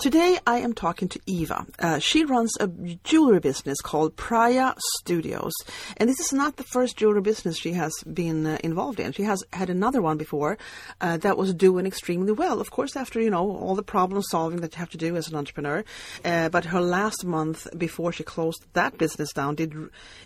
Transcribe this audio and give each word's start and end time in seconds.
Today 0.00 0.38
I 0.46 0.60
am 0.60 0.72
talking 0.72 1.08
to 1.08 1.20
Eva. 1.26 1.66
Uh, 1.78 1.98
she 1.98 2.24
runs 2.24 2.56
a 2.58 2.68
jewelry 3.04 3.38
business 3.38 3.82
called 3.82 4.16
Praya 4.16 4.74
Studios. 4.96 5.52
And 5.98 6.08
this 6.08 6.20
is 6.20 6.32
not 6.32 6.56
the 6.56 6.64
first 6.64 6.96
jewelry 6.96 7.20
business 7.20 7.58
she 7.58 7.72
has 7.72 7.92
been 8.10 8.46
uh, 8.46 8.56
involved 8.64 8.98
in. 8.98 9.12
She 9.12 9.24
has 9.24 9.44
had 9.52 9.68
another 9.68 10.00
one 10.00 10.16
before 10.16 10.56
uh, 11.02 11.18
that 11.18 11.36
was 11.36 11.52
doing 11.52 11.84
extremely 11.84 12.32
well. 12.32 12.62
Of 12.62 12.70
course, 12.70 12.96
after, 12.96 13.20
you 13.20 13.28
know, 13.28 13.50
all 13.50 13.74
the 13.74 13.82
problem 13.82 14.22
solving 14.22 14.62
that 14.62 14.72
you 14.72 14.78
have 14.78 14.88
to 14.88 14.96
do 14.96 15.16
as 15.16 15.28
an 15.28 15.36
entrepreneur. 15.36 15.84
Uh, 16.24 16.48
but 16.48 16.64
her 16.64 16.80
last 16.80 17.26
month 17.26 17.66
before 17.76 18.10
she 18.10 18.24
closed 18.24 18.64
that 18.72 18.96
business 18.96 19.34
down 19.34 19.54
did, 19.54 19.74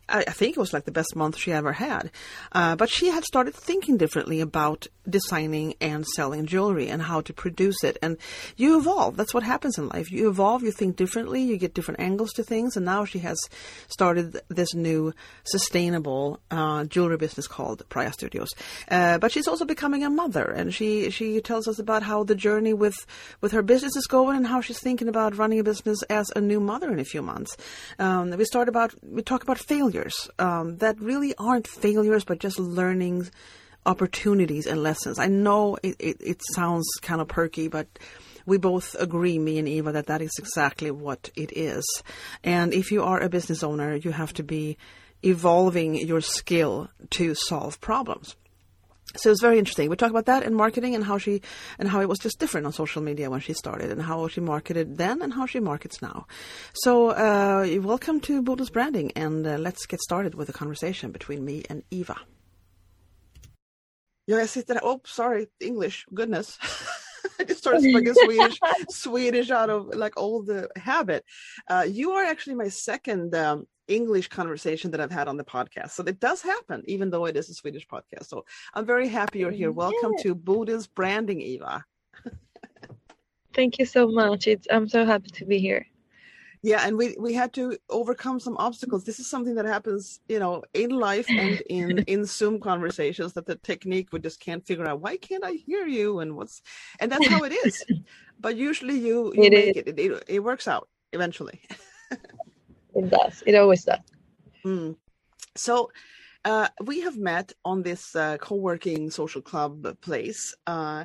I, 0.08 0.20
I 0.20 0.30
think 0.30 0.56
it 0.56 0.60
was 0.60 0.72
like 0.72 0.84
the 0.84 0.92
best 0.92 1.16
month 1.16 1.36
she 1.36 1.50
ever 1.50 1.72
had. 1.72 2.12
Uh, 2.52 2.76
but 2.76 2.90
she 2.90 3.08
had 3.08 3.24
started 3.24 3.56
thinking 3.56 3.96
differently 3.96 4.40
about 4.40 4.86
designing 5.08 5.74
and 5.80 6.06
selling 6.06 6.46
jewelry 6.46 6.86
and 6.86 7.02
how 7.02 7.22
to 7.22 7.32
produce 7.32 7.82
it. 7.82 7.98
And 8.00 8.18
you 8.56 8.78
evolve. 8.78 9.16
That's 9.16 9.34
what 9.34 9.42
happens 9.42 9.63
happens 9.64 9.78
in 9.78 9.88
life. 9.88 10.12
You 10.12 10.28
evolve, 10.28 10.62
you 10.62 10.70
think 10.70 10.96
differently, 10.96 11.40
you 11.40 11.56
get 11.56 11.72
different 11.72 12.00
angles 12.00 12.34
to 12.34 12.42
things, 12.42 12.76
and 12.76 12.84
now 12.84 13.06
she 13.06 13.20
has 13.20 13.38
started 13.88 14.38
this 14.48 14.74
new 14.74 15.14
sustainable 15.44 16.38
uh, 16.50 16.84
jewelry 16.84 17.16
business 17.16 17.46
called 17.46 17.82
Praya 17.88 18.12
Studios. 18.12 18.50
Uh, 18.90 19.16
but 19.16 19.32
she's 19.32 19.48
also 19.48 19.64
becoming 19.64 20.04
a 20.04 20.10
mother, 20.10 20.44
and 20.44 20.74
she 20.74 21.08
she 21.08 21.40
tells 21.40 21.66
us 21.66 21.78
about 21.78 22.02
how 22.02 22.24
the 22.24 22.34
journey 22.34 22.74
with 22.74 23.06
with 23.40 23.52
her 23.52 23.62
business 23.62 23.96
is 23.96 24.06
going 24.06 24.36
and 24.36 24.46
how 24.46 24.60
she's 24.60 24.80
thinking 24.80 25.08
about 25.08 25.38
running 25.38 25.58
a 25.58 25.64
business 25.64 26.02
as 26.10 26.26
a 26.36 26.42
new 26.42 26.60
mother 26.60 26.92
in 26.92 27.00
a 27.00 27.04
few 27.04 27.22
months. 27.22 27.56
Um, 27.98 28.32
we 28.32 28.44
start 28.44 28.68
about 28.68 28.92
we 29.02 29.22
talk 29.22 29.42
about 29.42 29.58
failures 29.58 30.28
um, 30.38 30.76
that 30.76 31.00
really 31.00 31.34
aren't 31.38 31.66
failures, 31.66 32.24
but 32.24 32.38
just 32.38 32.58
learning 32.58 33.30
opportunities 33.86 34.66
and 34.66 34.82
lessons. 34.82 35.18
I 35.18 35.26
know 35.26 35.78
it, 35.82 35.96
it, 35.98 36.16
it 36.20 36.40
sounds 36.54 36.86
kind 37.02 37.20
of 37.20 37.28
perky, 37.28 37.68
but 37.68 37.86
we 38.46 38.58
both 38.58 38.94
agree, 38.98 39.38
me 39.38 39.58
and 39.58 39.68
Eva, 39.68 39.92
that 39.92 40.06
that 40.06 40.22
is 40.22 40.32
exactly 40.38 40.90
what 40.90 41.30
it 41.36 41.56
is. 41.56 41.84
And 42.42 42.74
if 42.74 42.92
you 42.92 43.02
are 43.02 43.20
a 43.20 43.28
business 43.28 43.62
owner, 43.62 43.94
you 43.94 44.12
have 44.12 44.32
to 44.34 44.42
be 44.42 44.76
evolving 45.22 45.94
your 45.94 46.20
skill 46.20 46.90
to 47.10 47.34
solve 47.34 47.80
problems. 47.80 48.36
So 49.16 49.30
it's 49.30 49.40
very 49.40 49.58
interesting. 49.58 49.88
We 49.88 49.96
talk 49.96 50.10
about 50.10 50.26
that 50.26 50.42
in 50.42 50.54
marketing 50.54 50.94
and 50.94 51.04
how 51.04 51.18
she 51.18 51.40
and 51.78 51.88
how 51.88 52.00
it 52.00 52.08
was 52.08 52.18
just 52.18 52.40
different 52.40 52.66
on 52.66 52.72
social 52.72 53.00
media 53.00 53.30
when 53.30 53.40
she 53.40 53.52
started 53.52 53.92
and 53.92 54.02
how 54.02 54.26
she 54.28 54.40
marketed 54.40 54.96
then 54.98 55.22
and 55.22 55.32
how 55.32 55.46
she 55.46 55.60
markets 55.60 56.02
now. 56.02 56.26
So 56.74 57.10
uh, 57.10 57.66
welcome 57.80 58.20
to 58.22 58.42
Bodil's 58.42 58.70
Branding 58.70 59.12
and 59.14 59.46
uh, 59.46 59.56
let's 59.58 59.86
get 59.86 60.00
started 60.00 60.34
with 60.34 60.48
a 60.48 60.52
conversation 60.52 61.12
between 61.12 61.44
me 61.44 61.62
and 61.70 61.84
Eva. 61.90 62.16
Ja, 64.26 64.38
jag 64.38 64.48
sitter 64.48 64.74
här. 64.74 64.84
Oh, 64.84 65.00
sorry, 65.04 65.46
English. 65.60 66.06
Goodness. 66.10 66.58
I 67.40 67.44
just 67.44 67.60
started 67.60 67.82
speaking 67.82 68.14
Swedish, 68.14 68.58
Swedish 68.90 69.50
out 69.50 69.70
of 69.70 69.88
like 69.94 70.16
old 70.16 70.50
uh, 70.50 70.68
habit. 70.76 71.24
Uh, 71.68 71.86
you 71.88 72.12
are 72.12 72.24
actually 72.24 72.56
my 72.56 72.68
second 72.68 73.34
um, 73.34 73.66
English 73.88 74.28
conversation 74.28 74.90
that 74.92 75.00
I've 75.00 75.10
had 75.10 75.28
on 75.28 75.36
the 75.36 75.44
podcast. 75.44 75.90
So 75.90 76.04
it 76.04 76.20
does 76.20 76.42
happen, 76.42 76.82
even 76.86 77.10
though 77.10 77.26
it 77.26 77.36
is 77.36 77.48
a 77.48 77.54
Swedish 77.54 77.86
podcast. 77.86 78.26
So 78.26 78.44
I'm 78.74 78.86
very 78.86 79.08
happy 79.08 79.40
you're 79.40 79.50
here. 79.50 79.72
Welcome 79.72 80.12
yeah. 80.16 80.22
to 80.24 80.34
Bodil's 80.34 80.86
Branding, 80.86 81.40
Eva. 81.40 81.84
Thank 83.54 83.78
you 83.78 83.86
so 83.86 84.08
much. 84.08 84.46
It's 84.46 84.66
I'm 84.70 84.88
so 84.88 85.04
happy 85.04 85.30
to 85.30 85.44
be 85.44 85.58
here 85.58 85.86
yeah 86.64 86.86
and 86.86 86.96
we 86.96 87.14
we 87.18 87.34
had 87.34 87.52
to 87.52 87.76
overcome 87.90 88.40
some 88.40 88.56
obstacles. 88.56 89.04
This 89.04 89.20
is 89.20 89.26
something 89.26 89.54
that 89.56 89.66
happens 89.66 90.20
you 90.28 90.38
know 90.38 90.62
in 90.72 90.90
life 90.90 91.28
and 91.28 91.60
in 91.68 91.98
in 92.14 92.24
zoom 92.24 92.58
conversations 92.58 93.34
that 93.34 93.44
the 93.46 93.56
technique 93.56 94.08
we 94.12 94.18
just 94.18 94.40
can't 94.40 94.66
figure 94.66 94.86
out 94.86 95.00
why 95.00 95.16
can't 95.18 95.44
i 95.44 95.52
hear 95.52 95.86
you? 95.86 96.20
and 96.20 96.36
what's 96.36 96.62
and 97.00 97.12
that's 97.12 97.28
how 97.28 97.44
it 97.44 97.52
is. 97.64 97.84
But 98.40 98.56
usually 98.56 98.98
you, 98.98 99.32
you 99.34 99.44
it 99.44 99.52
make 99.52 99.76
it, 99.76 99.98
it, 99.98 100.24
it 100.26 100.40
works 100.40 100.66
out 100.68 100.88
eventually. 101.12 101.60
It 102.96 103.10
does. 103.10 103.42
It 103.44 103.54
always 103.56 103.84
does. 103.84 103.98
Mm. 104.64 104.96
so 105.56 105.90
uh, 106.44 106.68
we 106.84 107.00
have 107.00 107.16
met 107.16 107.52
on 107.64 107.82
this 107.82 108.14
uh, 108.14 108.36
co-working 108.38 109.10
social 109.10 109.42
club 109.42 109.74
place 110.00 110.54
uh, 110.66 111.04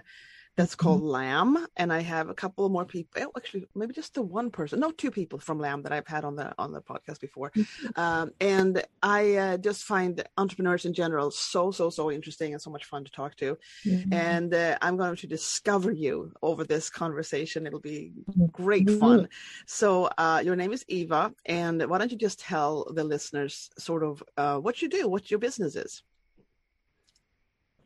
that's 0.59 0.75
called 0.75 1.00
mm-hmm. 1.00 1.12
Lamb, 1.12 1.68
and 1.78 1.94
I 1.94 2.02
have 2.02 2.28
a 2.28 2.34
couple 2.34 2.68
more 2.68 2.84
people. 2.84 3.24
Oh, 3.24 3.31
actually, 3.38 3.66
maybe 3.75 3.94
just 3.94 4.14
the 4.14 4.22
one 4.22 4.52
person, 4.52 4.81
no, 4.81 4.92
two 4.92 5.09
people 5.09 5.40
from 5.40 5.58
Lamb 5.58 5.84
that 5.84 5.94
I've 5.94 6.06
had 6.06 6.25
on 6.25 6.36
the 6.36 6.53
on 6.58 6.74
the 6.74 6.81
podcast 6.81 7.22
before. 7.22 7.50
Mm-hmm. 7.52 7.97
Um, 7.97 8.31
and 8.42 8.84
I 9.02 9.36
uh, 9.36 9.58
just 9.58 9.86
find 9.86 10.22
entrepreneurs 10.38 10.84
in 10.84 10.94
general 10.94 11.31
so 11.31 11.72
so 11.72 11.90
so 11.90 12.12
interesting 12.12 12.52
and 12.52 12.62
so 12.62 12.69
much 12.69 12.84
fun 12.84 13.06
to 13.06 13.12
talk 13.12 13.38
to. 13.38 13.58
Mm-hmm. 13.86 14.12
And 14.12 14.53
uh, 14.53 14.78
I'm 14.81 14.98
going 14.98 15.16
to 15.16 15.28
discover 15.28 15.94
you 15.94 16.34
over 16.42 16.66
this 16.66 16.90
conversation. 16.90 17.66
It'll 17.66 17.80
be 17.80 18.12
great 18.52 18.88
mm-hmm. 18.88 19.00
fun. 19.00 19.30
So 19.66 20.09
uh, 20.18 20.42
your 20.44 20.58
name 20.58 20.74
is 20.74 20.84
Eva, 20.90 21.34
and 21.46 21.81
why 21.90 22.00
don't 22.00 22.12
you 22.12 22.18
just 22.18 22.42
tell 22.42 22.92
the 22.94 23.06
listeners 23.06 23.69
sort 23.78 24.03
of 24.03 24.22
uh, 24.36 24.58
what 24.58 24.81
you 24.81 24.90
do, 24.90 25.08
what 25.08 25.31
your 25.31 25.40
business 25.40 25.78
is? 25.78 26.03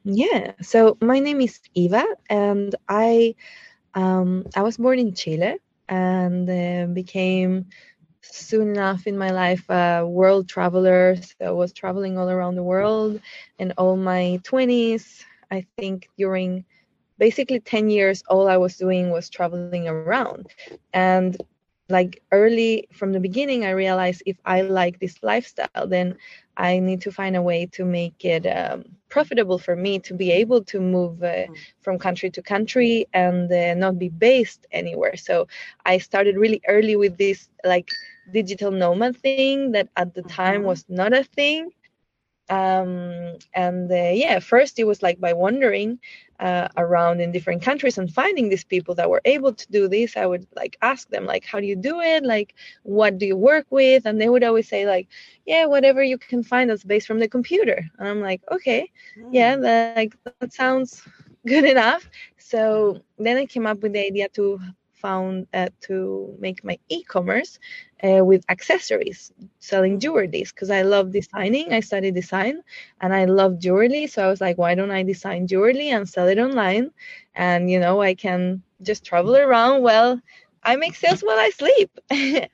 Yeah. 0.04 0.54
So 0.62 0.98
my 1.02 1.20
name 1.20 1.42
is 1.42 1.60
Eva, 1.74 2.04
and 2.30 2.76
I 2.88 3.36
um, 3.94 4.46
I 4.56 4.62
was 4.62 4.78
born 4.78 5.00
in 5.00 5.14
Chile 5.14 5.58
and 5.88 6.50
uh, 6.50 6.88
became 6.94 7.66
soon 8.22 8.70
enough 8.72 9.08
in 9.08 9.18
my 9.18 9.32
life 9.32 9.70
a 9.70 10.06
world 10.08 10.48
traveler. 10.50 11.16
So 11.18 11.36
I 11.48 11.52
was 11.52 11.74
traveling 11.74 12.18
all 12.18 12.30
around 12.30 12.56
the 12.56 12.64
world 12.64 13.20
in 13.60 13.74
all 13.78 13.98
my 13.98 14.40
20s. 14.44 15.24
I 15.52 15.66
think 15.78 16.10
during 16.18 16.66
basically 17.20 17.60
10 17.60 17.90
years, 17.90 18.24
all 18.30 18.48
I 18.48 18.58
was 18.58 18.78
doing 18.78 19.12
was 19.12 19.30
traveling 19.30 19.88
around. 19.88 20.48
And 20.94 21.38
like 21.90 22.22
early 22.32 22.88
from 22.94 23.12
the 23.12 23.20
beginning 23.20 23.66
i 23.66 23.70
realized 23.72 24.24
if 24.26 24.38
i 24.46 24.62
like 24.62 25.00
this 25.00 25.22
lifestyle 25.22 25.88
then 25.88 26.16
i 26.58 26.80
need 26.80 27.02
to 27.02 27.12
find 27.12 27.36
a 27.36 27.42
way 27.42 27.66
to 27.66 27.84
make 27.84 28.24
it 28.24 28.46
um, 28.46 28.84
profitable 29.10 29.60
for 29.60 29.76
me 29.76 30.00
to 30.00 30.14
be 30.14 30.32
able 30.32 30.64
to 30.64 30.80
move 30.80 31.22
uh, 31.24 31.46
mm. 31.46 31.58
from 31.82 32.00
country 32.00 32.30
to 32.30 32.42
country 32.42 33.06
and 33.14 33.52
uh, 33.52 33.74
not 33.76 34.00
be 34.00 34.10
based 34.10 34.66
anywhere 34.72 35.16
so 35.16 35.48
i 35.86 35.98
started 35.98 36.38
really 36.38 36.62
early 36.68 36.96
with 36.96 37.18
this 37.18 37.50
like 37.64 37.90
digital 38.32 38.72
nomad 38.72 39.16
thing 39.18 39.72
that 39.72 39.90
at 39.98 40.14
the 40.14 40.24
time 40.24 40.60
mm-hmm. 40.60 40.68
was 40.68 40.86
not 40.88 41.14
a 41.14 41.24
thing 41.24 41.70
um, 42.50 43.38
and 43.54 43.92
uh, 43.92 44.12
yeah 44.14 44.40
first 44.40 44.80
it 44.80 44.86
was 44.86 45.02
like 45.02 45.20
by 45.20 45.34
wandering 45.34 46.00
uh, 46.40 46.68
around 46.78 47.22
in 47.22 47.32
different 47.32 47.62
countries 47.62 47.98
and 47.98 48.12
finding 48.14 48.50
these 48.50 48.66
people 48.66 48.94
that 48.96 49.10
were 49.10 49.22
able 49.24 49.54
to 49.54 49.66
do 49.72 49.88
this 49.88 50.18
i 50.18 50.26
would 50.26 50.46
like 50.56 50.78
ask 50.82 51.08
them 51.10 51.26
like 51.26 51.46
how 51.46 51.60
do 51.60 51.66
you 51.66 51.76
do 51.76 52.00
it? 52.02 52.24
Like 52.24 52.56
what 52.84 53.18
do 53.18 53.26
you 53.26 53.38
work 53.38 53.68
with? 53.70 54.06
And 54.06 54.20
they 54.20 54.30
would 54.30 54.44
always 54.44 54.68
say 54.68 54.86
like 54.86 55.08
yeah 55.46 55.66
whatever 55.66 56.04
you 56.04 56.18
can 56.18 56.44
find 56.44 56.70
that's 56.70 56.84
based 56.84 57.08
from 57.08 57.20
the 57.20 57.28
computer. 57.28 57.86
And 57.98 58.08
i'm 58.08 58.22
like 58.22 58.42
okay 58.52 58.92
mm. 59.18 59.30
yeah 59.32 59.56
that, 59.56 59.96
like 59.96 60.16
that 60.24 60.54
sounds 60.54 61.02
good 61.46 61.66
enough. 61.66 62.10
So 62.38 63.02
then 63.18 63.38
i 63.38 63.46
came 63.46 63.66
up 63.66 63.82
with 63.82 63.94
the 63.94 64.06
idea 64.06 64.28
to 64.30 64.60
found 65.04 65.48
uh, 65.54 65.70
to 65.82 66.36
make 66.40 66.64
my 66.66 66.80
e-commerce 66.90 67.60
uh, 68.04 68.26
with 68.26 68.44
accessories, 68.50 69.34
selling 69.60 70.00
jewelry 70.00 70.28
because 70.30 70.72
I 70.72 70.84
love 70.84 71.12
designing. 71.12 71.74
I 71.74 71.82
studied 71.82 72.16
design 72.16 72.62
and 73.02 73.14
I 73.14 73.26
love 73.26 73.60
jewelry, 73.60 74.08
so 74.08 74.24
I 74.26 74.30
was 74.30 74.42
like, 74.42 74.58
why 74.58 74.76
don't 74.76 74.92
I 74.92 75.04
design 75.04 75.48
jewelry 75.48 75.90
and 75.90 76.10
sell 76.10 76.28
it 76.30 76.40
online? 76.40 76.92
And 77.36 77.70
you 77.72 77.80
know, 77.80 78.02
I 78.02 78.16
can 78.16 78.64
just 78.82 79.06
travel 79.06 79.36
around. 79.38 79.84
Well, 79.84 80.22
I 80.66 80.76
make 80.76 80.96
sales 80.96 81.22
while 81.22 81.38
I 81.38 81.50
sleep, 81.50 81.92
and 82.10 82.50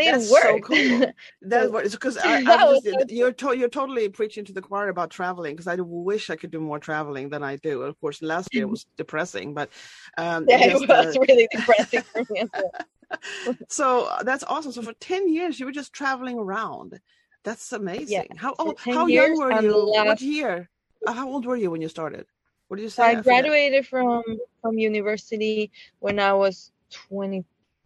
it 0.00 0.12
works. 0.12 0.28
That's 0.28 0.30
worked. 0.30 0.66
So 0.66 0.74
cool. 0.74 1.12
That's 1.42 1.92
because 1.92 2.18
you're 3.08 3.32
to, 3.32 3.56
you're 3.56 3.68
totally 3.68 4.08
preaching 4.08 4.44
to 4.44 4.52
the 4.52 4.60
choir 4.60 4.88
about 4.88 5.10
traveling. 5.10 5.54
Because 5.54 5.68
I 5.68 5.76
wish 5.76 6.30
I 6.30 6.36
could 6.36 6.50
do 6.50 6.60
more 6.60 6.78
traveling 6.78 7.28
than 7.28 7.42
I 7.42 7.56
do. 7.56 7.82
Of 7.82 8.00
course, 8.00 8.20
last 8.22 8.52
year 8.52 8.66
was 8.66 8.86
depressing, 8.96 9.54
but 9.54 9.70
um, 10.18 10.46
yeah, 10.48 10.64
it 10.64 10.72
was 10.74 10.88
uh, 10.88 11.20
really 11.20 11.48
depressing 11.50 12.02
for 12.02 12.24
me. 12.30 12.44
so 13.68 14.06
uh, 14.06 14.22
that's 14.22 14.44
awesome. 14.44 14.72
So 14.72 14.82
for 14.82 14.94
ten 14.94 15.32
years, 15.32 15.60
you 15.60 15.66
were 15.66 15.72
just 15.72 15.92
traveling 15.92 16.38
around. 16.38 16.98
That's 17.44 17.72
amazing. 17.72 18.08
Yeah, 18.08 18.36
how 18.36 18.54
old, 18.58 18.78
how 18.78 19.06
young 19.06 19.36
were 19.36 19.60
you? 19.60 19.70
the 19.70 20.04
What 20.04 20.20
year? 20.20 20.68
Uh, 21.06 21.12
how 21.12 21.28
old 21.28 21.44
were 21.46 21.56
you 21.56 21.70
when 21.70 21.80
you 21.80 21.88
started? 21.88 22.26
What 22.68 22.76
did 22.76 22.84
you 22.84 22.88
say? 22.88 23.02
I 23.02 23.14
graduated 23.16 23.86
from 23.86 24.22
from 24.60 24.78
university 24.78 25.70
when 25.98 26.18
I 26.18 26.32
was 26.32 26.72
22, 26.92 27.44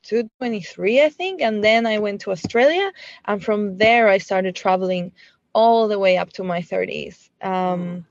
23, 0.09 1.03
I 1.03 1.09
think, 1.09 1.41
and 1.41 1.63
then 1.63 1.87
I 1.87 1.99
went 1.99 2.21
to 2.23 2.31
Australia, 2.31 2.93
and 3.25 3.43
from 3.43 3.79
there 3.79 4.09
I 4.09 4.19
started 4.19 4.55
traveling 4.55 5.13
all 5.53 5.89
the 5.89 5.99
way 5.99 6.17
up 6.19 6.33
to 6.35 6.45
my 6.45 6.61
30s. 6.61 7.31
Um, 7.43 8.05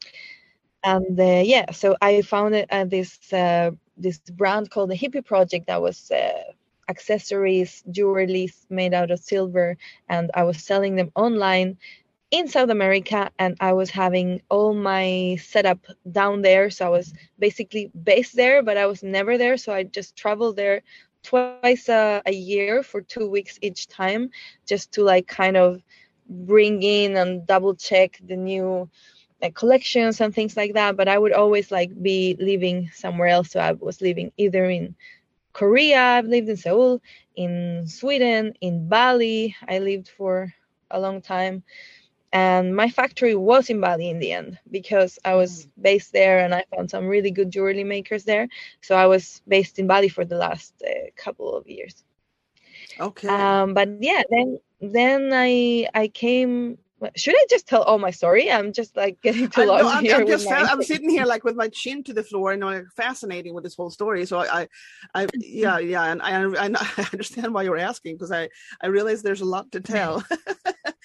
and 0.84 1.20
uh, 1.20 1.42
yeah, 1.44 1.72
so 1.72 1.96
I 2.02 2.22
founded 2.22 2.68
uh, 2.72 2.86
this 2.86 3.32
uh, 3.34 3.72
this 3.98 4.20
brand 4.20 4.70
called 4.70 4.90
the 4.92 4.98
Hippie 4.98 5.26
Project 5.26 5.68
that 5.68 5.82
was 5.82 6.12
uh, 6.12 6.44
accessories, 6.90 7.84
jewelry 7.92 8.50
made 8.70 8.94
out 8.94 9.12
of 9.12 9.20
silver, 9.20 9.78
and 10.10 10.30
I 10.34 10.44
was 10.44 10.64
selling 10.64 10.96
them 10.96 11.12
online 11.16 11.78
in 12.32 12.48
South 12.48 12.70
America, 12.70 13.32
and 13.40 13.56
I 13.60 13.74
was 13.74 13.90
having 13.90 14.42
all 14.50 14.74
my 14.74 15.38
setup 15.42 15.80
down 16.12 16.42
there. 16.42 16.70
So 16.70 16.86
I 16.86 16.90
was 16.90 17.14
basically 17.40 17.92
based 18.04 18.36
there, 18.36 18.62
but 18.62 18.78
I 18.78 18.88
was 18.88 19.04
never 19.04 19.38
there. 19.38 19.58
So 19.58 19.74
I 19.74 19.84
just 19.84 20.16
traveled 20.16 20.56
there 20.56 20.82
twice 21.26 21.90
a, 21.90 22.24
a 22.28 22.34
year 22.34 22.84
for 22.84 23.02
two 23.02 23.30
weeks 23.30 23.60
each 23.62 23.88
time, 23.88 24.30
just 24.68 24.94
to 24.94 25.04
like 25.04 25.28
kind 25.28 25.58
of 25.58 25.82
bring 26.30 26.82
in 26.84 27.16
and 27.18 27.46
double 27.48 27.76
check 27.76 28.20
the 28.26 28.36
new 28.36 28.90
uh, 29.42 29.50
collections 29.54 30.22
and 30.22 30.34
things 30.34 30.56
like 30.56 30.74
that. 30.74 30.96
But 30.98 31.08
I 31.08 31.18
would 31.18 31.34
always 31.34 31.72
like 31.72 31.92
be 32.02 32.36
living 32.40 32.90
somewhere 32.94 33.28
else. 33.28 33.52
So 33.52 33.60
I 33.60 33.74
was 33.74 34.02
living 34.02 34.32
either 34.38 34.66
in 34.66 34.96
Korea, 35.54 36.00
I've 36.00 36.26
lived 36.26 36.50
in 36.50 36.58
Seoul, 36.58 37.02
in 37.36 37.88
Sweden, 37.88 38.54
in 38.62 38.88
Bali. 38.88 39.56
I 39.68 39.80
lived 39.80 40.10
for 40.10 40.54
a 40.92 41.00
long 41.00 41.22
time 41.22 41.64
and 42.36 42.76
my 42.76 42.90
factory 42.90 43.34
was 43.34 43.70
in 43.70 43.80
Bali 43.80 44.10
in 44.10 44.20
the 44.20 44.34
end 44.34 44.60
because 44.70 45.18
I 45.24 45.36
was 45.36 45.70
based 45.82 46.12
there 46.12 46.40
and 46.40 46.54
I 46.54 46.66
found 46.76 46.92
some 46.92 47.08
really 47.08 47.32
good 47.32 47.50
jewelry 47.50 47.86
makers 47.86 48.26
there. 48.26 48.50
So 48.82 48.98
I 48.98 49.06
was 49.06 49.42
based 49.48 49.80
in 49.80 49.88
Bali 49.88 50.10
for 50.10 50.26
the 50.26 50.36
last 50.36 50.74
uh, 50.86 51.12
couple 51.16 51.56
of 51.56 51.66
years. 51.66 52.04
Okay. 53.00 53.30
Um, 53.30 53.74
but 53.74 53.88
yeah, 54.02 54.24
then 54.30 54.60
then 54.82 55.32
I 55.34 55.88
I 55.96 56.10
came. 56.10 56.78
Should 57.16 57.36
I 57.36 57.46
just 57.50 57.68
tell 57.68 57.84
all 57.84 58.00
my 58.00 58.12
story? 58.12 58.52
I'm 58.52 58.74
just 58.74 58.98
like 58.98 59.22
getting 59.26 59.48
too 59.48 59.64
long 59.64 59.86
I'm, 59.86 60.04
here. 60.04 60.18
I'm 60.18 60.28
just 60.28 60.50
my- 60.50 60.68
I'm 60.72 60.84
sitting 60.92 61.10
here 61.10 61.26
like 61.26 61.46
with 61.46 61.56
my 61.56 61.70
chin 61.70 62.04
to 62.04 62.14
the 62.14 62.24
floor 62.24 62.52
and 62.52 62.62
like 62.62 62.84
fascinating 62.98 63.54
with 63.54 63.64
this 63.64 63.76
whole 63.76 63.92
story. 63.92 64.26
So 64.26 64.40
I, 64.40 64.62
I, 64.62 64.68
I 65.14 65.28
yeah, 65.36 65.80
yeah, 65.80 66.04
and 66.12 66.22
I, 66.22 66.44
I, 66.44 66.70
I 66.98 67.08
understand 67.14 67.54
why 67.54 67.64
you're 67.64 67.78
asking 67.78 68.16
because 68.16 68.34
I, 68.34 68.50
I 68.82 68.88
realize 68.88 69.22
there's 69.22 69.42
a 69.42 69.46
lot 69.46 69.72
to 69.72 69.80
tell. 69.80 70.24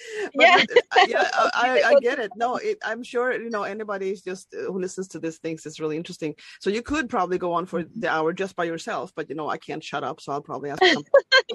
Yeah. 0.34 0.62
I- 0.92 1.06
yeah, 1.08 1.28
I, 1.54 1.82
I, 1.86 1.94
get 2.00 2.18
it. 2.18 2.30
No, 2.36 2.56
it, 2.56 2.78
I'm 2.84 3.02
sure 3.02 3.32
you 3.32 3.50
know 3.50 3.62
anybody 3.62 4.14
just 4.14 4.54
uh, 4.54 4.72
who 4.72 4.78
listens 4.78 5.08
to 5.08 5.18
this 5.18 5.38
thinks 5.38 5.66
it's 5.66 5.80
really 5.80 5.96
interesting. 5.96 6.34
So 6.60 6.70
you 6.70 6.82
could 6.82 7.08
probably 7.08 7.38
go 7.38 7.52
on 7.52 7.66
for 7.66 7.84
the 7.96 8.08
hour 8.08 8.32
just 8.32 8.56
by 8.56 8.64
yourself, 8.64 9.12
but 9.14 9.28
you 9.28 9.34
know 9.36 9.48
I 9.48 9.58
can't 9.58 9.82
shut 9.84 10.04
up, 10.04 10.20
so 10.20 10.32
I'll 10.32 10.42
probably 10.42 10.70
ask. 10.70 10.84
Some- 10.84 11.04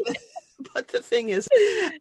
but 0.73 0.87
the 0.87 1.01
thing 1.01 1.29
is, 1.29 1.47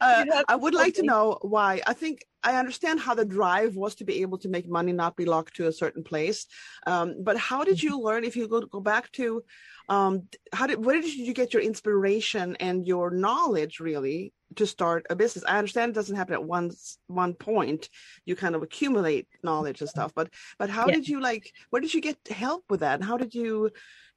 uh, 0.00 0.25
I 0.49 0.56
would 0.56 0.75
like 0.75 0.94
to 0.94 1.02
know 1.02 1.38
why. 1.43 1.81
I 1.87 1.93
think 1.93 2.25
I 2.43 2.56
understand 2.58 3.00
how 3.00 3.14
the 3.14 3.25
drive 3.25 3.75
was 3.75 3.94
to 3.97 4.05
be 4.05 4.23
able 4.23 4.38
to 4.38 4.49
make 4.49 4.69
money, 4.69 4.93
not 4.93 5.17
be 5.17 5.25
locked 5.25 5.56
to 5.56 5.67
a 5.67 5.73
certain 5.73 6.05
place. 6.05 6.47
Um, 6.87 7.17
but 7.23 7.37
how 7.37 7.64
did 7.64 7.82
you 7.82 8.00
learn? 8.00 8.25
If 8.25 8.37
you 8.37 8.49
go 8.49 8.61
go 8.62 8.81
back 8.81 9.11
to, 9.12 9.43
um, 9.88 10.29
how 10.52 10.67
did 10.67 10.85
where 10.85 11.00
did 11.00 11.14
you 11.14 11.35
get 11.35 11.52
your 11.52 11.62
inspiration 11.62 12.56
and 12.61 12.87
your 12.87 13.11
knowledge 13.11 13.81
really 13.81 14.32
to 14.56 14.67
start 14.67 15.06
a 15.11 15.17
business? 15.17 15.45
I 15.45 15.59
understand 15.59 15.91
it 15.91 15.95
doesn't 15.95 16.17
happen 16.17 16.35
at 16.35 16.45
one 16.45 16.71
one 17.06 17.35
point. 17.35 17.89
You 18.25 18.37
kind 18.37 18.55
of 18.55 18.62
accumulate 18.62 19.29
knowledge 19.43 19.81
and 19.81 19.91
stuff. 19.91 20.12
But 20.15 20.33
but 20.59 20.71
how 20.71 20.89
Yeah. 20.89 20.95
did 20.95 21.09
you 21.09 21.21
like? 21.21 21.53
Where 21.71 21.81
did 21.81 21.95
you 21.95 22.01
get 22.01 22.19
help 22.29 22.65
with 22.71 22.81
that? 22.81 22.95
And 22.97 23.05
how 23.05 23.17
did 23.17 23.35
you 23.35 23.71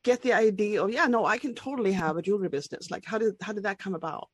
get 0.03 0.21
the 0.21 0.33
idea 0.33 0.83
of 0.83 0.91
yeah 0.91 1.07
no 1.07 1.25
I 1.25 1.37
can 1.37 1.53
totally 1.55 1.93
have 1.93 2.17
a 2.17 2.21
jewelry 2.21 2.49
business? 2.49 2.91
Like 2.91 3.05
how 3.05 3.17
did 3.17 3.35
how 3.41 3.53
did 3.53 3.63
that 3.63 3.79
come 3.79 3.95
about? 3.95 4.29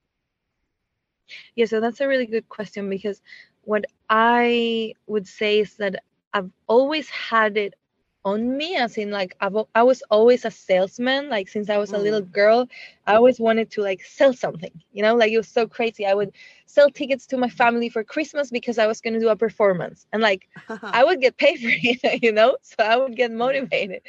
Yeah, 1.56 1.66
so 1.66 1.80
that's 1.80 2.02
a 2.02 2.08
really 2.08 2.26
good 2.26 2.48
question 2.50 2.90
because 2.90 3.22
what 3.64 3.86
I 4.10 4.94
would 5.08 5.28
say 5.28 5.60
is 5.60 5.76
that 5.76 6.04
I've 6.34 6.50
always 6.68 7.10
had 7.10 7.58
it 7.58 7.76
on 8.26 8.58
me, 8.58 8.76
as 8.76 8.98
in 8.98 9.12
like 9.12 9.36
I've 9.40 9.56
I 9.76 9.84
was 9.84 10.02
always 10.10 10.46
a 10.46 10.52
salesman. 10.52 11.30
Like 11.30 11.48
since 11.48 11.70
I 11.70 11.78
was 11.78 11.94
a 11.94 11.98
little 12.00 12.22
girl, 12.22 12.68
I 13.06 13.16
always 13.16 13.40
wanted 13.40 13.72
to 13.72 13.82
like 13.82 14.02
sell 14.04 14.34
something. 14.34 14.72
You 14.92 15.04
know, 15.04 15.16
like 15.16 15.32
it 15.32 15.38
was 15.38 15.48
so 15.48 15.68
crazy. 15.68 16.06
I 16.06 16.14
would 16.14 16.32
sell 16.66 16.90
tickets 16.90 17.26
to 17.28 17.38
my 17.38 17.50
family 17.50 17.90
for 17.90 18.04
Christmas 18.04 18.50
because 18.52 18.78
I 18.78 18.88
was 18.88 19.02
going 19.02 19.14
to 19.14 19.20
do 19.20 19.30
a 19.30 19.36
performance, 19.36 20.08
and 20.14 20.22
like 20.22 20.48
I 20.94 21.04
would 21.04 21.22
get 21.22 21.38
paid 21.38 21.58
for 21.60 21.70
it, 21.72 22.22
you 22.24 22.32
know? 22.32 22.58
So 22.62 22.84
I 22.84 22.98
would 22.98 23.16
get 23.16 23.32
motivated. 23.32 24.02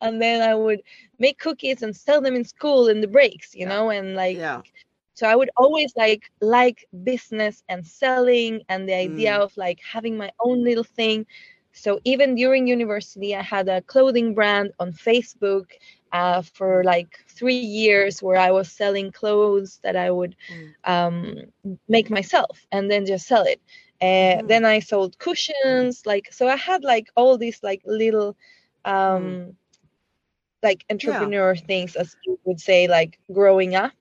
And 0.00 0.20
then 0.20 0.42
I 0.42 0.54
would 0.54 0.80
make 1.18 1.38
cookies 1.38 1.82
and 1.82 1.94
sell 1.96 2.20
them 2.20 2.34
in 2.34 2.44
school 2.44 2.88
in 2.88 3.00
the 3.00 3.08
breaks, 3.08 3.54
you 3.54 3.66
Yeah. 3.66 3.72
know? 3.72 3.90
And 3.90 4.14
like, 4.14 4.40
Yeah. 4.40 4.62
so 5.14 5.26
I 5.28 5.34
would 5.36 5.50
always 5.56 5.92
like 5.96 6.30
like 6.40 6.86
business 7.04 7.62
and 7.68 7.86
selling 7.86 8.62
and 8.68 8.88
the 8.88 8.94
idea 8.94 9.30
Mm. 9.30 9.36
of 9.36 9.56
like 9.56 9.74
having 9.80 10.16
my 10.16 10.30
own 10.40 10.62
little 10.62 10.84
thing. 10.84 11.26
So 11.72 12.00
even 12.04 12.34
during 12.34 12.66
university, 12.66 13.34
I 13.34 13.42
had 13.42 13.68
a 13.68 13.82
clothing 13.82 14.34
brand 14.34 14.72
on 14.78 14.92
Facebook 14.92 15.66
uh, 16.12 16.42
for 16.42 16.84
like 16.84 17.18
three 17.28 17.54
years 17.60 18.22
where 18.22 18.36
I 18.38 18.50
was 18.50 18.70
selling 18.70 19.10
clothes 19.12 19.80
that 19.82 19.96
I 19.96 20.10
would 20.10 20.36
Mm. 20.50 20.74
um, 20.84 21.34
make 21.88 22.10
myself 22.10 22.66
and 22.72 22.90
then 22.90 23.06
just 23.06 23.26
sell 23.26 23.44
it. 23.44 23.60
Uh, 24.00 24.42
Mm. 24.42 24.48
Then 24.48 24.64
I 24.64 24.80
sold 24.80 25.18
cushions, 25.18 26.06
like 26.06 26.28
so. 26.32 26.48
I 26.48 26.56
had 26.56 26.84
like 26.84 27.08
all 27.16 27.38
these 27.38 27.62
like 27.62 27.82
little, 27.86 28.36
um, 28.84 29.56
like 30.62 30.84
entrepreneur 30.90 31.54
things, 31.56 31.96
as 31.96 32.16
you 32.26 32.38
would 32.44 32.60
say, 32.60 32.88
like 32.88 33.18
growing 33.32 33.74
up. 33.74 33.92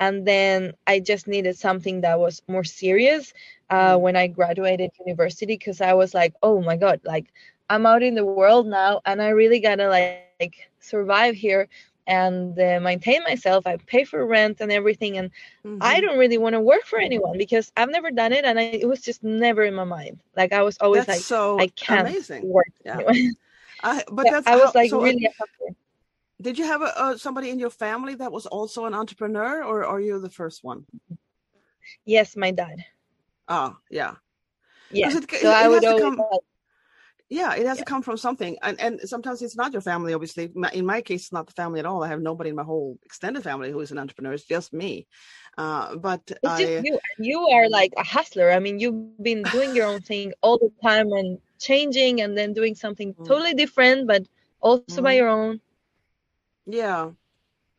And 0.00 0.26
then 0.26 0.74
I 0.86 1.00
just 1.00 1.28
needed 1.28 1.58
something 1.58 2.02
that 2.02 2.18
was 2.20 2.42
more 2.48 2.64
serious 2.64 3.34
uh, 3.70 3.96
when 3.98 4.16
I 4.16 4.28
graduated 4.28 4.90
university 5.06 5.54
because 5.56 5.80
I 5.82 5.94
was 5.94 6.14
like, 6.14 6.34
oh 6.42 6.62
my 6.62 6.76
god, 6.76 7.00
like 7.04 7.26
I'm 7.70 7.86
out 7.86 8.02
in 8.02 8.14
the 8.16 8.24
world 8.26 8.66
now, 8.66 9.00
and 9.06 9.22
I 9.22 9.28
really 9.30 9.60
gotta 9.60 9.88
like, 9.88 10.08
like 10.30 10.70
survive 10.80 11.34
here 11.34 11.68
and 12.06 12.58
uh, 12.58 12.80
maintain 12.80 13.22
myself. 13.24 13.66
I 13.66 13.76
pay 13.86 14.04
for 14.04 14.26
rent 14.26 14.58
and 14.60 14.72
everything, 14.72 15.16
and 15.18 15.30
I 15.80 16.00
Mhm. 16.00 16.00
don't 16.00 16.18
really 16.18 16.38
want 16.38 16.54
to 16.54 16.60
work 16.60 16.84
for 16.84 16.98
anyone 16.98 17.38
because 17.38 17.72
I've 17.76 17.90
never 17.90 18.10
done 18.10 18.32
it, 18.32 18.44
and 18.44 18.58
I, 18.58 18.62
it 18.64 18.88
was 18.88 19.00
just 19.02 19.22
never 19.22 19.62
in 19.64 19.74
my 19.74 19.84
mind. 19.84 20.20
Like 20.36 20.52
I 20.52 20.62
was 20.62 20.78
always 20.78 21.06
That's 21.06 21.08
like, 21.08 21.26
so 21.26 21.58
I 21.58 21.68
can't 21.76 22.14
amazing. 22.14 22.42
work. 22.42 22.68
Yeah. 22.84 23.02
I, 23.82 24.04
but 24.10 24.28
Yeah, 24.28 24.30
that's 24.30 24.46
I 24.46 24.56
was 24.56 24.74
how- 24.74 24.74
like 24.74 24.92
so, 24.92 24.98
really. 24.98 25.28
Did 26.40 26.58
you 26.58 26.64
have 26.64 26.80
a, 26.82 26.90
uh, 26.98 27.16
somebody 27.16 27.50
in 27.50 27.58
your 27.58 27.70
family 27.70 28.14
that 28.14 28.32
was 28.32 28.46
also 28.46 28.86
an 28.86 28.94
entrepreneur, 28.94 29.62
or 29.62 29.84
are 29.84 30.00
you 30.00 30.18
the 30.20 30.30
first 30.30 30.64
one? 30.64 30.86
Yes, 32.04 32.36
my 32.36 32.50
dad. 32.50 32.84
Ah, 33.48 33.76
yeah, 33.90 34.14
Yeah. 34.90 35.08
it- 35.10 35.24
it- 35.32 35.40
so 35.42 35.50
I 35.50 35.64
it 35.64 35.68
would 35.68 35.74
has 35.74 35.82
to 35.84 35.88
always 35.90 36.16
come- 36.16 36.38
yeah. 37.28 37.54
It 37.54 37.66
has 37.66 37.78
Yeah. 37.78 37.84
to 37.84 37.90
come 37.92 38.02
from 38.02 38.16
something, 38.16 38.56
and 38.62 38.80
and 38.80 39.00
sometimes 39.08 39.42
it's 39.42 39.56
not 39.56 39.72
your 39.72 39.82
family. 39.82 40.14
Obviously, 40.14 40.50
in 40.72 40.86
my 40.86 41.00
case, 41.02 41.22
it's 41.24 41.32
not 41.32 41.46
the 41.46 41.52
family 41.52 41.78
at 41.80 41.86
all. 41.86 42.02
I 42.02 42.08
have 42.08 42.22
nobody 42.22 42.50
in 42.50 42.56
my 42.56 42.62
whole 42.64 42.98
extended 43.04 43.42
family 43.42 43.70
who 43.70 43.80
is 43.80 43.90
an 43.92 43.98
entrepreneur. 43.98 44.32
It's 44.32 44.44
just 44.44 44.72
me. 44.72 45.06
Uh, 45.58 45.96
but 45.96 46.22
it's 46.30 46.38
I, 46.44 46.64
just 46.64 46.84
you. 46.86 46.98
You 47.18 47.38
are 47.48 47.68
like 47.68 47.92
a 47.96 48.04
hustler. 48.04 48.50
I 48.50 48.60
mean, 48.60 48.78
you've 48.78 49.22
been 49.22 49.42
doing 49.42 49.74
your 49.76 49.86
own 49.92 50.00
thing 50.00 50.32
all 50.42 50.58
the 50.58 50.72
time 50.82 51.12
and 51.12 51.38
changing, 51.58 52.20
and 52.22 52.36
then 52.38 52.54
doing 52.54 52.74
something 52.74 53.12
Mm. 53.14 53.26
totally 53.26 53.54
different, 53.54 54.06
but 54.06 54.22
also 54.60 55.02
by 55.02 55.14
Mhm. 55.14 55.18
your 55.20 55.28
own. 55.28 55.60
Yeah. 56.70 57.10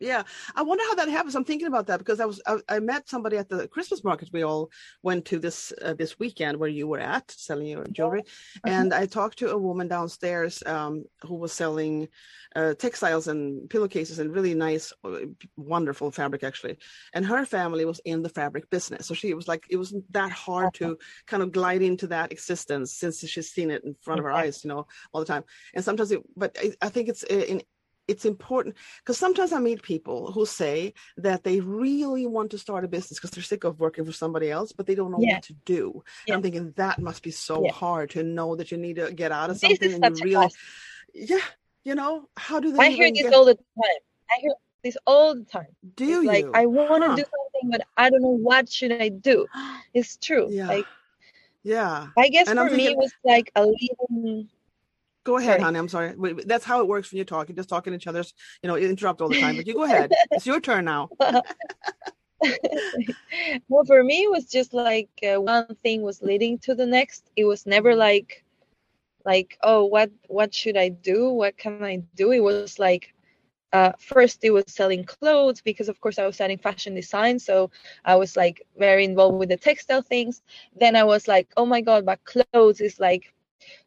Yeah. 0.01 0.23
I 0.55 0.63
wonder 0.63 0.83
how 0.89 0.95
that 0.95 1.09
happens. 1.09 1.35
I'm 1.35 1.45
thinking 1.45 1.67
about 1.67 1.85
that 1.87 1.99
because 1.99 2.19
I 2.19 2.25
was 2.25 2.41
I, 2.47 2.57
I 2.67 2.79
met 2.79 3.07
somebody 3.07 3.37
at 3.37 3.49
the 3.49 3.67
Christmas 3.67 4.03
market 4.03 4.29
we 4.33 4.41
all 4.41 4.71
went 5.03 5.25
to 5.25 5.37
this 5.37 5.71
uh, 5.79 5.93
this 5.93 6.17
weekend 6.17 6.57
where 6.57 6.69
you 6.69 6.87
were 6.87 6.99
at 6.99 7.29
selling 7.29 7.67
your 7.67 7.85
jewelry. 7.85 8.23
And 8.65 8.95
I 8.95 9.05
talked 9.05 9.37
to 9.39 9.51
a 9.51 9.57
woman 9.57 9.87
downstairs 9.87 10.63
um, 10.65 11.05
who 11.21 11.35
was 11.35 11.53
selling 11.53 12.07
uh, 12.55 12.73
textiles 12.73 13.27
and 13.27 13.69
pillowcases 13.69 14.17
and 14.17 14.33
really 14.33 14.55
nice 14.55 14.91
uh, 15.03 15.19
wonderful 15.55 16.09
fabric 16.09 16.43
actually. 16.43 16.79
And 17.13 17.23
her 17.27 17.45
family 17.45 17.85
was 17.85 18.01
in 18.03 18.23
the 18.23 18.29
fabric 18.29 18.71
business. 18.71 19.05
So 19.05 19.13
she 19.13 19.35
was 19.35 19.47
like 19.47 19.67
it 19.69 19.77
wasn't 19.77 20.11
that 20.13 20.31
hard 20.31 20.73
to 20.75 20.97
kind 21.27 21.43
of 21.43 21.51
glide 21.51 21.83
into 21.83 22.07
that 22.07 22.31
existence 22.31 22.91
since 22.91 23.19
she's 23.19 23.51
seen 23.51 23.69
it 23.69 23.83
in 23.83 23.95
front 24.01 24.19
of 24.19 24.23
her 24.23 24.31
eyes 24.31 24.63
you 24.63 24.69
know 24.69 24.87
all 25.13 25.21
the 25.21 25.27
time. 25.27 25.43
And 25.75 25.85
sometimes 25.85 26.11
it 26.11 26.21
but 26.35 26.57
I, 26.59 26.73
I 26.81 26.89
think 26.89 27.07
it's 27.07 27.23
uh, 27.23 27.35
in 27.35 27.61
it's 28.07 28.25
important 28.25 28.75
because 28.99 29.17
sometimes 29.17 29.51
I 29.53 29.59
meet 29.59 29.81
people 29.83 30.31
who 30.31 30.45
say 30.45 30.93
that 31.17 31.43
they 31.43 31.59
really 31.59 32.25
want 32.25 32.51
to 32.51 32.57
start 32.57 32.83
a 32.83 32.87
business 32.87 33.19
because 33.19 33.31
they're 33.31 33.43
sick 33.43 33.63
of 33.63 33.79
working 33.79 34.05
for 34.05 34.11
somebody 34.11 34.49
else, 34.51 34.71
but 34.71 34.85
they 34.85 34.95
don't 34.95 35.11
know 35.11 35.19
Yeah. 35.19 35.35
what 35.35 35.43
to 35.43 35.53
do. 35.65 36.03
Yeah. 36.27 36.35
I'm 36.35 36.41
thinking 36.41 36.71
that 36.77 36.99
must 36.99 37.23
be 37.23 37.31
so 37.31 37.63
Yeah. 37.65 37.71
hard 37.71 38.09
to 38.11 38.23
know 38.23 38.55
that 38.55 38.71
you 38.71 38.77
need 38.77 38.97
to 38.97 39.11
get 39.13 39.31
out 39.31 39.49
of 39.49 39.59
This 39.59 39.69
something 39.79 40.03
and 40.03 40.17
you 40.17 40.37
class. 40.37 40.55
yeah, 41.13 41.37
you 41.83 41.95
know, 41.95 42.27
how 42.37 42.59
do 42.59 42.71
they 42.71 42.79
I 42.79 42.89
hear 42.89 43.09
this 43.11 43.21
get? 43.23 43.33
all 43.33 43.45
the 43.45 43.55
time. 43.55 44.01
I 44.29 44.35
hear 44.39 44.53
this 44.83 44.97
all 45.05 45.35
the 45.35 45.43
time. 45.45 45.75
do 45.95 46.05
It's 46.05 46.23
you? 46.23 46.27
like 46.27 46.45
I 46.53 46.65
want 46.65 47.03
to 47.03 47.09
Huh. 47.09 47.15
do 47.15 47.23
something, 47.23 47.69
but 47.71 47.81
I 47.97 48.09
don't 48.09 48.21
know 48.21 48.29
what 48.29 48.69
should 48.69 48.91
I 48.91 49.09
do. 49.09 49.47
It's 49.93 50.17
true. 50.17 50.47
Yeah. 50.49 50.67
Like 50.67 50.87
Yeah. 51.63 52.07
I 52.17 52.29
guess 52.29 52.47
And 52.47 52.57
for 52.59 52.65
I'm 52.65 52.75
me 52.77 52.87
it 52.87 52.97
was 52.97 53.11
like 53.23 53.51
a 53.55 53.65
little 53.65 54.47
Go 55.23 55.37
ahead, 55.37 55.61
honey. 55.61 55.77
I'm 55.77 55.87
sorry. 55.87 56.15
That's 56.45 56.65
how 56.65 56.81
it 56.81 56.87
works 56.87 57.11
when 57.11 57.17
you're 57.17 57.25
talking, 57.25 57.55
just 57.55 57.69
talking 57.69 57.91
to 57.91 57.97
each 57.97 58.07
other's, 58.07 58.33
you 58.63 58.67
know, 58.67 58.75
interrupt 58.75 59.21
all 59.21 59.29
the 59.29 59.39
time. 59.39 59.55
But 59.55 59.67
you 59.67 59.73
go 59.73 59.83
ahead. 59.83 60.11
it's 60.31 60.47
your 60.47 60.59
turn 60.59 60.85
now. 60.85 61.09
well 63.69 63.85
for 63.85 64.03
me 64.03 64.23
it 64.23 64.31
was 64.31 64.45
just 64.45 64.73
like 64.73 65.09
uh, 65.23 65.39
one 65.39 65.75
thing 65.83 66.01
was 66.01 66.23
leading 66.23 66.57
to 66.57 66.73
the 66.73 66.85
next 66.85 67.29
it 67.35 67.45
was 67.45 67.67
never 67.67 67.95
like 67.95 68.43
like 69.25 69.57
oh 69.61 69.85
what 69.85 70.09
what 70.27 70.53
should 70.53 70.75
i 70.75 70.89
do 70.89 71.29
what 71.29 71.55
can 71.57 71.83
i 71.83 71.97
do 72.15 72.31
it 72.31 72.39
was 72.39 72.79
like 72.79 73.13
uh, 73.73 73.93
first 73.99 74.43
it 74.43 74.49
was 74.49 74.65
selling 74.67 75.03
clothes 75.05 75.61
because 75.61 75.87
of 75.87 76.01
course 76.01 76.19
i 76.19 76.25
was 76.25 76.35
studying 76.35 76.57
fashion 76.57 76.93
design 76.93 77.39
so 77.39 77.69
i 78.03 78.15
was 78.15 78.35
like 78.35 78.65
very 78.77 79.05
involved 79.05 79.37
with 79.37 79.47
the 79.49 79.55
textile 79.55 80.01
things 80.01 80.41
then 80.75 80.95
i 80.95 81.03
was 81.03 81.27
like 81.27 81.47
oh 81.55 81.65
my 81.65 81.79
god 81.79 82.05
but 82.05 82.19
clothes 82.25 82.81
is 82.81 82.99
like 82.99 83.33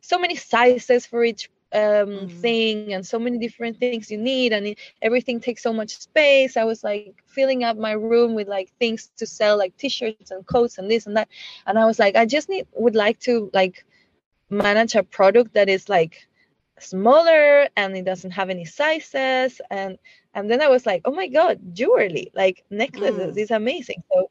so 0.00 0.19
many 0.19 0.37
sizes 0.37 1.07
for 1.07 1.25
each 1.25 1.49
um, 1.75 2.28
Mhm. 2.28 2.28
thing 2.28 2.93
and 2.95 3.04
so 3.07 3.19
many 3.19 3.38
different 3.38 3.78
things 3.78 4.11
you 4.11 4.19
need 4.19 4.52
and 4.52 4.66
it, 4.66 4.78
everything 5.02 5.40
takes 5.40 5.62
so 5.62 5.73
much 5.73 5.90
space 5.97 6.57
i 6.57 6.64
was 6.64 6.85
like 6.85 7.14
filling 7.26 7.64
up 7.64 7.76
my 7.76 7.93
room 7.93 8.35
with 8.35 8.49
like 8.49 8.71
things 8.78 9.09
to 9.16 9.26
sell 9.26 9.59
like 9.59 9.76
t-shirts 9.76 10.31
and 10.31 10.47
coats 10.47 10.78
and 10.78 10.90
this 10.90 11.07
and 11.07 11.16
that 11.16 11.28
and 11.66 11.78
i 11.78 11.85
was 11.85 11.99
like 11.99 12.14
i 12.16 12.25
just 12.25 12.49
need 12.49 12.64
would 12.75 12.95
like 12.95 13.19
to 13.19 13.50
like 13.52 13.85
manage 14.50 14.95
a 14.95 15.02
product 15.02 15.54
that 15.54 15.69
is 15.69 15.88
like 15.88 16.26
smaller 16.78 17.69
and 17.76 17.97
it 17.97 18.04
doesn't 18.04 18.31
have 18.33 18.50
any 18.50 18.64
sizes 18.64 19.61
and 19.71 19.99
and 20.35 20.50
then 20.50 20.61
i 20.61 20.69
was 20.69 20.87
like 20.87 21.02
oh 21.04 21.12
my 21.12 21.26
god 21.28 21.59
jewelry 21.73 22.31
like 22.35 22.64
necklaces 22.71 23.37
Mm. 23.37 23.38
is 23.38 23.50
amazing 23.50 24.02
so 24.12 24.28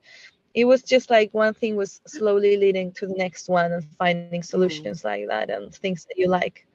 it 0.53 0.65
was 0.65 0.83
just 0.83 1.09
like 1.09 1.33
one 1.33 1.53
thing 1.53 1.75
was 1.75 2.01
slowly 2.05 2.57
leading 2.57 2.91
to 2.93 3.07
the 3.07 3.15
next 3.15 3.49
one 3.49 3.71
and 3.71 3.83
finding 3.97 4.41
mm-hmm. 4.41 4.45
solutions 4.45 5.03
like 5.03 5.27
that 5.27 5.49
and 5.49 5.73
things 5.73 6.05
that 6.05 6.17
you 6.17 6.27
like 6.27 6.65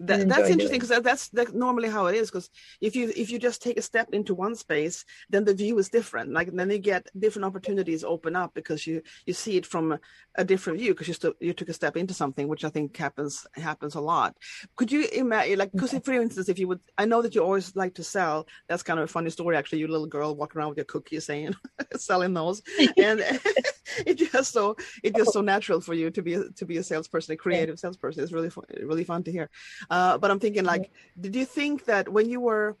That, 0.00 0.28
that's 0.28 0.48
interesting 0.48 0.80
because 0.80 1.02
that's, 1.02 1.28
that's 1.28 1.52
normally 1.52 1.88
how 1.88 2.06
it 2.06 2.14
is. 2.14 2.30
Because 2.30 2.48
if 2.80 2.96
you 2.96 3.12
if 3.14 3.30
you 3.30 3.38
just 3.38 3.62
take 3.62 3.78
a 3.78 3.82
step 3.82 4.08
into 4.12 4.34
one 4.34 4.54
space, 4.54 5.04
then 5.28 5.44
the 5.44 5.54
view 5.54 5.78
is 5.78 5.90
different. 5.90 6.32
Like 6.32 6.50
then 6.52 6.70
you 6.70 6.78
get 6.78 7.06
different 7.18 7.44
opportunities 7.44 8.02
open 8.02 8.34
up 8.34 8.54
because 8.54 8.86
you 8.86 9.02
you 9.26 9.34
see 9.34 9.58
it 9.58 9.66
from 9.66 9.92
a, 9.92 10.00
a 10.36 10.44
different 10.44 10.78
view 10.78 10.92
because 10.94 11.08
you 11.08 11.14
still 11.14 11.34
you 11.40 11.52
took 11.52 11.68
a 11.68 11.74
step 11.74 11.96
into 11.96 12.14
something, 12.14 12.48
which 12.48 12.64
I 12.64 12.70
think 12.70 12.96
happens 12.96 13.46
happens 13.54 13.94
a 13.94 14.00
lot. 14.00 14.36
Could 14.76 14.90
you 14.90 15.06
imagine 15.12 15.58
like 15.58 15.72
because 15.72 15.92
for 16.02 16.12
instance, 16.12 16.48
if 16.48 16.58
you 16.58 16.68
would, 16.68 16.80
I 16.96 17.04
know 17.04 17.20
that 17.20 17.34
you 17.34 17.42
always 17.42 17.76
like 17.76 17.94
to 17.94 18.04
sell. 18.04 18.46
That's 18.68 18.82
kind 18.82 18.98
of 18.98 19.04
a 19.04 19.12
funny 19.12 19.30
story 19.30 19.56
actually. 19.56 19.80
You 19.80 19.88
little 19.88 20.06
girl 20.06 20.34
walking 20.34 20.58
around 20.58 20.70
with 20.70 20.78
your 20.78 20.86
cookies 20.86 21.26
saying 21.26 21.54
selling 21.96 22.32
those, 22.32 22.62
and 22.96 23.20
it 24.06 24.14
just 24.14 24.52
so 24.52 24.76
it 25.02 25.14
just 25.14 25.32
so 25.32 25.40
natural 25.40 25.80
for 25.80 25.94
you 25.94 26.10
to 26.10 26.22
be 26.22 26.34
a, 26.34 26.44
to 26.50 26.64
be 26.64 26.78
a 26.78 26.82
salesperson, 26.82 27.34
a 27.34 27.36
creative 27.36 27.78
salesperson. 27.78 28.22
It's 28.22 28.32
really 28.32 28.50
fun, 28.50 28.64
really 28.82 29.04
fun 29.04 29.22
to 29.24 29.32
hear. 29.32 29.50
Uh, 29.90 30.18
but 30.18 30.30
I'm 30.30 30.40
thinking, 30.40 30.64
like, 30.64 30.90
did 31.20 31.34
you 31.34 31.44
think 31.44 31.84
that 31.86 32.08
when 32.08 32.30
you 32.30 32.40
were, 32.40 32.76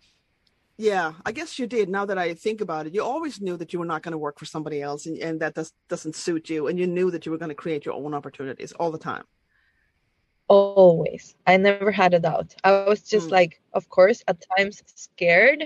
yeah, 0.78 1.12
I 1.26 1.32
guess 1.32 1.58
you 1.58 1.66
did. 1.66 1.88
Now 1.90 2.06
that 2.06 2.18
I 2.18 2.34
think 2.34 2.60
about 2.60 2.86
it, 2.86 2.94
you 2.94 3.02
always 3.04 3.40
knew 3.40 3.56
that 3.58 3.72
you 3.72 3.78
were 3.80 3.84
not 3.84 4.02
going 4.02 4.12
to 4.12 4.18
work 4.18 4.38
for 4.38 4.46
somebody 4.46 4.80
else, 4.82 5.06
and, 5.06 5.18
and 5.18 5.40
that 5.40 5.54
does, 5.54 5.72
doesn't 5.88 6.16
suit 6.16 6.48
you, 6.50 6.68
and 6.68 6.78
you 6.78 6.86
knew 6.86 7.10
that 7.10 7.26
you 7.26 7.32
were 7.32 7.38
going 7.38 7.50
to 7.50 7.54
create 7.54 7.84
your 7.84 7.94
own 7.94 8.14
opportunities 8.14 8.72
all 8.72 8.90
the 8.90 8.98
time. 8.98 9.24
always 10.48 11.36
i 11.46 11.56
never 11.56 11.92
had 11.92 12.12
a 12.12 12.18
doubt 12.18 12.54
i 12.64 12.70
was 12.88 13.02
just 13.02 13.28
Mm. 13.28 13.32
like 13.32 13.60
of 13.72 13.88
course 13.88 14.22
at 14.26 14.42
times 14.56 14.82
scared 14.86 15.62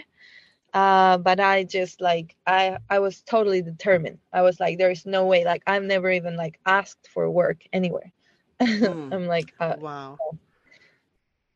uh, 0.74 1.16
but 1.18 1.40
i 1.40 1.64
just 1.64 2.00
like 2.00 2.36
i 2.46 2.76
i 2.90 2.98
was 2.98 3.22
totally 3.22 3.62
determined 3.62 4.18
i 4.32 4.42
was 4.42 4.60
like 4.60 4.76
there 4.78 4.90
is 4.90 5.06
no 5.06 5.24
way 5.24 5.44
like 5.44 5.62
i've 5.66 5.84
never 5.84 6.10
even 6.10 6.36
like 6.36 6.60
asked 6.66 7.08
for 7.14 7.30
work 7.30 7.62
anywhere 7.72 8.12
Mm. 8.60 9.12
i'm 9.14 9.26
like 9.26 9.54
uh, 9.60 9.76
Wow. 9.80 10.18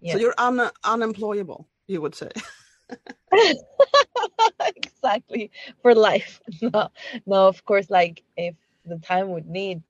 Yeah. 0.00 0.12
So 0.14 0.18
you're 0.18 0.34
un, 0.38 0.70
unemployable, 0.84 1.68
you 1.86 2.00
would 2.00 2.14
say. 2.14 2.30
exactly. 4.76 5.50
For 5.82 5.94
life. 5.94 6.40
No 6.62 6.88
no 7.26 7.48
of 7.48 7.64
course 7.64 7.90
like 7.90 8.22
if 8.36 8.54
the 8.84 8.98
time 8.98 9.30
would 9.30 9.46
need 9.46 9.82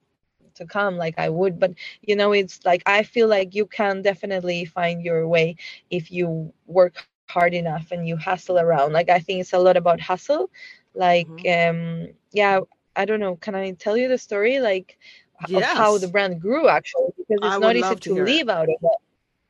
to 0.55 0.65
come 0.65 0.97
like 0.97 1.15
i 1.17 1.29
would 1.29 1.59
but 1.59 1.71
you 2.01 2.15
know 2.15 2.31
it's 2.33 2.65
like 2.65 2.83
i 2.85 3.03
feel 3.03 3.27
like 3.27 3.55
you 3.55 3.65
can 3.65 4.01
definitely 4.01 4.65
find 4.65 5.01
your 5.03 5.27
way 5.27 5.55
if 5.89 6.11
you 6.11 6.51
work 6.67 6.95
hard 7.29 7.53
enough 7.53 7.91
and 7.91 8.07
you 8.07 8.17
hustle 8.17 8.59
around. 8.59 8.91
Like 8.93 9.09
i 9.09 9.19
think 9.19 9.41
it's 9.41 9.53
a 9.53 9.59
lot 9.59 9.77
about 9.77 9.99
hustle. 10.01 10.49
Like 10.95 11.29
um 11.47 12.07
yeah 12.31 12.59
i 12.95 13.05
don't 13.05 13.19
know. 13.19 13.35
Can 13.37 13.55
i 13.55 13.71
tell 13.71 13.97
you 13.97 14.07
the 14.07 14.17
story 14.17 14.59
like 14.59 14.97
h- 15.41 15.55
of 15.55 15.63
how 15.63 15.97
the 15.97 16.07
brand 16.07 16.41
grew 16.41 16.67
actually? 16.67 17.09
Because 17.17 17.39
it's 17.43 17.59
not 17.59 17.75
easy 17.75 17.95
to 17.95 18.01
to 18.09 18.13
hear 18.13 18.25
it. 18.25 18.25
leave 18.25 18.49
out 18.49 18.63
of 18.63 18.69
it 18.81 18.99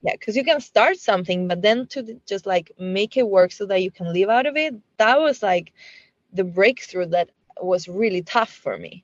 yeah 0.01 0.13
because 0.13 0.36
you 0.36 0.44
can 0.44 0.60
start 0.60 0.98
something 0.98 1.48
but 1.48 1.62
then 1.62 1.86
to 1.88 2.20
just 2.25 2.46
like 2.46 2.72
make 2.79 3.18
it 3.18 3.27
work 3.27 3.51
so 3.51 3.65
that 3.65 3.82
you 3.82 3.91
can 3.91 4.12
live 4.13 4.29
out 4.29 4.46
of 4.46 4.56
it 4.56 4.74
that 4.98 5.20
was 5.20 5.41
like 5.44 5.72
the 6.34 6.44
breakthrough 6.44 7.06
that 7.06 7.29
was 7.62 7.88
really 7.88 8.22
tough 8.22 8.50
for 8.51 8.77
me. 8.77 9.03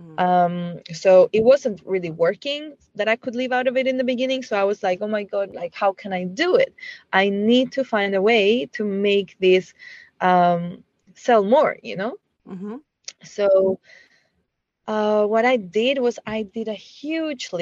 Mm. 0.00 0.18
um 0.18 0.80
so 0.92 1.28
it 1.32 1.42
wasn't 1.44 1.80
really 1.84 2.10
working 2.10 2.74
that 2.94 3.08
i 3.08 3.16
could 3.16 3.34
live 3.34 3.52
out 3.52 3.66
of 3.66 3.76
it 3.76 3.86
in 3.86 3.96
the 3.96 4.04
beginning 4.04 4.42
so 4.42 4.56
i 4.56 4.64
was 4.64 4.82
like 4.82 4.98
oh 5.00 5.08
my 5.08 5.22
god 5.24 5.50
like 5.54 5.74
how 5.74 5.92
can 5.92 6.12
i 6.12 6.24
do 6.24 6.56
it? 6.56 6.74
I 7.12 7.28
need 7.30 7.72
to 7.72 7.84
find 7.84 8.14
a 8.14 8.22
way 8.22 8.66
to 8.76 8.84
make 8.84 9.36
this 9.40 9.74
um 10.20 10.84
sell 11.14 11.44
more 11.44 11.76
you 11.82 11.96
know? 11.96 12.16
Hmm 12.46 12.76
so 13.22 13.78
uh, 14.86 15.24
what 15.26 15.44
I 15.44 15.56
did 15.56 15.98
was 15.98 16.18
I 16.26 16.42
did 16.42 16.68
a 16.68 16.74
huge 16.74 17.52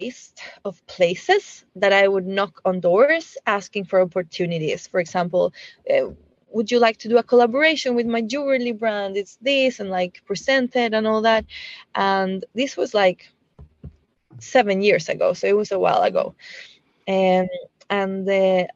list 0.00 0.40
of 0.64 0.84
places 0.86 1.64
that 1.76 1.92
I 1.92 2.08
would 2.08 2.26
knock 2.26 2.60
on 2.64 2.80
doors 2.80 3.36
asking 3.46 3.84
for 3.84 4.00
opportunities. 4.00 4.86
For 4.86 5.00
example, 5.00 5.52
uh, 5.90 6.10
would 6.50 6.70
you 6.70 6.78
like 6.78 6.98
to 6.98 7.08
do 7.08 7.18
a 7.18 7.22
collaboration 7.22 7.94
with 7.94 8.06
my 8.06 8.22
jewelry 8.22 8.72
brand? 8.72 9.16
It's 9.16 9.36
this 9.42 9.80
and 9.80 9.90
like 9.90 10.22
presented 10.26 10.94
and 10.94 11.06
all 11.06 11.22
that. 11.22 11.44
And 11.94 12.44
this 12.54 12.76
was 12.76 12.94
like 12.94 13.28
seven 14.40 14.82
years 14.82 15.08
ago, 15.08 15.34
so 15.34 15.46
it 15.46 15.56
was 15.56 15.72
a 15.72 15.78
while 15.78 16.02
ago. 16.02 16.34
And 17.06 17.48
and 17.90 18.28
uh, 18.28 18.66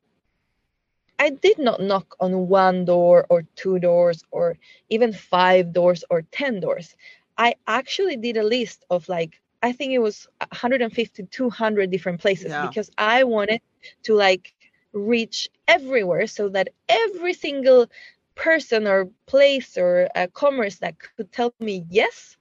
I 1.19 1.31
did 1.31 1.59
not 1.59 1.81
knock 1.81 2.17
on 2.21 2.49
one 2.49 2.85
door 2.85 3.27
or 3.31 3.45
two 3.57 3.79
doors 3.79 4.25
or 4.33 4.59
even 4.91 5.13
five 5.13 5.73
doors 5.73 6.05
or 6.11 6.23
10 6.23 6.61
doors. 6.61 6.97
I 7.39 7.57
actually 7.67 8.17
did 8.17 8.37
a 8.39 8.45
list 8.45 8.85
of 8.91 9.09
like, 9.09 9.42
I 9.63 9.73
think 9.73 9.93
it 9.93 9.99
was 9.99 10.29
150, 10.39 11.25
200 11.31 11.91
different 11.91 12.21
places 12.21 12.57
Yeah. 12.57 12.59
because 12.59 12.91
I 12.99 13.25
wanted 13.25 13.61
to 14.05 14.15
like 14.15 14.55
reach 14.93 15.49
everywhere 15.69 16.27
so 16.27 16.49
that 16.51 16.69
every 16.89 17.35
single 17.35 17.89
person 18.35 18.87
or 18.87 19.09
place 19.27 19.77
or 19.79 20.09
uh, 20.15 20.29
commerce 20.35 20.79
that 20.79 20.99
could 20.99 21.33
tell 21.33 21.47
me 21.61 21.85
yes 21.89 22.37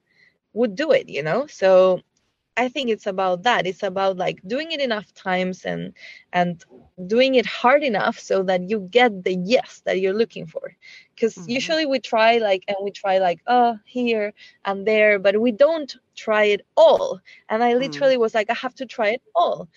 would 0.54 0.75
do 0.75 0.92
it, 0.92 1.10
you 1.10 1.22
know? 1.24 1.46
So 1.48 2.01
I 2.58 2.67
think 2.70 2.89
it's 2.89 3.08
about 3.08 3.43
that. 3.43 3.65
It's 3.67 3.84
about 3.84 4.17
like 4.17 4.39
doing 4.46 4.72
it 4.72 4.79
enough 4.81 5.13
times 5.13 5.65
and 5.65 5.93
and 6.31 6.63
doing 7.08 7.36
it 7.36 7.46
hard 7.46 7.84
enough 7.84 8.20
so 8.20 8.43
that 8.43 8.70
you 8.70 8.88
get 8.91 9.24
the 9.24 9.36
yes 9.36 9.81
that 9.86 10.00
you're 10.00 10.13
looking 10.13 10.46
for. 10.46 10.75
Because 11.15 11.43
Mhm. 11.43 11.48
usually 11.48 11.86
we 11.86 12.00
try 12.00 12.38
like 12.38 12.63
and 12.67 12.77
we 12.84 12.91
try 12.91 13.17
like 13.20 13.39
oh 13.48 13.77
here 13.86 14.34
and 14.65 14.86
there, 14.88 15.20
but 15.20 15.39
we 15.41 15.51
don't 15.51 15.96
try 16.15 16.46
it 16.46 16.62
all. 16.77 17.20
And 17.50 17.63
I 17.63 17.74
Mm. 17.75 17.75
literally 17.75 18.17
was 18.17 18.34
like 18.34 18.50
I 18.50 18.53
have 18.55 18.75
to 18.75 18.86
try 18.86 19.10
it 19.10 19.22
all. 19.36 19.67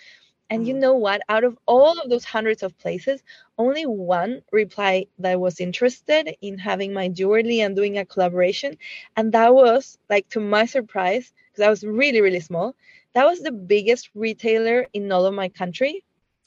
And 0.50 0.66
you 0.66 0.74
Mm. 0.74 0.74
know 0.74 0.94
what? 0.94 1.22
Out 1.28 1.44
of 1.44 1.58
all 1.66 1.98
of 2.00 2.08
those 2.10 2.24
hundreds 2.24 2.62
of 2.62 2.76
places, 2.78 3.22
only 3.58 3.84
one 3.86 4.42
reply 4.52 5.06
that 5.18 5.40
was 5.40 5.60
interested 5.60 6.36
in 6.40 6.58
having 6.58 6.92
my 6.92 7.08
jewelry 7.08 7.60
and 7.60 7.74
doing 7.76 7.98
a 7.98 8.04
collaboration. 8.04 8.76
And 9.16 9.32
that 9.32 9.54
was 9.54 9.98
like 10.08 10.28
to 10.30 10.40
my 10.40 10.66
surprise, 10.66 11.32
because 11.54 11.68
I 11.68 11.70
was 11.70 11.84
really, 11.84 12.20
really 12.20 12.40
small, 12.40 12.74
that 13.14 13.26
was 13.26 13.42
the 13.42 13.52
biggest 13.52 14.10
retailer 14.14 14.86
in 14.92 15.12
all 15.12 15.26
of 15.26 15.34
my 15.34 15.48
country. 15.48 16.04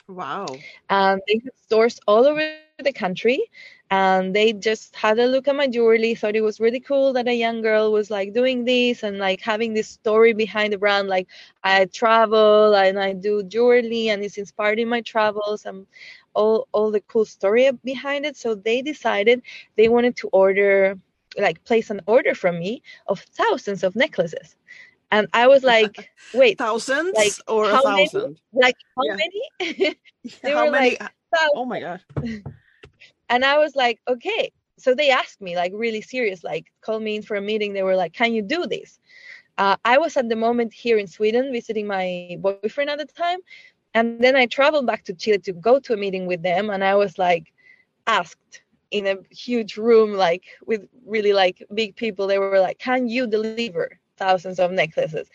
Wow. 0.08 0.48
And 0.90 1.22
they 1.28 1.42
had 1.44 1.58
stores 1.58 2.00
all 2.08 2.26
over 2.26 2.68
the 2.78 2.92
country. 2.94 3.42
And 3.90 4.36
they 4.36 4.54
just 4.54 4.96
had 4.96 5.20
a 5.20 5.28
look 5.28 5.48
at 5.48 5.56
my 5.56 5.68
jewelry, 5.68 6.16
thought 6.16 6.36
it 6.36 6.42
was 6.42 6.60
really 6.60 6.80
cool 6.80 7.14
that 7.14 7.28
a 7.28 7.34
young 7.34 7.62
girl 7.62 7.92
was 7.92 8.12
like 8.12 8.34
doing 8.34 8.66
this 8.66 9.04
and 9.04 9.18
like 9.18 9.42
having 9.42 9.74
this 9.74 9.88
story 9.88 10.34
behind 10.34 10.74
the 10.74 10.78
brand. 10.78 11.08
Like 11.08 11.28
I 11.64 11.86
travel 11.86 12.76
and 12.76 13.00
I 13.00 13.14
do 13.14 13.44
jewelry 13.44 14.10
and 14.10 14.24
it's 14.24 14.38
inspired 14.38 14.80
in 14.80 14.90
my 14.90 15.02
travels 15.02 15.66
and 15.66 15.86
all 16.34 16.68
all 16.74 16.92
the 16.92 17.02
cool 17.02 17.26
story 17.26 17.70
behind 17.84 18.26
it. 18.26 18.36
So 18.36 18.56
they 18.56 18.82
decided 18.82 19.42
they 19.78 19.88
wanted 19.88 20.16
to 20.18 20.30
order 20.34 20.98
like 21.38 21.64
place 21.66 21.90
an 21.90 22.02
order 22.08 22.34
from 22.36 22.60
me 22.60 22.82
of 23.08 23.20
thousands 23.20 23.84
of 23.84 23.96
necklaces. 23.96 24.56
And 25.12 25.28
I 25.34 25.48
was 25.48 25.64
like, 25.64 26.12
wait, 26.34 26.58
Thousands 26.58 27.14
Like, 27.18 27.34
or 27.48 27.72
a 27.72 27.78
how 27.78 27.84
many? 27.86 28.10
thousand? 28.10 28.40
like 28.54 28.78
how 28.96 29.04
Yeah. 29.06 29.16
many? 29.16 29.96
They 30.44 30.54
How 30.54 30.66
were 30.66 30.72
many? 30.72 30.98
like, 30.98 31.02
Thousands. 31.34 31.52
oh 31.56 31.66
my 31.66 31.80
god. 31.80 32.02
and 33.30 33.46
I 33.46 33.58
was 33.58 33.76
like, 33.76 34.00
okay. 34.08 34.52
So 34.78 34.94
they 34.94 35.10
asked 35.10 35.42
me 35.42 35.56
like 35.56 35.72
really 35.74 36.02
serious, 36.02 36.44
like 36.44 36.66
call 36.82 37.00
me 37.00 37.16
in 37.18 37.22
for 37.24 37.36
a 37.36 37.42
meeting. 37.42 37.74
They 37.74 37.84
were 37.84 37.96
like, 37.96 38.14
can 38.14 38.34
you 38.34 38.42
do 38.42 38.66
this? 38.68 39.00
uh, 39.58 39.76
I 39.86 39.98
was 39.98 40.18
at 40.18 40.30
the 40.30 40.36
moment 40.36 40.74
here 40.74 40.98
in 40.98 41.08
Sweden 41.08 41.52
visiting 41.52 41.88
my 41.88 42.38
boyfriend 42.40 42.90
at 42.92 43.00
the 43.00 43.06
time. 43.06 43.40
And 43.94 44.08
then 44.22 44.36
I 44.36 44.46
traveled 44.46 44.86
back 44.86 45.04
to 45.06 45.14
Chile 45.14 45.40
to 45.40 45.54
go 45.54 45.80
to 45.80 45.94
a 45.94 45.98
meeting 45.98 46.28
with 46.28 46.42
them. 46.44 46.70
And 46.70 46.84
I 46.84 46.96
was 46.96 47.18
like 47.18 47.52
asked 48.06 48.62
in 48.92 49.08
a 49.08 49.16
huge 49.32 49.78
room, 49.78 50.14
like 50.14 50.44
with 50.66 50.88
really 51.06 51.34
like 51.34 51.64
big 51.74 51.96
people, 51.96 52.28
they 52.28 52.38
were 52.40 52.60
like, 52.60 52.80
Can 52.80 53.08
you 53.08 53.28
deliver 53.28 54.00
thousands 54.18 54.60
of 54.60 54.72
necklaces? 54.72 55.30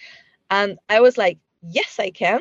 And 0.50 0.78
I 0.88 1.00
was 1.00 1.16
like, 1.16 1.38
Yes, 1.62 1.98
I 1.98 2.10
can. 2.10 2.40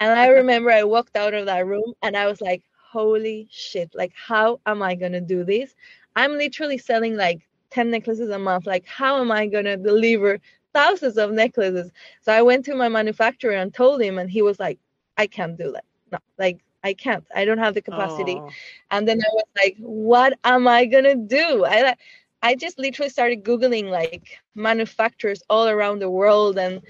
And 0.00 0.18
I 0.18 0.28
remember 0.28 0.70
I 0.70 0.84
walked 0.84 1.16
out 1.16 1.34
of 1.34 1.46
that 1.46 1.66
room 1.66 1.94
and 2.02 2.16
I 2.16 2.26
was 2.26 2.40
like, 2.40 2.62
Holy 2.90 3.48
shit, 3.50 3.94
like, 3.94 4.12
how 4.14 4.60
am 4.66 4.82
I 4.82 4.94
going 4.94 5.12
to 5.12 5.20
do 5.20 5.44
this? 5.44 5.74
I'm 6.16 6.32
literally 6.32 6.78
selling 6.78 7.16
like 7.16 7.46
10 7.70 7.90
necklaces 7.90 8.30
a 8.30 8.38
month. 8.38 8.66
Like, 8.66 8.86
how 8.86 9.20
am 9.20 9.30
I 9.30 9.46
going 9.46 9.64
to 9.64 9.76
deliver 9.76 10.38
thousands 10.72 11.16
of 11.16 11.32
necklaces? 11.32 11.90
So 12.22 12.32
I 12.32 12.42
went 12.42 12.64
to 12.66 12.74
my 12.74 12.88
manufacturer 12.88 13.52
and 13.52 13.72
told 13.72 14.02
him, 14.02 14.18
and 14.18 14.30
he 14.30 14.42
was 14.42 14.58
like, 14.58 14.78
I 15.16 15.26
can't 15.26 15.56
do 15.56 15.72
that. 15.72 15.84
No, 16.10 16.18
like, 16.38 16.60
I 16.82 16.94
can't. 16.94 17.24
I 17.34 17.44
don't 17.44 17.58
have 17.58 17.74
the 17.74 17.82
capacity. 17.82 18.36
Oh. 18.36 18.50
And 18.90 19.06
then 19.06 19.20
I 19.20 19.30
was 19.32 19.44
like, 19.56 19.76
what 19.78 20.38
am 20.44 20.66
I 20.66 20.86
going 20.86 21.04
to 21.04 21.14
do? 21.14 21.64
I, 21.64 21.94
I 22.42 22.54
just 22.54 22.78
literally 22.78 23.10
started 23.10 23.44
Googling 23.44 23.90
like 23.90 24.38
manufacturers 24.54 25.42
all 25.50 25.68
around 25.68 26.00
the 26.00 26.10
world 26.10 26.58
and 26.58 26.80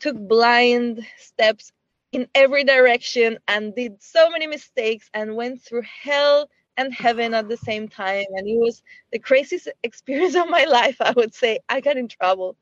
took 0.00 0.16
blind 0.16 1.06
steps 1.18 1.72
in 2.12 2.28
every 2.34 2.64
direction 2.64 3.38
and 3.48 3.74
did 3.74 4.02
so 4.02 4.30
many 4.30 4.46
mistakes 4.46 5.10
and 5.14 5.36
went 5.36 5.62
through 5.62 5.82
hell 5.82 6.48
and 6.76 6.92
heaven 6.94 7.34
at 7.34 7.48
the 7.48 7.56
same 7.56 7.88
time. 7.88 8.26
And 8.34 8.48
it 8.48 8.58
was 8.58 8.82
the 9.12 9.18
craziest 9.18 9.68
experience 9.82 10.34
of 10.36 10.48
my 10.48 10.64
life, 10.64 10.96
I 11.00 11.12
would 11.12 11.34
say. 11.34 11.60
I 11.68 11.80
got 11.80 11.96
in 11.96 12.08
trouble. 12.08 12.56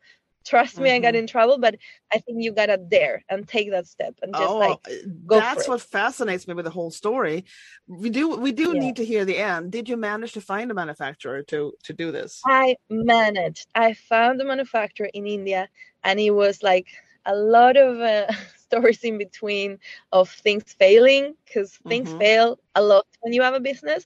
Trust 0.46 0.78
me, 0.78 0.88
mm-hmm. 0.88 0.96
I 0.96 0.98
got 1.00 1.08
mm-hmm. 1.08 1.18
in 1.18 1.26
trouble, 1.26 1.58
but 1.58 1.76
I 2.12 2.18
think 2.18 2.42
you 2.42 2.52
gotta 2.52 2.76
dare 2.76 3.24
and 3.28 3.48
take 3.48 3.70
that 3.72 3.86
step 3.88 4.14
and 4.22 4.32
just 4.32 4.48
oh, 4.48 4.58
like 4.58 4.78
go. 5.26 5.40
That's 5.40 5.66
what 5.66 5.80
fascinates 5.80 6.46
me 6.46 6.54
with 6.54 6.64
the 6.64 6.70
whole 6.70 6.90
story. 6.90 7.44
We 7.88 8.10
do 8.10 8.36
we 8.36 8.52
do 8.52 8.72
yeah. 8.74 8.80
need 8.80 8.96
to 8.96 9.04
hear 9.04 9.24
the 9.24 9.38
end. 9.38 9.72
Did 9.72 9.88
you 9.88 9.96
manage 9.96 10.32
to 10.32 10.40
find 10.40 10.70
a 10.70 10.74
manufacturer 10.74 11.42
to 11.44 11.72
to 11.82 11.92
do 11.92 12.12
this? 12.12 12.40
I 12.46 12.76
managed. 12.88 13.66
I 13.74 13.94
found 13.94 14.40
a 14.40 14.44
manufacturer 14.44 15.10
in 15.12 15.26
India, 15.26 15.68
and 16.04 16.20
it 16.20 16.30
was 16.30 16.62
like 16.62 16.86
a 17.24 17.34
lot 17.34 17.76
of 17.76 18.00
uh, 18.00 18.32
stories 18.56 19.02
in 19.02 19.18
between 19.18 19.78
of 20.12 20.30
things 20.30 20.64
failing 20.78 21.34
because 21.44 21.72
mm-hmm. 21.72 21.88
things 21.88 22.12
fail 22.14 22.58
a 22.74 22.82
lot 22.82 23.06
when 23.20 23.32
you 23.32 23.42
have 23.42 23.54
a 23.54 23.60
business 23.60 24.04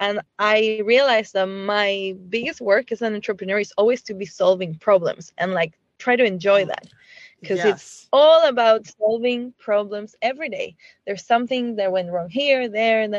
and 0.00 0.20
i 0.38 0.80
realized 0.84 1.32
that 1.34 1.46
my 1.46 2.14
biggest 2.28 2.60
work 2.60 2.92
as 2.92 3.02
an 3.02 3.14
entrepreneur 3.14 3.58
is 3.58 3.72
always 3.76 4.02
to 4.02 4.14
be 4.14 4.26
solving 4.26 4.74
problems 4.74 5.32
and 5.38 5.52
like 5.52 5.78
try 5.98 6.16
to 6.16 6.24
enjoy 6.24 6.64
that 6.64 6.86
because 7.40 7.58
yes. 7.58 7.68
it's 7.68 8.08
all 8.12 8.48
about 8.48 8.86
solving 8.86 9.52
problems 9.58 10.14
every 10.22 10.48
day 10.48 10.76
there's 11.06 11.24
something 11.24 11.76
that 11.76 11.90
went 11.90 12.10
wrong 12.10 12.28
here 12.28 12.68
there 12.68 13.02
and, 13.02 13.14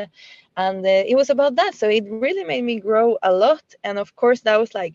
and 0.56 0.86
uh, 0.86 1.04
it 1.06 1.16
was 1.16 1.30
about 1.30 1.54
that 1.56 1.74
so 1.74 1.88
it 1.88 2.04
really 2.08 2.44
made 2.44 2.64
me 2.64 2.80
grow 2.80 3.16
a 3.22 3.32
lot 3.32 3.62
and 3.84 3.98
of 3.98 4.14
course 4.16 4.40
that 4.40 4.58
was 4.58 4.74
like 4.74 4.94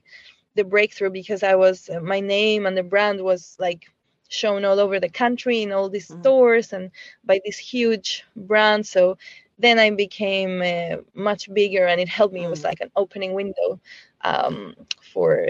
the 0.55 0.63
breakthrough 0.63 1.09
because 1.09 1.43
i 1.43 1.53
was 1.53 1.89
uh, 1.89 1.99
my 1.99 2.19
name 2.19 2.65
and 2.65 2.77
the 2.77 2.83
brand 2.83 3.21
was 3.21 3.55
like 3.59 3.85
shown 4.29 4.65
all 4.65 4.79
over 4.79 4.99
the 4.99 5.09
country 5.09 5.61
in 5.61 5.71
all 5.71 5.89
these 5.89 6.07
mm-hmm. 6.07 6.21
stores 6.21 6.73
and 6.73 6.91
by 7.23 7.39
this 7.45 7.57
huge 7.57 8.23
brand. 8.35 8.85
So 8.85 9.17
then 9.57 9.79
I 9.79 9.89
became 9.91 10.61
uh, 10.61 10.97
much 11.13 11.51
bigger, 11.53 11.85
and 11.85 11.99
it 12.01 12.09
helped 12.09 12.33
me. 12.33 12.41
Mm. 12.41 12.45
It 12.45 12.49
was 12.49 12.63
like 12.63 12.81
an 12.81 12.91
opening 12.95 13.33
window 13.33 13.79
um, 14.21 14.75
for 15.13 15.49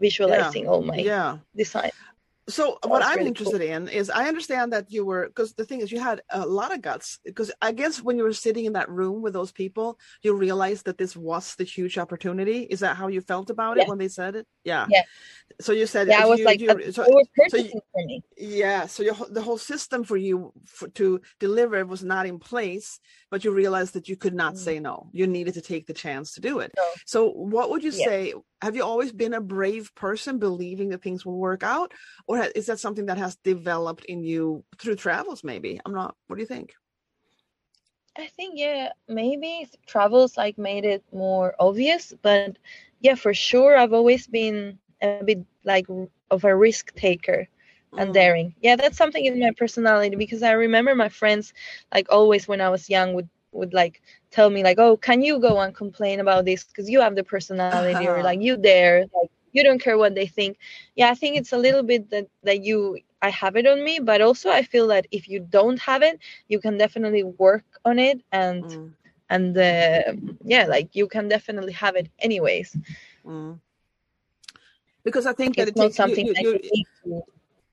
visualizing 0.00 0.64
yeah. 0.64 0.70
all 0.70 0.82
my 0.82 0.96
yeah. 0.96 1.38
design. 1.56 1.90
So 2.48 2.78
what 2.84 3.04
I'm 3.04 3.18
really 3.18 3.28
interested 3.28 3.60
cool. 3.60 3.70
in 3.70 3.88
is 3.88 4.08
I 4.08 4.26
understand 4.26 4.72
that 4.72 4.90
you 4.90 5.04
were 5.04 5.26
because 5.26 5.52
the 5.52 5.66
thing 5.66 5.80
is 5.80 5.92
you 5.92 6.00
had 6.00 6.22
a 6.30 6.46
lot 6.46 6.72
of 6.72 6.80
guts 6.80 7.18
because 7.22 7.52
I 7.60 7.72
guess 7.72 8.02
when 8.02 8.16
you 8.16 8.22
were 8.22 8.32
sitting 8.32 8.64
in 8.64 8.72
that 8.72 8.88
room 8.88 9.20
with 9.20 9.34
those 9.34 9.52
people 9.52 9.98
you 10.22 10.34
realized 10.34 10.86
that 10.86 10.96
this 10.96 11.14
was 11.14 11.54
the 11.56 11.64
huge 11.64 11.98
opportunity. 11.98 12.60
Is 12.62 12.80
that 12.80 12.96
how 12.96 13.08
you 13.08 13.20
felt 13.20 13.50
about 13.50 13.76
yeah. 13.76 13.82
it 13.82 13.88
when 13.88 13.98
they 13.98 14.08
said 14.08 14.34
it? 14.34 14.46
Yeah. 14.68 14.86
Yeah. 14.90 15.02
So 15.60 15.72
you 15.72 15.86
said 15.86 16.06
yeah, 16.06 16.22
I 16.22 16.26
was 16.26 16.38
you, 16.38 16.44
like 16.44 16.60
you, 16.60 16.68
so, 16.92 17.02
was 17.02 17.26
so 17.48 17.56
you. 17.56 18.20
Yeah. 18.36 18.86
So 18.86 19.02
your, 19.02 19.16
the 19.30 19.42
whole 19.42 19.58
system 19.58 20.04
for 20.04 20.16
you 20.16 20.52
for, 20.64 20.88
to 20.90 21.20
deliver 21.40 21.84
was 21.84 22.04
not 22.04 22.26
in 22.26 22.38
place, 22.38 23.00
but 23.30 23.42
you 23.42 23.50
realized 23.50 23.94
that 23.94 24.08
you 24.08 24.16
could 24.16 24.34
not 24.34 24.54
mm-hmm. 24.54 24.62
say 24.62 24.78
no. 24.78 25.08
You 25.12 25.26
needed 25.26 25.54
to 25.54 25.60
take 25.60 25.86
the 25.86 25.94
chance 25.94 26.34
to 26.34 26.40
do 26.40 26.60
it. 26.60 26.70
No. 26.76 26.84
So 27.06 27.30
what 27.30 27.70
would 27.70 27.82
you 27.82 27.92
yeah. 27.92 28.04
say? 28.04 28.34
Have 28.62 28.76
you 28.76 28.84
always 28.84 29.12
been 29.12 29.34
a 29.34 29.40
brave 29.40 29.92
person, 29.94 30.38
believing 30.38 30.90
that 30.90 31.02
things 31.02 31.24
will 31.24 31.38
work 31.38 31.62
out, 31.62 31.92
or 32.28 32.38
is 32.54 32.66
that 32.66 32.78
something 32.78 33.06
that 33.06 33.18
has 33.18 33.36
developed 33.36 34.04
in 34.04 34.22
you 34.22 34.64
through 34.78 34.96
travels? 34.96 35.42
Maybe 35.42 35.80
I'm 35.84 35.94
not. 35.94 36.14
What 36.26 36.36
do 36.36 36.42
you 36.42 36.46
think? 36.46 36.74
I 38.18 38.26
think 38.36 38.54
yeah, 38.56 38.90
maybe 39.08 39.68
travels 39.86 40.36
like 40.36 40.58
made 40.58 40.84
it 40.84 41.04
more 41.12 41.54
obvious, 41.60 42.12
but 42.20 42.58
yeah, 43.00 43.14
for 43.14 43.34
sure, 43.34 43.76
I've 43.76 43.92
always 43.92 44.26
been 44.26 44.78
a 45.02 45.22
bit 45.24 45.44
like 45.64 45.86
of 46.30 46.44
a 46.44 46.54
risk 46.54 46.94
taker 46.94 47.48
and 47.96 48.10
mm. 48.10 48.14
daring. 48.14 48.54
Yeah, 48.60 48.76
that's 48.76 48.96
something 48.96 49.24
in 49.24 49.38
my 49.38 49.52
personality 49.56 50.16
because 50.16 50.42
I 50.42 50.52
remember 50.52 50.94
my 50.94 51.08
friends 51.08 51.54
like 51.94 52.06
always 52.10 52.48
when 52.48 52.60
I 52.60 52.68
was 52.68 52.90
young 52.90 53.14
would 53.14 53.28
would 53.52 53.72
like 53.72 54.02
tell 54.30 54.50
me 54.50 54.62
like, 54.62 54.78
"Oh, 54.78 54.96
can 54.96 55.22
you 55.22 55.38
go 55.38 55.60
and 55.60 55.74
complain 55.74 56.20
about 56.20 56.44
this 56.44 56.64
because 56.64 56.90
you 56.90 57.00
have 57.00 57.14
the 57.14 57.24
personality 57.24 58.06
or 58.06 58.22
like 58.22 58.40
you 58.40 58.56
dare 58.56 59.00
like 59.00 59.30
you 59.52 59.62
don't 59.64 59.80
care 59.80 59.98
what 59.98 60.14
they 60.14 60.26
think." 60.26 60.58
Yeah, 60.96 61.10
I 61.10 61.14
think 61.14 61.36
it's 61.36 61.52
a 61.52 61.58
little 61.58 61.82
bit 61.82 62.10
that 62.10 62.26
that 62.42 62.64
you 62.64 62.98
I 63.22 63.30
have 63.30 63.56
it 63.56 63.66
on 63.66 63.82
me, 63.82 63.98
but 63.98 64.20
also 64.20 64.50
I 64.50 64.62
feel 64.62 64.86
that 64.88 65.06
if 65.10 65.28
you 65.28 65.40
don't 65.40 65.78
have 65.80 66.02
it, 66.02 66.20
you 66.48 66.60
can 66.60 66.78
definitely 66.78 67.24
work 67.24 67.64
on 67.84 67.98
it 67.98 68.20
and 68.32 68.64
mm. 68.64 68.92
And 69.30 69.56
uh, 69.56 70.12
yeah, 70.44 70.66
like 70.66 70.94
you 70.94 71.06
can 71.08 71.28
definitely 71.28 71.72
have 71.72 71.96
it 71.96 72.10
anyways. 72.18 72.76
Mm. 73.24 73.60
Because 75.04 75.26
I 75.26 75.32
think 75.32 75.56
it's 75.58 75.64
that 75.64 75.68
it 75.68 75.80
takes 75.80 75.96
something 75.96 76.26
you, 76.26 76.34
you, 76.38 76.60
you, 77.04 77.22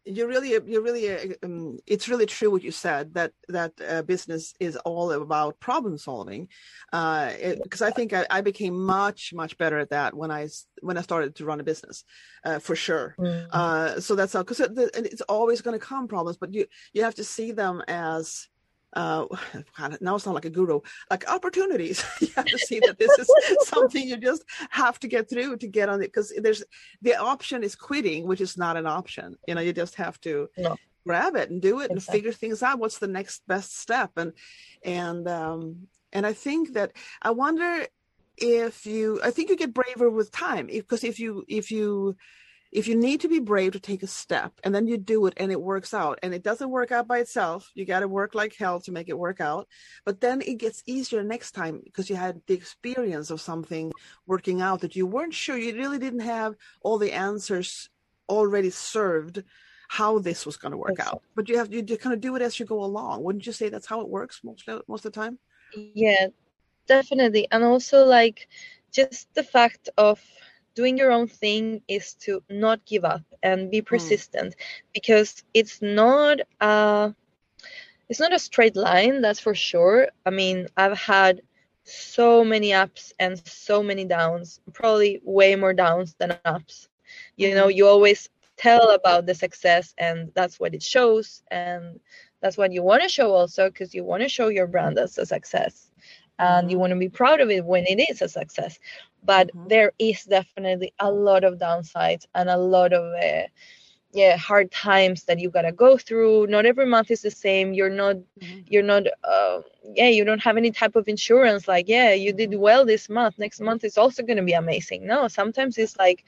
you're 0.06 0.28
really 0.28 0.52
you're 0.52 0.82
really 0.82 1.12
uh, 1.12 1.34
um, 1.44 1.80
it's 1.88 2.08
really 2.08 2.26
true 2.28 2.52
what 2.52 2.64
you 2.64 2.72
said 2.72 3.14
that 3.16 3.32
that 3.48 3.74
uh, 3.88 4.04
business 4.04 4.54
is 4.60 4.76
all 4.78 5.12
about 5.12 5.60
problem 5.60 5.98
solving 5.98 6.48
uh, 6.94 7.32
because 7.64 7.82
i 7.82 7.90
think 7.90 8.14
I, 8.14 8.26
I, 8.30 8.42
became 8.42 8.80
much 8.86 9.34
much 9.34 9.58
better 9.58 9.80
at 9.80 9.90
that 9.90 10.14
when 10.14 10.30
i 10.30 10.48
when 10.82 10.98
i 10.98 11.02
started 11.02 11.36
to 11.36 11.46
run 11.46 11.60
a 11.60 11.64
business 11.64 12.04
uh, 12.46 12.60
for 12.60 12.76
sure 12.76 13.16
mm-hmm. 13.20 13.46
Uh, 13.52 14.00
so 14.00 14.16
that's 14.16 14.34
because 14.34 14.60
it, 14.60 14.72
it's 14.78 15.22
always 15.22 15.62
going 15.62 15.78
to 15.78 15.86
come 15.86 16.08
problems 16.08 16.38
but 16.38 16.54
you 16.54 16.66
you 16.94 17.04
have 17.04 17.16
to 17.16 17.24
see 17.24 17.52
them 17.52 17.82
as 17.88 18.48
uh, 18.96 19.26
now 20.02 20.16
it's 20.16 20.26
not 20.26 20.36
like 20.36 20.46
a 20.46 20.50
guru, 20.50 20.82
like 21.12 21.30
opportunities. 21.30 22.04
you 22.22 22.30
have 22.36 22.46
to 22.46 22.58
see 22.58 22.80
that 22.80 22.98
this 22.98 23.12
is 23.20 23.30
something 23.68 24.08
you 24.08 24.18
just 24.18 24.44
have 24.70 25.00
to 25.02 25.08
get 25.08 25.30
through 25.30 25.58
to 25.58 25.68
get 25.68 25.90
on 25.90 26.02
it 26.02 26.08
because 26.08 26.34
there's 26.38 26.64
the 27.02 27.16
option 27.16 27.64
is 27.64 27.76
quitting, 27.76 28.26
which 28.26 28.42
is 28.42 28.58
not 28.58 28.78
an 28.78 28.88
option. 28.88 29.36
You 29.48 29.56
know, 29.56 29.62
you 29.62 29.74
just 29.74 29.96
have 29.96 30.20
to 30.22 30.50
no. 30.58 30.78
grab 31.06 31.36
it 31.36 31.50
and 31.50 31.62
do 31.62 31.80
it 31.80 31.92
exactly. 31.92 31.94
and 31.94 32.04
figure 32.04 32.32
things 32.32 32.64
out. 32.64 32.80
What's 32.80 33.00
the 33.00 33.08
next 33.08 33.46
best 33.48 33.78
step? 33.78 34.12
And 34.16 34.34
and 34.84 35.28
um, 35.28 35.88
and 36.14 36.26
I 36.26 36.34
think 36.34 36.74
that 36.74 36.94
I 37.22 37.32
wonder 37.32 37.86
if 38.38 38.86
you, 38.86 39.20
I 39.24 39.32
think 39.32 39.50
you 39.50 39.56
get 39.56 39.74
braver 39.74 40.10
with 40.10 40.32
time 40.32 40.68
because 40.68 41.04
if 41.04 41.20
you 41.20 41.46
if 41.48 41.72
you 41.72 42.16
if 42.76 42.88
you 42.88 42.96
need 42.96 43.22
to 43.22 43.30
be 43.30 43.40
brave 43.40 43.72
to 43.72 43.80
take 43.80 44.04
a 44.04 44.08
step 44.08 44.52
and 44.64 44.76
then 44.76 44.86
you 44.86 44.98
do 44.98 45.26
it 45.26 45.34
and 45.38 45.52
it 45.52 45.62
works 45.62 45.94
out 45.94 46.20
and 46.22 46.34
it 46.34 46.44
doesn't 46.44 46.70
work 46.70 46.92
out 46.92 47.08
by 47.08 47.20
itself 47.20 47.72
you 47.74 47.86
got 47.86 48.02
to 48.02 48.08
work 48.08 48.36
like 48.36 48.56
hell 48.56 48.80
to 48.82 48.92
make 48.92 49.10
it 49.10 49.18
work 49.18 49.40
out. 49.42 49.68
But 50.06 50.22
then 50.22 50.42
it 50.42 50.58
gets 50.58 50.84
easier 50.86 51.24
next 51.24 51.52
time 51.52 51.82
because 51.84 52.10
you 52.10 52.16
had 52.16 52.42
the 52.48 52.54
experience 52.54 53.32
of 53.32 53.42
something 53.42 53.92
working 54.28 54.62
out 54.62 54.82
that 54.82 54.96
you 54.96 55.08
weren't 55.08 55.34
sure 55.34 55.58
you 55.58 55.76
really 55.76 56.00
didn't 56.00 56.20
have 56.20 56.56
all 56.82 56.98
the 56.98 57.14
answers 57.14 57.90
already 58.30 58.70
served 58.70 59.44
how 59.88 60.20
this 60.20 60.46
was 60.46 60.58
going 60.58 60.72
to 60.72 60.78
work 60.78 61.00
out. 61.00 61.22
But 61.36 61.48
you 61.48 61.58
have 61.58 61.74
you 61.74 61.84
kind 61.84 62.14
of 62.14 62.22
do 62.22 62.36
it 62.36 62.42
as 62.42 62.60
you 62.60 62.66
go 62.66 62.84
along. 62.84 63.24
Wouldn't 63.24 63.46
you 63.46 63.54
say 63.54 63.70
that's 63.70 63.88
how 63.88 64.02
it 64.02 64.10
works 64.10 64.42
most 64.44 64.68
uh, 64.68 64.82
most 64.88 65.06
of 65.06 65.14
the 65.14 65.20
time? 65.20 65.40
Yeah 65.94 66.28
definitely. 66.88 67.48
And 67.52 67.64
also 67.64 68.06
like 68.06 68.48
just 68.92 69.34
the 69.34 69.44
fact 69.44 69.90
of 69.98 70.22
doing 70.76 70.98
your 70.98 71.12
own 71.12 71.28
thing 71.28 71.82
is 71.88 72.14
to 72.14 72.44
not 72.50 72.86
give 72.86 73.06
up 73.06 73.24
and 73.42 73.72
be 73.72 73.80
hmm. 73.80 73.86
persistent 73.86 74.56
mm. 74.56 74.62
because 74.94 75.44
it's 75.54 75.82
not 75.82 76.40
a 76.62 77.14
it's 78.10 78.20
not 78.20 78.34
a 78.34 78.40
straight 78.40 78.76
line 78.76 79.22
that's 79.22 79.40
for 79.40 79.56
sure 79.56 80.08
i 80.26 80.30
mean 80.30 80.68
i've 80.78 80.98
had 80.98 81.42
so 81.84 82.44
many 82.44 82.74
ups 82.74 83.14
and 83.20 83.42
so 83.48 83.82
many 83.82 84.06
downs 84.06 84.60
probably 84.74 85.22
way 85.24 85.56
more 85.56 85.74
downs 85.74 86.16
than 86.20 86.38
ups 86.46 86.90
you 87.38 87.56
know 87.56 87.66
hmm. 87.66 87.78
you 87.78 87.88
always 87.88 88.30
tell 88.58 88.92
about 88.92 89.26
the 89.26 89.36
success 89.36 89.94
and 89.98 90.32
that's 90.34 90.60
what 90.60 90.74
it 90.74 90.82
shows 90.82 91.44
and 91.52 92.00
that's 92.42 92.58
what 92.58 92.72
you 92.72 92.82
want 92.82 93.02
to 93.02 93.10
show 93.10 93.32
also 93.34 93.70
because 93.70 93.94
you 93.94 94.04
want 94.04 94.24
to 94.24 94.30
show 94.30 94.48
your 94.48 94.68
brand 94.68 94.98
as 94.98 95.18
a 95.18 95.26
success 95.26 95.92
and 96.40 96.70
you 96.70 96.76
mm-hmm. 96.76 96.82
want 96.82 96.92
to 96.92 97.00
be 97.00 97.10
proud 97.10 97.40
of 97.40 97.50
it 97.50 97.66
when 97.66 97.86
it 97.86 98.10
is 98.10 98.22
a 98.22 98.30
success 98.30 98.80
but 99.26 99.48
mm-hmm. 99.48 99.68
there 99.68 99.92
is 100.00 100.24
definitely 100.24 100.94
a 101.00 101.12
lot 101.12 101.44
of 101.44 101.60
downsides 101.60 102.26
and 102.36 102.50
a 102.50 102.58
lot 102.58 102.94
of 102.94 103.04
uh, 103.22 103.48
yeah 104.16 104.38
hard 104.38 104.72
times 104.72 105.24
that 105.26 105.40
you 105.40 105.50
gotta 105.50 105.72
go 105.72 105.98
through 105.98 106.48
not 106.48 106.66
every 106.66 106.86
month 106.86 107.12
is 107.12 107.22
the 107.22 107.30
same 107.30 107.74
you're 107.74 107.90
not 107.90 108.16
mm-hmm. 108.16 108.60
you're 108.68 108.84
not 108.84 109.04
uh, 109.24 109.60
yeah 109.94 110.08
you 110.08 110.24
don't 110.24 110.42
have 110.42 110.58
any 110.58 110.72
type 110.72 110.96
of 110.96 111.08
insurance 111.08 111.68
like 111.68 111.88
yeah 111.88 112.14
you 112.14 112.32
did 112.32 112.56
well 112.56 112.86
this 112.86 113.10
month 113.10 113.38
next 113.38 113.60
month 113.60 113.84
is 113.84 113.98
also 113.98 114.24
going 114.24 114.38
to 114.38 114.44
be 114.44 114.54
amazing 114.54 115.06
no 115.06 115.28
sometimes 115.28 115.78
it's 115.78 115.98
like 115.98 116.24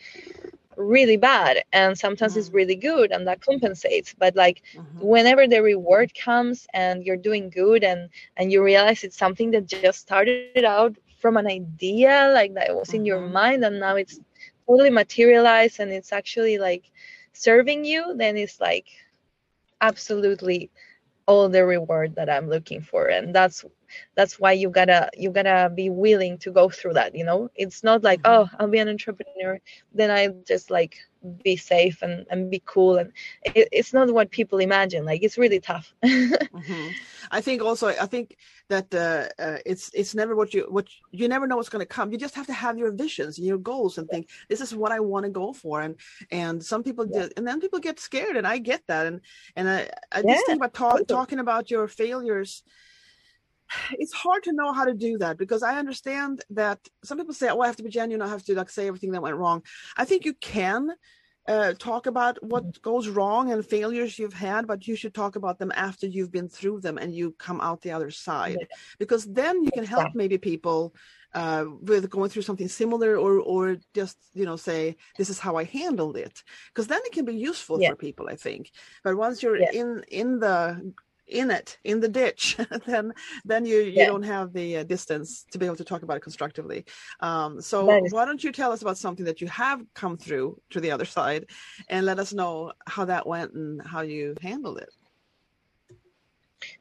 really 0.76 1.18
bad 1.18 1.64
and 1.74 1.98
sometimes 1.98 2.34
mm-hmm. 2.34 2.40
it's 2.40 2.52
really 2.52 2.76
good 2.76 3.12
and 3.12 3.26
that 3.26 3.42
compensates 3.42 4.14
but 4.20 4.36
like 4.36 4.62
mm-hmm. 4.76 5.00
whenever 5.00 5.48
the 5.48 5.62
reward 5.62 6.14
comes 6.14 6.68
and 6.74 7.04
you're 7.04 7.18
doing 7.18 7.50
good 7.50 7.84
and 7.84 8.10
and 8.36 8.52
you 8.52 8.62
realize 8.64 9.04
it's 9.04 9.18
something 9.18 9.50
that 9.52 9.66
just 9.66 10.00
started 10.00 10.64
out 10.64 10.96
from 11.18 11.38
an 11.38 11.48
idea 11.48 12.32
like 12.34 12.54
that 12.54 12.76
was 12.76 12.94
in 12.94 13.06
your 13.06 13.20
mm-hmm. 13.20 13.34
mind 13.34 13.66
and 13.66 13.80
now 13.80 13.96
it's 13.96 14.20
totally 14.68 14.90
materialized 14.90 15.80
and 15.80 15.92
it's 15.92 16.12
actually 16.12 16.58
like 16.58 16.92
serving 17.34 17.86
you 17.86 18.14
then 18.16 18.38
it's 18.38 18.60
like 18.60 18.88
absolutely 19.82 20.70
all 21.28 21.50
the 21.50 21.66
reward 21.66 22.16
that 22.16 22.30
i'm 22.30 22.50
looking 22.50 22.82
for 22.82 23.08
and 23.08 23.34
that's 23.34 23.66
that's 24.16 24.40
why 24.40 24.52
you 24.52 24.70
gotta 24.70 25.10
you 25.16 25.30
gotta 25.30 25.72
be 25.74 25.90
willing 25.90 26.38
to 26.38 26.52
go 26.52 26.70
through 26.70 26.94
that 26.94 27.16
you 27.16 27.24
know 27.24 27.50
it's 27.56 27.84
not 27.84 28.04
like 28.04 28.22
mm-hmm. 28.22 28.44
oh 28.44 28.58
i'll 28.60 28.68
be 28.68 28.80
an 28.80 28.90
entrepreneur 28.90 29.60
then 29.94 30.12
i 30.12 30.28
just 30.48 30.70
like 30.70 30.98
be 31.44 31.56
safe 31.56 32.02
and, 32.02 32.26
and 32.30 32.50
be 32.52 32.62
cool. 32.66 32.98
And 32.98 33.12
it, 33.44 33.68
it's 33.72 33.94
not 33.94 34.12
what 34.12 34.32
people 34.32 34.60
imagine. 34.60 35.06
Like 35.06 35.24
it's 35.24 35.38
really 35.38 35.60
tough. 35.60 35.94
Mm-hmm. 36.58 36.88
i 37.32 37.40
think 37.40 37.62
also 37.62 37.88
i 37.88 38.06
think 38.08 38.36
that 38.70 38.94
uh, 38.94 39.28
uh, 39.42 39.58
it's 39.66 39.90
it's 39.94 40.14
never 40.14 40.36
what 40.36 40.54
you 40.54 40.66
what 40.70 40.88
you 41.12 41.28
never 41.28 41.48
know 41.48 41.56
what's 41.56 41.70
going 41.70 41.86
to 41.86 41.86
come. 41.86 42.12
You 42.12 42.18
just 42.18 42.36
have 42.36 42.48
to 42.48 42.54
have 42.54 42.78
your 42.78 42.92
visions 42.92 43.38
and 43.38 43.48
your 43.48 43.58
goals 43.58 43.98
and 43.98 44.10
think 44.10 44.30
this 44.50 44.62
is 44.62 44.76
what 44.76 44.92
i 44.92 45.00
want 45.00 45.26
to 45.26 45.32
go 45.32 45.54
for. 45.54 45.82
And 45.82 45.96
and 46.32 46.64
some 46.64 46.84
people 46.84 47.06
yeah. 47.10 47.28
and 47.38 47.48
then 47.48 47.62
people 47.62 47.80
get 47.80 48.00
scared 48.00 48.36
and 48.36 48.46
i 48.46 48.58
get 48.58 48.82
that. 48.88 49.06
And 49.06 49.22
and 49.56 49.70
i, 49.70 49.90
I 50.12 50.22
yeah. 50.24 50.34
just 50.34 50.46
think 50.46 50.58
about 50.58 50.74
talk, 50.74 51.08
talking 51.08 51.40
about 51.40 51.72
your 51.72 51.88
failures 51.88 52.64
it's 53.92 54.14
hard 54.14 54.44
to 54.44 54.54
know 54.54 54.74
how 54.74 54.86
to 54.86 54.94
do 54.94 55.18
that 55.20 55.38
because 55.38 55.64
I 55.64 55.78
understand 55.78 56.44
that 56.52 56.80
some 57.04 57.18
people 57.18 57.34
say, 57.34 57.50
"Oh, 57.50 57.62
I 57.62 57.68
have 57.68 57.78
to 57.78 57.84
be 57.84 57.90
genuine. 57.90 58.22
I 58.22 58.30
have 58.30 58.44
to 58.46 58.56
like 58.56 58.70
say 58.70 58.88
everything 58.88 59.12
that 59.12 59.22
went 59.22 59.38
wrong." 59.38 59.64
I 59.96 60.06
think 60.06 60.26
you 60.26 60.34
can 60.34 60.92
uh, 61.48 61.74
talk 61.80 62.08
about 62.08 62.42
what 62.44 62.64
mm-hmm. 62.64 62.82
goes 62.82 63.08
wrong 63.08 63.52
and 63.52 63.66
failures 63.66 64.20
you've 64.20 64.34
had, 64.34 64.68
but 64.68 64.88
you 64.88 64.96
should 64.96 65.14
talk 65.14 65.36
about 65.36 65.60
them 65.60 65.72
after 65.76 66.06
you've 66.06 66.32
been 66.32 66.50
through 66.50 66.82
them 66.82 66.98
and 66.98 67.16
you 67.16 67.32
come 67.40 67.62
out 67.62 67.82
the 67.82 67.92
other 67.92 68.12
side, 68.12 68.58
yeah. 68.60 68.68
because 69.00 69.26
then 69.26 69.64
you 69.64 69.72
can 69.72 69.86
help 69.86 70.14
maybe 70.14 70.38
people 70.38 70.94
uh, 71.34 71.66
with 71.82 72.10
going 72.10 72.30
through 72.30 72.42
something 72.42 72.68
similar, 72.68 73.18
or 73.18 73.40
or 73.40 73.78
just 73.94 74.18
you 74.34 74.46
know 74.46 74.56
say 74.56 74.98
this 75.18 75.30
is 75.30 75.40
how 75.40 75.56
I 75.56 75.64
handled 75.64 76.18
it, 76.18 76.44
because 76.70 76.88
then 76.88 77.02
it 77.06 77.14
can 77.14 77.26
be 77.26 77.36
useful 77.36 77.82
yeah. 77.82 77.90
for 77.90 77.96
people. 77.96 78.28
I 78.30 78.36
think, 78.36 78.72
but 79.04 79.16
once 79.16 79.42
you're 79.42 79.58
yeah. 79.58 79.72
in 79.72 80.04
in 80.10 80.40
the 80.40 80.94
in 81.28 81.52
it 81.52 81.78
in 81.84 82.00
the 82.00 82.08
ditch 82.08 82.58
then 82.86 83.14
then 83.46 83.66
you 83.66 83.80
you 83.80 84.06
don't 84.06 84.24
have 84.24 84.54
the 84.54 84.78
uh, 84.78 84.84
distance 84.84 85.46
to 85.52 85.58
be 85.58 85.66
able 85.66 85.76
to 85.76 85.84
talk 85.84 86.04
about 86.04 86.18
it 86.18 86.22
constructively. 86.24 86.86
Um, 87.20 87.62
so 87.62 87.86
why 88.10 88.26
don't 88.26 88.44
you 88.44 88.52
tell 88.52 88.72
us 88.72 88.82
about 88.82 88.98
something 88.98 89.26
that 89.26 89.42
you 89.42 89.48
have 89.48 89.82
come 89.94 90.18
through 90.18 90.60
to 90.72 90.80
the 90.80 90.92
other 90.92 91.06
side 91.06 91.46
and 91.90 92.06
let 92.06 92.20
us 92.20 92.34
know 92.34 92.74
how 92.88 93.06
that 93.06 93.28
went 93.28 93.54
and 93.54 93.82
how 93.86 94.02
you 94.02 94.36
handled 94.42 94.80
it? 94.80 94.90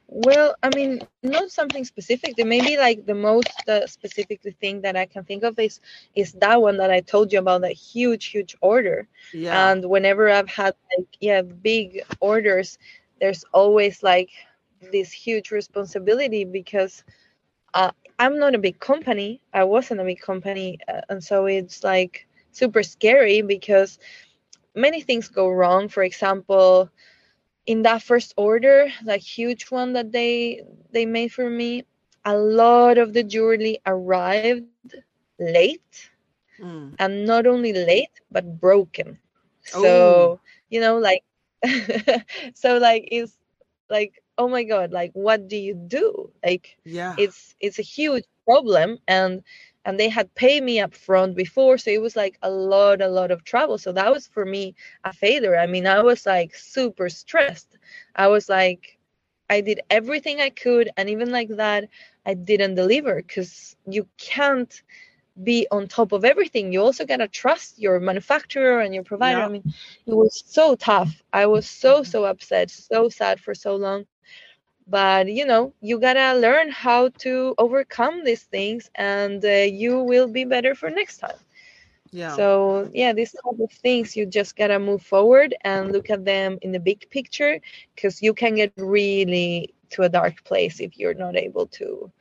Well 0.07 0.55
i 0.63 0.69
mean 0.75 1.01
not 1.21 1.51
something 1.51 1.83
specific. 1.83 2.35
There 2.35 2.45
may 2.45 2.61
be 2.61 2.77
like 2.77 3.05
the 3.05 3.13
most 3.13 3.51
uh, 3.67 3.85
specific 3.85 4.41
thing 4.61 4.81
that 4.81 4.95
i 4.95 5.05
can 5.05 5.23
think 5.23 5.43
of 5.43 5.59
is 5.59 5.79
is 6.15 6.33
that 6.33 6.61
one 6.61 6.77
that 6.77 6.89
i 6.89 7.01
told 7.01 7.31
you 7.31 7.39
about 7.39 7.61
that 7.61 7.73
huge 7.73 8.25
huge 8.25 8.55
order. 8.61 9.07
Yeah. 9.33 9.71
And 9.71 9.85
whenever 9.85 10.29
i've 10.29 10.49
had 10.49 10.73
like 10.97 11.07
yeah 11.19 11.41
big 11.41 12.03
orders 12.19 12.79
there's 13.19 13.43
always 13.53 14.03
like 14.03 14.29
this 14.91 15.11
huge 15.11 15.51
responsibility 15.51 16.45
because 16.45 17.03
uh, 17.73 17.91
I'm 18.19 18.39
not 18.39 18.55
a 18.55 18.59
big 18.59 18.79
company. 18.79 19.41
I 19.53 19.63
wasn't 19.63 20.01
a 20.01 20.03
big 20.03 20.19
company, 20.21 20.79
uh, 20.87 21.01
and 21.09 21.23
so 21.23 21.45
it's 21.45 21.83
like 21.83 22.27
super 22.51 22.83
scary 22.83 23.41
because 23.41 23.99
many 24.75 25.01
things 25.01 25.27
go 25.29 25.49
wrong. 25.49 25.87
For 25.89 26.03
example, 26.03 26.89
in 27.65 27.83
that 27.83 28.01
first 28.03 28.33
order, 28.37 28.87
that 29.05 29.19
huge 29.19 29.65
one 29.71 29.93
that 29.93 30.11
they 30.11 30.63
they 30.91 31.05
made 31.05 31.31
for 31.31 31.49
me, 31.49 31.85
a 32.25 32.35
lot 32.37 32.97
of 32.97 33.13
the 33.13 33.23
jewelry 33.23 33.79
arrived 33.85 34.67
late, 35.39 36.09
mm. 36.59 36.93
and 36.99 37.25
not 37.25 37.45
only 37.47 37.73
late 37.73 38.11
but 38.31 38.59
broken. 38.59 39.19
So 39.61 40.39
Ooh. 40.39 40.39
you 40.69 40.79
know, 40.79 40.97
like 40.97 41.23
so 42.53 42.77
like 42.77 43.07
it's 43.11 43.37
like 43.89 44.21
oh 44.37 44.47
my 44.47 44.63
god 44.63 44.91
like 44.91 45.11
what 45.13 45.47
do 45.47 45.57
you 45.57 45.73
do? 45.73 46.31
Like 46.45 46.77
yeah. 46.85 47.15
it's 47.17 47.55
it's 47.59 47.79
a 47.79 47.83
huge 47.83 48.25
problem 48.45 48.97
and 49.07 49.43
and 49.85 49.99
they 49.99 50.09
had 50.09 50.33
paid 50.35 50.63
me 50.63 50.79
up 50.79 50.93
front 50.93 51.35
before 51.35 51.77
so 51.77 51.89
it 51.89 52.01
was 52.01 52.15
like 52.15 52.37
a 52.41 52.49
lot 52.49 53.01
a 53.01 53.07
lot 53.07 53.31
of 53.31 53.43
trouble. 53.43 53.77
So 53.77 53.91
that 53.93 54.11
was 54.11 54.27
for 54.27 54.45
me 54.45 54.75
a 55.03 55.13
failure. 55.13 55.57
I 55.57 55.67
mean 55.67 55.87
i 55.87 56.01
was 56.01 56.25
like 56.25 56.55
super 56.55 57.09
stressed. 57.09 57.77
I 58.15 58.27
was 58.27 58.49
like 58.49 58.97
i 59.49 59.61
did 59.61 59.79
everything 59.89 60.41
i 60.41 60.49
could 60.49 60.89
and 60.97 61.09
even 61.09 61.31
like 61.31 61.49
that 61.49 61.87
i 62.25 62.33
didn't 62.33 62.75
deliver 62.75 63.15
because 63.15 63.77
you 63.87 64.05
can't 64.17 64.83
be 65.43 65.67
on 65.71 65.87
top 65.87 66.11
of 66.11 66.25
everything. 66.25 66.71
You 66.71 66.81
also 66.81 67.05
gotta 67.05 67.27
trust 67.27 67.79
your 67.79 67.99
manufacturer 67.99 68.79
and 68.81 68.93
your 68.93 69.03
provider. 69.03 69.39
Yeah. 69.39 69.45
i 69.45 69.49
mean 69.49 69.73
it 70.05 70.13
was 70.13 70.43
so 70.45 70.75
tough. 70.75 71.21
I 71.33 71.45
was 71.45 71.69
so 71.69 72.03
so 72.03 72.25
upset 72.25 72.69
so 72.71 73.09
sad 73.09 73.39
for 73.39 73.53
so 73.53 73.75
long. 73.75 74.05
But 74.87 75.27
you 75.27 75.45
know 75.45 75.73
you 75.81 75.99
gotta 75.99 76.39
learn 76.39 76.69
how 76.71 77.09
to 77.19 77.55
overcome 77.57 78.23
these 78.23 78.43
things 78.43 78.89
and 78.95 79.43
uh, 79.43 79.67
you 79.81 79.99
will 79.99 80.27
be 80.27 80.45
better 80.45 80.75
for 80.75 80.89
next 80.89 81.17
time. 81.17 81.39
Yeah. 82.11 82.35
So 82.35 82.89
yeah 82.93 83.13
these 83.13 83.33
type 83.33 83.59
of 83.59 83.71
things 83.71 84.15
you 84.15 84.25
just 84.25 84.55
gotta 84.55 84.79
move 84.79 85.01
forward 85.01 85.55
and 85.61 85.91
look 85.91 86.09
at 86.09 86.25
them 86.25 86.57
in 86.61 86.71
the 86.71 86.79
big 86.79 87.09
picture 87.09 87.59
because 87.95 88.21
you 88.21 88.33
can 88.33 88.55
get 88.55 88.71
really 88.77 89.73
to 89.89 90.03
a 90.03 90.09
dark 90.09 90.43
place 90.43 90.79
if 90.79 90.97
you're 90.97 91.13
not 91.13 91.35
able 91.35 91.67
to 91.67 92.11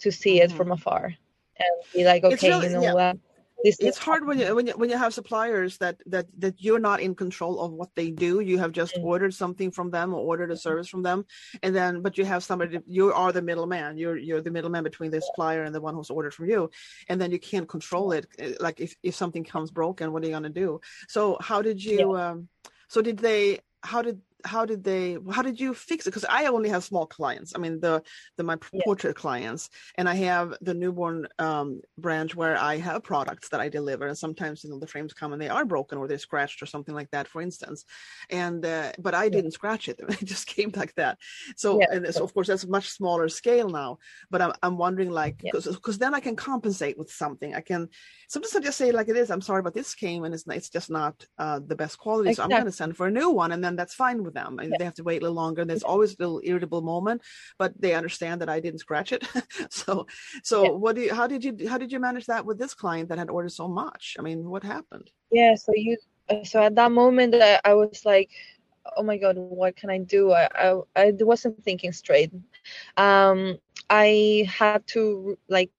to 0.00 0.10
see 0.10 0.36
mm-hmm. 0.40 0.52
it 0.52 0.56
from 0.56 0.72
afar 0.72 1.14
and 1.58 1.92
be 1.92 2.04
like, 2.04 2.24
okay, 2.24 2.48
really, 2.48 2.68
you 2.68 2.74
know 2.74 2.82
yeah. 2.82 2.94
what? 2.94 3.18
This 3.64 3.76
it's 3.80 3.96
hard 3.96 4.26
when 4.26 4.38
you 4.38 4.54
when 4.54 4.66
you 4.66 4.74
when 4.74 4.90
you 4.90 4.98
have 4.98 5.14
suppliers 5.14 5.78
that 5.78 5.96
that 6.06 6.26
that 6.38 6.62
you're 6.62 6.78
not 6.78 7.00
in 7.00 7.14
control 7.14 7.60
of 7.60 7.72
what 7.72 7.88
they 7.94 8.10
do. 8.10 8.40
You 8.40 8.58
have 8.58 8.72
just 8.72 8.94
mm-hmm. 8.94 9.06
ordered 9.06 9.32
something 9.32 9.70
from 9.70 9.90
them 9.90 10.12
or 10.12 10.20
ordered 10.20 10.50
a 10.50 10.56
service 10.56 10.86
from 10.86 11.02
them, 11.02 11.24
and 11.62 11.74
then 11.74 12.02
but 12.02 12.18
you 12.18 12.26
have 12.26 12.44
somebody. 12.44 12.80
You 12.86 13.12
are 13.14 13.32
the 13.32 13.40
middleman. 13.40 13.96
You're 13.96 14.18
you're 14.18 14.42
the 14.42 14.50
middleman 14.50 14.84
between 14.84 15.10
the 15.10 15.22
supplier 15.22 15.62
and 15.62 15.74
the 15.74 15.80
one 15.80 15.94
who's 15.94 16.10
ordered 16.10 16.34
from 16.34 16.50
you, 16.50 16.70
and 17.08 17.18
then 17.18 17.30
you 17.30 17.38
can't 17.38 17.66
control 17.66 18.12
it. 18.12 18.26
Eh, 18.38 18.52
like 18.60 18.80
if 18.80 18.96
if 19.02 19.14
something 19.14 19.44
comes 19.44 19.70
broken, 19.70 20.12
what 20.12 20.22
are 20.22 20.26
you 20.26 20.32
gonna 20.32 20.50
do? 20.50 20.80
So 21.08 21.38
how 21.40 21.62
did 21.62 21.82
you? 21.82 22.14
Yeah. 22.14 22.32
Um, 22.32 22.48
so 22.88 23.00
did 23.00 23.18
they? 23.18 23.60
How 23.82 24.02
did 24.02 24.20
how 24.44 24.64
did 24.64 24.84
they 24.84 25.16
how 25.32 25.42
did 25.42 25.58
you 25.58 25.74
fix 25.74 26.06
it 26.06 26.10
because 26.10 26.24
i 26.28 26.46
only 26.46 26.68
have 26.68 26.84
small 26.84 27.06
clients 27.06 27.52
i 27.54 27.58
mean 27.58 27.80
the 27.80 28.02
the 28.36 28.42
my 28.42 28.56
yeah. 28.72 28.80
portrait 28.84 29.16
clients 29.16 29.70
and 29.96 30.08
i 30.08 30.14
have 30.14 30.54
the 30.60 30.74
newborn 30.74 31.26
um, 31.38 31.80
branch 31.98 32.34
where 32.34 32.56
i 32.58 32.76
have 32.76 33.02
products 33.02 33.48
that 33.48 33.60
i 33.60 33.68
deliver 33.68 34.06
and 34.06 34.18
sometimes 34.18 34.62
you 34.62 34.70
know 34.70 34.78
the 34.78 34.86
frames 34.86 35.12
come 35.12 35.32
and 35.32 35.40
they 35.40 35.48
are 35.48 35.64
broken 35.64 35.98
or 35.98 36.06
they're 36.06 36.18
scratched 36.18 36.62
or 36.62 36.66
something 36.66 36.94
like 36.94 37.10
that 37.10 37.26
for 37.28 37.40
instance 37.40 37.84
and 38.30 38.64
uh, 38.64 38.92
but 38.98 39.14
i 39.14 39.24
yeah. 39.24 39.30
didn't 39.30 39.52
scratch 39.52 39.88
it 39.88 39.98
it 40.08 40.24
just 40.24 40.46
came 40.46 40.72
like 40.76 40.94
that 40.94 41.18
so 41.56 41.80
yeah. 41.80 41.86
and 41.90 42.14
so 42.14 42.22
of 42.22 42.34
course 42.34 42.48
that's 42.48 42.64
a 42.64 42.68
much 42.68 42.90
smaller 42.90 43.28
scale 43.28 43.68
now 43.68 43.98
but 44.30 44.42
i'm, 44.42 44.52
I'm 44.62 44.76
wondering 44.76 45.10
like 45.10 45.38
because 45.38 45.98
then 45.98 46.14
i 46.14 46.20
can 46.20 46.36
compensate 46.36 46.98
with 46.98 47.10
something 47.10 47.54
i 47.54 47.60
can 47.60 47.88
sometimes 48.34 48.56
i 48.56 48.60
just 48.60 48.76
say 48.76 48.90
like 48.90 49.08
it 49.08 49.16
is 49.16 49.30
i'm 49.30 49.40
sorry 49.40 49.62
but 49.62 49.74
this 49.74 49.94
came 49.94 50.24
and 50.24 50.34
it's, 50.34 50.44
it's 50.48 50.68
just 50.68 50.90
not 50.90 51.14
uh, 51.38 51.60
the 51.66 51.76
best 51.76 51.96
quality 51.98 52.30
exactly. 52.30 52.52
so 52.52 52.56
i'm 52.56 52.62
going 52.62 52.72
to 52.72 52.76
send 52.76 52.96
for 52.96 53.06
a 53.06 53.10
new 53.10 53.30
one 53.30 53.52
and 53.52 53.62
then 53.62 53.76
that's 53.76 53.94
fine 53.94 54.24
with 54.24 54.34
them 54.34 54.58
and 54.58 54.70
yeah. 54.70 54.76
they 54.78 54.84
have 54.84 54.94
to 55.00 55.04
wait 55.04 55.18
a 55.18 55.24
little 55.24 55.36
longer 55.36 55.60
and 55.60 55.70
there's 55.70 55.84
always 55.84 56.10
a 56.14 56.16
little 56.18 56.40
irritable 56.42 56.82
moment 56.82 57.22
but 57.58 57.72
they 57.80 57.94
understand 57.94 58.40
that 58.40 58.48
i 58.48 58.58
didn't 58.58 58.80
scratch 58.80 59.12
it 59.12 59.24
so 59.70 60.06
so 60.42 60.64
yeah. 60.64 60.70
what 60.70 60.96
do 60.96 61.02
you 61.02 61.14
how 61.14 61.28
did 61.28 61.44
you 61.44 61.56
how 61.68 61.78
did 61.78 61.92
you 61.92 62.00
manage 62.00 62.26
that 62.26 62.44
with 62.44 62.58
this 62.58 62.74
client 62.74 63.08
that 63.08 63.18
had 63.18 63.30
ordered 63.30 63.52
so 63.52 63.68
much 63.68 64.16
i 64.18 64.22
mean 64.22 64.50
what 64.50 64.64
happened 64.64 65.10
yeah 65.30 65.54
so 65.54 65.72
you 65.74 65.96
so 66.42 66.60
at 66.60 66.74
that 66.74 66.90
moment 66.90 67.34
I, 67.36 67.60
I 67.64 67.74
was 67.74 68.02
like 68.04 68.30
oh 68.96 69.04
my 69.04 69.16
god 69.16 69.36
what 69.38 69.76
can 69.76 69.90
i 69.90 69.98
do 69.98 70.32
I, 70.32 70.48
I 70.66 70.68
i 70.96 71.12
wasn't 71.20 71.62
thinking 71.62 71.92
straight 71.92 72.32
um 72.96 73.58
i 73.88 74.44
had 74.48 74.84
to 74.88 75.38
like 75.48 75.72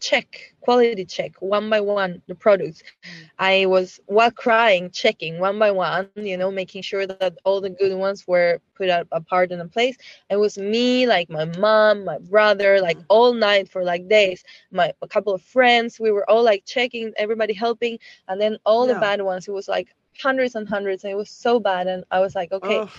check 0.00 0.54
quality 0.60 1.04
check 1.04 1.32
one 1.40 1.70
by 1.70 1.80
one 1.80 2.22
the 2.28 2.34
products 2.34 2.82
mm. 2.82 3.10
i 3.38 3.66
was 3.66 3.98
while 4.06 4.30
crying 4.30 4.90
checking 4.90 5.38
one 5.40 5.58
by 5.58 5.70
one 5.70 6.08
you 6.14 6.36
know 6.36 6.50
making 6.50 6.82
sure 6.82 7.06
that 7.06 7.36
all 7.44 7.60
the 7.60 7.70
good 7.70 7.96
ones 7.96 8.26
were 8.28 8.60
put 8.74 8.88
out 8.88 9.08
apart 9.12 9.50
in 9.50 9.60
a 9.60 9.66
place 9.66 9.96
it 10.30 10.36
was 10.36 10.58
me 10.58 11.06
like 11.06 11.28
my 11.30 11.44
mom 11.58 12.04
my 12.04 12.18
brother 12.18 12.80
like 12.80 12.98
all 13.08 13.32
night 13.32 13.68
for 13.68 13.82
like 13.82 14.06
days 14.08 14.44
my 14.70 14.92
a 15.02 15.08
couple 15.08 15.32
of 15.32 15.42
friends 15.42 15.98
we 15.98 16.10
were 16.10 16.28
all 16.30 16.42
like 16.42 16.64
checking 16.64 17.12
everybody 17.16 17.52
helping 17.54 17.98
and 18.28 18.40
then 18.40 18.56
all 18.64 18.86
yeah. 18.86 18.94
the 18.94 19.00
bad 19.00 19.22
ones 19.22 19.48
it 19.48 19.52
was 19.52 19.68
like 19.68 19.88
hundreds 20.20 20.54
and 20.54 20.68
hundreds 20.68 21.04
and 21.04 21.12
it 21.12 21.16
was 21.16 21.30
so 21.30 21.58
bad 21.58 21.86
and 21.86 22.04
i 22.10 22.20
was 22.20 22.34
like 22.34 22.52
okay 22.52 22.78
oh. 22.78 22.90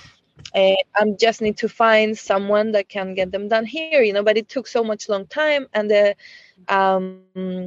uh, 0.55 0.75
i'm 0.97 1.17
just 1.17 1.41
need 1.41 1.57
to 1.57 1.69
find 1.69 2.17
someone 2.17 2.71
that 2.71 2.89
can 2.89 3.13
get 3.13 3.31
them 3.31 3.47
done 3.47 3.65
here 3.65 4.01
you 4.01 4.13
know 4.13 4.23
but 4.23 4.37
it 4.37 4.49
took 4.49 4.67
so 4.67 4.83
much 4.83 5.09
long 5.09 5.25
time 5.27 5.67
and 5.73 5.91
the 5.91 6.15
um, 6.67 7.21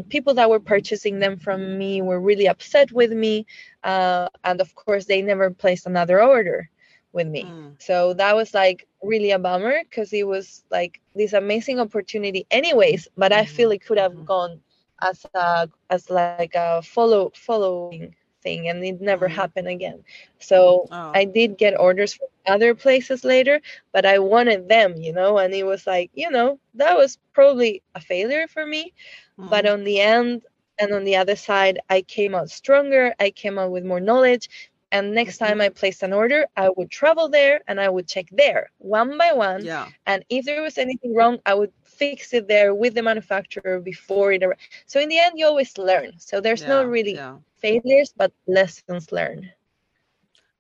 people 0.09 0.35
that 0.35 0.51
were 0.51 0.61
purchasing 0.61 1.19
them 1.19 1.39
from 1.39 1.79
me 1.79 2.03
were 2.03 2.21
really 2.21 2.49
upset 2.49 2.93
with 2.93 3.13
me 3.13 3.47
uh, 3.85 4.29
and 4.45 4.61
of 4.61 4.75
course 4.75 5.07
they 5.07 5.23
never 5.23 5.51
placed 5.51 5.87
another 5.87 6.23
order 6.23 6.69
with 7.13 7.27
me 7.27 7.45
mm. 7.45 7.75
so 7.81 8.15
that 8.15 8.35
was 8.35 8.55
like 8.55 8.87
really 9.03 9.31
a 9.33 9.39
bummer 9.39 9.81
because 9.83 10.13
it 10.13 10.27
was 10.27 10.65
like 10.71 11.01
this 11.15 11.33
amazing 11.33 11.79
opportunity 11.79 12.47
anyways 12.51 13.07
but 13.17 13.33
i 13.33 13.45
feel 13.45 13.71
it 13.71 13.85
could 13.85 13.99
have 13.99 14.13
mm-hmm. 14.13 14.25
gone 14.25 14.61
as 15.03 15.27
a 15.35 15.69
as 15.91 16.09
like 16.09 16.55
a 16.55 16.81
follow 16.81 17.31
following 17.35 18.15
thing 18.43 18.69
and 18.69 18.85
it 18.85 19.01
never 19.01 19.29
mm. 19.29 19.33
happened 19.33 19.69
again 19.69 20.03
so 20.39 20.87
oh. 20.91 21.13
i 21.15 21.25
did 21.25 21.57
get 21.57 21.79
orders 21.79 22.15
from 22.15 22.29
other 22.47 22.75
places 22.75 23.25
later 23.25 23.61
but 23.93 24.05
i 24.05 24.19
wanted 24.19 24.69
them 24.69 24.97
you 24.97 25.13
know 25.13 25.39
and 25.39 25.55
it 25.55 25.65
was 25.65 25.87
like 25.87 26.11
you 26.15 26.31
know 26.31 26.59
that 26.75 26.97
was 26.97 27.19
probably 27.33 27.83
a 27.95 28.01
failure 28.01 28.47
for 28.49 28.67
me 28.67 28.93
mm. 29.39 29.49
but 29.49 29.67
on 29.67 29.85
the 29.85 30.01
end 30.01 30.43
and 30.79 30.93
on 30.93 31.05
the 31.05 31.17
other 31.17 31.37
side 31.37 31.79
i 31.91 32.03
came 32.03 32.35
out 32.35 32.51
stronger 32.51 33.15
i 33.21 33.31
came 33.31 33.59
out 33.59 33.71
with 33.71 33.85
more 33.85 34.01
knowledge 34.01 34.49
and 34.93 35.15
next 35.15 35.39
time 35.39 35.53
mm-hmm. 35.53 35.63
i 35.63 35.69
placed 35.69 36.03
an 36.03 36.13
order 36.13 36.47
i 36.57 36.69
would 36.77 36.91
travel 36.91 37.29
there 37.29 37.61
and 37.67 37.81
i 37.81 37.89
would 37.89 38.07
check 38.07 38.27
there 38.33 38.71
one 38.79 39.17
by 39.19 39.33
one 39.33 39.65
yeah. 39.65 39.89
and 40.07 40.25
if 40.29 40.45
there 40.45 40.63
was 40.63 40.79
anything 40.79 41.15
wrong 41.15 41.39
i 41.47 41.55
would 41.55 41.73
fix 42.03 42.35
it 42.35 42.49
there 42.49 42.75
with 42.75 42.95
the 42.95 43.05
manufacturer 43.11 43.79
before 43.93 44.33
it 44.33 44.43
arrives. 44.43 44.69
So 44.87 44.97
in 45.01 45.09
the 45.09 45.21
end, 45.25 45.35
you 45.39 45.47
always 45.47 45.73
learn. 45.79 46.11
So 46.19 46.35
there's 46.41 46.63
yeah, 46.63 46.75
no 46.75 46.79
really 46.85 47.15
yeah. 47.15 47.37
failures, 47.65 48.13
but 48.21 48.33
lessons 48.47 49.13
learned. 49.13 49.47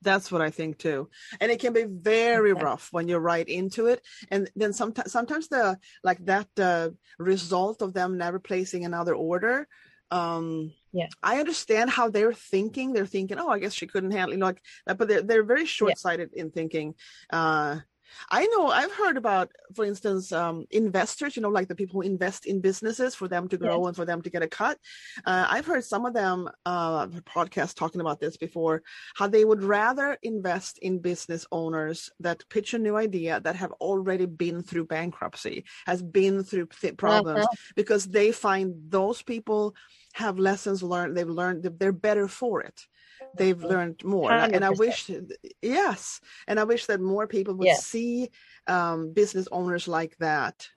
That's 0.02 0.30
what 0.32 0.42
I 0.42 0.50
think 0.50 0.78
too. 0.78 1.08
And 1.40 1.50
it 1.52 1.60
can 1.60 1.72
be 1.72 1.86
very 1.88 2.52
rough 2.52 2.88
when 2.92 3.08
you're 3.08 3.28
right 3.34 3.48
into 3.48 3.86
it. 3.86 4.00
And 4.32 4.50
then 4.60 4.72
sometimes, 4.72 5.10
sometimes 5.12 5.48
the, 5.48 5.78
like 6.08 6.20
that 6.26 6.48
uh, 6.58 6.90
result 7.18 7.82
of 7.82 7.92
them 7.92 8.18
never 8.18 8.38
placing 8.38 8.84
another 8.84 9.14
order, 9.14 9.68
um, 10.10 10.72
yeah 10.92 11.08
i 11.22 11.40
understand 11.40 11.88
how 11.88 12.10
they're 12.10 12.34
thinking 12.34 12.92
they're 12.92 13.06
thinking 13.06 13.38
oh 13.38 13.48
i 13.48 13.58
guess 13.58 13.72
she 13.72 13.86
couldn't 13.86 14.10
handle 14.10 14.32
you 14.34 14.38
know 14.38 14.46
like 14.46 14.62
that 14.86 14.98
but 14.98 15.08
they're, 15.08 15.22
they're 15.22 15.42
very 15.42 15.64
short-sighted 15.64 16.30
yeah. 16.32 16.42
in 16.42 16.50
thinking 16.50 16.94
uh 17.30 17.78
I 18.30 18.46
know 18.46 18.68
I've 18.68 18.92
heard 18.92 19.16
about, 19.16 19.50
for 19.74 19.84
instance, 19.84 20.32
um, 20.32 20.66
investors, 20.70 21.36
you 21.36 21.42
know, 21.42 21.48
like 21.48 21.68
the 21.68 21.74
people 21.74 22.00
who 22.00 22.06
invest 22.06 22.46
in 22.46 22.60
businesses 22.60 23.14
for 23.14 23.28
them 23.28 23.48
to 23.48 23.56
grow 23.56 23.80
yes. 23.80 23.88
and 23.88 23.96
for 23.96 24.04
them 24.04 24.22
to 24.22 24.30
get 24.30 24.42
a 24.42 24.48
cut. 24.48 24.78
Uh, 25.24 25.46
I've 25.48 25.66
heard 25.66 25.84
some 25.84 26.06
of 26.06 26.14
them, 26.14 26.48
uh, 26.66 27.06
podcasts 27.06 27.74
talking 27.74 28.00
about 28.00 28.20
this 28.20 28.36
before, 28.36 28.82
how 29.14 29.26
they 29.26 29.44
would 29.44 29.62
rather 29.62 30.18
invest 30.22 30.78
in 30.78 30.98
business 30.98 31.46
owners 31.52 32.10
that 32.20 32.48
pitch 32.48 32.74
a 32.74 32.78
new 32.78 32.96
idea 32.96 33.40
that 33.40 33.56
have 33.56 33.72
already 33.72 34.26
been 34.26 34.62
through 34.62 34.86
bankruptcy, 34.86 35.64
has 35.86 36.02
been 36.02 36.42
through 36.42 36.66
problems, 36.96 37.44
uh-huh. 37.44 37.56
because 37.76 38.06
they 38.06 38.32
find 38.32 38.74
those 38.88 39.22
people 39.22 39.74
have 40.14 40.38
lessons 40.38 40.82
learned. 40.82 41.16
They've 41.16 41.28
learned 41.28 41.64
they're 41.78 41.92
better 41.92 42.28
for 42.28 42.62
it 42.62 42.86
they've 43.36 43.62
learned 43.62 44.02
more 44.04 44.30
100%. 44.30 44.52
and 44.54 44.64
i 44.64 44.70
wish 44.70 45.10
yes 45.60 46.20
and 46.46 46.60
i 46.60 46.64
wish 46.64 46.86
that 46.86 47.00
more 47.00 47.26
people 47.26 47.54
would 47.54 47.66
yes. 47.66 47.86
see 47.86 48.30
um, 48.66 49.12
business 49.12 49.48
owners 49.50 49.88
like 49.88 50.16
that 50.18 50.68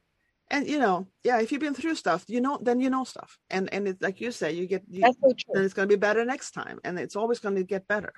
and 0.52 0.68
you 0.68 0.80
know 0.80 1.08
yeah 1.24 1.40
if 1.40 1.52
you've 1.52 1.62
been 1.62 1.74
through 1.74 1.96
stuff 1.96 2.24
you 2.28 2.42
know 2.42 2.58
then 2.62 2.80
you 2.80 2.90
know 2.90 3.04
stuff 3.04 3.38
and 3.50 3.72
and 3.74 3.88
it's 3.88 4.02
like 4.02 4.22
you 4.22 4.32
say 4.32 4.52
you 4.52 4.68
get 4.68 4.84
you, 4.90 5.02
That's 5.02 5.18
so 5.22 5.34
true. 5.34 5.54
then 5.54 5.64
it's 5.64 5.74
going 5.74 5.88
to 5.88 5.96
be 5.96 6.00
better 6.00 6.24
next 6.26 6.52
time 6.52 6.80
and 6.84 7.00
it's 7.00 7.16
always 7.16 7.40
going 7.40 7.56
to 7.56 7.64
get 7.64 7.88
better 7.88 8.14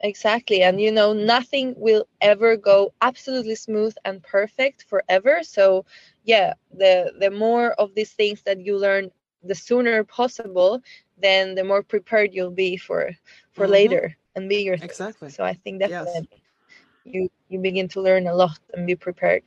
exactly 0.00 0.62
and 0.62 0.80
you 0.80 0.92
know 0.92 1.12
nothing 1.12 1.74
will 1.76 2.06
ever 2.20 2.56
go 2.56 2.92
absolutely 3.02 3.54
smooth 3.54 3.94
and 4.04 4.22
perfect 4.22 4.84
forever 4.88 5.40
so 5.42 5.84
yeah 6.24 6.54
the 6.76 7.12
the 7.18 7.30
more 7.30 7.72
of 7.72 7.94
these 7.94 8.12
things 8.12 8.42
that 8.42 8.60
you 8.60 8.76
learn 8.76 9.10
the 9.42 9.54
sooner 9.54 10.04
possible 10.04 10.80
then 11.20 11.54
the 11.54 11.64
more 11.64 11.82
prepared 11.82 12.32
you'll 12.32 12.50
be 12.50 12.76
for 12.76 13.10
for 13.52 13.64
mm-hmm. 13.64 13.72
later 13.72 14.16
and 14.34 14.48
bigger 14.48 14.74
exactly. 14.74 15.30
So 15.30 15.44
i 15.44 15.54
think 15.54 15.80
definitely 15.80 16.28
yes. 16.30 16.40
you 17.04 17.30
you 17.48 17.58
begin 17.58 17.88
to 17.88 18.00
learn 18.00 18.26
a 18.26 18.34
lot 18.34 18.58
and 18.74 18.86
be 18.86 18.96
prepared. 18.96 19.42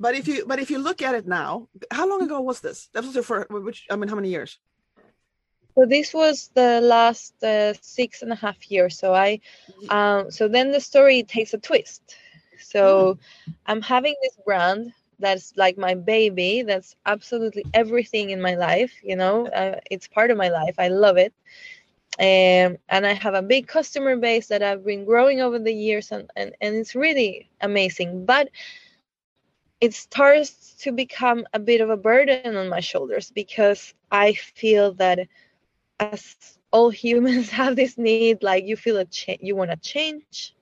But 0.00 0.14
if 0.14 0.28
you 0.28 0.46
but 0.46 0.58
if 0.58 0.70
you 0.70 0.78
look 0.78 1.02
at 1.02 1.14
it 1.14 1.26
now 1.26 1.68
how 1.90 2.08
long 2.08 2.22
ago 2.22 2.40
was 2.40 2.60
this? 2.60 2.88
That 2.92 3.04
was 3.04 3.14
your 3.14 3.24
first 3.24 3.50
which 3.50 3.86
i 3.90 3.96
mean 3.96 4.08
how 4.08 4.16
many 4.16 4.28
years? 4.28 4.58
So 5.74 5.86
this 5.86 6.12
was 6.12 6.50
the 6.54 6.80
last 6.80 7.34
uh, 7.42 7.72
six 7.80 8.22
and 8.22 8.32
a 8.32 8.34
half 8.34 8.70
years. 8.70 8.98
So 8.98 9.14
i 9.14 9.40
um 9.90 10.30
so 10.30 10.48
then 10.48 10.70
the 10.70 10.80
story 10.80 11.22
takes 11.22 11.54
a 11.54 11.58
twist. 11.58 12.02
So 12.60 12.82
mm. 12.84 13.54
i'm 13.66 13.82
having 13.82 14.14
this 14.22 14.36
brand 14.44 14.92
that's 15.18 15.52
like 15.56 15.76
my 15.78 15.94
baby 15.94 16.62
that's 16.62 16.96
absolutely 17.06 17.64
everything 17.74 18.30
in 18.30 18.40
my 18.40 18.54
life 18.54 18.92
you 19.02 19.16
know? 19.16 19.46
Uh, 19.48 19.78
it's 19.90 20.08
part 20.08 20.30
of 20.30 20.36
my 20.36 20.48
life 20.48 20.74
i 20.78 20.88
love 20.88 21.16
it. 21.16 21.32
Um, 22.18 22.78
and 22.88 23.06
i 23.06 23.12
have 23.12 23.34
a 23.34 23.42
big 23.42 23.66
customer 23.68 24.16
base 24.16 24.48
that 24.48 24.62
i've 24.62 24.84
been 24.84 25.04
growing 25.04 25.40
over 25.40 25.58
the 25.58 25.72
years 25.72 26.10
and, 26.12 26.30
and, 26.36 26.52
and 26.60 26.76
it's 26.76 26.94
really 26.94 27.48
amazing. 27.60 28.24
But 28.26 28.48
it 29.80 29.94
starts 29.94 30.74
to 30.80 30.92
become 30.92 31.46
a 31.54 31.58
bit 31.58 31.80
of 31.80 31.90
a 31.90 31.96
burden 31.96 32.56
on 32.56 32.68
my 32.68 32.80
shoulders 32.80 33.30
because 33.30 33.94
i 34.10 34.32
feel 34.32 34.92
that 34.94 35.20
as 36.00 36.58
all 36.72 36.90
humans 36.90 37.50
have 37.60 37.76
this 37.76 37.96
need 37.98 38.42
like 38.42 38.64
you 38.64 38.76
feel 38.76 38.96
a 38.98 39.04
change 39.04 39.40
you 39.42 39.54
want 39.54 39.70
to 39.70 39.76
change 39.76 40.54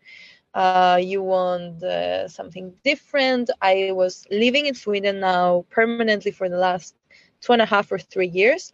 uh, 0.56 0.98
you 1.00 1.22
want 1.22 1.82
uh, 1.84 2.26
something 2.28 2.72
different. 2.82 3.50
I 3.60 3.90
was 3.92 4.26
living 4.30 4.66
in 4.66 4.74
Sweden 4.74 5.20
now 5.20 5.66
permanently 5.68 6.30
for 6.30 6.48
the 6.48 6.56
last 6.56 6.94
two 7.42 7.52
and 7.52 7.60
a 7.60 7.66
half 7.66 7.92
or 7.92 7.98
three 7.98 8.28
years. 8.28 8.72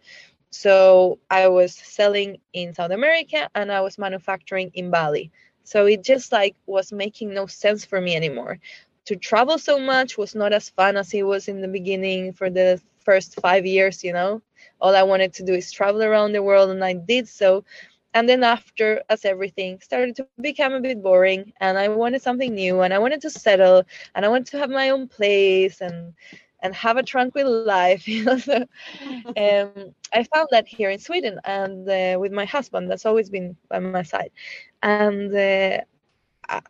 So 0.49 1.19
I 1.29 1.49
was 1.49 1.73
selling 1.73 2.37
in 2.53 2.73
South 2.73 2.91
America 2.91 3.49
and 3.53 3.69
I 3.69 3.81
was 3.81 3.97
manufacturing 3.97 4.71
in 4.75 4.91
Bali. 4.91 5.29
So 5.65 5.85
it 5.85 6.03
just 6.03 6.31
like 6.31 6.55
was 6.67 6.93
making 6.93 7.33
no 7.33 7.47
sense 7.47 7.83
for 7.83 7.99
me 7.99 8.15
anymore. 8.15 8.59
To 9.07 9.17
travel 9.17 9.57
so 9.57 9.77
much 9.77 10.17
was 10.17 10.35
not 10.35 10.53
as 10.53 10.69
fun 10.69 10.95
as 10.95 11.13
it 11.13 11.23
was 11.23 11.49
in 11.49 11.59
the 11.59 11.67
beginning 11.67 12.31
for 12.31 12.49
the 12.49 12.81
first 13.03 13.41
five 13.41 13.65
years, 13.65 14.05
you 14.05 14.13
know. 14.13 14.41
All 14.79 14.95
I 14.95 15.03
wanted 15.03 15.33
to 15.33 15.43
do 15.43 15.53
is 15.53 15.69
travel 15.71 16.01
around 16.01 16.31
the 16.31 16.43
world 16.43 16.69
and 16.69 16.83
I 16.83 16.93
did 16.93 17.27
so 17.27 17.65
and 18.13 18.29
then 18.29 18.43
after 18.43 19.01
as 19.09 19.25
everything 19.25 19.79
started 19.81 20.15
to 20.15 20.27
become 20.41 20.73
a 20.73 20.81
bit 20.81 21.01
boring 21.01 21.51
and 21.61 21.77
i 21.77 21.87
wanted 21.87 22.21
something 22.21 22.53
new 22.53 22.81
and 22.81 22.93
i 22.93 22.99
wanted 22.99 23.21
to 23.21 23.29
settle 23.29 23.83
and 24.15 24.25
i 24.25 24.27
wanted 24.29 24.47
to 24.47 24.57
have 24.57 24.69
my 24.69 24.89
own 24.89 25.07
place 25.07 25.81
and 25.81 26.13
and 26.61 26.73
have 26.73 26.97
a 26.97 27.03
tranquil 27.03 27.65
life 27.65 28.07
you 28.07 28.23
know 28.23 28.37
so, 28.37 28.55
um, 29.37 29.93
i 30.13 30.23
found 30.33 30.47
that 30.51 30.67
here 30.67 30.89
in 30.89 30.99
sweden 30.99 31.39
and 31.45 31.89
uh, 31.89 32.17
with 32.19 32.31
my 32.31 32.45
husband 32.45 32.89
that's 32.89 33.05
always 33.05 33.29
been 33.29 33.55
by 33.69 33.79
my 33.79 34.03
side 34.03 34.31
and 34.81 35.33
uh, 35.35 35.77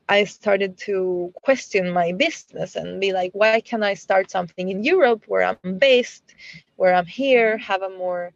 I 0.08 0.26
started 0.26 0.78
to 0.80 1.34
question 1.42 1.90
my 1.92 2.12
business 2.14 2.76
and 2.76 3.02
be 3.02 3.12
like, 3.12 3.32
why 3.34 3.60
can 3.60 3.84
I 3.84 3.96
start 3.96 4.30
something 4.30 4.70
in 4.70 4.84
Europe 4.84 5.24
where 5.28 5.44
I'm 5.44 5.78
based, 5.78 6.36
where 6.76 6.94
I'm 6.94 7.06
here, 7.06 7.58
have 7.58 7.82
a 7.82 7.90
more 7.90 8.32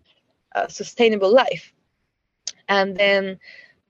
uh, 0.55 0.67
sustainable 0.67 1.31
life? 1.31 1.73
And 2.67 2.95
then 2.97 3.39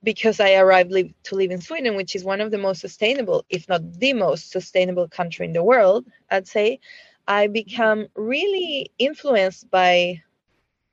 because 0.02 0.40
I 0.40 0.54
arrived 0.54 0.92
live, 0.92 1.12
to 1.24 1.34
live 1.34 1.50
in 1.50 1.60
Sweden, 1.60 1.96
which 1.96 2.14
is 2.14 2.24
one 2.24 2.40
of 2.40 2.50
the 2.50 2.58
most 2.58 2.80
sustainable, 2.80 3.44
if 3.50 3.68
not 3.68 3.82
the 3.98 4.12
most 4.12 4.50
sustainable 4.50 5.08
country 5.08 5.46
in 5.46 5.52
the 5.52 5.62
world, 5.62 6.06
I'd 6.30 6.46
say, 6.46 6.80
I 7.26 7.48
become 7.48 8.08
really 8.14 8.90
influenced 8.98 9.70
by 9.70 10.22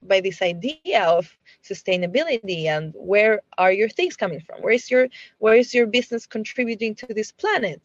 by 0.02 0.22
this 0.22 0.42
idea 0.42 1.04
of 1.04 1.36
sustainability 1.64 2.66
and 2.66 2.94
where 2.96 3.42
are 3.58 3.72
your 3.72 3.90
things 3.90 4.16
coming 4.16 4.40
from? 4.40 4.62
Where 4.62 4.74
is 4.74 4.90
your 4.92 5.08
where 5.40 5.56
is 5.56 5.74
your 5.74 5.88
business 5.88 6.26
contributing 6.26 6.96
to 6.96 7.08
this 7.14 7.32
planet? 7.32 7.82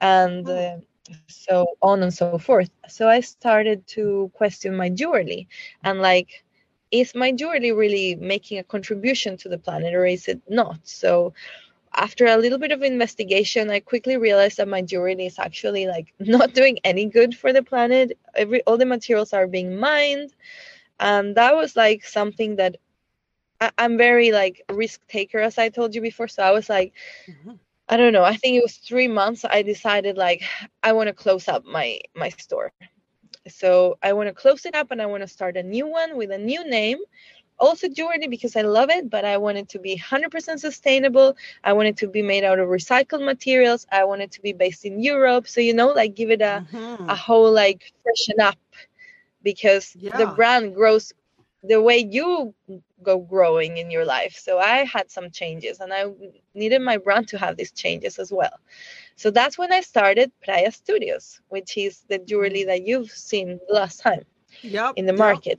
And 0.00 0.48
uh, 0.48 0.78
so 1.28 1.66
on 1.82 2.02
and 2.02 2.12
so 2.12 2.38
forth. 2.38 2.70
So 2.88 3.08
I 3.08 3.20
started 3.20 3.86
to 3.88 4.30
question 4.34 4.76
my 4.76 4.88
jewelry 4.88 5.48
and 5.84 6.00
like 6.00 6.44
is 6.92 7.14
my 7.14 7.32
jewelry 7.32 7.72
really 7.72 8.14
making 8.16 8.58
a 8.58 8.64
contribution 8.64 9.36
to 9.38 9.48
the 9.48 9.58
planet 9.58 9.94
or 9.94 10.04
is 10.04 10.28
it 10.28 10.40
not? 10.48 10.78
So 10.84 11.32
after 11.94 12.26
a 12.26 12.36
little 12.36 12.58
bit 12.58 12.70
of 12.70 12.82
investigation, 12.82 13.70
I 13.70 13.80
quickly 13.80 14.16
realized 14.16 14.58
that 14.58 14.68
my 14.68 14.82
jewelry 14.82 15.14
is 15.26 15.38
actually 15.38 15.86
like 15.86 16.12
not 16.20 16.54
doing 16.54 16.78
any 16.84 17.06
good 17.06 17.36
for 17.36 17.52
the 17.52 17.62
planet. 17.62 18.18
Every 18.34 18.62
all 18.64 18.76
the 18.76 18.86
materials 18.86 19.32
are 19.32 19.46
being 19.46 19.78
mined. 19.78 20.34
And 21.00 21.34
that 21.36 21.56
was 21.56 21.74
like 21.74 22.04
something 22.04 22.56
that 22.56 22.76
I, 23.60 23.70
am 23.78 23.96
very 23.96 24.30
like 24.30 24.62
risk 24.70 25.00
taker 25.08 25.38
as 25.38 25.58
I 25.58 25.70
told 25.70 25.94
you 25.94 26.00
before. 26.00 26.28
So 26.28 26.42
I 26.42 26.52
was 26.52 26.68
like, 26.68 26.92
mm-hmm. 27.26 27.52
I 27.88 27.96
don't 27.96 28.12
know, 28.12 28.24
I 28.24 28.36
think 28.36 28.56
it 28.56 28.62
was 28.62 28.76
three 28.76 29.08
months 29.08 29.44
I 29.44 29.62
decided 29.62 30.16
like 30.16 30.42
I 30.82 30.92
want 30.92 31.08
to 31.08 31.12
close 31.14 31.48
up 31.48 31.64
my 31.64 32.00
my 32.14 32.28
store 32.30 32.72
so 33.48 33.98
I 34.02 34.12
want 34.12 34.28
to 34.28 34.34
close 34.34 34.64
it 34.66 34.74
up 34.74 34.90
and 34.90 35.02
I 35.02 35.06
want 35.06 35.22
to 35.22 35.28
start 35.28 35.56
a 35.56 35.62
new 35.62 35.86
one 35.86 36.16
with 36.16 36.30
a 36.30 36.38
new 36.38 36.68
name 36.68 36.98
also 37.62 37.88
jewelry 37.88 38.26
because 38.28 38.56
I 38.56 38.62
love 38.62 38.90
it, 38.90 39.08
but 39.08 39.24
I 39.24 39.38
want 39.38 39.56
it 39.56 39.68
to 39.70 39.78
be 39.78 39.96
100% 39.96 40.58
sustainable. 40.58 41.36
I 41.62 41.72
want 41.72 41.88
it 41.88 41.96
to 41.98 42.08
be 42.08 42.20
made 42.20 42.44
out 42.44 42.58
of 42.58 42.68
recycled 42.68 43.24
materials. 43.24 43.86
I 43.90 44.04
want 44.04 44.20
it 44.20 44.32
to 44.32 44.42
be 44.42 44.52
based 44.52 44.84
in 44.84 45.00
Europe. 45.00 45.46
So, 45.46 45.60
you 45.60 45.72
know, 45.72 45.88
like 45.88 46.14
give 46.14 46.30
it 46.30 46.42
a, 46.42 46.66
mm-hmm. 46.72 47.08
a 47.08 47.14
whole 47.14 47.52
like 47.52 47.92
freshen 48.02 48.40
up 48.40 48.58
because 49.42 49.94
yeah. 49.96 50.16
the 50.16 50.26
brand 50.26 50.74
grows 50.74 51.12
the 51.62 51.80
way 51.80 51.98
you 51.98 52.52
go 53.02 53.18
growing 53.18 53.76
in 53.76 53.90
your 53.90 54.04
life. 54.04 54.36
So 54.36 54.58
I 54.58 54.84
had 54.84 55.10
some 55.10 55.30
changes 55.30 55.78
and 55.78 55.92
I 55.92 56.06
needed 56.54 56.82
my 56.82 56.96
brand 56.96 57.28
to 57.28 57.38
have 57.38 57.56
these 57.56 57.72
changes 57.72 58.18
as 58.18 58.32
well. 58.32 58.58
So 59.16 59.30
that's 59.30 59.58
when 59.58 59.72
I 59.72 59.80
started 59.80 60.32
Praia 60.42 60.70
Studios, 60.72 61.40
which 61.48 61.76
is 61.76 62.04
the 62.08 62.18
jewelry 62.18 62.64
that 62.64 62.86
you've 62.86 63.10
seen 63.10 63.60
last 63.68 64.00
time 64.00 64.24
yep, 64.62 64.94
in 64.96 65.06
the 65.06 65.12
market. 65.12 65.58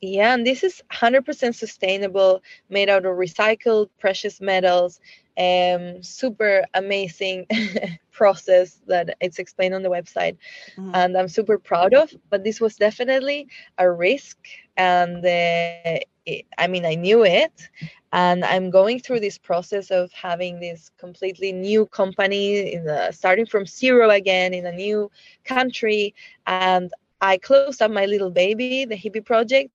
Yeah, 0.00 0.34
and 0.34 0.46
this 0.46 0.62
is 0.62 0.80
100% 0.92 1.56
sustainable, 1.56 2.40
made 2.68 2.88
out 2.88 3.04
of 3.04 3.16
recycled 3.16 3.88
precious 3.98 4.40
metals, 4.40 5.00
um, 5.38 6.02
super 6.02 6.64
amazing 6.74 7.46
process 8.10 8.80
that 8.88 9.16
it's 9.20 9.38
explained 9.38 9.74
on 9.74 9.82
the 9.82 9.88
website 9.88 10.36
mm-hmm. 10.76 10.90
and 10.94 11.16
i'm 11.16 11.28
super 11.28 11.56
proud 11.56 11.94
of 11.94 12.12
but 12.30 12.42
this 12.42 12.60
was 12.60 12.74
definitely 12.74 13.46
a 13.78 13.88
risk 13.88 14.36
and 14.76 15.18
uh, 15.18 16.00
it, 16.26 16.44
i 16.58 16.66
mean 16.66 16.84
i 16.84 16.96
knew 16.96 17.24
it 17.24 17.68
and 18.12 18.44
i'm 18.44 18.70
going 18.70 18.98
through 18.98 19.20
this 19.20 19.38
process 19.38 19.90
of 19.90 20.10
having 20.12 20.60
this 20.60 20.90
completely 20.98 21.52
new 21.52 21.86
company 21.86 22.72
in 22.72 22.84
the, 22.84 23.12
starting 23.12 23.46
from 23.46 23.66
zero 23.66 24.10
again 24.10 24.54
in 24.54 24.66
a 24.66 24.72
new 24.72 25.10
country 25.44 26.14
and 26.46 26.92
i 27.20 27.36
closed 27.36 27.82
up 27.82 27.90
my 27.90 28.06
little 28.06 28.30
baby 28.30 28.84
the 28.84 28.96
hippie 28.96 29.24
project 29.24 29.70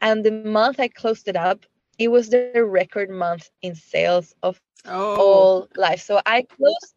and 0.00 0.24
the 0.24 0.30
month 0.30 0.78
i 0.80 0.88
closed 0.88 1.28
it 1.28 1.36
up 1.36 1.64
it 1.98 2.08
was 2.08 2.28
the 2.28 2.64
record 2.64 3.10
month 3.10 3.50
in 3.62 3.74
sales 3.74 4.34
of 4.42 4.60
oh. 4.86 5.16
all 5.16 5.68
life. 5.76 6.00
So 6.00 6.20
I 6.26 6.42
closed 6.42 6.94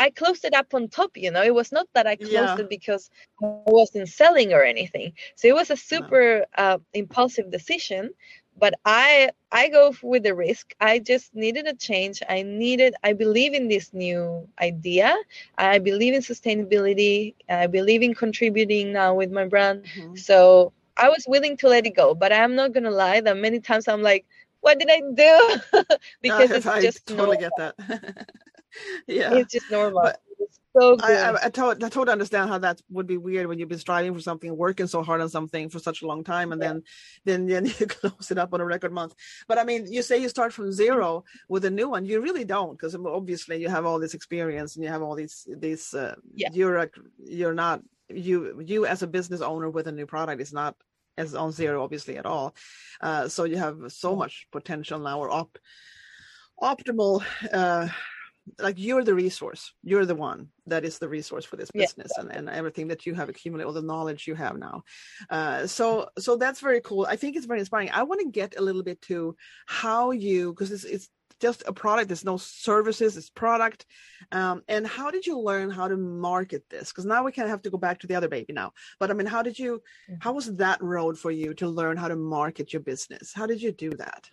I 0.00 0.10
closed 0.10 0.44
it 0.44 0.54
up 0.54 0.74
on 0.74 0.88
top, 0.88 1.16
you 1.16 1.30
know. 1.32 1.42
It 1.42 1.54
was 1.54 1.72
not 1.72 1.88
that 1.94 2.06
I 2.06 2.14
closed 2.14 2.32
yeah. 2.32 2.56
it 2.56 2.70
because 2.70 3.10
I 3.42 3.46
wasn't 3.66 4.08
selling 4.08 4.52
or 4.52 4.62
anything. 4.62 5.12
So 5.34 5.48
it 5.48 5.54
was 5.54 5.70
a 5.70 5.76
super 5.76 6.46
no. 6.56 6.64
uh, 6.64 6.78
impulsive 6.92 7.50
decision. 7.50 8.10
But 8.58 8.74
I 8.84 9.30
I 9.52 9.68
go 9.68 9.94
with 10.02 10.24
the 10.24 10.34
risk. 10.34 10.74
I 10.80 10.98
just 11.00 11.34
needed 11.34 11.66
a 11.66 11.74
change. 11.74 12.22
I 12.28 12.42
needed. 12.42 12.94
I 13.04 13.12
believe 13.14 13.54
in 13.54 13.68
this 13.68 13.92
new 13.94 14.48
idea. 14.60 15.14
I 15.58 15.78
believe 15.78 16.14
in 16.14 16.20
sustainability. 16.22 17.34
I 17.48 17.66
believe 17.66 18.02
in 18.02 18.14
contributing 18.14 18.92
now 18.92 19.14
with 19.14 19.30
my 19.32 19.46
brand. 19.46 19.84
Mm-hmm. 19.84 20.16
So 20.16 20.72
I 20.96 21.08
was 21.08 21.24
willing 21.28 21.56
to 21.58 21.68
let 21.68 21.86
it 21.86 21.96
go. 21.96 22.14
But 22.14 22.32
I'm 22.32 22.54
not 22.56 22.72
gonna 22.72 22.90
lie. 22.90 23.20
That 23.20 23.36
many 23.36 23.60
times 23.60 23.88
I'm 23.88 24.02
like, 24.02 24.26
what 24.60 24.78
did 24.78 24.90
I 24.90 25.00
do? 25.14 25.84
because 26.22 26.52
it's 26.54 26.66
I 26.66 26.80
just 26.80 27.06
totally 27.06 27.36
normal. 27.36 27.38
get 27.38 27.56
that. 27.56 27.74
yeah, 29.06 29.34
it's 29.34 29.52
just 29.52 29.70
normal. 29.70 30.02
But 30.02 30.20
it's 30.38 30.60
so 30.78 30.96
good. 30.96 31.10
I, 31.10 31.30
I, 31.30 31.46
I, 31.46 31.50
totally, 31.50 31.86
I 31.86 31.88
totally 31.88 32.12
understand 32.12 32.48
how 32.48 32.58
that 32.58 32.80
would 32.90 33.06
be 33.06 33.16
weird 33.16 33.46
when 33.46 33.58
you've 33.58 33.68
been 33.68 33.78
striving 33.78 34.14
for 34.14 34.20
something, 34.20 34.56
working 34.56 34.86
so 34.86 35.02
hard 35.02 35.20
on 35.20 35.28
something 35.28 35.68
for 35.68 35.78
such 35.78 36.02
a 36.02 36.06
long 36.06 36.24
time, 36.24 36.52
and 36.52 36.62
yeah. 36.62 36.68
then, 36.68 36.82
then 37.24 37.46
then 37.46 37.66
you 37.78 37.86
close 37.86 38.30
it 38.30 38.38
up 38.38 38.54
on 38.54 38.60
a 38.60 38.64
record 38.64 38.92
month. 38.92 39.14
But 39.46 39.58
I 39.58 39.64
mean, 39.64 39.90
you 39.90 40.02
say 40.02 40.18
you 40.18 40.28
start 40.28 40.52
from 40.52 40.72
zero 40.72 41.24
with 41.48 41.64
a 41.64 41.70
new 41.70 41.88
one. 41.88 42.04
You 42.04 42.20
really 42.20 42.44
don't, 42.44 42.72
because 42.72 42.94
obviously 42.94 43.60
you 43.60 43.68
have 43.68 43.86
all 43.86 43.98
this 43.98 44.14
experience 44.14 44.76
and 44.76 44.84
you 44.84 44.90
have 44.90 45.02
all 45.02 45.14
these 45.14 45.46
these. 45.58 45.94
Uh, 45.94 46.14
yeah. 46.34 46.48
You're 46.52 46.76
a, 46.76 46.88
you're 47.18 47.54
not 47.54 47.82
you 48.10 48.62
you 48.64 48.86
as 48.86 49.02
a 49.02 49.06
business 49.06 49.40
owner 49.40 49.70
with 49.70 49.86
a 49.86 49.92
new 49.92 50.06
product 50.06 50.40
is 50.40 50.52
not 50.52 50.74
as 51.16 51.34
on 51.34 51.52
zero 51.52 51.82
obviously 51.82 52.16
at 52.16 52.26
all 52.26 52.54
uh, 53.00 53.28
so 53.28 53.44
you 53.44 53.56
have 53.56 53.76
so 53.88 54.16
much 54.16 54.46
potential 54.50 54.98
now 54.98 55.20
or 55.20 55.30
op- 55.30 55.58
optimal 56.62 57.22
uh, 57.52 57.88
like 58.58 58.76
you're 58.78 59.04
the 59.04 59.14
resource. 59.14 59.72
You're 59.82 60.06
the 60.06 60.14
one 60.14 60.48
that 60.66 60.84
is 60.84 60.98
the 60.98 61.08
resource 61.08 61.44
for 61.44 61.56
this 61.56 61.70
business 61.70 62.10
yeah. 62.16 62.22
and, 62.22 62.32
and 62.32 62.50
everything 62.50 62.88
that 62.88 63.06
you 63.06 63.14
have 63.14 63.28
accumulated 63.28 63.66
all 63.66 63.72
the 63.72 63.82
knowledge 63.82 64.26
you 64.26 64.34
have 64.34 64.56
now. 64.56 64.82
Uh, 65.30 65.66
so 65.66 66.08
so 66.18 66.36
that's 66.36 66.60
very 66.60 66.80
cool. 66.80 67.06
I 67.08 67.16
think 67.16 67.36
it's 67.36 67.46
very 67.46 67.60
inspiring. 67.60 67.90
I 67.92 68.02
want 68.02 68.20
to 68.20 68.30
get 68.30 68.58
a 68.58 68.62
little 68.62 68.82
bit 68.82 69.00
to 69.02 69.36
how 69.66 70.10
you 70.10 70.52
because 70.52 70.70
it's, 70.70 70.84
it's 70.84 71.10
just 71.40 71.62
a 71.66 71.72
product. 71.72 72.08
There's 72.08 72.24
no 72.24 72.36
services 72.36 73.16
it's 73.16 73.30
product. 73.30 73.86
Um, 74.32 74.62
and 74.68 74.86
how 74.86 75.10
did 75.10 75.26
you 75.26 75.38
learn 75.38 75.70
how 75.70 75.88
to 75.88 75.96
market 75.96 76.64
this? 76.68 76.88
Because 76.90 77.04
now 77.04 77.24
we 77.24 77.32
kind 77.32 77.46
of 77.46 77.50
have 77.50 77.62
to 77.62 77.70
go 77.70 77.78
back 77.78 78.00
to 78.00 78.06
the 78.06 78.14
other 78.14 78.28
baby 78.28 78.52
now. 78.52 78.72
But 78.98 79.10
i 79.10 79.14
mean 79.14 79.26
how 79.26 79.42
did 79.42 79.58
you 79.58 79.82
how 80.20 80.32
was 80.32 80.54
that 80.56 80.82
road 80.82 81.18
for 81.18 81.30
you 81.30 81.54
to 81.54 81.68
learn 81.68 81.96
how 81.96 82.08
to 82.08 82.16
market 82.16 82.72
your 82.72 82.82
business? 82.82 83.32
How 83.32 83.46
did 83.46 83.62
you 83.62 83.72
do 83.72 83.90
that? 83.90 84.30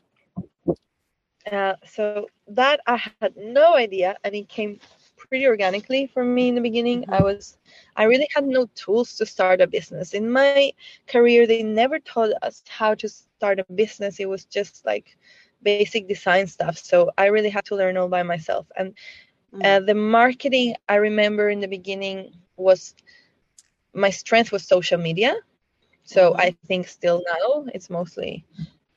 Uh, 1.51 1.75
so 1.85 2.27
that 2.55 2.79
i 2.87 2.97
had 3.21 3.33
no 3.37 3.75
idea 3.75 4.15
and 4.23 4.35
it 4.35 4.47
came 4.49 4.79
pretty 5.17 5.47
organically 5.47 6.07
for 6.13 6.23
me 6.23 6.49
in 6.49 6.55
the 6.55 6.61
beginning 6.61 7.01
mm-hmm. 7.01 7.13
i 7.13 7.21
was 7.21 7.57
i 7.95 8.03
really 8.03 8.27
had 8.35 8.45
no 8.45 8.67
tools 8.75 9.15
to 9.15 9.25
start 9.25 9.61
a 9.61 9.67
business 9.67 10.13
in 10.13 10.29
my 10.29 10.71
career 11.07 11.47
they 11.47 11.63
never 11.63 11.99
taught 11.99 12.31
us 12.41 12.63
how 12.67 12.93
to 12.93 13.07
start 13.09 13.59
a 13.59 13.73
business 13.73 14.19
it 14.19 14.29
was 14.29 14.45
just 14.45 14.85
like 14.85 15.17
basic 15.65 16.07
design 16.07 16.47
stuff. 16.47 16.77
So 16.77 17.11
I 17.17 17.25
really 17.25 17.49
had 17.49 17.65
to 17.65 17.75
learn 17.75 17.97
all 17.97 18.07
by 18.07 18.23
myself. 18.23 18.65
And 18.77 18.93
mm. 19.53 19.65
uh, 19.65 19.81
the 19.81 19.95
marketing, 19.95 20.75
I 20.87 20.95
remember 20.95 21.49
in 21.49 21.59
the 21.59 21.67
beginning 21.67 22.31
was 22.55 22.95
my 23.93 24.11
strength 24.11 24.53
was 24.53 24.63
social 24.63 24.97
media. 24.97 25.35
So 26.03 26.31
mm-hmm. 26.31 26.41
I 26.41 26.55
think 26.67 26.87
still 26.87 27.21
now 27.27 27.65
it's 27.73 27.89
mostly 27.89 28.45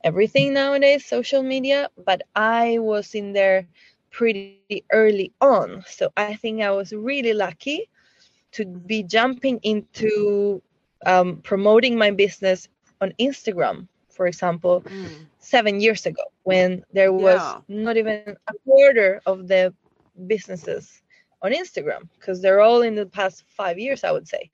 everything 0.05 0.55
nowadays, 0.55 1.05
social 1.05 1.43
media. 1.43 1.89
But 2.05 2.23
I 2.35 2.79
was 2.79 3.15
in 3.15 3.33
there 3.33 3.67
pretty 4.11 4.85
early 4.93 5.33
on. 5.41 5.85
So 5.87 6.11
I 6.17 6.35
think 6.35 6.63
I 6.63 6.71
was 6.71 6.93
really 6.93 7.33
lucky 7.33 7.89
to 8.53 8.65
be 8.65 9.03
jumping 9.03 9.61
into 9.63 10.63
um, 11.07 11.37
promoting 11.43 11.97
my 11.97 12.11
business 12.11 12.69
on 13.01 13.13
Instagram 13.21 13.89
for 14.19 14.27
example, 14.27 14.83
mm. 14.83 15.27
seven 15.39 15.81
years 15.81 16.05
ago 16.05 16.25
when 16.43 16.85
there 16.93 17.13
was 17.13 17.41
yeah. 17.41 17.61
not 17.69 17.97
even 17.97 18.37
a 18.49 18.55
quarter 18.65 19.23
of 19.27 19.47
the 19.47 19.73
businesses 20.27 21.03
on 21.41 21.53
Instagram 21.53 22.09
because 22.19 22.43
they're 22.43 22.61
all 22.61 22.83
in 22.83 22.97
the 22.97 23.07
past 23.07 23.45
five 23.47 23.79
years, 23.79 24.03
I 24.03 24.11
would 24.11 24.27
say. 24.27 24.51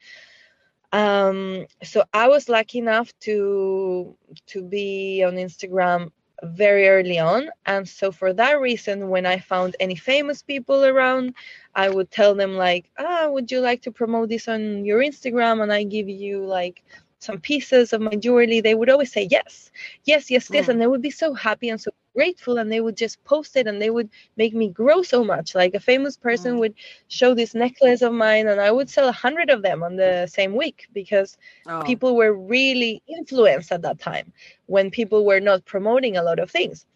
Um, 0.94 1.66
so 1.82 2.04
I 2.12 2.28
was 2.28 2.48
lucky 2.48 2.78
enough 2.78 3.12
to 3.26 4.16
to 4.46 4.62
be 4.62 5.24
on 5.26 5.34
Instagram 5.34 6.12
very 6.44 6.88
early 6.88 7.18
on, 7.18 7.50
and 7.66 7.88
so 7.88 8.12
for 8.12 8.32
that 8.34 8.60
reason, 8.60 9.08
when 9.08 9.26
I 9.26 9.38
found 9.38 9.74
any 9.80 9.96
famous 9.96 10.42
people 10.42 10.84
around, 10.84 11.34
I 11.74 11.90
would 11.90 12.10
tell 12.12 12.34
them 12.36 12.52
like, 12.56 12.90
"Ah, 12.96 13.28
would 13.28 13.50
you 13.50 13.60
like 13.60 13.82
to 13.82 13.90
promote 13.92 14.28
this 14.28 14.46
on 14.46 14.84
your 14.84 15.00
Instagram?" 15.00 15.62
And 15.62 15.72
I 15.72 15.82
give 15.82 16.08
you 16.08 16.44
like 16.46 16.84
some 17.18 17.40
pieces 17.40 17.92
of 17.92 18.00
my 18.00 18.14
jewelry, 18.14 18.60
they 18.60 18.74
would 18.74 18.90
always 18.90 19.10
say 19.10 19.26
yes, 19.30 19.72
yes, 20.04 20.30
yes, 20.30 20.48
this, 20.48 20.66
mm. 20.66 20.68
and 20.70 20.80
they 20.80 20.86
would 20.86 21.02
be 21.02 21.10
so 21.10 21.34
happy 21.34 21.70
and 21.70 21.80
so 21.80 21.90
grateful, 22.14 22.58
and 22.58 22.70
they 22.70 22.80
would 22.80 22.96
just 22.96 23.22
post 23.24 23.56
it, 23.56 23.66
and 23.66 23.80
they 23.80 23.90
would 23.90 24.08
make 24.36 24.54
me 24.54 24.68
grow 24.68 25.02
so 25.02 25.24
much. 25.24 25.54
Like 25.54 25.74
a 25.74 25.80
famous 25.80 26.16
person 26.16 26.56
mm. 26.56 26.60
would 26.60 26.74
show 27.08 27.34
this 27.34 27.54
necklace 27.54 28.02
of 28.02 28.12
mine, 28.12 28.48
and 28.48 28.60
I 28.60 28.70
would 28.70 28.88
sell 28.88 29.08
a 29.08 29.12
hundred 29.12 29.50
of 29.50 29.62
them 29.62 29.82
on 29.82 29.96
the 29.96 30.26
same 30.26 30.54
week 30.56 30.88
because 30.92 31.36
oh. 31.66 31.82
people 31.82 32.16
were 32.16 32.32
really 32.32 33.02
influenced 33.08 33.72
at 33.72 33.82
that 33.82 33.98
time 33.98 34.32
when 34.66 34.90
people 34.90 35.24
were 35.24 35.40
not 35.40 35.64
promoting 35.64 36.16
a 36.16 36.22
lot 36.22 36.38
of 36.38 36.50
things 36.50 36.86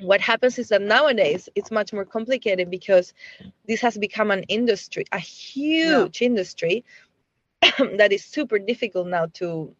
what 0.00 0.20
happens 0.20 0.58
is 0.58 0.68
that 0.68 0.82
nowadays 0.82 1.48
it's 1.54 1.70
much 1.70 1.92
more 1.92 2.04
complicated 2.04 2.70
because 2.70 3.12
this 3.66 3.80
has 3.80 3.96
become 3.98 4.30
an 4.30 4.42
industry 4.44 5.04
a 5.12 5.18
huge 5.18 6.20
yeah. 6.20 6.26
industry 6.26 6.84
that 7.96 8.12
is 8.12 8.24
super 8.24 8.58
difficult 8.58 9.06
now 9.06 9.26
to 9.34 9.74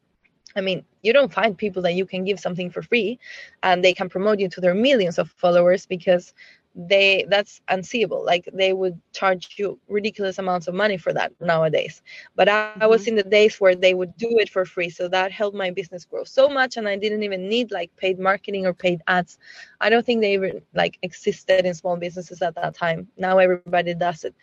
I 0.56 0.60
mean, 0.60 0.84
you 1.02 1.12
don't 1.12 1.32
find 1.32 1.56
people 1.56 1.82
that 1.82 1.94
you 1.94 2.06
can 2.06 2.24
give 2.24 2.40
something 2.40 2.70
for 2.70 2.82
free 2.82 3.18
and 3.62 3.84
they 3.84 3.94
can 3.94 4.08
promote 4.08 4.40
you 4.40 4.48
to 4.48 4.60
their 4.60 4.74
millions 4.74 5.18
of 5.18 5.30
followers 5.30 5.86
because 5.86 6.34
they 6.76 7.26
that's 7.28 7.60
unseeable. 7.68 8.24
Like 8.24 8.48
they 8.52 8.72
would 8.72 9.00
charge 9.12 9.54
you 9.58 9.78
ridiculous 9.88 10.38
amounts 10.38 10.68
of 10.68 10.74
money 10.74 10.96
for 10.96 11.12
that 11.12 11.32
nowadays. 11.40 12.02
But 12.36 12.48
I, 12.48 12.52
mm-hmm. 12.52 12.82
I, 12.82 12.86
was 12.86 13.02
mm-hmm. 13.02 13.10
in 13.10 13.16
the 13.16 13.30
days 13.30 13.60
where 13.60 13.74
they 13.74 13.94
would 13.94 14.16
do 14.16 14.38
it 14.38 14.48
for 14.48 14.64
free. 14.64 14.88
So 14.88 15.08
that 15.08 15.32
helped 15.32 15.56
my 15.56 15.70
business 15.70 16.04
grow 16.04 16.24
so 16.24 16.48
much 16.48 16.76
and 16.76 16.88
I 16.88 16.96
didn't 16.96 17.24
even 17.24 17.48
need 17.48 17.72
like 17.72 17.94
paid 17.96 18.20
marketing 18.20 18.66
or 18.66 18.72
paid 18.72 19.00
ads. 19.08 19.38
I 19.80 19.90
don't 19.90 20.06
think 20.06 20.20
they 20.20 20.34
even 20.34 20.62
like 20.74 20.98
existed 21.02 21.66
in 21.66 21.74
small 21.74 21.96
businesses 21.96 22.40
at 22.40 22.54
that 22.54 22.74
time. 22.74 23.08
Now 23.16 23.38
everybody 23.38 23.94
does 23.94 24.24
it 24.24 24.34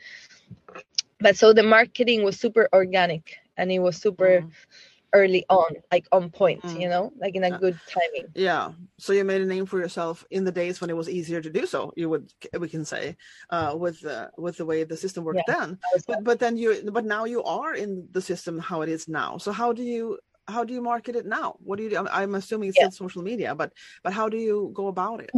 but 1.20 1.38
so 1.38 1.54
the 1.54 1.64
marketing 1.64 2.24
was 2.24 2.40
super 2.40 2.70
organic 2.74 3.38
and 3.58 3.72
it 3.72 3.80
was 3.80 3.98
super 3.98 4.42
mm. 4.42 4.52
Early 5.14 5.46
on 5.50 5.66
like 5.92 6.06
on 6.12 6.30
point 6.30 6.62
mm. 6.64 6.82
you 6.82 6.90
know 6.90 7.12
like 7.18 7.36
in 7.36 7.44
a 7.44 7.58
good 7.60 7.80
timing 7.88 8.28
yeah 8.36 8.72
so 8.98 9.14
you 9.14 9.24
made 9.24 9.42
a 9.42 9.46
name 9.46 9.66
for 9.66 9.80
yourself 9.80 10.26
in 10.32 10.44
the 10.44 10.52
days 10.52 10.82
when 10.82 10.90
it 10.90 10.96
was 10.96 11.10
easier 11.10 11.42
to 11.42 11.50
do 11.50 11.66
so 11.66 11.94
you 11.96 12.10
would 12.10 12.32
we 12.60 12.68
can 12.68 12.84
say 12.84 13.16
uh 13.50 13.74
with 13.78 14.06
uh, 14.06 14.28
with 14.38 14.58
the 14.58 14.66
way 14.66 14.84
the 14.84 14.98
system 14.98 15.24
worked 15.24 15.42
yeah, 15.48 15.56
then 15.56 15.80
but, 16.08 16.24
but 16.24 16.40
then 16.40 16.58
you 16.58 16.82
but 16.92 17.06
now 17.06 17.24
you 17.24 17.42
are 17.44 17.76
in 17.76 18.08
the 18.12 18.22
system 18.22 18.60
how 18.60 18.82
it 18.82 18.90
is 18.90 19.08
now 19.08 19.38
so 19.38 19.52
how 19.52 19.72
do 19.72 19.84
you 19.84 20.18
how 20.48 20.64
do 20.64 20.74
you 20.74 20.82
market 20.82 21.16
it 21.16 21.26
now? 21.26 21.58
What 21.64 21.78
do 21.78 21.84
you 21.84 21.90
do? 21.90 21.98
I'm, 21.98 22.08
I'm 22.12 22.36
assuming 22.36 22.70
it's 22.70 22.78
yeah. 22.80 22.90
social 22.90 23.22
media, 23.22 23.54
but 23.54 23.74
but 24.04 24.14
how 24.14 24.30
do 24.30 24.38
you 24.38 24.72
go 24.74 24.88
about 24.88 25.22
it? 25.22 25.32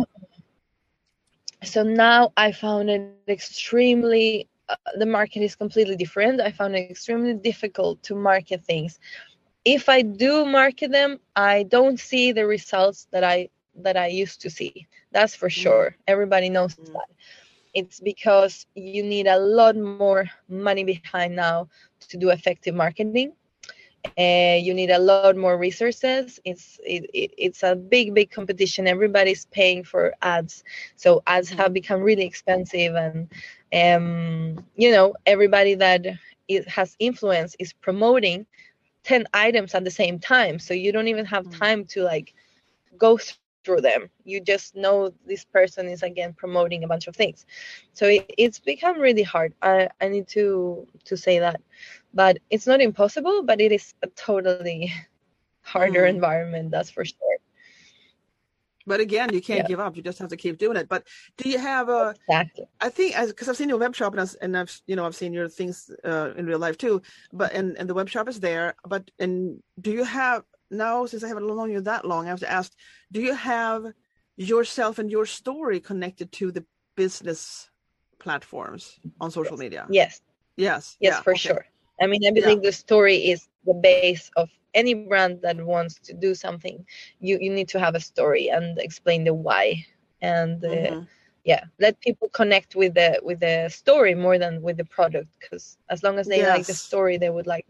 So 1.63 1.83
now 1.83 2.31
I 2.37 2.51
found 2.51 2.89
it 2.89 3.15
extremely. 3.27 4.47
Uh, 4.67 4.75
the 4.97 5.05
market 5.05 5.41
is 5.41 5.55
completely 5.55 5.95
different. 5.95 6.39
I 6.41 6.51
found 6.51 6.75
it 6.75 6.91
extremely 6.91 7.33
difficult 7.33 8.01
to 8.03 8.15
market 8.15 8.63
things. 8.63 8.99
If 9.65 9.89
I 9.89 10.01
do 10.01 10.45
market 10.45 10.91
them, 10.91 11.19
I 11.35 11.63
don't 11.63 11.99
see 11.99 12.31
the 12.31 12.45
results 12.45 13.07
that 13.11 13.23
I 13.23 13.49
that 13.75 13.97
I 13.97 14.07
used 14.07 14.41
to 14.41 14.49
see. 14.49 14.87
That's 15.11 15.35
for 15.35 15.49
mm. 15.49 15.61
sure. 15.63 15.95
Everybody 16.07 16.49
knows 16.49 16.75
mm. 16.75 16.93
that. 16.93 17.09
It's 17.73 17.99
because 17.99 18.65
you 18.75 19.03
need 19.03 19.27
a 19.27 19.37
lot 19.37 19.75
more 19.75 20.25
money 20.47 20.83
behind 20.83 21.35
now 21.35 21.69
to 22.09 22.17
do 22.17 22.29
effective 22.29 22.73
marketing 22.73 23.33
uh, 24.17 24.57
you 24.61 24.73
need 24.73 24.89
a 24.89 24.99
lot 24.99 25.35
more 25.35 25.57
resources 25.57 26.39
it's 26.45 26.79
it, 26.85 27.09
it, 27.13 27.31
it's 27.37 27.63
a 27.63 27.75
big 27.75 28.13
big 28.13 28.31
competition 28.31 28.87
everybody's 28.87 29.45
paying 29.47 29.83
for 29.83 30.13
ads 30.21 30.63
so 30.95 31.21
ads 31.27 31.49
have 31.49 31.73
become 31.73 32.01
really 32.01 32.25
expensive 32.25 32.95
and 32.95 33.29
um, 33.73 34.63
you 34.75 34.91
know 34.91 35.13
everybody 35.25 35.75
that 35.75 36.05
it 36.47 36.67
has 36.67 36.95
influence 36.99 37.55
is 37.59 37.73
promoting 37.73 38.45
10 39.09 39.25
items 39.33 39.73
at 39.73 39.83
the 39.83 39.89
same 39.89 40.19
time 40.19 40.59
so 40.59 40.71
you 40.71 40.91
don't 40.91 41.07
even 41.07 41.25
have 41.25 41.43
mm. 41.45 41.57
time 41.57 41.83
to 41.83 42.03
like 42.03 42.35
go 42.95 43.17
through 43.65 43.81
them. 43.81 44.07
You 44.23 44.39
just 44.39 44.75
know 44.75 45.11
this 45.25 45.43
person 45.45 45.87
is 45.87 46.03
again 46.03 46.33
promoting 46.33 46.83
a 46.83 46.87
bunch 46.87 47.07
of 47.07 47.15
things. 47.15 47.47
So 47.93 48.05
it, 48.05 48.29
it's 48.37 48.59
become 48.59 48.99
really 48.99 49.23
hard. 49.23 49.55
I 49.63 49.89
i 49.99 50.09
need 50.09 50.27
to 50.37 50.85
to 51.05 51.17
say 51.17 51.39
that. 51.39 51.59
But 52.13 52.37
it's 52.51 52.67
not 52.67 52.81
impossible 52.81 53.41
but 53.41 53.59
it 53.59 53.71
is 53.71 53.95
a 54.03 54.07
totally 54.09 54.93
harder 55.73 56.03
mm. 56.03 56.09
environment 56.09 56.69
that's 56.69 56.91
for 56.91 57.03
sure 57.03 57.38
but 58.89 58.99
again 58.99 59.29
you 59.31 59.41
can't 59.49 59.59
yeah. 59.61 59.67
give 59.71 59.79
up. 59.79 59.95
You 59.95 60.03
just 60.09 60.19
have 60.19 60.31
to 60.35 60.37
keep 60.43 60.57
doing 60.57 60.77
it. 60.81 60.89
But 60.89 61.01
do 61.37 61.47
you 61.47 61.59
have 61.59 61.87
a 61.89 62.15
exactly. 62.27 62.65
i 62.81 62.89
think 62.89 63.15
because 63.27 63.47
i've 63.47 63.59
seen 63.61 63.69
your 63.69 63.81
web 63.85 63.95
shop 63.95 64.11
and, 64.15 64.35
and 64.41 64.57
i've 64.57 64.73
you 64.89 64.95
know 64.95 65.05
i've 65.05 65.15
seen 65.15 65.31
your 65.31 65.47
things 65.47 65.75
uh, 66.03 66.29
in 66.39 66.45
real 66.45 66.59
life 66.59 66.77
too 66.77 67.01
but 67.31 67.53
and, 67.53 67.77
and 67.77 67.87
the 67.89 67.93
web 67.93 68.09
shop 68.09 68.27
is 68.27 68.39
there. 68.39 68.67
But 68.93 69.03
and 69.23 69.61
do 69.85 69.91
you 69.91 70.03
have 70.03 70.43
now 70.83 71.05
since 71.05 71.23
i 71.23 71.27
haven't 71.27 71.47
known 71.47 71.71
you 71.71 71.81
that 71.81 72.03
long 72.11 72.25
i 72.25 72.29
have 72.29 72.45
to 72.47 72.51
ask 72.59 72.69
do 73.11 73.21
you 73.21 73.33
have 73.33 73.81
yourself 74.37 74.99
and 74.99 75.09
your 75.15 75.25
story 75.25 75.79
connected 75.79 76.31
to 76.39 76.51
the 76.51 76.63
business 76.95 77.69
platforms 78.19 78.99
on 79.21 79.31
social 79.31 79.57
media? 79.57 79.87
Yes. 79.89 80.21
Yes. 80.57 80.97
Yes 80.99 81.13
yeah, 81.13 81.21
for 81.21 81.31
okay. 81.31 81.47
sure 81.47 81.65
I 82.01 82.07
mean, 82.07 82.25
I 82.25 82.31
believe 82.31 82.63
yeah. 82.63 82.69
the 82.69 82.71
story 82.71 83.15
is 83.15 83.47
the 83.65 83.73
base 83.73 84.31
of 84.35 84.49
any 84.73 84.93
brand 84.93 85.41
that 85.41 85.57
wants 85.65 85.99
to 85.99 86.13
do 86.13 86.35
something. 86.35 86.85
You 87.19 87.37
you 87.41 87.51
need 87.51 87.69
to 87.69 87.79
have 87.79 87.95
a 87.95 87.99
story 87.99 88.49
and 88.49 88.77
explain 88.79 89.23
the 89.23 89.33
why, 89.33 89.85
and 90.21 90.63
uh, 90.63 90.67
mm-hmm. 90.67 91.03
yeah, 91.43 91.63
let 91.79 91.99
people 92.01 92.29
connect 92.29 92.75
with 92.75 92.93
the 92.93 93.19
with 93.23 93.39
the 93.39 93.69
story 93.69 94.15
more 94.15 94.37
than 94.37 94.61
with 94.61 94.77
the 94.77 94.85
product. 94.85 95.27
Because 95.39 95.77
as 95.89 96.03
long 96.03 96.19
as 96.19 96.27
they 96.27 96.37
yes. 96.37 96.57
like 96.57 96.65
the 96.65 96.73
story, 96.73 97.17
they 97.17 97.29
would 97.29 97.47
like 97.47 97.65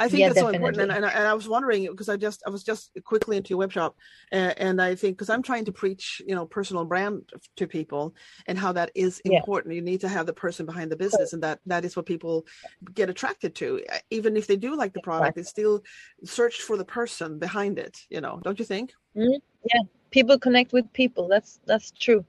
I 0.00 0.08
think 0.08 0.20
yeah, 0.20 0.28
that's 0.28 0.36
definitely. 0.36 0.54
so 0.54 0.56
important. 0.56 0.82
And, 0.82 1.04
and, 1.04 1.14
and, 1.14 1.28
I 1.28 1.34
was 1.34 1.46
wondering 1.46 1.86
because 1.90 2.08
I 2.08 2.16
just 2.16 2.42
I 2.46 2.50
was 2.50 2.64
just 2.64 2.90
quickly 3.04 3.36
into 3.36 3.50
your 3.50 3.58
web 3.58 3.70
shop, 3.70 3.96
and, 4.32 4.58
and 4.58 4.82
I 4.82 4.94
think 4.94 5.18
because 5.18 5.28
I'm 5.28 5.42
trying 5.42 5.66
to 5.66 5.72
preach 5.72 6.22
you 6.26 6.34
know 6.34 6.46
personal 6.46 6.86
brand 6.86 7.28
to 7.56 7.66
people 7.66 8.14
and 8.46 8.58
how 8.58 8.72
that 8.72 8.90
is 8.94 9.20
important. 9.20 9.74
Yeah. 9.74 9.76
You 9.76 9.82
need 9.82 10.00
to 10.00 10.08
have 10.08 10.24
the 10.24 10.32
person 10.32 10.64
behind 10.64 10.90
the 10.90 10.96
business, 10.96 11.34
and 11.34 11.42
that 11.42 11.60
that 11.66 11.84
is 11.84 11.96
what 11.96 12.06
people 12.06 12.46
get 12.94 13.10
attracted 13.10 13.54
to. 13.56 13.84
Even 14.10 14.38
if 14.38 14.46
they 14.46 14.56
do 14.56 14.74
like 14.74 14.94
the 14.94 15.02
product, 15.02 15.36
they 15.36 15.42
still 15.42 15.84
search 16.24 16.62
for 16.62 16.78
the 16.78 16.84
person 16.84 17.38
behind 17.38 17.78
it. 17.78 17.98
You 18.08 18.22
know, 18.22 18.40
don't 18.42 18.58
you 18.58 18.64
think? 18.64 18.94
Mm-hmm. 19.14 19.38
Yeah, 19.72 19.82
people 20.10 20.38
connect 20.38 20.72
with 20.72 20.90
people. 20.94 21.28
That's 21.28 21.60
that's 21.66 21.90
true. 21.90 22.24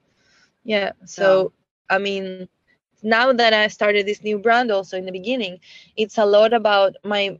Yeah. 0.66 0.92
So 1.06 1.54
yeah. 1.90 1.96
I 1.96 2.00
mean 2.00 2.50
now 3.04 3.34
that 3.34 3.54
I 3.54 3.68
started 3.68 4.06
this 4.06 4.24
new 4.24 4.38
brand 4.38 4.72
also 4.72 4.98
in 4.98 5.06
the 5.06 5.12
beginning, 5.12 5.60
it's 5.96 6.18
a 6.18 6.26
lot 6.26 6.54
about 6.54 6.96
my 7.04 7.40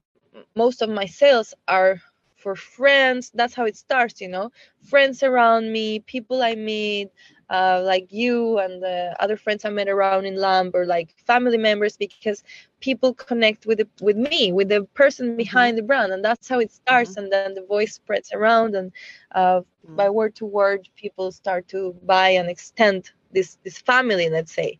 most 0.56 0.82
of 0.82 0.90
my 0.90 1.06
sales 1.06 1.54
are 1.68 2.02
for 2.42 2.56
friends 2.56 3.32
that's 3.36 3.54
how 3.54 3.66
it 3.66 3.78
starts 3.78 4.20
you 4.20 4.28
know 4.28 4.52
friends 4.90 5.22
around 5.22 5.72
me 5.72 6.00
people 6.00 6.42
i 6.42 6.56
meet 6.56 7.10
uh, 7.52 7.82
like 7.84 8.08
you 8.10 8.58
and 8.60 8.82
the 8.82 9.14
other 9.20 9.36
friends 9.36 9.66
i 9.66 9.70
met 9.70 9.90
around 9.90 10.26
in 10.26 10.36
lamb 10.36 10.72
or 10.74 10.86
like 10.86 11.14
family 11.28 11.58
members 11.58 11.98
because 11.98 12.44
people 12.80 13.14
connect 13.14 13.66
with 13.66 13.78
the, 13.78 13.88
with 14.02 14.16
me 14.18 14.52
with 14.54 14.70
the 14.70 14.84
person 14.94 15.28
mm-hmm. 15.28 15.38
behind 15.38 15.72
mm-hmm. 15.72 15.84
the 15.84 15.88
brand 15.88 16.12
and 16.14 16.24
that's 16.24 16.48
how 16.48 16.60
it 16.60 16.72
starts 16.72 17.12
mm-hmm. 17.12 17.24
and 17.24 17.32
then 17.32 17.54
the 17.54 17.66
voice 17.66 17.94
spreads 17.94 18.32
around 18.34 18.74
and 18.74 18.92
uh, 19.36 19.60
mm-hmm. 19.60 19.96
by 19.96 20.10
word 20.10 20.34
to 20.34 20.46
word 20.46 20.88
people 20.96 21.32
start 21.32 21.68
to 21.68 21.94
buy 22.06 22.30
and 22.30 22.50
extend 22.50 23.12
this 23.32 23.58
this 23.64 23.80
family 23.80 24.30
let's 24.30 24.54
say 24.54 24.80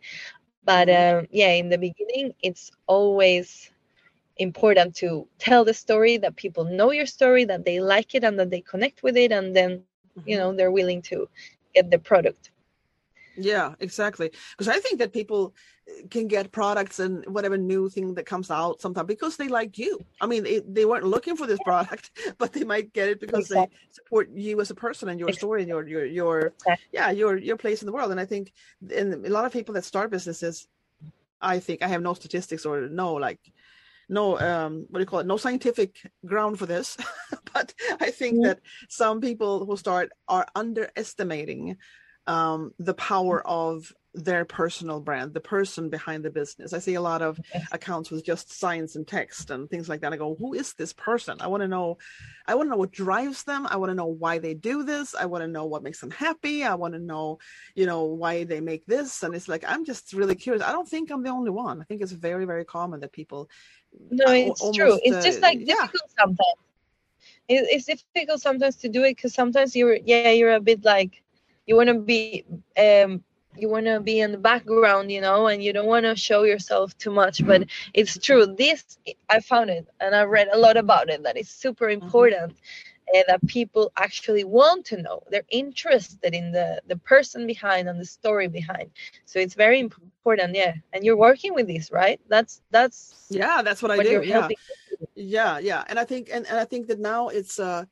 but 0.64 0.88
um, 0.88 1.26
yeah 1.30 1.50
in 1.50 1.68
the 1.68 1.78
beginning 1.78 2.32
it's 2.42 2.72
always 2.86 3.71
important 4.38 4.94
to 4.96 5.26
tell 5.38 5.64
the 5.64 5.74
story 5.74 6.16
that 6.16 6.36
people 6.36 6.64
know 6.64 6.90
your 6.90 7.06
story 7.06 7.44
that 7.44 7.64
they 7.64 7.80
like 7.80 8.14
it 8.14 8.24
and 8.24 8.38
that 8.38 8.50
they 8.50 8.60
connect 8.60 9.02
with 9.02 9.16
it 9.16 9.32
and 9.32 9.54
then 9.54 9.82
mm-hmm. 10.18 10.28
you 10.28 10.36
know 10.36 10.52
they're 10.54 10.70
willing 10.70 11.02
to 11.02 11.28
get 11.74 11.90
the 11.90 11.98
product 11.98 12.50
yeah 13.36 13.74
exactly 13.80 14.30
because 14.50 14.68
i 14.68 14.78
think 14.78 14.98
that 14.98 15.12
people 15.12 15.54
uh, 15.88 16.06
can 16.10 16.28
get 16.28 16.52
products 16.52 16.98
and 16.98 17.24
whatever 17.26 17.56
new 17.56 17.88
thing 17.88 18.14
that 18.14 18.26
comes 18.26 18.50
out 18.50 18.80
sometimes 18.80 19.06
because 19.06 19.36
they 19.36 19.48
like 19.48 19.78
you 19.78 19.98
i 20.20 20.26
mean 20.26 20.44
it, 20.44 20.74
they 20.74 20.84
weren't 20.84 21.06
looking 21.06 21.36
for 21.36 21.46
this 21.46 21.58
product 21.64 22.10
but 22.38 22.52
they 22.52 22.64
might 22.64 22.92
get 22.92 23.08
it 23.08 23.20
because 23.20 23.50
exactly. 23.50 23.76
they 23.76 23.92
support 23.92 24.30
you 24.34 24.60
as 24.60 24.70
a 24.70 24.74
person 24.74 25.08
and 25.08 25.18
your 25.18 25.28
exactly. 25.28 25.46
story 25.46 25.62
and 25.62 25.68
your 25.68 25.86
your 25.86 26.04
your 26.04 26.38
exactly. 26.40 26.86
yeah 26.92 27.10
your 27.10 27.36
your 27.38 27.56
place 27.56 27.80
in 27.80 27.86
the 27.86 27.92
world 27.92 28.10
and 28.10 28.20
i 28.20 28.26
think 28.26 28.52
and 28.94 29.24
a 29.26 29.30
lot 29.30 29.46
of 29.46 29.52
people 29.52 29.74
that 29.74 29.84
start 29.84 30.10
businesses 30.10 30.66
i 31.40 31.58
think 31.58 31.82
i 31.82 31.88
have 31.88 32.02
no 32.02 32.12
statistics 32.12 32.66
or 32.66 32.88
no 32.88 33.14
like 33.14 33.40
no 34.08 34.38
um 34.38 34.86
what 34.88 34.98
do 34.98 35.02
you 35.02 35.06
call 35.06 35.20
it? 35.20 35.26
No 35.26 35.36
scientific 35.36 35.96
ground 36.26 36.58
for 36.58 36.66
this 36.66 36.96
but 37.52 37.74
i 38.00 38.10
think 38.10 38.34
mm-hmm. 38.34 38.44
that 38.44 38.60
some 38.88 39.20
people 39.20 39.64
who 39.66 39.76
start 39.76 40.10
are 40.28 40.46
underestimating 40.54 41.76
um 42.26 42.72
the 42.78 42.94
power 42.94 43.46
of 43.46 43.92
their 44.14 44.44
personal 44.44 45.00
brand 45.00 45.32
the 45.32 45.40
person 45.40 45.88
behind 45.88 46.22
the 46.22 46.30
business. 46.30 46.72
I 46.72 46.78
see 46.78 46.94
a 46.94 47.00
lot 47.00 47.22
of 47.22 47.40
accounts 47.72 48.10
with 48.10 48.24
just 48.24 48.52
science 48.52 48.94
and 48.94 49.06
text 49.06 49.50
and 49.50 49.70
things 49.70 49.88
like 49.88 50.02
that. 50.02 50.12
I 50.12 50.16
go 50.16 50.34
who 50.34 50.52
is 50.52 50.74
this 50.74 50.92
person? 50.92 51.38
I 51.40 51.46
want 51.46 51.62
to 51.62 51.68
know 51.68 51.98
i 52.46 52.54
want 52.54 52.66
to 52.66 52.70
know 52.70 52.76
what 52.76 52.90
drives 52.90 53.44
them. 53.44 53.66
I 53.66 53.76
want 53.76 53.90
to 53.90 53.94
know 53.94 54.06
why 54.06 54.38
they 54.38 54.54
do 54.54 54.82
this. 54.82 55.14
I 55.14 55.26
want 55.26 55.42
to 55.42 55.48
know 55.48 55.64
what 55.64 55.82
makes 55.82 56.00
them 56.00 56.10
happy. 56.10 56.62
I 56.64 56.74
want 56.74 56.94
to 56.94 57.00
know 57.00 57.38
you 57.74 57.86
know 57.86 58.04
why 58.04 58.44
they 58.44 58.60
make 58.60 58.84
this. 58.86 59.22
And 59.22 59.34
it's 59.34 59.48
like 59.48 59.64
i'm 59.66 59.84
just 59.84 60.12
really 60.12 60.34
curious. 60.34 60.62
I 60.62 60.72
don't 60.72 60.88
think 60.88 61.10
i'm 61.10 61.22
the 61.22 61.30
only 61.30 61.50
one. 61.50 61.80
I 61.80 61.84
think 61.84 62.02
it's 62.02 62.12
very 62.12 62.44
very 62.44 62.64
common 62.64 63.00
that 63.00 63.12
people 63.12 63.48
no, 64.10 64.32
it's 64.32 64.60
almost, 64.60 64.78
true. 64.78 64.98
It's 65.02 65.16
uh, 65.16 65.22
just 65.22 65.40
like 65.40 65.58
difficult 65.64 66.02
yeah. 66.08 66.22
sometimes. 66.24 66.58
It, 67.48 67.66
it's 67.70 67.84
difficult 67.86 68.40
sometimes 68.40 68.76
to 68.76 68.88
do 68.88 69.02
it 69.04 69.16
because 69.16 69.34
sometimes 69.34 69.74
you're 69.74 69.96
yeah 69.96 70.30
you're 70.30 70.54
a 70.54 70.60
bit 70.60 70.84
like 70.84 71.22
you 71.66 71.76
want 71.76 71.88
to 71.88 71.98
be 71.98 72.44
um 72.78 73.22
you 73.56 73.68
want 73.68 73.84
to 73.86 74.00
be 74.00 74.20
in 74.20 74.32
the 74.32 74.38
background 74.38 75.10
you 75.10 75.20
know 75.20 75.48
and 75.48 75.62
you 75.62 75.72
don't 75.72 75.86
want 75.86 76.06
to 76.06 76.16
show 76.16 76.44
yourself 76.44 76.96
too 76.96 77.10
much 77.10 77.44
but 77.44 77.66
it's 77.92 78.16
true 78.16 78.46
this 78.46 78.96
i 79.28 79.40
found 79.40 79.68
it 79.68 79.86
and 80.00 80.14
i 80.14 80.22
read 80.22 80.48
a 80.52 80.56
lot 80.56 80.78
about 80.78 81.10
it 81.10 81.22
that 81.24 81.36
it's 81.36 81.50
super 81.50 81.86
mm-hmm. 81.86 82.04
important 82.04 82.52
mm-hmm 82.52 82.91
uh, 83.14 83.22
that 83.28 83.46
people 83.46 83.92
actually 83.96 84.44
want 84.44 84.84
to 84.86 85.00
know. 85.00 85.22
They're 85.30 85.44
interested 85.50 86.34
in 86.34 86.52
the 86.52 86.80
the 86.86 86.96
person 86.96 87.46
behind 87.46 87.88
and 87.88 88.00
the 88.00 88.04
story 88.04 88.48
behind. 88.48 88.90
So 89.24 89.38
it's 89.38 89.54
very 89.54 89.80
important, 89.80 90.54
yeah. 90.54 90.74
And 90.92 91.04
you're 91.04 91.16
working 91.16 91.54
with 91.54 91.66
this, 91.66 91.90
right? 91.90 92.20
That's 92.28 92.60
that's 92.70 93.26
yeah, 93.30 93.62
that's 93.62 93.82
what, 93.82 93.96
what 93.96 94.06
I 94.06 94.10
do. 94.10 94.22
Yeah, 94.22 94.48
yeah, 95.14 95.58
yeah. 95.58 95.84
And 95.88 95.98
I 95.98 96.04
think 96.04 96.30
and, 96.32 96.46
and 96.46 96.58
I 96.58 96.64
think 96.64 96.86
that 96.88 97.00
now 97.00 97.28
it's 97.28 97.58
uh 97.58 97.84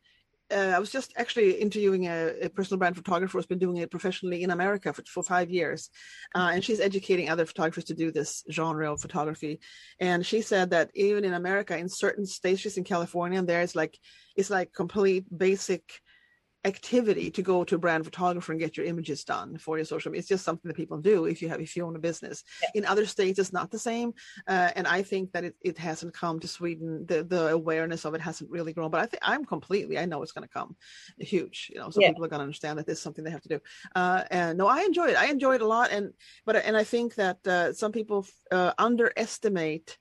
uh, 0.53 0.73
I 0.75 0.79
was 0.79 0.91
just 0.91 1.13
actually 1.17 1.53
interviewing 1.53 2.07
a, 2.07 2.33
a, 2.43 2.49
personal 2.49 2.79
brand 2.79 2.97
photographer 2.97 3.39
who's 3.39 3.47
been 3.47 3.59
doing 3.59 3.79
it 3.79 3.91
professionally 3.91 4.43
in 4.43 4.51
America 4.51 4.93
for, 4.93 5.03
for 5.07 5.23
five 5.23 5.51
years. 5.51 5.91
Uh, 6.35 6.51
and 6.53 6.65
she's 6.65 6.81
educating 6.81 7.29
other 7.29 7.47
photographers 7.47 7.85
to 7.85 7.95
do 7.95 8.11
this 8.11 8.45
genre 8.51 8.93
of 8.93 9.01
photography. 9.01 9.61
And 10.01 10.25
she 10.25 10.43
said 10.43 10.71
that 10.71 10.91
even 10.95 11.25
in 11.25 11.35
America, 11.35 11.77
in 11.77 11.89
certain 11.89 12.27
states, 12.27 12.61
she's 12.61 12.77
in 12.77 12.85
California, 12.85 13.39
and 13.39 13.49
there's 13.49 13.77
like, 13.77 13.99
it's 14.37 14.51
like 14.51 14.73
complete 14.73 15.27
basic 15.37 16.01
activity 16.65 17.31
to 17.31 17.43
go 17.43 17.65
to 17.65 17.77
a 17.77 17.79
brand 17.79 18.05
photographer 18.05 18.53
and 18.53 18.61
get 18.61 18.77
your 18.77 18.87
images 18.87 19.25
done 19.25 19.57
for 19.57 19.79
your 19.79 19.85
social 19.85 20.11
media. 20.11 20.21
It's 20.21 20.29
just 20.29 20.45
something 20.45 20.69
that 20.69 20.77
people 20.77 20.99
do 20.99 21.25
if 21.25 21.41
you 21.41 21.49
have 21.49 21.61
if 21.61 21.75
you 21.77 21.87
own 21.87 21.97
a 21.97 22.01
business. 22.01 22.45
In 22.75 22.85
other 22.85 23.07
states, 23.07 23.39
it's 23.39 23.53
not 23.53 23.71
the 23.71 23.79
same, 23.79 24.13
uh, 24.47 24.71
and 24.77 24.87
I 24.87 25.03
think 25.03 25.33
that 25.33 25.45
it, 25.45 25.55
it 25.63 25.79
hasn't 25.79 26.15
come 26.15 26.41
to 26.41 26.49
Sweden. 26.49 27.07
The 27.07 27.25
the 27.25 27.49
awareness 27.49 28.05
of 28.05 28.15
it 28.15 28.21
hasn't 28.21 28.51
really 28.51 28.73
grown. 28.73 28.91
But 28.91 29.01
I 29.01 29.07
think 29.07 29.23
I'm 29.23 29.45
completely. 29.45 29.99
I 29.99 30.05
know 30.05 30.23
it's 30.23 30.33
going 30.33 30.47
to 30.47 30.53
come 30.53 30.77
huge. 31.19 31.71
You 31.73 31.81
know, 31.81 31.91
so 31.91 32.01
yeah. 32.01 32.09
people 32.09 32.25
are 32.25 32.29
going 32.29 32.41
to 32.41 32.45
understand 32.45 32.79
that 32.79 32.87
this 32.87 32.99
is 32.99 33.03
something 33.03 33.25
they 33.25 33.31
have 33.31 33.43
to 33.43 33.49
do. 33.49 33.61
Uh, 33.95 34.25
and 34.31 34.59
no, 34.59 34.67
I 34.67 34.83
enjoy 34.83 35.09
it. 35.09 35.17
I 35.17 35.27
enjoy 35.27 35.55
it 35.55 35.63
a 35.63 35.67
lot. 35.67 35.91
And 35.91 36.13
but 36.45 36.57
and 36.57 36.77
I 36.77 36.85
think 36.85 37.15
that 37.15 37.47
uh, 37.47 37.73
some 37.73 37.93
people 37.93 38.27
uh, 38.51 38.73
underestimate 38.79 39.97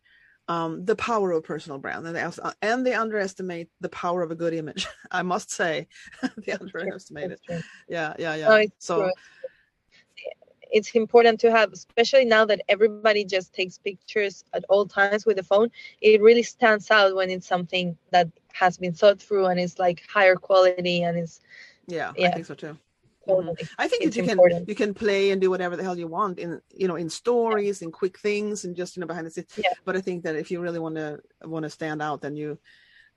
um, 0.50 0.84
the 0.84 0.96
power 0.96 1.32
of 1.32 1.38
a 1.38 1.42
personal 1.42 1.78
brand, 1.78 2.08
and 2.08 2.16
they, 2.16 2.24
also, 2.24 2.52
and 2.64 2.86
they 2.86 2.96
underestimate 2.96 3.70
the 3.82 3.90
power 3.90 4.24
of 4.24 4.32
a 4.32 4.36
good 4.36 4.54
image. 4.54 4.88
I 5.12 5.22
must 5.22 5.52
say, 5.52 5.88
they 6.46 6.54
underestimate 6.54 7.32
it. 7.32 7.40
Yeah, 7.88 8.16
yeah, 8.18 8.36
yeah. 8.36 8.50
No, 8.50 8.66
so. 8.80 9.02
True. 9.04 9.12
It's 10.72 10.92
important 10.92 11.40
to 11.40 11.52
have, 11.52 11.74
especially 11.74 12.26
now 12.26 12.46
that 12.46 12.62
everybody 12.70 13.26
just 13.26 13.54
takes 13.54 13.80
pictures 13.80 14.44
at 14.54 14.64
all 14.70 14.86
times 14.86 15.26
with 15.26 15.38
the 15.38 15.44
phone. 15.44 15.72
It 16.00 16.22
really 16.22 16.44
stands 16.44 16.92
out 16.92 17.16
when 17.16 17.32
it's 17.32 17.48
something 17.48 17.98
that 18.12 18.28
has 18.54 18.78
been 18.78 18.94
thought 18.94 19.20
through 19.20 19.48
and 19.48 19.60
is 19.60 19.80
like 19.80 20.04
higher 20.08 20.36
quality 20.36 21.02
and 21.02 21.18
is. 21.18 21.42
Yeah, 21.88 22.12
yeah. 22.16 22.28
I 22.28 22.32
think 22.34 22.46
so 22.46 22.54
too. 22.54 22.78
Mm-hmm. 23.28 23.66
I 23.78 23.88
think 23.88 24.04
that 24.04 24.16
you 24.16 24.24
important. 24.24 24.62
can 24.62 24.70
you 24.70 24.76
can 24.76 24.94
play 24.94 25.32
and 25.32 25.42
do 25.42 25.50
whatever 25.50 25.76
the 25.76 25.84
hell 25.84 25.98
you 25.98 26.08
want 26.08 26.40
in 26.40 26.62
you 26.74 26.88
know 26.88 26.96
in 26.96 27.10
stories, 27.10 27.82
yeah. 27.82 27.88
in 27.88 27.92
quick 27.92 28.18
things, 28.20 28.66
and 28.66 28.76
just 28.76 28.96
you 28.96 29.02
know 29.02 29.08
behind 29.08 29.28
the 29.28 29.32
scenes. 29.32 29.48
Yeah. 29.58 29.74
But 29.86 29.96
I 29.96 30.02
think 30.02 30.24
that 30.24 30.36
if 30.36 30.52
you 30.52 30.62
really 30.62 30.80
want 30.80 30.96
to 30.96 31.20
want 31.44 31.64
to 31.64 31.70
stand 31.70 32.02
out, 32.02 32.22
then 32.22 32.36
you 32.36 32.58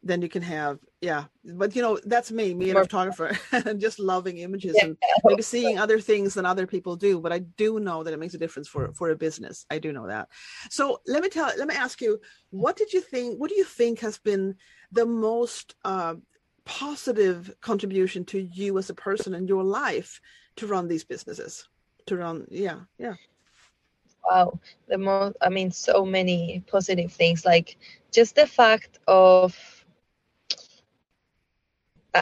then 0.02 0.20
you 0.20 0.28
can 0.28 0.42
have 0.42 0.78
yeah. 1.00 1.24
But 1.44 1.74
you 1.76 1.82
know 1.82 1.98
that's 2.04 2.30
me, 2.30 2.54
me, 2.54 2.70
a 2.70 2.74
photographer, 2.74 3.38
and 3.52 3.80
just 3.80 3.98
loving 3.98 4.38
images 4.38 4.74
yeah. 4.76 4.86
and 4.86 4.96
maybe 5.24 5.42
seeing 5.54 5.78
other 5.78 6.00
things 6.00 6.34
than 6.34 6.46
other 6.46 6.66
people 6.66 6.96
do. 6.96 7.20
But 7.20 7.32
I 7.32 7.40
do 7.40 7.78
know 7.78 8.02
that 8.02 8.12
it 8.12 8.18
makes 8.18 8.34
a 8.34 8.38
difference 8.38 8.68
for 8.68 8.92
for 8.92 9.10
a 9.10 9.16
business. 9.16 9.66
I 9.70 9.78
do 9.78 9.92
know 9.92 10.08
that. 10.08 10.28
So 10.70 11.00
let 11.06 11.22
me 11.22 11.28
tell. 11.28 11.50
Let 11.56 11.68
me 11.68 11.74
ask 11.74 12.00
you, 12.00 12.20
what 12.50 12.76
did 12.76 12.92
you 12.92 13.00
think? 13.00 13.40
What 13.40 13.50
do 13.50 13.56
you 13.56 13.64
think 13.64 14.00
has 14.00 14.18
been 14.18 14.56
the 14.90 15.06
most 15.06 15.74
uh, 15.84 16.14
positive 16.64 17.54
contribution 17.60 18.24
to 18.24 18.40
you 18.40 18.78
as 18.78 18.90
a 18.90 18.94
person 18.94 19.34
in 19.34 19.46
your 19.46 19.64
life 19.64 20.20
to 20.56 20.66
run 20.66 20.88
these 20.88 21.04
businesses 21.04 21.68
to 22.06 22.16
run 22.16 22.46
yeah 22.50 22.80
yeah 22.98 23.14
wow 24.24 24.58
the 24.88 24.98
most 24.98 25.36
i 25.40 25.48
mean 25.48 25.70
so 25.70 26.04
many 26.04 26.62
positive 26.66 27.12
things 27.12 27.44
like 27.44 27.76
just 28.12 28.36
the 28.36 28.46
fact 28.46 28.98
of 29.08 29.56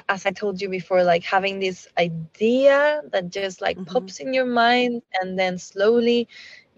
as 0.09 0.25
i 0.25 0.31
told 0.31 0.61
you 0.61 0.69
before 0.69 1.03
like 1.03 1.25
having 1.25 1.59
this 1.59 1.89
idea 1.99 3.03
that 3.13 3.29
just 3.29 3.61
like 3.61 3.77
mm-hmm. 3.77 3.93
pops 3.93 4.21
in 4.21 4.33
your 4.33 4.47
mind 4.47 5.03
and 5.21 5.39
then 5.39 5.59
slowly 5.59 6.29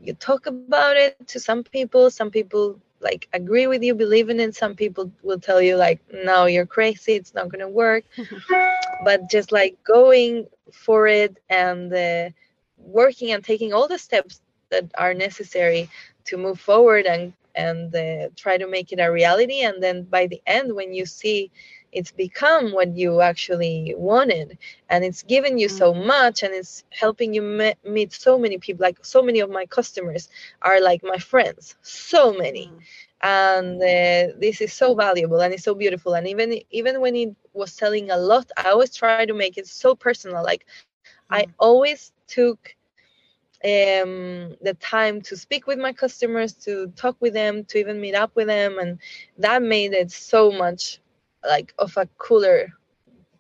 you 0.01 0.13
talk 0.15 0.47
about 0.47 0.97
it 0.97 1.17
to 1.27 1.39
some 1.39 1.63
people 1.63 2.11
some 2.11 2.31
people 2.31 2.81
like 3.03 3.29
agree 3.33 3.67
with 3.67 3.83
you, 3.83 3.95
believe 3.95 4.31
in 4.31 4.41
it. 4.41 4.55
Some 4.55 4.75
people 4.75 5.13
will 5.23 5.41
tell 5.41 5.61
you 5.61 5.77
like, 5.77 6.01
no, 6.13 6.47
you're 6.47 6.67
crazy, 6.67 7.15
it's 7.15 7.35
not 7.35 7.51
gonna 7.51 7.69
work. 7.69 8.05
but 9.05 9.31
just 9.31 9.53
like 9.53 9.83
going 9.85 10.47
for 10.73 11.07
it 11.07 11.39
and 11.51 11.93
uh, 11.93 12.31
working 12.79 13.33
and 13.33 13.45
taking 13.45 13.73
all 13.73 13.89
the 13.89 13.99
steps 13.99 14.41
that 14.71 14.91
are 14.97 15.15
necessary 15.15 15.89
to 16.25 16.37
move 16.37 16.61
forward 16.61 17.07
and 17.07 17.33
and 17.55 17.95
uh, 17.95 18.29
try 18.37 18.57
to 18.57 18.67
make 18.67 18.93
it 18.93 19.01
a 19.01 19.11
reality. 19.11 19.61
And 19.63 19.83
then 19.83 20.05
by 20.05 20.27
the 20.27 20.41
end, 20.47 20.75
when 20.75 20.95
you 20.95 21.05
see 21.05 21.51
it's 21.93 22.13
become 22.13 22.73
what 22.73 22.97
you 22.97 23.21
actually 23.21 23.95
wanted. 23.97 24.59
And 24.89 25.05
it's 25.05 25.23
given 25.23 25.59
you 25.59 25.69
so 25.69 25.93
mm. 25.93 26.07
much 26.07 26.43
and 26.43 26.55
it's 26.55 26.85
helping 26.91 27.35
you 27.35 27.43
me- 27.43 27.75
meet 27.85 28.13
so 28.13 28.39
many 28.39 28.59
people 28.59 28.83
like 28.85 29.05
so 29.05 29.23
many 29.23 29.41
of 29.41 29.51
my 29.51 29.67
customers 29.67 30.29
are 30.63 30.81
like 30.81 31.03
my 31.03 31.19
friends. 31.19 31.77
So 31.83 32.33
many. 32.33 32.73
Mm. 32.73 32.83
and 33.23 33.77
uh, 33.83 34.33
this 34.39 34.61
is 34.61 34.73
so 34.73 34.95
valuable 34.95 35.41
and 35.41 35.53
it's 35.55 35.65
so 35.65 35.75
beautiful. 35.75 36.15
And 36.15 36.27
even 36.29 36.61
even 36.71 37.01
when 37.01 37.15
it 37.17 37.35
was 37.55 37.73
selling 37.73 38.11
a 38.11 38.17
lot 38.17 38.51
i 38.57 38.71
always 38.71 38.95
try 38.97 39.19
to 39.19 39.27
make 39.35 39.57
it 39.59 39.67
so 39.67 39.89
personal. 39.89 40.35
Like 40.37 40.59
i 41.31 41.47
always 41.59 42.13
took 42.27 42.75
um, 43.65 44.57
the 44.63 44.75
time 44.81 45.21
to 45.23 45.37
speak 45.37 45.67
with 45.67 45.79
my 45.79 45.93
customers, 45.93 46.53
to 46.67 46.89
talk 46.97 47.17
with 47.21 47.35
them, 47.35 47.65
to 47.67 47.79
even 47.79 48.01
meet 48.01 48.15
up 48.15 48.33
with 48.37 48.47
them, 48.49 48.79
and 48.79 48.99
that 49.39 49.63
made 49.63 49.93
it 49.93 50.11
so 50.13 50.53
much 50.53 51.02
like 51.47 51.75
of 51.79 51.97
a 51.97 52.07
cooler 52.19 52.73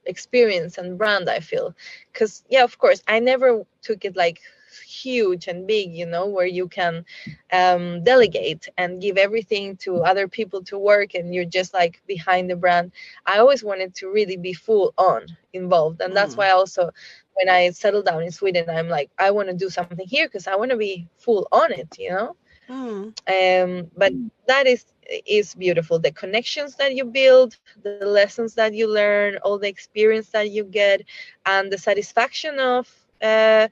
experience 0.07 0.79
and 0.79 0.99
brand 0.99 1.29
i 1.31 1.39
feel 1.39 1.75
because 2.13 2.45
yeah 2.51 2.65
of 2.65 2.79
course 2.79 3.03
i 3.07 3.19
never 3.19 3.65
took 3.83 4.05
it 4.05 4.17
like 4.17 4.41
huge 4.87 5.49
and 5.49 5.67
big 5.67 5.93
you 5.93 6.07
know 6.07 6.27
where 6.27 6.47
you 6.47 6.69
can 6.69 7.05
um, 7.53 8.03
delegate 8.05 8.69
and 8.79 9.03
give 9.03 9.17
everything 9.17 9.77
to 9.77 9.99
other 9.99 10.29
people 10.29 10.63
to 10.63 10.79
work 10.79 11.15
and 11.15 11.35
you're 11.35 11.45
just 11.45 11.75
like 11.75 12.01
behind 12.07 12.49
the 12.51 12.57
brand 12.57 12.93
i 13.27 13.39
always 13.39 13.63
wanted 13.63 13.95
to 13.95 14.11
really 14.11 14.37
be 14.37 14.53
full 14.53 14.95
on 14.99 15.27
involved 15.53 16.01
and 16.01 16.17
that's 16.17 16.35
mm. 16.35 16.39
why 16.39 16.51
also 16.51 16.91
when 17.35 17.49
i 17.49 17.71
settled 17.71 18.07
down 18.07 18.23
in 18.23 18.31
sweden 18.31 18.69
i'm 18.71 18.89
like 18.89 19.11
i 19.19 19.31
want 19.31 19.49
to 19.49 19.55
do 19.55 19.69
something 19.69 20.07
here 20.07 20.27
because 20.27 20.47
i 20.47 20.57
want 20.57 20.71
to 20.71 20.77
be 20.77 21.07
full 21.19 21.47
on 21.53 21.73
it 21.73 21.89
you 21.99 22.11
know 22.11 22.37
mm. 22.69 23.05
um, 23.29 23.91
but 23.97 24.13
that 24.47 24.67
is 24.67 24.87
is 25.27 25.55
beautiful. 25.55 25.99
The 25.99 26.13
connections 26.13 26.77
that 26.77 26.95
you 26.95 27.05
build 27.05 27.57
the 27.83 28.07
lessons 28.07 28.55
that 28.55 28.75
you 28.75 28.87
learn 28.87 29.39
all 29.45 29.59
the 29.59 29.69
experience 29.69 30.29
that 30.31 30.51
you 30.51 30.65
get 30.65 31.03
and 31.47 31.71
the 31.71 31.79
satisfaction 31.79 32.59
of 32.59 32.89
uh, 33.23 33.69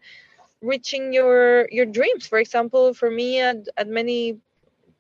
reaching 0.61 1.13
your 1.13 1.69
your 1.71 1.87
dreams. 1.87 2.27
For 2.27 2.39
example 2.39 2.95
for 2.95 3.11
me 3.11 3.41
at, 3.41 3.69
at 3.77 3.89
many 3.89 4.39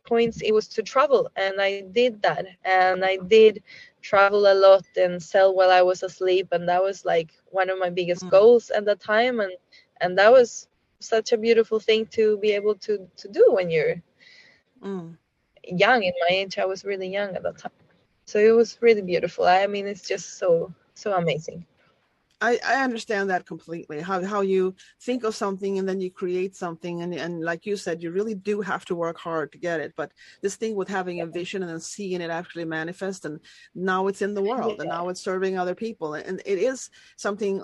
points 0.04 0.40
it 0.40 0.52
was 0.52 0.66
to 0.66 0.82
travel 0.82 1.30
and 1.36 1.60
i 1.60 1.82
did 1.92 2.22
that. 2.22 2.46
And 2.64 3.04
i 3.04 3.16
did 3.16 3.62
travel 4.02 4.50
a 4.50 4.54
lot 4.54 4.84
and 4.96 5.22
sell 5.22 5.54
while 5.54 5.70
i 5.70 5.82
was 5.82 6.02
asleep 6.02 6.48
and 6.52 6.68
that 6.68 6.82
was 6.82 7.04
like 7.04 7.30
one 7.50 7.68
of 7.68 7.78
my 7.78 7.90
biggest 7.90 8.24
mm. 8.24 8.30
goals 8.30 8.70
at 8.70 8.84
the 8.84 8.96
time 8.96 9.40
and 9.40 9.52
and 10.00 10.16
that 10.18 10.32
was 10.32 10.68
such 11.00 11.32
a 11.32 11.38
beautiful 11.38 11.78
thing 11.80 12.06
to 12.06 12.38
be 12.38 12.52
able 12.52 12.74
to 12.74 13.06
to 13.16 13.28
do 13.28 13.44
when 13.50 13.70
you're 13.70 14.02
mm 14.82 15.16
young 15.70 16.02
in 16.02 16.12
my 16.20 16.34
age 16.34 16.58
i 16.58 16.64
was 16.64 16.84
really 16.84 17.08
young 17.08 17.34
at 17.36 17.42
that 17.42 17.58
time 17.58 17.72
so 18.24 18.38
it 18.38 18.54
was 18.54 18.78
really 18.80 19.02
beautiful 19.02 19.44
i 19.44 19.66
mean 19.66 19.86
it's 19.86 20.06
just 20.06 20.38
so 20.38 20.72
so 20.94 21.12
amazing 21.14 21.64
I, 22.42 22.58
I 22.66 22.82
understand 22.82 23.28
that 23.30 23.44
completely. 23.44 24.00
How 24.00 24.24
how 24.24 24.40
you 24.40 24.74
think 25.02 25.24
of 25.24 25.34
something 25.34 25.78
and 25.78 25.86
then 25.88 26.00
you 26.00 26.10
create 26.10 26.56
something 26.56 27.02
and 27.02 27.14
and 27.14 27.42
like 27.42 27.66
you 27.66 27.76
said, 27.76 28.02
you 28.02 28.10
really 28.10 28.34
do 28.34 28.62
have 28.62 28.84
to 28.86 28.94
work 28.94 29.18
hard 29.18 29.52
to 29.52 29.58
get 29.58 29.80
it. 29.80 29.92
But 29.96 30.12
this 30.40 30.56
thing 30.56 30.74
with 30.74 30.88
having 30.88 31.20
a 31.20 31.26
vision 31.26 31.62
and 31.62 31.70
then 31.70 31.80
seeing 31.80 32.20
it 32.20 32.30
actually 32.30 32.64
manifest 32.64 33.26
and 33.26 33.40
now 33.74 34.06
it's 34.06 34.22
in 34.22 34.34
the 34.34 34.42
world 34.42 34.76
yeah. 34.76 34.82
and 34.82 34.88
now 34.88 35.08
it's 35.10 35.20
serving 35.20 35.58
other 35.58 35.74
people 35.74 36.14
and 36.14 36.40
it 36.46 36.58
is 36.58 36.88
something 37.16 37.62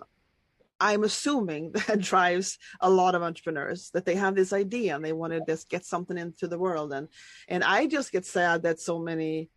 I'm 0.80 1.04
assuming 1.04 1.72
that 1.86 2.00
drives 2.00 2.58
a 2.80 2.90
lot 2.90 3.14
of 3.14 3.22
entrepreneurs 3.22 3.90
that 3.90 4.04
they 4.04 4.14
have 4.14 4.34
this 4.34 4.52
idea 4.52 4.96
and 4.96 5.04
they 5.04 5.12
want 5.12 5.32
to 5.32 5.40
just 5.46 5.68
get 5.68 5.84
something 5.84 6.18
into 6.18 6.48
the 6.48 6.58
world. 6.58 6.92
And 6.92 7.08
and 7.48 7.64
I 7.64 7.86
just 7.86 8.12
get 8.12 8.26
sad 8.26 8.62
that 8.62 8.80
so 8.80 8.98
many 8.98 9.50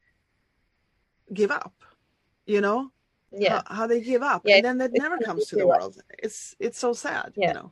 give 1.34 1.52
up, 1.52 1.74
you 2.46 2.62
know, 2.62 2.92
yeah, 3.32 3.62
how, 3.68 3.76
how 3.76 3.88
they 3.88 4.02
give 4.02 4.24
up. 4.24 4.42
Yeah, 4.46 4.58
and 4.58 4.66
then 4.66 4.78
that 4.80 4.94
never 4.94 5.18
comes 5.20 5.48
to 5.48 5.56
the 5.56 5.68
world. 5.68 6.02
It's 6.18 6.56
it's 6.60 6.80
so 6.80 6.94
sad, 6.94 7.34
yeah. 7.36 7.50
you 7.50 7.54
know 7.54 7.72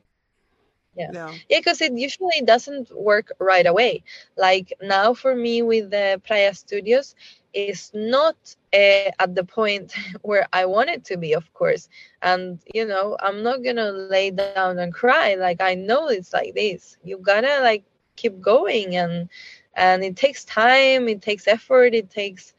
yeah 0.98 1.12
yeah 1.12 1.38
because 1.50 1.82
it 1.82 1.94
usually 1.98 2.42
doesn't 2.46 2.90
work 2.96 3.32
right 3.40 3.68
away 3.68 4.04
like 4.38 4.74
now 4.82 5.14
for 5.14 5.36
me 5.36 5.62
with 5.62 5.92
the 5.92 6.22
Praia 6.26 6.54
Studios 6.54 7.16
is 7.54 7.92
not 7.94 8.36
uh, 8.74 9.12
at 9.20 9.36
the 9.36 9.44
point 9.44 9.94
where 10.22 10.48
I 10.54 10.66
want 10.66 10.90
it 10.90 11.06
to 11.06 11.18
be, 11.18 11.34
of 11.34 11.54
course. 11.54 11.90
And 12.22 12.60
you 12.74 12.86
know, 12.86 13.18
I'm 13.22 13.44
not 13.44 13.64
gonna 13.64 13.92
lay 13.92 14.22
down 14.22 14.64
and 14.64 14.94
cry. 14.94 15.36
Like 15.36 15.62
I 15.62 15.74
know 15.76 16.08
it's 16.10 16.34
like 16.34 16.54
this. 16.56 16.98
You 17.04 17.18
gotta 17.18 17.60
like 17.62 17.84
keep 18.16 18.40
going, 18.42 18.96
and 18.96 19.30
and 19.76 20.04
it 20.04 20.16
takes 20.16 20.44
time. 20.46 21.08
It 21.08 21.22
takes 21.22 21.48
effort. 21.48 21.94
It 21.94 22.10
takes 22.10 22.54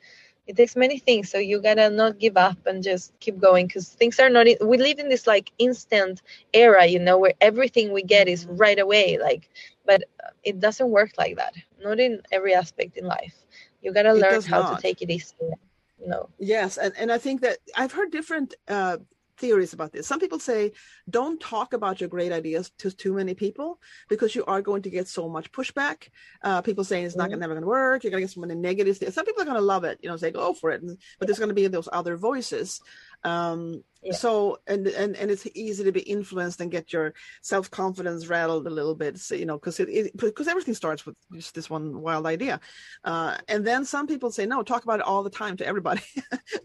it 0.48 0.56
takes 0.56 0.76
many 0.76 0.98
things. 0.98 1.30
So 1.30 1.38
you 1.38 1.60
gotta 1.60 1.90
not 1.90 2.18
give 2.18 2.36
up 2.36 2.58
and 2.66 2.82
just 2.82 3.12
keep 3.20 3.38
going 3.38 3.68
because 3.68 3.90
things 3.90 4.18
are 4.18 4.30
not. 4.30 4.46
We 4.60 4.78
live 4.78 4.98
in 4.98 5.08
this 5.08 5.26
like 5.26 5.52
instant 5.58 6.22
era, 6.52 6.86
you 6.86 6.98
know, 6.98 7.18
where 7.18 7.34
everything 7.40 7.92
we 7.92 8.02
get 8.02 8.28
is 8.28 8.46
right 8.46 8.78
away. 8.78 9.18
Like, 9.18 9.50
but 9.86 10.04
it 10.44 10.60
doesn't 10.60 10.90
work 10.90 11.12
like 11.18 11.36
that. 11.36 11.54
Not 11.82 12.00
in 12.00 12.22
every 12.32 12.54
aspect 12.54 12.96
in 12.96 13.06
life 13.06 13.34
you 13.82 13.92
got 13.92 14.02
to 14.02 14.12
learn 14.14 14.42
how 14.42 14.60
not. 14.60 14.76
to 14.76 14.82
take 14.82 15.02
it 15.02 15.10
easy 15.10 15.34
you 15.40 16.06
know 16.06 16.28
yes 16.38 16.78
and, 16.78 16.92
and 16.98 17.12
i 17.12 17.18
think 17.18 17.40
that 17.40 17.58
i've 17.76 17.92
heard 17.92 18.10
different 18.10 18.54
uh, 18.68 18.98
theories 19.38 19.72
about 19.72 19.92
this. 19.92 20.06
Some 20.06 20.20
people 20.20 20.38
say 20.38 20.72
don't 21.08 21.40
talk 21.40 21.72
about 21.72 22.00
your 22.00 22.08
great 22.08 22.32
ideas 22.32 22.70
to 22.78 22.90
too 22.90 23.14
many 23.14 23.34
people 23.34 23.78
because 24.08 24.34
you 24.34 24.44
are 24.46 24.62
going 24.62 24.82
to 24.82 24.90
get 24.90 25.08
so 25.08 25.28
much 25.28 25.50
pushback. 25.52 26.08
Uh, 26.42 26.62
people 26.62 26.84
saying 26.84 27.04
it's 27.04 27.16
not 27.16 27.30
mm-hmm. 27.30 27.40
never 27.40 27.54
going 27.54 27.62
to 27.62 27.68
work 27.68 28.04
you're 28.04 28.10
going 28.10 28.20
to 28.20 28.26
get 28.26 28.34
so 28.34 28.40
many 28.40 28.54
negatives 28.54 28.98
some 29.14 29.24
people 29.24 29.42
are 29.42 29.46
going 29.46 29.56
to 29.56 29.62
love 29.62 29.84
it 29.84 29.98
you 30.02 30.08
know 30.08 30.16
say 30.16 30.30
go 30.30 30.52
for 30.52 30.70
it 30.70 30.82
but 31.18 31.26
there's 31.26 31.38
going 31.38 31.48
to 31.48 31.54
be 31.54 31.66
those 31.66 31.88
other 31.92 32.16
voices 32.16 32.80
um, 33.24 33.82
yeah. 34.02 34.12
so 34.12 34.58
and, 34.66 34.86
and 34.86 35.16
and 35.16 35.30
it's 35.30 35.46
easy 35.54 35.82
to 35.84 35.92
be 35.92 36.00
influenced 36.00 36.60
and 36.60 36.70
get 36.70 36.92
your 36.92 37.14
self-confidence 37.42 38.28
rattled 38.28 38.66
a 38.66 38.70
little 38.70 38.94
bit 38.94 39.18
so, 39.18 39.34
you 39.34 39.46
know 39.46 39.58
because 39.58 39.80
it 39.80 40.16
because 40.16 40.46
everything 40.46 40.74
starts 40.74 41.04
with 41.04 41.16
just 41.34 41.54
this 41.54 41.68
one 41.68 42.00
wild 42.00 42.26
idea 42.26 42.60
uh, 43.04 43.36
and 43.48 43.66
then 43.66 43.84
some 43.84 44.06
people 44.06 44.30
say 44.30 44.46
no 44.46 44.62
talk 44.62 44.84
about 44.84 45.00
it 45.00 45.06
all 45.06 45.22
the 45.22 45.30
time 45.30 45.56
to 45.56 45.66
everybody 45.66 46.02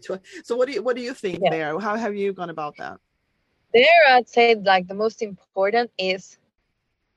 so 0.44 0.56
what 0.56 0.66
do 0.66 0.74
you 0.74 0.82
what 0.82 0.96
do 0.96 1.02
you 1.02 1.12
think 1.12 1.40
yeah. 1.42 1.50
there 1.50 1.78
how 1.78 1.96
have 1.96 2.14
you 2.14 2.32
gone 2.32 2.50
about 2.50 2.76
that 2.76 2.98
there 3.72 3.84
i'd 4.10 4.28
say 4.28 4.54
like 4.54 4.86
the 4.86 4.94
most 4.94 5.20
important 5.20 5.90
is 5.98 6.38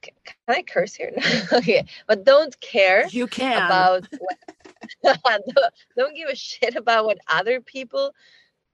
can 0.02 0.36
I 0.48 0.62
curse 0.62 0.94
here? 0.94 1.12
okay, 1.52 1.86
but 2.08 2.24
don't 2.24 2.58
care. 2.62 3.08
You 3.08 3.28
can 3.28 3.66
about 3.66 4.08
what, 5.02 5.74
don't 5.98 6.16
give 6.16 6.30
a 6.30 6.36
shit 6.36 6.76
about 6.76 7.06
what 7.06 7.18
other 7.28 7.62
people 7.62 8.14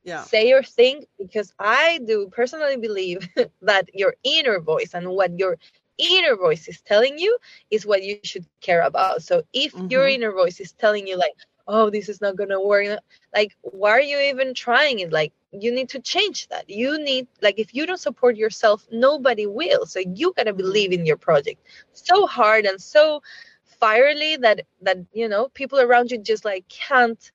Yeah. 0.04 0.28
say 0.28 0.52
or 0.52 0.64
think 0.64 1.06
because 1.18 1.54
I 1.60 2.00
do 2.06 2.28
personally 2.32 2.78
believe 2.78 3.28
that 3.62 3.90
your 3.94 4.16
inner 4.24 4.60
voice 4.60 4.94
and 4.94 5.10
what 5.10 5.38
your 5.40 5.58
inner 5.98 6.36
voice 6.36 6.68
is 6.68 6.82
telling 6.82 7.18
you 7.20 7.38
is 7.72 7.86
what 7.86 8.04
you 8.04 8.16
should 8.16 8.36
care 8.50 8.72
about. 8.72 9.12
So 9.12 9.32
if 9.42 9.70
your 9.78 9.98
Mhm. 9.98 10.08
inner 10.08 10.32
voice 10.32 10.60
is 10.60 10.72
telling 10.72 11.08
you 11.08 11.18
like, 11.18 11.34
oh, 11.68 11.90
this 11.90 12.08
is 12.10 12.22
not 12.22 12.36
gonna 12.36 12.60
work, 12.62 13.00
like 13.34 13.56
why 13.62 13.92
are 13.92 14.02
you 14.02 14.18
even 14.20 14.54
trying 14.54 15.00
it? 15.00 15.12
Like 15.12 15.34
you 15.52 15.72
need 15.72 15.90
to 15.90 16.00
change 16.00 16.48
that. 16.50 16.70
You 16.70 16.98
need 17.04 17.28
like 17.42 17.60
if 17.60 17.74
you 17.74 17.86
don't 17.86 18.00
support 18.00 18.36
yourself, 18.38 18.88
nobody 18.92 19.46
will. 19.46 19.86
So 19.86 20.00
you 20.00 20.34
gotta 20.36 20.54
believe 20.54 20.92
in 20.92 21.06
your 21.06 21.18
project 21.18 21.62
so 21.94 22.26
hard 22.28 22.66
and 22.66 22.82
so 22.82 23.22
fierely 23.64 24.36
that 24.38 24.62
that 24.82 24.98
you 25.14 25.28
know 25.28 25.50
people 25.54 25.80
around 25.80 26.12
you 26.12 26.18
just 26.18 26.46
like 26.46 26.68
can't 26.70 27.32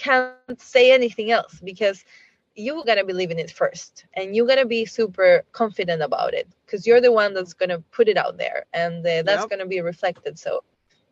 can't 0.00 0.28
say 0.34 0.64
anything 0.64 1.04
else 1.04 1.28
because 1.36 1.76
you're 2.30 2.58
gonna 2.60 2.80
believe 2.82 3.14
in 3.14 3.20
it 3.22 3.34
first 3.36 3.94
and 4.06 4.24
you're 4.24 4.36
gonna 4.36 4.56
be 4.58 4.80
super 4.84 5.42
confident 5.52 6.02
about 6.02 6.32
it 6.34 6.46
because 6.64 6.86
you're 6.86 7.00
the 7.00 7.12
one 7.12 7.32
that's 7.34 7.54
gonna 7.54 7.78
put 7.92 8.08
it 8.08 8.16
out 8.16 8.36
there 8.38 8.64
and 8.72 9.06
uh, 9.06 9.22
that's 9.22 9.44
Yep. 9.44 9.50
gonna 9.50 9.66
be 9.66 9.80
reflected 9.80 10.38
so 10.38 10.60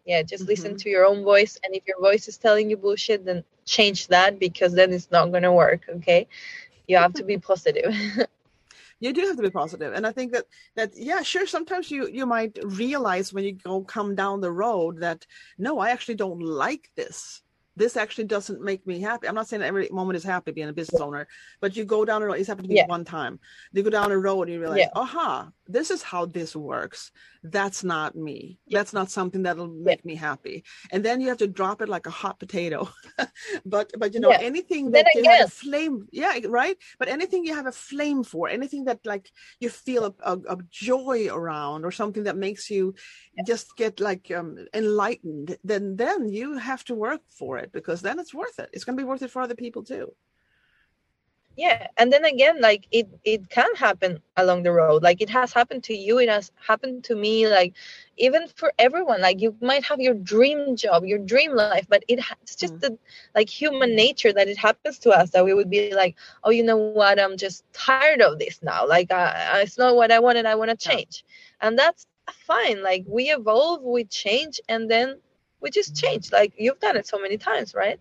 yeah 0.06 0.22
just 0.22 0.48
listen 0.48 0.74
Mhm. 0.74 0.76
to 0.76 0.88
your 0.88 1.04
own 1.06 1.22
voice 1.24 1.58
and 1.64 1.74
if 1.74 1.82
your 1.86 2.00
voice 2.00 2.28
is 2.28 2.36
telling 2.38 2.70
you 2.70 2.76
bullshit 2.76 3.24
then 3.24 3.42
change 3.64 4.08
that 4.08 4.38
because 4.38 4.74
then 4.74 4.92
it's 4.92 5.10
not 5.10 5.32
gonna 5.32 5.52
work 5.52 5.82
okay 5.96 6.26
you 6.86 6.96
have 6.96 7.14
to 7.14 7.24
be 7.24 7.36
positive 7.38 7.92
you 9.00 9.12
do 9.12 9.22
have 9.22 9.36
to 9.36 9.42
be 9.42 9.50
positive 9.50 9.92
and 9.92 10.06
i 10.06 10.12
think 10.12 10.32
that 10.32 10.44
that 10.76 10.90
yeah 10.96 11.22
sure 11.22 11.46
sometimes 11.46 11.90
you 11.90 12.08
you 12.08 12.26
might 12.26 12.58
realize 12.64 13.32
when 13.32 13.44
you 13.44 13.52
go 13.52 13.82
come 13.82 14.14
down 14.14 14.40
the 14.40 14.52
road 14.52 14.98
that 15.00 15.26
no 15.58 15.78
i 15.78 15.90
actually 15.90 16.14
don't 16.14 16.40
like 16.42 16.90
this 16.96 17.42
this 17.78 17.96
actually 17.96 18.24
doesn't 18.34 18.60
make 18.70 18.82
me 18.90 18.96
happy. 19.00 19.26
I'm 19.28 19.34
not 19.40 19.48
saying 19.48 19.62
every 19.62 19.88
moment 19.90 20.16
is 20.16 20.24
happy 20.24 20.50
being 20.52 20.68
a 20.68 20.72
business 20.80 21.00
owner 21.00 21.22
but 21.62 21.76
you 21.76 21.84
go 21.96 22.04
down 22.04 22.22
a 22.22 22.26
road 22.26 22.38
it's 22.40 22.48
happened 22.48 22.68
to 22.68 22.74
me 22.74 22.80
Yeah. 22.80 22.86
one 22.96 23.04
time. 23.18 23.34
You 23.72 23.82
go 23.82 23.90
down 23.98 24.12
a 24.12 24.18
road 24.28 24.42
and 24.48 24.52
you 24.54 24.60
realize 24.60 24.80
Yeah. 24.80 25.02
aha 25.04 25.50
this 25.76 25.90
is 25.90 26.02
how 26.02 26.24
this 26.24 26.56
works. 26.56 27.00
That's 27.56 27.84
not 27.94 28.10
me. 28.28 28.58
Yeah. 28.66 28.78
that's 28.78 28.94
not 28.98 29.10
something 29.18 29.42
that'll 29.44 29.68
make 29.90 30.02
me 30.10 30.14
happy. 30.14 30.56
And 30.92 31.00
then 31.04 31.20
you 31.20 31.28
have 31.28 31.42
to 31.44 31.46
drop 31.60 31.82
it 31.82 31.88
like 31.96 32.06
a 32.06 32.10
hot 32.22 32.36
potato. 32.44 32.88
But 33.74 33.86
but 34.00 34.10
you 34.14 34.20
know 34.24 34.30
anything 34.50 34.84
that 34.94 35.06
you 35.14 35.22
have 35.30 35.46
a 35.46 35.56
flame 35.62 35.96
yeah 36.22 36.34
right? 36.60 36.76
But 36.98 37.08
anything 37.16 37.44
you 37.44 37.54
have 37.60 37.66
a 37.66 37.78
flame 37.90 38.20
for 38.32 38.44
anything 38.48 38.82
that 38.88 39.00
like 39.12 39.26
you 39.62 39.68
feel 39.86 40.02
a, 40.08 40.12
a, 40.32 40.34
a 40.54 40.56
joy 40.70 41.20
around 41.38 41.84
or 41.86 41.92
something 42.00 42.24
that 42.24 42.36
makes 42.46 42.64
you 42.74 42.94
just 43.50 43.66
get 43.82 44.00
like 44.00 44.24
um, 44.38 44.50
enlightened 44.74 45.48
then 45.70 45.96
then 46.02 46.28
you 46.38 46.48
have 46.70 46.82
to 46.88 46.94
work 47.06 47.22
for 47.38 47.52
it 47.58 47.67
because 47.72 48.02
then 48.02 48.18
it's 48.18 48.34
worth 48.34 48.58
it. 48.58 48.70
It's 48.72 48.84
going 48.84 48.96
to 48.96 49.02
be 49.02 49.08
worth 49.08 49.22
it 49.22 49.30
for 49.30 49.42
other 49.42 49.54
people 49.56 49.82
too. 49.82 50.12
Yeah 51.56 51.88
and 51.98 52.12
then 52.12 52.24
again 52.24 52.60
like 52.60 52.86
it 52.92 53.08
it 53.24 53.50
can 53.50 53.74
happen 53.76 54.22
along 54.36 54.62
the 54.64 54.72
road. 54.72 55.02
Like 55.02 55.20
it 55.20 55.30
has 55.30 55.52
happened 55.52 55.84
to 55.84 55.94
you 55.94 56.18
it 56.18 56.28
has 56.28 56.50
happened 56.68 57.04
to 57.04 57.14
me 57.16 57.48
like 57.48 57.74
even 58.18 58.48
for 58.48 58.72
everyone. 58.78 59.20
Like 59.22 59.40
you 59.42 59.56
might 59.60 59.84
have 59.84 60.00
your 60.00 60.14
dream 60.14 60.76
job 60.76 61.04
your 61.04 61.18
dream 61.18 61.54
life 61.54 61.86
but 61.88 62.04
it 62.08 62.20
ha- 62.20 62.36
it's 62.42 62.56
just 62.56 62.70
Mm. 62.70 62.80
the 62.80 62.96
like 63.34 63.48
human 63.50 63.94
nature 63.94 64.32
that 64.32 64.48
it 64.48 64.58
happens 64.58 64.98
to 65.00 65.10
us 65.10 65.30
that 65.30 65.44
we 65.44 65.54
would 65.54 65.70
be 65.70 65.92
like 65.94 66.16
oh 66.44 66.50
you 66.50 66.64
know 66.64 66.78
what? 66.78 67.18
I'm 67.20 67.36
just 67.36 67.64
tired 67.72 68.20
of 68.20 68.38
this 68.38 68.60
now. 68.62 68.86
Like 68.86 69.10
uh, 69.10 69.32
it's 69.62 69.78
not 69.78 69.94
what 69.96 70.10
i 70.10 70.18
wanted. 70.18 70.46
I 70.46 70.54
want 70.56 70.70
to 70.70 70.76
Yeah. 70.84 70.90
change. 70.90 71.24
And 71.60 71.78
that's 71.78 72.06
fine. 72.30 72.82
Like 72.82 73.04
we 73.06 73.24
evolve 73.30 73.82
we 73.82 74.04
change 74.04 74.60
and 74.68 74.90
then 74.90 75.20
we 75.60 75.70
just 75.70 75.96
change 75.96 76.32
like 76.32 76.52
you've 76.56 76.80
done 76.80 76.96
it 76.96 77.06
so 77.06 77.18
many 77.18 77.36
times 77.38 77.74
right? 77.74 78.00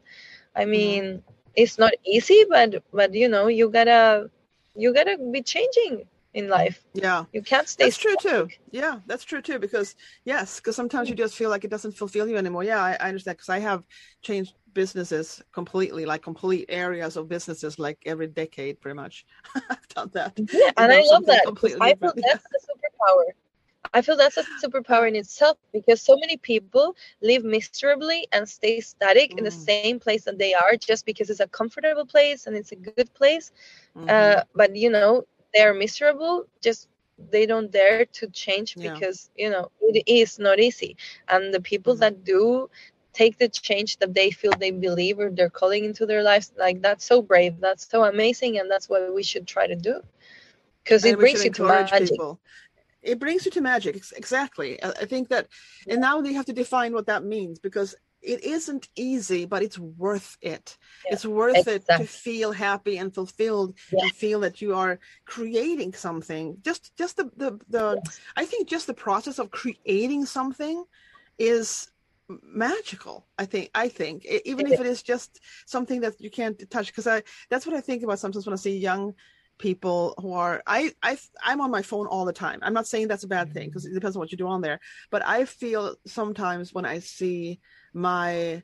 I 0.55 0.65
Mm-hmm. 0.65 0.71
mean 0.71 1.23
it's 1.55 1.77
not 1.77 1.93
easy 2.05 2.45
but 2.49 2.83
but 2.93 3.13
you 3.13 3.27
know 3.29 3.47
you 3.47 3.69
gotta 3.69 4.29
you 4.75 4.93
gotta 4.93 5.17
be 5.31 5.41
changing 5.41 6.05
in 6.33 6.49
life. 6.49 6.83
Yeah. 6.93 7.25
You 7.33 7.41
can't 7.41 7.67
stay 7.67 7.85
that's 7.85 7.97
true 7.97 8.15
too. 8.19 8.47
yeah 8.71 8.99
that's 9.07 9.23
true 9.23 9.41
too 9.41 9.59
because 9.59 9.95
yes 10.25 10.57
because 10.59 10.75
sometimes 10.75 11.09
you 11.09 11.15
just 11.15 11.35
feel 11.35 11.49
like 11.49 11.63
it 11.63 11.71
doesn't 11.71 11.93
fulfill 11.97 12.27
you 12.27 12.37
anymore. 12.37 12.63
Yeah 12.63 12.81
i, 12.83 12.93
I 12.99 13.07
understand 13.09 13.37
because 13.37 13.49
i 13.49 13.59
have 13.59 13.83
changed 14.21 14.53
businesses 14.73 15.41
completely 15.53 16.05
like 16.05 16.21
complete 16.21 16.65
areas 16.69 17.17
of 17.17 17.27
businesses 17.27 17.79
like 17.79 17.97
every 18.05 18.27
decade 18.27 18.79
pretty 18.81 18.95
much. 18.95 19.25
I've 19.55 19.87
done 19.89 20.11
that. 20.13 20.37
Yeah 20.51 20.71
and 20.77 20.91
i 20.91 21.01
love 21.11 21.25
that 21.25 21.45
i 21.81 21.93
feel 21.95 22.13
that's 22.21 22.45
a 22.45 22.59
superpower 22.71 23.25
i 23.93 24.01
feel 24.01 24.17
that's 24.17 24.37
a 24.37 24.43
superpower 24.63 25.07
in 25.07 25.15
itself 25.15 25.57
because 25.73 26.01
so 26.01 26.15
many 26.19 26.37
people 26.37 26.95
live 27.21 27.43
miserably 27.45 28.27
and 28.31 28.47
stay 28.47 28.79
static 28.81 29.33
in 29.37 29.43
the 29.43 29.51
Mm. 29.51 29.67
same 29.67 29.99
place 29.99 30.23
that 30.25 30.37
they 30.37 30.53
are 30.53 30.75
just 30.77 31.05
because 31.05 31.29
it's 31.29 31.39
a 31.41 31.47
comfortable 31.47 32.05
place 32.05 32.47
and 32.47 32.55
it's 32.55 32.71
a 32.71 32.77
good 32.77 33.07
place 33.13 33.51
Mhm. 33.95 34.07
uh, 34.09 34.41
but 34.55 34.75
you 34.75 34.89
know 34.89 35.23
they're 35.53 35.73
miserable 35.73 36.45
just 36.61 36.89
they 37.31 37.45
don't 37.45 37.71
dare 37.71 38.05
to 38.05 38.27
change 38.27 38.77
Yeah. 38.77 38.99
because 38.99 39.29
you 39.35 39.49
know 39.49 39.69
it 39.81 40.03
is 40.07 40.39
not 40.39 40.59
easy 40.59 40.95
and 41.29 41.53
the 41.53 41.61
people 41.61 41.95
Mhm. 41.95 42.05
that 42.05 42.23
do 42.23 42.69
take 43.13 43.37
the 43.39 43.49
change 43.49 43.91
that 43.97 44.13
they 44.13 44.29
feel 44.31 44.53
they 44.55 44.71
believe 44.71 45.19
or 45.19 45.29
they're 45.29 45.49
calling 45.49 45.83
into 45.85 46.05
their 46.05 46.23
lives 46.23 46.51
like 46.57 46.81
that's 46.81 47.05
so 47.05 47.21
brave 47.21 47.59
that's 47.59 47.87
so 47.89 48.03
amazing 48.05 48.57
and 48.59 48.69
that's 48.71 48.89
what 48.89 49.13
we 49.13 49.23
should 49.23 49.47
try 49.47 49.67
to 49.67 49.75
do 49.75 50.01
because 50.83 51.05
it 51.05 51.19
brings 51.19 51.43
you 51.43 51.51
to 51.51 51.63
magic 51.63 51.95
people. 51.95 52.39
It 53.01 53.19
brings 53.19 53.45
you 53.45 53.51
to 53.51 53.61
magic, 53.61 54.01
exactly. 54.15 54.81
I 54.83 55.05
think 55.05 55.29
that, 55.29 55.47
and 55.87 56.01
now 56.01 56.21
they 56.21 56.33
have 56.33 56.45
to 56.45 56.53
define 56.53 56.93
what 56.93 57.05
that 57.07 57.23
means 57.23 57.59
because 57.59 57.95
it 58.21 58.43
isn't 58.43 58.89
easy, 58.95 59.45
but 59.45 59.61
it's 59.61 59.77
worth 59.79 60.37
it. 60.41 60.77
Yeah, 61.05 61.13
It's 61.13 61.25
worth 61.25 61.67
it 61.67 61.85
to 61.87 62.05
feel 62.05 62.51
happy 62.51 62.97
and 62.97 63.13
fulfilled 63.13 63.75
Yeah. 63.91 64.03
and 64.03 64.11
feel 64.11 64.39
that 64.41 64.61
you 64.61 64.75
are 64.75 64.99
creating 65.25 65.93
something. 65.93 66.57
Just, 66.63 66.95
just 66.97 67.17
the, 67.17 67.31
the, 67.37 67.59
the. 67.69 68.01
Yes. 68.03 68.19
I 68.35 68.45
think 68.45 68.67
just 68.67 68.87
the 68.87 68.93
process 68.93 69.39
of 69.39 69.51
creating 69.51 70.25
something 70.25 70.83
is 71.37 71.91
magical 72.43 73.25
i 73.37 73.45
think 73.45 73.69
i 73.73 73.87
think 73.87 74.25
even 74.43 74.67
if 74.67 74.81
it 74.81 74.85
is 74.85 75.01
just 75.01 75.39
something 75.65 76.01
that 76.01 76.19
you 76.19 76.29
can't 76.29 76.69
touch 76.69 76.87
because 76.87 77.07
i 77.07 77.23
that's 77.49 77.65
what 77.65 77.73
i 77.73 77.79
think 77.79 78.03
about 78.03 78.19
sometimes 78.19 78.45
when 78.45 78.51
i 78.53 78.57
see 78.57 78.77
young 78.77 79.13
people 79.57 80.13
who 80.21 80.33
are 80.33 80.61
I, 80.67 80.93
I 81.03 81.17
i'm 81.43 81.61
on 81.61 81.71
my 81.71 81.81
phone 81.81 82.07
all 82.07 82.25
the 82.25 82.33
time. 82.33 82.59
I'm 82.61 82.73
not 82.73 82.87
saying 82.87 83.07
that's 83.07 83.23
a 83.23 83.27
bad 83.27 83.51
thing 83.53 83.69
because 83.69 83.85
it 83.85 83.93
depends 83.93 84.15
on 84.15 84.19
what 84.19 84.31
you 84.31 84.37
do 84.37 84.47
on 84.47 84.61
there 84.61 84.79
but 85.11 85.25
i 85.25 85.45
feel 85.45 85.95
sometimes 86.05 86.73
when 86.73 86.85
i 86.85 86.99
see 86.99 87.59
my 87.93 88.61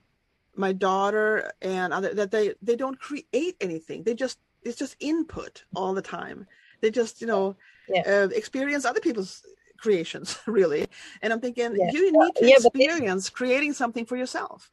my 0.55 0.71
daughter 0.73 1.51
and 1.61 1.93
other 1.93 2.13
that 2.13 2.31
they 2.31 2.53
they 2.61 2.75
don't 2.75 2.99
create 2.99 3.55
anything. 3.61 4.03
They 4.03 4.13
just 4.15 4.39
it's 4.63 4.77
just 4.77 4.95
input 4.99 5.63
all 5.75 5.93
the 5.93 6.01
time. 6.01 6.45
They 6.81 6.91
just 6.91 7.21
you 7.21 7.27
know 7.27 7.55
Yeah. 7.87 8.03
uh, 8.07 8.29
experience 8.33 8.85
other 8.85 8.99
people's 8.99 9.43
creations 9.77 10.37
really. 10.47 10.87
And 11.21 11.33
i'm 11.33 11.41
thinking 11.41 11.77
Yeah. 11.77 11.91
you 11.91 12.11
need 12.11 12.35
to 12.37 12.47
Yeah, 12.47 12.55
experience 12.55 13.29
creating 13.29 13.73
something 13.73 14.05
for 14.05 14.17
yourself. 14.17 14.71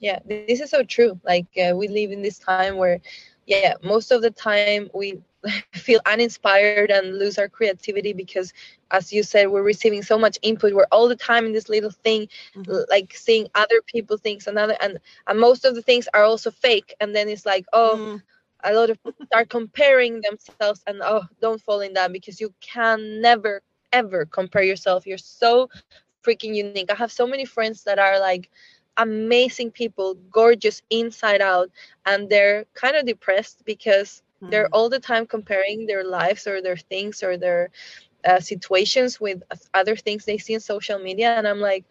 Yeah 0.00 0.18
this 0.28 0.60
is 0.60 0.70
so 0.70 0.82
true. 0.82 1.18
Like 1.24 1.46
uh, 1.58 1.74
we 1.76 1.88
live 1.88 2.10
in 2.10 2.22
this 2.22 2.38
time 2.38 2.76
where 2.76 3.00
yeah 3.46 3.74
most 3.82 4.10
of 4.12 4.22
the 4.22 4.30
time 4.30 4.84
we 4.94 5.20
feel 5.74 6.00
uninspired 6.06 6.78
and 6.90 7.18
lose 7.18 7.38
our 7.38 7.48
creativity 7.48 8.12
because 8.12 8.52
as 8.90 9.12
you 9.12 9.22
said 9.22 9.46
we're 9.48 9.62
receiving 9.62 10.02
so 10.02 10.16
much 10.18 10.38
input. 10.42 10.72
We're 10.72 10.86
all 10.90 11.08
the 11.08 11.16
time 11.16 11.44
in 11.46 11.52
this 11.52 11.68
little 11.68 11.90
thing 11.90 12.28
Mhm. 12.54 12.82
like 12.90 13.14
seeing 13.14 13.48
other 13.54 13.80
people 13.86 14.16
things 14.16 14.46
and 14.46 14.58
other 14.58 14.76
and, 14.80 14.98
and 15.26 15.38
most 15.40 15.64
of 15.64 15.74
the 15.74 15.82
things 15.82 16.08
are 16.14 16.24
also 16.24 16.50
fake. 16.50 16.94
And 17.00 17.14
then 17.14 17.28
it's 17.28 17.46
like 17.46 17.66
oh 17.72 18.02
Mm, 18.02 18.22
a 18.64 18.72
lot 18.74 18.90
of 18.90 19.02
people 19.02 19.26
start 19.26 19.48
comparing 19.50 20.20
themselves 20.22 20.82
and 20.86 21.00
oh 21.02 21.24
don't 21.40 21.60
fall 21.60 21.80
in 21.80 21.94
that 21.94 22.12
because 22.12 22.40
you 22.40 22.52
can 22.60 23.20
never 23.20 23.62
ever 23.92 24.26
compare 24.26 24.62
yourself. 24.64 25.06
You're 25.06 25.18
so 25.18 25.68
freaking 26.24 26.54
unique. 26.54 26.90
I 26.90 26.94
have 26.94 27.12
so 27.12 27.26
many 27.26 27.44
friends 27.44 27.84
that 27.84 27.98
are 27.98 28.18
like 28.20 28.50
amazing 28.96 29.70
people 29.70 30.14
gorgeous 30.30 30.82
inside 30.90 31.40
out 31.40 31.70
and 32.06 32.28
they're 32.28 32.64
kind 32.74 32.96
of 32.96 33.06
depressed 33.06 33.62
because 33.64 34.22
they're 34.48 34.68
mm, 34.68 34.72
all 34.72 34.88
the 34.88 34.98
time 35.00 35.26
comparing 35.26 35.86
their 35.86 36.04
lives 36.04 36.46
or 36.46 36.60
their 36.62 36.76
things 36.76 37.22
or 37.22 37.36
their 37.36 37.70
uh, 38.26 38.40
situations 38.40 39.20
with 39.20 39.42
other 39.74 39.96
things 39.96 40.24
they 40.24 40.38
see 40.38 40.54
in 40.54 40.60
social 40.60 40.98
media 40.98 41.30
and 41.30 41.46
i'm 41.46 41.58
like 41.60 41.84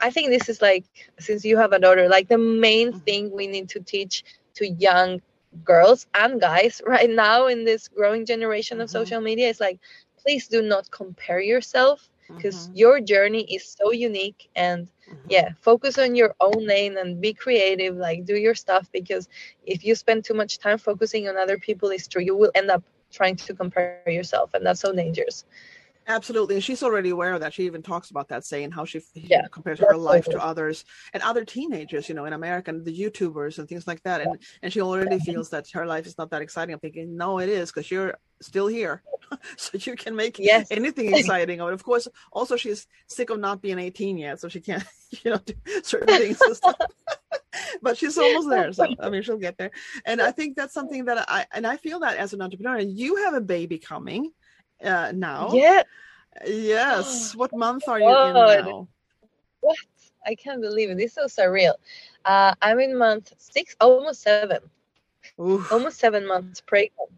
i 0.00 0.10
think 0.10 0.28
this 0.30 0.48
is 0.48 0.60
like 0.60 0.84
since 1.18 1.44
you 1.44 1.56
have 1.56 1.72
a 1.72 1.78
daughter 1.78 2.08
like 2.08 2.28
the 2.28 2.38
main 2.38 2.92
Mhm. 2.92 3.06
thing 3.06 3.30
we 3.32 3.46
need 3.46 3.68
to 3.68 3.80
teach 3.80 4.24
to 4.54 4.66
young 4.68 5.20
girls 5.64 6.06
and 6.14 6.40
guys 6.40 6.80
right 6.86 7.10
now 7.10 7.46
in 7.46 7.64
this 7.64 7.88
growing 7.88 8.24
generation 8.26 8.80
of 8.80 8.90
Mhm. 8.90 8.90
social 8.90 9.20
media 9.20 9.48
is 9.48 9.60
like 9.60 9.78
please 10.22 10.48
do 10.48 10.62
not 10.62 10.90
compare 10.90 11.40
yourself 11.40 12.10
because 12.36 12.68
mhm, 12.68 12.74
your 12.74 13.00
journey 13.00 13.42
is 13.54 13.64
so 13.64 13.92
unique 13.92 14.48
and. 14.54 14.88
Yeah 15.28 15.50
mm-hmm. 15.50 15.54
focus 15.60 15.98
on 15.98 16.14
your 16.14 16.34
own 16.40 16.66
lane 16.66 16.96
and 16.98 17.20
be 17.20 17.32
creative 17.32 17.96
like 17.96 18.24
do 18.24 18.36
your 18.36 18.54
stuff 18.54 18.88
because 18.92 19.28
if 19.64 19.84
you 19.84 19.94
spend 19.94 20.24
too 20.24 20.34
much 20.34 20.58
time 20.58 20.78
focusing 20.78 21.28
on 21.28 21.36
other 21.36 21.58
people 21.58 21.90
it's 21.90 22.08
true 22.08 22.22
you 22.22 22.36
will 22.36 22.50
end 22.54 22.70
up 22.70 22.82
trying 23.10 23.36
to 23.36 23.54
compare 23.54 24.02
yourself 24.06 24.54
and 24.54 24.64
that's 24.64 24.80
so 24.80 24.92
dangerous 24.92 25.44
Absolutely, 26.08 26.56
and 26.56 26.64
she's 26.64 26.82
already 26.82 27.10
aware 27.10 27.32
of 27.32 27.40
that. 27.40 27.54
She 27.54 27.64
even 27.64 27.80
talks 27.82 28.10
about 28.10 28.28
that, 28.28 28.44
saying 28.44 28.72
how 28.72 28.84
she, 28.84 29.00
she 29.14 29.28
Yeah, 29.28 29.46
compares 29.52 29.78
her 29.78 29.96
life 29.96 30.28
to 30.30 30.42
others 30.42 30.84
and 31.12 31.22
other 31.22 31.44
teenagers, 31.44 32.08
you 32.08 32.14
know, 32.14 32.24
in 32.24 32.32
America, 32.32 32.70
and 32.70 32.84
the 32.84 32.96
YouTubers 32.96 33.58
and 33.58 33.68
things 33.68 33.86
like 33.86 34.02
that. 34.02 34.20
And 34.20 34.42
and 34.62 34.72
she 34.72 34.80
already 34.80 35.20
feels 35.20 35.50
that 35.50 35.70
her 35.74 35.86
life 35.86 36.06
is 36.06 36.18
not 36.18 36.30
that 36.30 36.42
exciting. 36.42 36.74
I'm 36.74 36.80
thinking, 36.80 37.16
no, 37.16 37.38
it 37.38 37.48
is 37.48 37.70
because 37.70 37.90
you're 37.90 38.16
still 38.42 38.66
here, 38.66 39.02
so 39.56 39.78
you 39.80 39.96
can 39.96 40.14
make 40.16 40.38
Yes. 40.38 40.68
anything 40.70 41.14
exciting 41.16 41.60
of 41.60 41.68
it. 41.68 41.74
Of 41.74 41.84
course, 41.84 42.08
also 42.32 42.56
she's 42.56 42.86
sick 43.06 43.30
of 43.30 43.38
not 43.38 43.62
being 43.62 43.78
18 43.78 44.18
yet, 44.18 44.40
so 44.40 44.48
she 44.48 44.60
can't, 44.60 44.84
you 45.24 45.30
know, 45.30 45.38
do 45.38 45.54
certain 45.82 46.16
things 46.18 46.40
and 46.42 46.56
stuff. 46.56 46.76
but 47.82 47.96
she's 47.96 48.18
almost 48.18 48.48
there, 48.50 48.72
so 48.72 48.86
I 49.00 49.10
mean, 49.10 49.22
she'll 49.22 49.38
get 49.38 49.58
there. 49.58 49.70
And 50.04 50.20
I 50.20 50.30
think 50.32 50.56
that's 50.56 50.74
something 50.74 51.06
that 51.06 51.24
I 51.28 51.46
and 51.52 51.66
I 51.66 51.76
feel 51.76 52.00
that 52.00 52.16
as 52.16 52.32
an 52.32 52.42
entrepreneur, 52.42 52.76
and 52.76 52.90
you 52.92 53.16
have 53.24 53.34
a 53.34 53.40
baby 53.40 53.78
coming 53.78 54.32
uh, 54.84 55.12
now. 55.14 55.50
Yeah. 55.52 55.82
Yes. 56.46 57.34
What 57.36 57.54
month 57.56 57.88
are 57.88 58.00
you 58.00 58.06
God. 58.06 58.58
in 58.58 58.66
now? 58.66 58.88
What? 59.60 59.76
I 60.26 60.34
can't 60.34 60.60
believe 60.60 60.90
it. 60.90 60.96
This 60.96 61.16
is 61.16 61.32
so 61.32 61.42
surreal. 61.42 61.74
Uh, 62.24 62.54
I'm 62.62 62.78
in 62.80 62.96
month 62.96 63.32
six, 63.38 63.76
almost 63.80 64.22
seven, 64.22 64.58
Oof. 65.40 65.70
almost 65.72 65.98
seven 65.98 66.26
months 66.26 66.60
pregnant. 66.60 67.10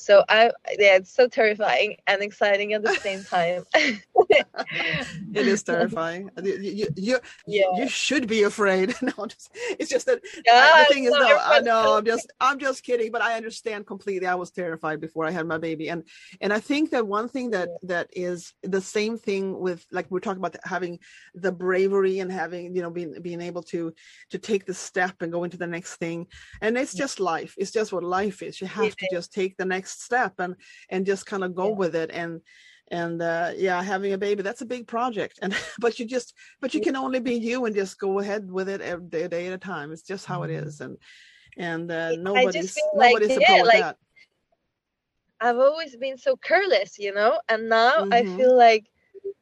So 0.00 0.24
I, 0.30 0.46
yeah, 0.78 0.96
it's 0.96 1.14
so 1.14 1.28
terrifying 1.28 1.96
and 2.06 2.22
exciting 2.22 2.72
at 2.72 2.82
the 2.82 2.96
same 2.96 3.22
time. 3.22 3.64
It 5.34 5.46
is 5.46 5.62
terrifying. 5.62 6.30
You, 6.42 6.56
you, 6.56 6.88
you, 6.96 7.18
Yeah. 7.46 7.66
you 7.76 7.88
should 7.88 8.26
be 8.26 8.42
afraid. 8.44 8.94
No, 9.02 9.26
just, 9.26 9.50
it's 9.78 9.90
just 9.90 10.06
that 10.06 10.20
Yeah, 10.46 10.70
the 10.78 10.94
thing 10.94 11.04
is, 11.04 11.12
no, 11.12 11.36
I 11.38 11.60
know 11.60 11.96
I'm 11.96 12.04
just, 12.04 12.32
I'm 12.40 12.58
just 12.58 12.82
kidding. 12.82 13.12
But 13.12 13.22
I 13.22 13.36
understand 13.36 13.86
completely. 13.86 14.26
I 14.26 14.34
was 14.34 14.50
terrified 14.50 15.00
before 15.00 15.26
I 15.26 15.30
had 15.30 15.46
my 15.46 15.58
baby, 15.58 15.88
and 15.90 16.04
and 16.40 16.52
I 16.52 16.60
think 16.60 16.90
that 16.90 17.06
one 17.06 17.28
thing 17.28 17.50
that 17.50 17.68
that 17.82 18.08
is 18.12 18.54
the 18.62 18.80
same 18.80 19.18
thing 19.18 19.58
with 19.58 19.84
like 19.90 20.06
we're 20.10 20.20
talking 20.20 20.38
about 20.38 20.56
having 20.64 20.98
the 21.34 21.52
bravery 21.52 22.20
and 22.20 22.30
having 22.32 22.74
you 22.74 22.82
know 22.82 22.90
being 22.90 23.14
being 23.22 23.40
able 23.40 23.62
to 23.64 23.92
to 24.30 24.38
take 24.38 24.64
the 24.66 24.74
step 24.74 25.22
and 25.22 25.32
go 25.32 25.44
into 25.44 25.56
the 25.58 25.66
next 25.66 25.96
thing, 25.96 26.26
and 26.62 26.76
it's 26.78 26.94
just 26.94 27.20
life. 27.20 27.54
It's 27.58 27.72
just 27.72 27.92
what 27.92 28.04
life 28.04 28.42
is. 28.42 28.60
You 28.60 28.66
have 28.68 28.96
to 28.96 29.06
just 29.12 29.32
take 29.32 29.56
the 29.56 29.64
next 29.64 29.89
step 29.90 30.34
and 30.38 30.56
and 30.88 31.06
just 31.06 31.26
kind 31.26 31.44
of 31.44 31.54
go 31.54 31.68
Yeah. 31.68 31.74
with 31.76 31.94
it 31.94 32.10
and 32.12 32.40
and 32.90 33.22
uh 33.22 33.52
yeah 33.56 33.82
having 33.82 34.12
a 34.12 34.18
baby 34.18 34.42
that's 34.42 34.62
a 34.62 34.66
big 34.66 34.86
project 34.86 35.38
and 35.42 35.54
but 35.80 35.98
you 35.98 36.06
just 36.06 36.34
but 36.60 36.74
you 36.74 36.80
can 36.80 36.96
only 36.96 37.20
be 37.20 37.34
you 37.34 37.64
and 37.64 37.74
just 37.74 37.98
go 37.98 38.18
ahead 38.18 38.50
with 38.50 38.68
it 38.68 38.80
every 38.80 39.08
day, 39.08 39.28
day 39.28 39.46
at 39.46 39.52
a 39.52 39.58
time 39.58 39.92
it's 39.92 40.02
just 40.02 40.26
how 40.26 40.42
it 40.42 40.50
is 40.50 40.80
and 40.80 40.96
and 41.56 41.90
uh 41.90 42.12
nobody's 42.16 42.76
like, 42.94 43.12
nobody's 43.12 43.36
yeah, 43.36 43.62
like, 43.62 43.80
that 43.80 43.96
I've 45.40 45.58
always 45.58 45.96
been 45.96 46.18
so 46.18 46.36
careless, 46.36 46.98
you 46.98 47.12
know, 47.12 47.40
and 47.48 47.68
now 47.68 48.04
I 48.10 48.22
Mhm. 48.22 48.36
feel 48.36 48.56
like 48.56 48.86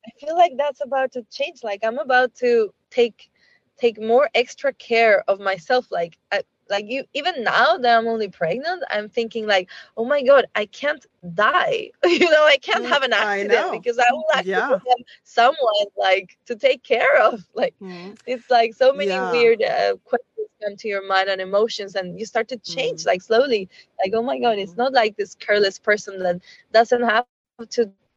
I 0.07 0.11
feel 0.21 0.37
like 0.37 0.53
that's 0.57 0.81
about 0.83 1.13
to 1.13 1.25
change. 1.31 1.63
Like 1.65 1.81
I'm 1.85 1.99
about 1.99 2.35
to 2.37 2.73
take 2.91 3.31
take 3.79 4.01
more 4.01 4.29
extra 4.35 4.73
care 4.73 5.25
of 5.29 5.41
myself. 5.41 5.87
Like 5.91 6.19
I, 6.33 6.43
like 6.71 6.87
you 6.89 7.05
even 7.15 7.43
now 7.45 7.77
that 7.79 7.99
I'm 7.99 8.07
only 8.09 8.29
pregnant, 8.29 8.83
I'm 8.91 9.09
thinking 9.09 9.47
like, 9.47 9.69
oh 9.97 10.05
my 10.05 10.23
god, 10.23 10.47
I 10.55 10.67
can't 10.67 11.05
die. 11.35 11.91
you 12.05 12.31
know, 12.31 12.45
I 12.45 12.59
can't 12.61 12.85
Mm, 12.85 12.89
have 12.89 13.03
an 13.03 13.13
accident 13.13 13.71
know. 13.71 13.71
because 13.71 13.99
I 13.99 14.07
will 14.13 14.25
actually 14.37 14.63
Yeah. 14.63 14.81
have 14.89 15.07
someone 15.25 15.87
like 15.97 16.39
to 16.47 16.57
take 16.57 16.83
care 16.83 17.21
of. 17.23 17.45
Like 17.55 17.75
Mhm. 17.81 18.17
it's 18.27 18.51
like 18.51 18.75
so 18.75 18.93
many 18.93 19.21
Yeah. 19.21 19.23
weird 19.23 19.63
uh, 19.63 19.97
questions 20.05 20.49
come 20.63 20.77
to 20.77 20.89
your 20.89 21.07
mind 21.07 21.29
and 21.29 21.41
emotions 21.41 21.95
and 21.95 22.19
you 22.19 22.27
start 22.27 22.49
to 22.49 22.59
change 22.59 23.05
Mhm. 23.05 23.07
like 23.07 23.23
slowly 23.23 23.69
like 24.03 24.13
oh 24.15 24.23
my 24.23 24.39
god 24.39 24.59
it's 24.59 24.77
Mhm. 24.77 24.77
not 24.77 24.93
like 24.93 25.17
this 25.17 25.35
careless 25.35 25.79
person 25.79 26.19
that 26.21 26.41
doesn't 26.73 27.03
have 27.03 27.25
to 27.29 27.51
tell 27.59 27.73
any 27.73 28.15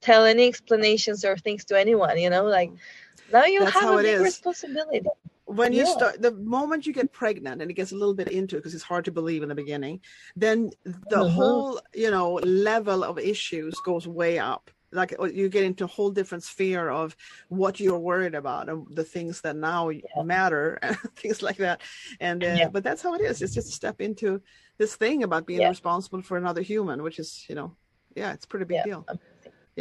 explanations 0.47 0.79
or 0.83 0.91
things 0.91 1.63
to 1.65 1.77
anyone 1.79 2.17
you 2.19 2.29
know 2.29 2.43
like 2.45 2.73
now 3.31 3.43
you 3.45 3.45
Mm-hmm. 3.59 3.65
That's 3.65 3.81
have 3.81 3.89
a 3.91 3.97
big 3.99 4.19
is. 4.19 4.19
responsibility 4.19 5.01
when 5.59 5.71
you 5.73 5.83
Yeah. 5.85 5.93
start 5.97 6.21
the 6.21 6.31
moment 6.57 6.85
you 6.87 6.93
get 6.93 7.11
pregnant 7.11 7.61
and 7.61 7.69
it 7.71 7.75
gets 7.81 7.91
a 7.91 7.95
little 8.01 8.13
bit 8.21 8.29
into 8.39 8.55
it 8.55 8.59
because 8.59 8.75
it's 8.75 8.89
hard 8.91 9.05
to 9.05 9.11
believe 9.19 9.41
in 9.43 9.49
the 9.49 9.55
beginning 9.63 9.95
then 10.35 10.57
the 10.83 11.23
Mhm. 11.23 11.31
whole 11.37 11.81
you 12.03 12.11
know 12.15 12.29
level 12.69 12.99
of 13.03 13.15
issues 13.33 13.73
goes 13.89 14.05
way 14.07 14.33
up. 14.39 14.63
Like 14.93 15.11
uh, 15.19 15.23
you 15.39 15.47
get 15.47 15.63
into 15.69 15.85
a 15.85 15.93
whole 15.95 16.11
different 16.19 16.43
sphere 16.43 16.89
of 17.01 17.15
what 17.47 17.79
you're 17.79 18.05
worried 18.11 18.35
about 18.35 18.63
and 18.69 18.79
the 18.99 19.05
things 19.15 19.33
that 19.43 19.55
now 19.55 19.89
matter 20.35 20.65
and 20.85 20.97
things 21.21 21.41
like 21.47 21.57
that. 21.65 21.77
And 22.19 22.39
uh, 22.43 22.55
Yeah. 22.59 22.69
but 22.75 22.83
that's 22.83 23.01
how 23.05 23.13
it 23.17 23.21
is. 23.29 23.41
It's 23.41 23.53
just 23.59 23.69
a 23.69 23.77
step 23.81 23.97
into 24.01 24.41
this 24.81 24.95
thing 24.95 25.23
about 25.23 25.45
being 25.45 25.61
Yeah. 25.61 25.69
responsible 25.75 26.21
for 26.27 26.35
another 26.37 26.61
human 26.73 26.97
which 27.05 27.19
is 27.23 27.29
you 27.49 27.55
know 27.59 27.69
yeah 28.19 28.33
it's 28.35 28.45
pretty 28.51 28.65
big 28.65 28.77
yeah. 28.79 28.83
deal. 28.89 29.01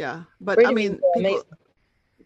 Yeah. 0.03 0.17
But 0.47 0.55
i 0.69 0.71
mean 0.79 0.91
people 1.15 1.43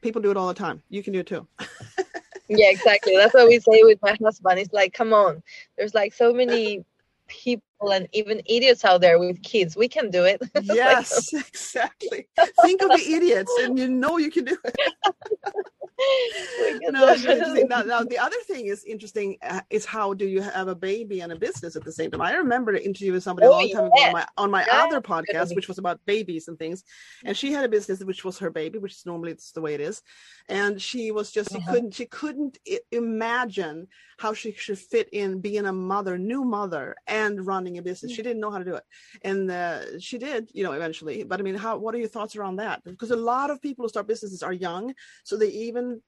people 0.06 0.22
do 0.22 0.32
it 0.34 0.38
all 0.38 0.48
the 0.54 0.60
time. 0.66 0.78
You 0.96 1.02
can 1.04 1.14
do 1.14 1.20
it 1.26 1.28
too 1.34 1.44
yeah 2.48 2.70
exactly. 2.70 3.16
That's 3.18 3.34
what 3.34 3.48
we 3.48 3.60
say 3.60 3.84
with 3.84 4.00
my 4.02 4.16
husband. 4.22 4.60
It's 4.60 4.74
like 4.74 4.94
come 4.94 5.14
on. 5.14 5.42
There's 5.78 5.94
like 5.94 6.14
so 6.14 6.34
many 6.34 6.86
people 7.28 7.92
and 7.92 8.08
even 8.14 8.42
idiots 8.46 8.86
out 8.86 9.02
there 9.02 9.20
with 9.20 9.42
kids. 9.44 9.76
We 9.76 9.88
can 9.88 10.10
do 10.10 10.24
it. 10.24 10.42
Yes, 10.64 11.34
exactly. 11.34 12.28
Think 12.62 12.82
of 12.82 12.90
the 12.90 13.14
idiots, 13.14 13.52
and 13.62 13.78
you 13.78 13.88
know 13.88 14.18
you 14.18 14.32
can 14.32 14.46
do 14.46 14.58
it. 14.64 14.76
No, 16.92 17.08
it's 17.10 17.24
really 17.24 17.40
definitely- 17.40 17.62
interesting. 17.62 17.68
Now, 17.70 17.82
now, 17.82 18.04
the 18.04 18.18
other 18.20 18.36
thing 18.48 18.66
is 18.68 18.84
interesting 18.84 19.38
uh, 19.42 19.62
is 19.70 19.86
how 19.86 20.14
do 20.14 20.26
you 20.26 20.42
have 20.42 20.68
a 20.68 20.76
baby 20.76 21.22
and 21.22 21.32
a 21.32 21.36
business 21.36 21.76
at 21.76 21.84
the 21.84 21.92
same 21.92 22.12
time? 22.12 22.22
I 22.22 22.34
remember 22.34 22.74
interviewing 22.76 23.20
somebody 23.22 23.48
a 23.48 23.50
Oh, 23.50 23.54
long 23.54 23.70
time 23.70 23.86
ago 23.86 24.04
on 24.04 24.12
my 24.14 24.28
on 24.38 24.52
my 24.52 24.66
Yeah, 24.68 24.84
other 24.86 25.02
podcast, 25.02 25.56
which 25.56 25.68
was 25.68 25.78
about 25.78 26.00
babies 26.06 26.48
and 26.48 26.60
things, 26.60 26.84
and 27.24 27.36
she 27.36 27.52
had 27.52 27.66
a 27.66 27.70
business 27.70 28.04
which 28.04 28.24
was 28.26 28.38
her 28.40 28.50
baby, 28.52 28.78
which 28.78 28.94
is 28.94 29.06
normally 29.06 29.32
it's 29.32 29.52
the 29.52 29.62
way 29.62 29.74
it 29.74 29.82
is, 29.82 30.02
and 30.50 30.82
she 30.82 31.12
was 31.12 31.32
just 31.32 31.52
she 31.52 31.58
Uh-huh. 31.58 31.72
couldn't 31.74 31.94
she 31.94 32.06
couldn't 32.06 32.58
imagine 32.92 33.88
how 34.18 34.34
she 34.34 34.52
should 34.54 34.78
fit 34.80 35.10
in 35.12 35.40
being 35.42 35.66
a 35.66 35.74
mother, 35.74 36.18
new 36.18 36.44
mother, 36.44 36.96
and 37.08 37.46
running 37.46 37.78
a 37.78 37.82
business. 37.82 38.12
She 38.12 38.22
didn't 38.24 38.40
know 38.40 38.52
how 38.52 38.60
to 38.60 38.66
do 38.66 38.76
it, 38.76 38.84
and 39.24 39.50
uh, 39.52 40.00
she 40.00 40.18
did, 40.18 40.50
you 40.54 40.64
know, 40.64 40.74
eventually. 40.74 41.24
But 41.24 41.40
I 41.40 41.44
mean, 41.44 41.56
how? 41.56 41.78
What 41.78 41.96
are 41.96 42.00
your 42.00 42.08
thoughts 42.08 42.36
around 42.36 42.58
that? 42.58 42.84
Because 42.84 43.12
a 43.12 43.16
lot 43.16 43.50
of 43.50 43.62
people 43.62 43.84
who 43.84 43.90
start 43.90 44.08
businesses 44.08 44.44
are 44.44 44.54
young, 44.54 44.94
so 45.24 45.38
they 45.38 45.50
even 45.50 46.02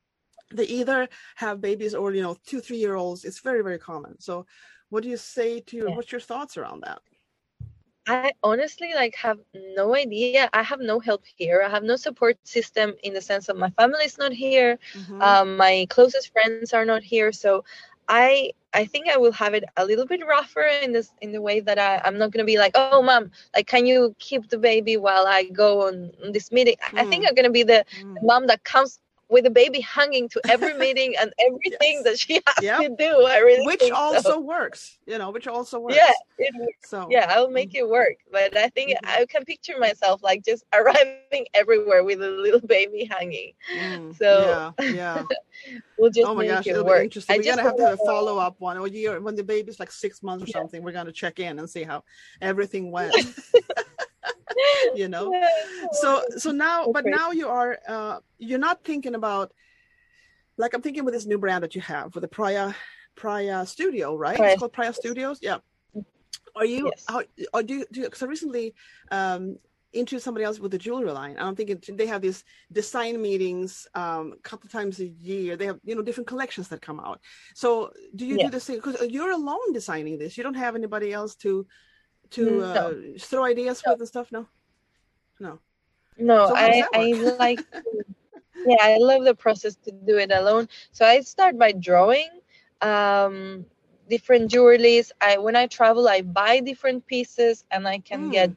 they 0.53 0.65
either 0.65 1.07
have 1.35 1.61
babies 1.61 1.93
or 1.93 2.13
you 2.13 2.21
know 2.21 2.35
two 2.45 2.59
three 2.61 2.77
year 2.77 2.95
olds. 2.95 3.25
It's 3.25 3.39
very 3.39 3.61
very 3.63 3.79
common. 3.79 4.19
So, 4.19 4.45
what 4.89 5.03
do 5.03 5.09
you 5.09 5.17
say 5.17 5.59
to 5.61 5.75
your? 5.77 5.89
Yeah. 5.89 5.95
What's 5.95 6.11
your 6.11 6.21
thoughts 6.21 6.57
around 6.57 6.83
that? 6.85 6.99
I 8.09 8.31
honestly 8.41 8.93
like 8.95 9.15
have 9.15 9.39
no 9.75 9.93
idea. 9.95 10.49
I 10.53 10.63
have 10.63 10.79
no 10.79 10.99
help 10.99 11.23
here. 11.35 11.61
I 11.65 11.69
have 11.69 11.83
no 11.83 11.97
support 11.97 12.37
system 12.45 12.93
in 13.03 13.13
the 13.13 13.21
sense 13.21 13.49
of 13.49 13.57
my 13.57 13.69
family 13.71 14.05
is 14.05 14.17
not 14.17 14.31
here. 14.31 14.79
Mhm. 14.95 15.21
Um, 15.21 15.57
my 15.57 15.85
closest 15.89 16.31
friends 16.31 16.73
are 16.73 16.85
not 16.85 17.03
here. 17.03 17.31
So 17.33 17.65
I 18.07 18.51
I 18.73 18.85
think 18.85 19.07
I 19.09 19.17
will 19.17 19.31
have 19.33 19.53
it 19.53 19.63
a 19.77 19.85
little 19.85 20.05
bit 20.05 20.21
rougher 20.27 20.63
in 20.63 20.91
this 20.93 21.13
in 21.21 21.31
the 21.31 21.41
way 21.41 21.59
that 21.61 21.79
I, 21.79 22.01
I'm 22.03 22.17
not 22.17 22.31
gonna 22.31 22.45
be 22.45 22.57
like, 22.57 22.73
oh 22.75 23.01
mom, 23.01 23.31
like 23.55 23.67
can 23.67 23.85
you 23.85 24.15
keep 24.19 24.49
the 24.49 24.57
baby 24.57 24.97
while 24.97 25.25
I 25.27 25.43
go 25.45 25.87
on, 25.87 26.11
on 26.23 26.31
this 26.33 26.51
meeting? 26.51 26.75
I 26.81 27.01
I 27.01 27.05
think 27.05 27.25
Mm. 27.25 27.27
I'm 27.27 27.35
gonna 27.35 27.49
be 27.49 27.63
the 27.63 27.85
Mm. 27.93 28.17
mom 28.21 28.47
that 28.47 28.63
comes 28.63 28.99
with 29.29 29.45
a 29.45 29.49
baby 29.49 29.81
hanging 29.81 30.29
to 30.29 30.41
every 30.49 30.73
meeting 30.85 31.13
and 31.19 31.33
everything 31.39 31.95
Yes. 31.97 32.03
that 32.05 32.19
she 32.19 32.41
has 32.47 32.63
Yep. 32.63 32.81
to 32.81 32.89
do. 32.97 33.23
I 33.25 33.39
really 33.39 33.65
which 33.65 33.79
think 33.81 33.93
so. 33.93 33.99
also 33.99 34.39
works, 34.39 34.97
you 35.05 35.17
know, 35.17 35.31
which 35.31 35.47
also 35.47 35.79
works. 35.79 35.95
Yeah, 35.95 36.13
it 36.39 36.53
works. 36.59 36.89
So 36.89 37.07
yeah 37.09 37.25
i'll 37.29 37.49
make 37.49 37.73
it 37.75 37.87
work 37.87 38.15
but 38.31 38.55
i 38.55 38.69
think 38.69 38.91
Mhm. 38.91 38.97
i 39.03 39.25
can 39.25 39.43
picture 39.43 39.77
myself 39.79 40.21
like 40.23 40.45
just 40.45 40.63
arriving 40.73 41.45
everywhere 41.53 42.03
with 42.03 42.21
a 42.21 42.29
little 42.29 42.61
baby 42.61 43.03
hanging 43.11 43.51
mm, 43.75 44.15
So- 44.21 44.73
yeah, 44.79 44.91
yeah. 44.91 45.23
we'll 45.97 46.11
just 46.11 46.27
oh 46.27 46.33
my 46.35 46.43
make 46.43 46.51
gosh, 46.51 46.67
it 46.67 46.71
it'll 46.71 46.85
work 46.85 46.99
be 47.01 47.05
interesting. 47.05 47.33
I 47.33 47.37
We're 47.37 47.43
gonna 47.43 47.63
have 47.63 47.75
to 47.77 47.83
have 47.87 47.93
a 48.01 48.05
follow 48.05 48.37
up 48.37 48.55
one 48.59 48.77
or 48.77 48.87
year 48.87 49.19
when 49.19 49.35
the 49.35 49.43
baby's 49.43 49.79
like 49.79 49.91
six 49.91 50.21
months 50.23 50.43
or 50.43 50.47
Yeah. 50.47 50.59
something. 50.61 50.83
We're 50.83 50.91
gonna 50.93 51.11
check 51.11 51.39
in 51.39 51.59
and 51.59 51.69
see 51.69 51.83
how 51.83 52.03
everything 52.41 52.91
went. 52.91 53.13
you 54.95 55.07
know. 55.07 55.33
so 55.91 56.23
so 56.37 56.51
now 56.51 56.85
So 56.85 56.93
but 56.93 57.05
now 57.05 57.31
you 57.31 57.47
are 57.47 57.77
uh 57.87 58.19
you're 58.37 58.59
not 58.59 58.83
thinking 58.83 59.15
about 59.15 59.51
like 60.57 60.73
i'm 60.73 60.81
thinking 60.81 61.05
with 61.05 61.13
this 61.13 61.25
new 61.25 61.37
brand 61.37 61.63
that 61.63 61.75
you 61.75 61.81
have 61.81 62.13
with 62.15 62.21
the 62.21 62.27
Praia 62.27 62.75
Praia 63.15 63.65
studio 63.65 64.15
right? 64.15 64.39
It's 64.39 64.59
called 64.59 64.73
Praia 64.73 64.93
studios. 64.93 65.39
Yeah. 65.41 65.57
Are 66.55 66.65
you 66.65 66.87
Yes. 66.87 67.05
how 67.07 67.21
or 67.53 67.63
do 67.63 67.83
you 67.91 68.09
i 68.21 68.25
recently 68.25 68.73
um 69.11 69.57
into 69.93 70.19
somebody 70.19 70.43
else 70.43 70.59
with 70.59 70.71
the 70.71 70.77
jewelry 70.77 71.11
line 71.11 71.37
i'm 71.39 71.55
thinking 71.55 71.81
they 71.97 72.05
have 72.05 72.21
these 72.21 72.43
design 72.71 73.19
meetings 73.21 73.87
um 73.95 74.33
a 74.33 74.41
couple 74.49 74.69
times 74.69 74.99
a 74.99 75.07
year. 75.07 75.55
They 75.55 75.65
have 75.65 75.79
you 75.83 75.95
know 75.95 76.01
different 76.01 76.27
collections 76.27 76.67
that 76.69 76.81
come 76.81 76.99
out. 76.99 77.19
So 77.55 77.91
do 78.15 78.25
you 78.25 78.37
Yeah. 78.37 78.45
do 78.45 78.49
the 78.51 78.59
same? 78.59 78.77
because 78.77 78.97
you're 79.09 79.31
alone 79.31 79.73
designing 79.73 80.17
this. 80.17 80.37
You 80.37 80.43
don't 80.43 80.61
have 80.65 80.75
anybody 80.75 81.13
else 81.13 81.35
to 81.37 81.65
to 82.31 82.61
No. 82.73 82.73
uh, 82.73 82.93
throw 83.19 83.43
ideas 83.45 83.83
with 83.85 83.99
and 83.99 84.07
stuff 84.07 84.31
no 84.31 84.47
no 85.39 85.59
no 86.17 86.51
So 86.51 86.53
i 86.55 86.85
i 86.93 87.13
like 87.39 87.61
yeah 88.65 88.75
i 88.81 88.97
love 88.99 89.23
the 89.25 89.35
process 89.35 89.75
to 89.77 89.91
do 89.91 90.07
it 90.17 90.21
alone 90.21 90.67
so 90.81 91.05
i 91.05 91.19
start 91.19 91.57
by 91.57 91.71
drawing 91.71 92.29
um 92.81 93.65
different 94.09 94.49
jewelries 94.51 95.11
i 95.21 95.37
when 95.37 95.55
i 95.55 95.65
travel 95.67 96.07
i 96.07 96.21
buy 96.21 96.59
different 96.59 97.05
pieces 97.07 97.63
and 97.71 97.87
i 97.87 97.97
can 97.99 98.29
Mm. 98.29 98.29
get 98.29 98.51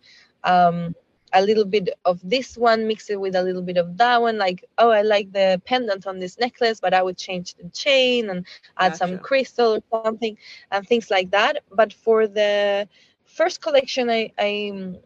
um 0.44 0.94
a 1.34 1.42
little 1.42 1.64
bit 1.64 1.90
of 2.04 2.20
this 2.28 2.56
one, 2.56 2.86
mix 2.86 3.10
it 3.10 3.20
with 3.20 3.34
a 3.36 3.42
little 3.42 3.62
bit 3.62 3.76
of 3.76 3.98
that 3.98 4.20
one. 4.20 4.38
Like, 4.38 4.64
oh, 4.78 4.90
I 4.90 5.02
like 5.02 5.32
the 5.32 5.60
pendant 5.64 6.06
on 6.06 6.18
this 6.20 6.38
necklace, 6.38 6.80
but 6.80 6.94
I 6.94 7.02
would 7.02 7.16
change 7.18 7.54
the 7.54 7.68
chain 7.70 8.30
and 8.30 8.46
add 8.78 8.96
some 8.96 9.18
crystal 9.18 9.76
or 9.76 9.82
something 9.90 10.36
and 10.70 10.86
things 10.86 11.10
like 11.10 11.30
that. 11.30 11.62
But 11.70 11.92
for 11.92 12.26
the 12.26 12.88
first 13.36 13.62
collection, 13.62 14.10
I, 14.10 14.32
I 14.38 14.98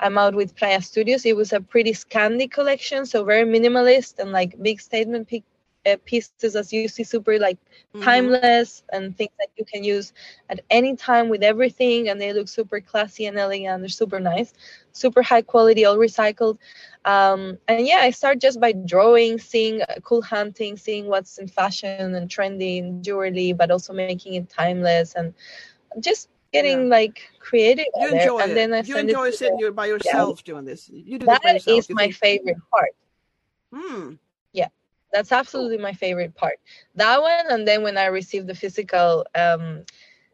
I'm 0.00 0.18
out 0.18 0.34
with 0.34 0.56
Praia 0.56 0.80
Studios. 0.82 1.24
It 1.26 1.36
was 1.36 1.52
a 1.52 1.60
pretty 1.60 1.92
Scandi 1.92 2.50
collection, 2.50 3.06
so 3.06 3.24
very 3.24 3.44
minimalist 3.46 4.18
and 4.18 4.32
like 4.32 4.60
big 4.62 4.80
statement 4.80 5.28
pic- 5.28 5.44
uh, 5.86 5.96
pieces, 6.06 6.46
as 6.56 6.60
you 6.62 6.80
see, 6.88 6.90
super 6.92 7.38
like 7.38 7.48
Mhm. 7.94 8.00
timeless 8.00 8.82
and 8.92 9.16
things 9.16 9.30
that 9.38 9.48
you 9.56 9.64
can 9.64 9.82
use 9.82 10.12
at 10.48 10.60
any 10.70 10.94
time 10.96 11.28
with 11.28 11.42
everything 11.42 12.08
and 12.08 12.20
they 12.20 12.32
look 12.32 12.48
super 12.48 12.80
classy 12.80 13.26
and 13.26 13.38
elegant 13.38 13.80
they're 13.80 13.88
super 13.88 14.20
nice 14.20 14.52
super 14.92 15.22
high 15.22 15.42
quality 15.42 15.84
all 15.84 15.96
recycled 15.96 16.58
um, 17.04 17.58
and 17.68 17.86
yeah 17.86 17.98
i 18.00 18.10
start 18.10 18.40
just 18.40 18.60
by 18.60 18.72
drawing 18.72 19.38
seeing 19.38 19.82
uh, 19.82 19.86
cool 20.02 20.22
hunting 20.22 20.76
seeing 20.76 21.06
what's 21.06 21.38
in 21.38 21.48
fashion 21.48 22.08
and 22.14 22.28
trendy 22.28 22.78
in 22.78 22.94
jewelry 22.96 23.52
but 23.52 23.70
also 23.70 23.92
making 23.92 24.28
it 24.34 24.48
timeless 24.48 25.14
and 25.14 25.32
just 26.00 26.28
getting 26.52 26.88
like 26.88 27.30
creative 27.40 27.86
You 27.94 28.10
enjoy 28.10 28.40
and 28.40 28.56
it. 28.56 28.56
then 28.56 28.72
I 28.74 28.82
you 28.82 28.98
enjoy 28.98 29.30
sitting 29.30 29.58
you 29.58 29.72
by 29.72 29.86
yourself 29.86 30.44
doing 30.44 30.64
this. 30.64 30.88
You 30.88 31.18
do 31.18 31.28
this 31.28 31.40
that 31.40 31.52
yourself. 31.52 31.66
is 31.66 31.88
my 31.92 32.10
think, 32.12 32.12
favorite 32.12 32.58
part 32.70 32.90
Hmm. 33.72 34.14
Yeah, 34.52 34.68
that's 35.12 35.32
absolutely 35.32 35.78
my 35.78 35.92
favorite 35.92 36.34
part 36.34 36.58
that 36.94 37.20
one 37.22 37.44
and 37.50 37.66
then 37.66 37.82
when 37.82 37.96
i 37.96 38.06
receive 38.06 38.46
the 38.46 38.54
physical 38.54 39.24
um 39.34 39.84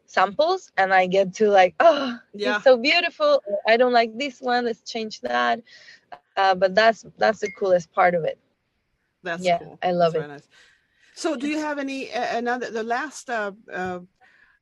samples 0.05 0.71
and 0.77 0.93
i 0.93 1.05
get 1.07 1.33
to 1.35 1.49
like 1.49 1.75
oh 1.79 2.17
Yeah. 2.33 2.57
it's 2.57 2.63
so 2.63 2.77
beautiful 2.77 3.41
i 3.67 3.77
don't 3.77 3.93
like 3.93 4.17
this 4.17 4.41
one 4.41 4.65
let's 4.65 4.81
change 4.83 5.21
that 5.21 5.61
uh, 6.11 6.55
but 6.55 6.75
that's 6.75 7.05
that's 7.17 7.39
the 7.39 7.51
coolest 7.51 7.91
part 7.91 8.13
of 8.15 8.23
it 8.23 8.39
That's 9.23 9.37
yeah 9.37 9.51
cool. 9.51 9.79
i 9.81 9.91
love 9.91 10.13
That's 10.13 10.15
it 10.15 10.27
nice. 10.27 10.47
So, 11.13 11.35
do 11.35 11.47
you 11.47 11.57
have 11.59 11.79
any 11.79 12.11
uh, 12.11 12.37
another 12.37 12.71
the 12.71 12.83
last 12.83 13.29
uh, 13.29 13.51
uh, 13.71 13.99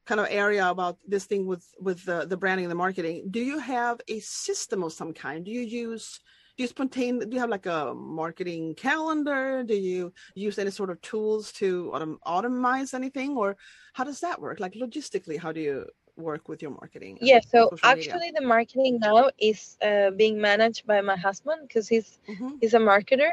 kind 0.08 0.20
of 0.22 0.28
area 0.30 0.66
about 0.70 0.98
this 1.08 1.26
thing 1.26 1.46
with 1.46 1.66
with 1.88 2.00
the 2.06 2.26
the 2.26 2.38
branding 2.38 2.66
and 2.66 2.72
the 2.72 2.84
marketing? 2.86 3.28
Do 3.30 3.42
you 3.52 3.60
have 3.60 3.98
a 4.08 4.20
system 4.22 4.84
of 4.84 4.94
some 4.94 5.14
kind? 5.14 5.46
Do 5.46 5.52
you 5.52 5.62
use 5.62 6.20
do 6.58 6.64
you 6.64 6.68
spontaneous? 6.68 7.26
Do 7.28 7.36
you 7.36 7.42
have 7.42 7.52
like 7.58 7.68
a 7.68 7.94
marketing 7.94 8.76
calendar? 8.76 9.64
Do 9.64 9.76
you 9.76 10.14
use 10.36 10.58
any 10.58 10.72
sort 10.72 10.90
of 10.90 11.02
tools 11.02 11.52
to 11.60 11.92
autom- 11.94 12.20
automize 12.26 12.94
anything, 12.94 13.38
or 13.38 13.58
how 13.94 14.04
does 14.06 14.20
that 14.22 14.42
work? 14.42 14.60
Like 14.60 14.74
logistically, 14.74 15.38
how 15.40 15.52
do 15.52 15.62
you 15.62 15.86
work 16.16 16.50
with 16.50 16.62
your 16.64 16.72
marketing? 16.72 17.18
yeah 17.22 17.40
so 17.54 17.60
actually 17.84 18.32
the 18.40 18.42
marketing 18.42 18.98
now 19.00 19.30
is 19.38 19.78
uh, 19.84 20.10
being 20.22 20.36
managed 20.42 20.82
by 20.92 21.00
my 21.02 21.16
husband 21.28 21.60
because 21.68 21.88
he's 21.88 22.10
Mhm. 22.28 22.58
he's 22.62 22.74
a 22.74 22.80
marketer 22.80 23.32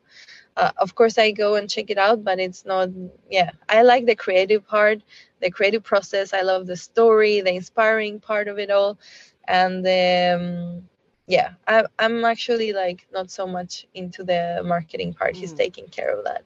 Uh, 0.57 0.71
of 0.77 0.95
course, 0.95 1.19
I 1.19 1.31
go 1.31 1.55
and 1.55 1.69
check 1.69 1.91
it 1.91 1.99
out, 1.99 2.25
but 2.25 2.39
it's 2.39 2.65
not. 2.65 2.89
Yeah, 3.31 3.51
I 3.69 3.83
like 3.83 4.07
the 4.07 4.15
creative 4.15 4.67
part, 4.67 5.03
the 5.41 5.51
creative 5.51 5.83
process. 5.83 6.33
I 6.33 6.43
love 6.43 6.67
the 6.67 6.77
story, 6.77 7.41
the 7.41 7.55
inspiring 7.55 8.21
part 8.21 8.49
of 8.49 8.59
it 8.59 8.71
all, 8.71 8.99
and 9.47 9.87
um, 9.87 10.89
yeah, 11.27 11.51
I, 11.67 11.85
I'm 11.99 12.25
actually 12.25 12.73
like 12.73 13.07
not 13.13 13.31
so 13.31 13.47
much 13.47 13.87
into 13.95 14.25
the 14.25 14.63
marketing 14.65 15.15
part. 15.15 15.37
He's 15.37 15.53
Mm. 15.53 15.57
taking 15.57 15.87
care 15.89 16.17
of 16.17 16.25
that. 16.25 16.43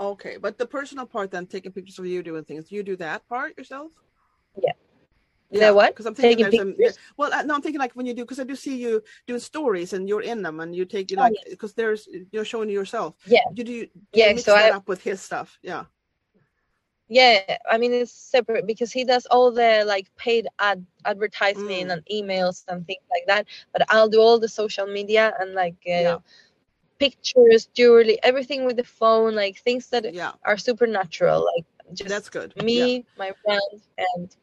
Okay, 0.00 0.38
but 0.38 0.56
the 0.56 0.64
personal 0.66 1.04
part, 1.04 1.30
then 1.30 1.46
taking 1.46 1.72
pictures 1.72 1.98
of 1.98 2.06
you 2.06 2.22
doing 2.22 2.42
things, 2.44 2.72
you 2.72 2.82
do 2.82 2.96
that 2.96 3.26
part 3.28 3.56
yourself? 3.58 3.92
Yeah. 4.60 4.72
The 5.52 5.74
what? 5.74 5.90
Because 5.92 6.06
I'm 6.06 6.14
thinking 6.14 6.44
Taking 6.46 6.74
there's 6.76 6.76
pictures? 6.94 6.98
well, 7.16 7.32
uh, 7.34 7.42
no, 7.42 7.54
I'm 7.56 7.60
thinking 7.60 7.80
like 7.80 7.92
when 7.94 8.06
you 8.06 8.14
do, 8.14 8.22
because 8.22 8.40
I 8.40 8.44
do 8.44 8.54
see 8.56 8.76
you 8.76 9.02
doing 9.26 9.40
stories 9.40 9.92
and 9.92 10.08
you're 10.08 10.22
in 10.22 10.42
them 10.42 10.60
and 10.60 10.74
you 10.74 10.84
take 10.84 11.10
you 11.10 11.16
Oh, 11.18 11.22
like 11.22 11.34
because 11.50 11.74
there's 11.74 12.08
you're 12.32 12.44
showing 12.44 12.70
yourself. 12.70 13.16
Yeah. 13.26 13.40
You 13.54 13.64
do. 13.64 13.84
do 13.86 13.90
Yeah, 14.14 14.30
You 14.30 14.38
so 14.38 14.54
I- 14.54 14.70
up 14.70 14.88
with 14.88 15.02
his 15.02 15.20
stuff. 15.20 15.58
Yeah. 15.62 15.84
Yeah, 17.08 17.56
I 17.68 17.76
mean 17.76 17.92
it's 17.92 18.12
separate 18.12 18.68
because 18.68 18.92
he 18.92 19.02
does 19.04 19.26
all 19.26 19.50
the 19.50 19.82
like 19.84 20.06
paid 20.16 20.46
ad 20.60 20.86
advertisement 21.04 21.88
Mm. 21.88 21.92
and 21.94 22.02
emails 22.06 22.62
and 22.68 22.86
things 22.86 23.02
like 23.10 23.26
that. 23.26 23.46
But 23.72 23.82
I'll 23.88 24.08
do 24.08 24.20
all 24.20 24.38
the 24.38 24.48
social 24.48 24.86
media 24.86 25.34
and 25.40 25.52
like 25.54 25.74
uh, 25.88 25.90
Yeah. 25.90 26.18
Pictures, 27.00 27.66
jewelry, 27.74 28.18
everything 28.22 28.64
with 28.66 28.76
the 28.76 28.84
phone, 28.84 29.34
like 29.34 29.58
things 29.58 29.88
that 29.88 30.14
Yeah. 30.14 30.32
are 30.44 30.58
supernatural, 30.58 31.44
like 31.56 31.64
just 31.94 32.08
That's 32.08 32.30
good. 32.30 32.52
Yeah. 32.56 32.64
me, 32.64 33.06
my 33.16 33.32
friend, 33.42 33.82
and 33.98 34.36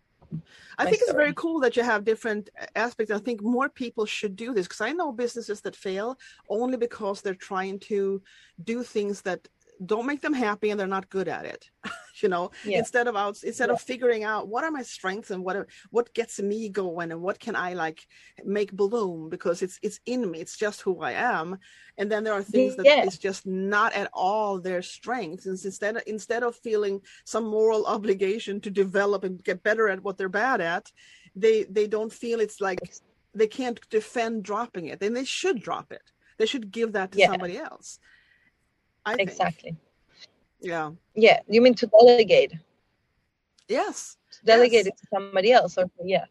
I 0.80 0.86
think 0.86 1.01
it's 1.01 1.14
very 1.14 1.34
cool 1.34 1.60
that 1.62 1.76
you 1.78 1.84
have 1.84 2.03
different 2.03 2.49
aspects. 2.76 3.12
I 3.12 3.20
think 3.20 3.41
more 3.41 3.70
people 3.70 4.05
should 4.05 4.36
do 4.36 4.53
this 4.53 4.68
because 4.68 4.82
I 4.82 4.91
know 4.91 5.12
businesses 5.12 5.62
that 5.62 5.76
fail 5.76 6.18
only 6.49 6.78
because 6.78 7.22
they're 7.22 7.34
trying 7.51 7.80
to 7.91 8.22
do 8.64 8.84
things 8.84 9.22
that 9.22 9.47
don't 9.86 10.05
make 10.05 10.22
them 10.22 10.34
happy 10.34 10.70
and 10.70 10.80
they're 10.80 10.88
not 10.88 11.10
good 11.10 11.28
at 11.28 11.45
it. 11.45 11.70
you 12.22 12.30
know, 12.30 12.51
Yeah. 12.65 12.80
instead 12.80 13.07
of 13.07 13.15
out 13.15 13.41
instead 13.43 13.70
of 13.70 13.82
figuring 13.82 14.24
out 14.24 14.47
what 14.47 14.63
are 14.63 14.72
my 14.72 14.84
strengths 14.84 15.32
and 15.32 15.43
what 15.43 15.55
are, 15.55 15.68
what 15.91 16.13
gets 16.13 16.39
me 16.39 16.70
going 16.70 17.11
and 17.11 17.22
what 17.22 17.39
can 17.39 17.55
I 17.55 17.74
like 17.74 18.05
make 18.43 18.72
bloom 18.72 19.30
because 19.30 19.61
it's 19.61 19.80
it's 19.82 19.99
in 20.05 20.30
me. 20.32 20.39
It's 20.39 20.57
just 20.57 20.82
who 20.82 21.01
I 21.01 21.11
am. 21.13 21.57
And 21.97 22.11
then 22.11 22.24
there 22.24 22.34
are 22.34 22.43
things 22.43 22.76
that 22.76 22.86
Yeah. 22.86 23.03
is 23.05 23.18
just 23.18 23.45
not 23.45 23.93
at 23.93 24.09
all 24.13 24.59
their 24.59 24.82
strengths. 24.82 25.45
And 25.47 25.59
instead 25.63 25.97
of, 25.97 26.03
instead 26.05 26.43
of 26.43 26.55
feeling 26.55 27.01
some 27.26 27.45
moral 27.45 27.86
obligation 27.86 28.61
to 28.61 28.70
develop 28.70 29.24
and 29.24 29.43
get 29.43 29.63
better 29.63 29.89
at 29.89 30.03
what 30.03 30.18
they're 30.18 30.30
bad 30.30 30.61
at, 30.61 30.91
they 31.36 31.63
they 31.63 31.88
don't 31.88 32.13
feel 32.13 32.39
it's 32.39 32.59
like 32.61 32.80
they 33.34 33.47
can't 33.47 33.80
defend 33.89 34.43
dropping 34.43 34.86
it. 34.88 34.99
Then 34.99 35.13
they 35.13 35.26
should 35.26 35.61
drop 35.61 35.91
it. 35.91 36.01
They 36.38 36.45
should 36.45 36.72
give 36.72 36.93
that 36.93 37.11
to 37.11 37.18
Yeah. 37.20 37.28
somebody 37.28 37.57
else. 37.57 37.99
I 39.05 39.15
think. 39.15 39.32
Yeah. 40.62 40.91
Yeah, 41.16 41.39
you 41.47 41.62
mean 41.62 41.76
to 41.76 41.88
delegate? 41.88 42.47
Yes. 43.68 44.18
delegate 44.43 44.82
Yes. 44.82 44.88
it 44.88 44.97
to 44.97 45.08
somebody 45.14 45.51
else 45.51 45.78
or 45.78 45.86
yeah 46.03 46.26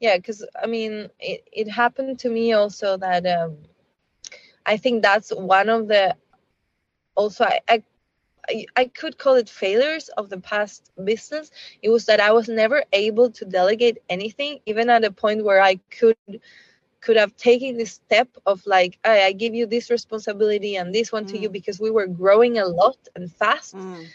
yeah 0.00 0.16
because 0.16 0.44
i 0.62 0.66
mean 0.66 1.08
it, 1.18 1.42
it 1.52 1.68
happened 1.68 2.18
to 2.18 2.28
me 2.28 2.52
also 2.52 2.96
that 2.96 3.24
um 3.26 3.56
i 4.66 4.76
think 4.76 5.02
that's 5.02 5.30
one 5.34 5.68
of 5.68 5.88
the 5.88 6.14
also 7.16 7.44
I, 7.44 7.60
I 7.68 7.82
I, 8.48 8.66
I 8.76 8.84
could 8.86 9.18
call 9.18 9.34
it 9.36 9.48
failures 9.48 10.08
of 10.16 10.28
the 10.28 10.38
past 10.38 10.90
business. 11.04 11.50
It 11.82 11.90
was 11.90 12.06
that 12.06 12.20
I 12.20 12.32
was 12.32 12.48
never 12.48 12.84
able 12.92 13.30
to 13.30 13.44
delegate 13.44 13.98
anything, 14.08 14.60
even 14.66 14.90
at 14.90 15.04
a 15.04 15.10
point 15.10 15.44
where 15.44 15.62
I 15.62 15.76
could 15.90 16.40
could 17.04 17.16
have 17.16 17.36
taken 17.36 17.76
this 17.78 17.92
step 17.92 18.28
of 18.46 18.66
like, 18.66 18.98
I, 19.04 19.22
I 19.28 19.32
give 19.32 19.54
you 19.54 19.66
this 19.66 19.90
responsibility 19.90 20.76
and 20.76 20.94
this 20.94 21.12
one 21.12 21.26
to 21.26 21.38
you 21.38 21.48
Mm. 21.48 21.58
because 21.58 21.80
we 21.80 21.90
were 21.90 22.06
growing 22.08 22.58
a 22.58 22.66
lot 22.66 22.98
and 23.16 23.30
fast 23.32 23.76
Mm. 23.76 24.12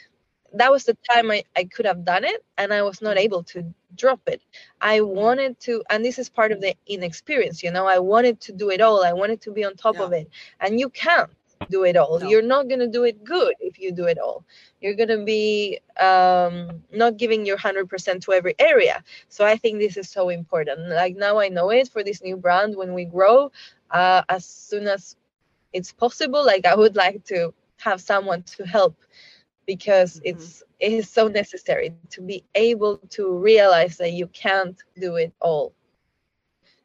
that 0.54 0.72
was 0.72 0.86
the 0.86 0.98
time 1.12 1.32
I, 1.32 1.44
I 1.56 1.66
could 1.66 1.86
have 1.86 2.06
done 2.06 2.24
it 2.26 2.44
and 2.58 2.74
I 2.74 2.82
was 2.84 3.02
not 3.02 3.18
Mm. 3.18 3.20
able 3.20 3.44
to 3.44 3.74
drop 3.96 4.22
it. 4.28 4.42
I 4.82 5.02
wanted 5.02 5.60
to, 5.62 5.84
and 5.90 6.04
this 6.06 6.18
is 6.20 6.30
part 6.30 6.52
of 6.52 6.62
the 6.62 6.76
inexperience, 6.88 7.64
you 7.64 7.72
know, 7.72 7.88
I 7.88 8.00
wanted 8.00 8.40
to 8.42 8.54
do 8.54 8.70
it 8.72 8.82
all. 8.82 9.04
I 9.04 9.14
wanted 9.14 9.42
to 9.42 9.52
be 9.52 9.64
on 9.66 9.76
top 9.76 10.00
Yeah. 10.00 10.02
of 10.02 10.14
it. 10.14 10.30
And 10.60 10.80
you 10.80 10.90
can't 10.90 11.30
do 11.68 11.84
it 11.84 11.95
all. 11.97 12.20
No. 12.20 12.28
You're 12.28 12.41
not 12.41 12.68
going 12.68 12.80
to 12.80 12.88
do 12.88 13.03
it 13.03 13.24
good 13.24 13.53
if 13.60 13.80
you 13.80 13.91
do 13.91 14.05
it 14.05 14.18
all. 14.18 14.45
You're 14.82 14.95
going 14.95 15.10
to 15.10 15.24
be 15.24 15.80
um, 15.99 16.84
not 16.91 17.18
giving 17.18 17.45
your 17.45 17.57
100% 17.57 18.24
to 18.24 18.34
every 18.34 18.55
area. 18.60 19.03
So 19.30 19.45
I 19.45 19.55
think 19.57 19.80
this 19.80 19.97
is 19.97 20.10
so 20.10 20.30
important. 20.30 20.89
Like 20.89 21.16
now 21.18 21.39
I 21.39 21.49
know 21.49 21.70
it 21.70 21.89
for 21.89 22.03
this 22.03 22.24
new 22.24 22.38
brand 22.38 22.76
when 22.76 22.93
we 22.93 23.05
grow, 23.05 23.51
uh, 23.91 24.24
as 24.30 24.45
soon 24.45 24.88
as 24.88 25.16
it's 25.74 25.91
possible, 25.91 26.45
like 26.45 26.66
I 26.66 26.76
would 26.76 26.95
like 26.95 27.24
to 27.26 27.53
have 27.80 28.01
someone 28.01 28.43
to 28.57 28.66
help 28.66 28.95
because 29.66 30.20
Mhm. 30.20 30.22
it's 30.26 30.64
it 30.80 30.93
is 30.93 31.10
so 31.10 31.28
necessary 31.28 31.91
to 32.12 32.22
be 32.22 32.43
able 32.55 32.97
to 33.10 33.38
realize 33.38 33.97
that 33.97 34.12
you 34.14 34.28
can't 34.28 34.78
do 34.99 35.16
it 35.16 35.34
all. 35.39 35.74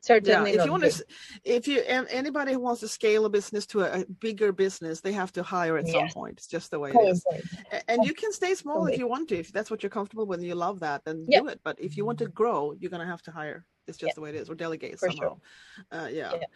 Yeah, 0.09 0.17
Certainly 0.17 0.53
if 0.53 0.65
you 0.65 0.71
want 0.71 0.83
to, 0.85 1.05
if 1.45 1.67
you 1.69 1.81
an- 1.81 2.07
anybody 2.11 2.53
who 2.53 2.59
wants 2.61 2.81
to 2.81 2.89
scale 2.89 3.25
a 3.25 3.31
business 3.31 3.67
to 3.69 3.81
a, 3.81 4.01
a 4.01 4.05
bigger 4.21 4.53
business, 4.53 5.01
they 5.01 5.13
have 5.13 5.33
to 5.33 5.43
hire 5.43 5.77
at 5.79 5.89
some 5.89 6.09
point. 6.09 6.39
It's 6.39 6.47
just 6.47 6.71
the 6.71 6.79
way 6.79 6.91
it 6.91 6.95
So 6.95 7.09
is. 7.09 7.25
And 7.89 8.05
you 8.05 8.13
can 8.15 8.33
stay 8.33 8.55
small 8.55 8.87
if 8.87 8.99
you 8.99 9.07
want 9.07 9.29
to. 9.31 9.39
If 9.39 9.53
that's 9.53 9.71
what 9.71 9.83
you're 9.83 9.91
comfortable 9.91 10.27
with 10.27 10.41
and 10.41 10.49
you 10.49 10.55
love 10.55 10.81
that, 10.81 11.05
then 11.05 11.25
Yeah. 11.29 11.41
do 11.41 11.49
it. 11.49 11.61
But 11.65 11.79
if 11.81 11.97
you 11.97 12.05
want 12.05 12.19
to 12.19 12.27
grow, 12.27 12.73
you're 12.79 12.91
gonna 12.91 13.07
have 13.07 13.23
to 13.23 13.31
hire. 13.31 13.65
It's 13.87 13.99
just 13.99 14.11
Yeah. 14.11 14.15
the 14.15 14.21
way 14.21 14.29
it 14.31 14.35
is, 14.37 14.51
or 14.51 14.55
delegate 14.55 14.99
For 14.99 15.11
somehow. 15.11 15.39
Uh, 15.91 16.09
yeah. 16.11 16.33
Yeah. 16.35 16.47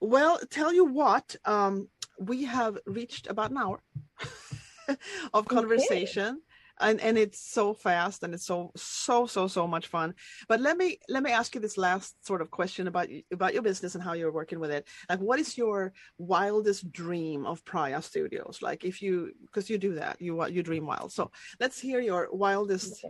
Well, 0.00 0.38
tell 0.50 0.72
you 0.72 0.84
what, 0.84 1.34
um, 1.44 1.88
we 2.18 2.44
have 2.44 2.78
reached 2.86 3.26
about 3.28 3.50
an 3.50 3.58
hour 3.58 3.82
of 5.34 5.46
conversation. 5.46 6.42
And 6.80 7.00
and 7.00 7.16
it's 7.16 7.40
so 7.40 7.72
fast 7.72 8.22
and 8.22 8.34
it's 8.34 8.46
so 8.46 8.70
so 8.76 9.26
so 9.26 9.46
so 9.46 9.66
much 9.66 9.86
fun. 9.86 10.14
But 10.48 10.60
let 10.60 10.76
me 10.76 10.98
let 11.08 11.22
me 11.22 11.30
ask 11.30 11.54
you 11.54 11.60
this 11.60 11.78
last 11.78 12.26
sort 12.26 12.42
of 12.42 12.50
question 12.50 12.88
about 12.88 13.08
about 13.32 13.54
your 13.54 13.62
business 13.62 13.94
and 13.94 14.02
how 14.02 14.12
you're 14.12 14.32
working 14.32 14.60
with 14.60 14.70
it. 14.70 14.86
Like 15.08 15.20
what 15.20 15.38
is 15.38 15.56
your 15.56 15.92
wildest 16.18 16.90
dream 16.92 17.46
of 17.46 17.64
Praia 17.64 18.02
Studios? 18.02 18.58
Like 18.62 18.84
if 18.84 19.02
you 19.02 19.32
because 19.42 19.70
you 19.70 19.78
do 19.78 19.94
that 19.94 20.20
you 20.20 20.44
you 20.46 20.62
dream 20.62 20.86
wild. 20.86 21.12
So 21.12 21.30
let's 21.60 21.80
hear 21.80 22.00
your 22.00 22.28
wildest 22.32 23.04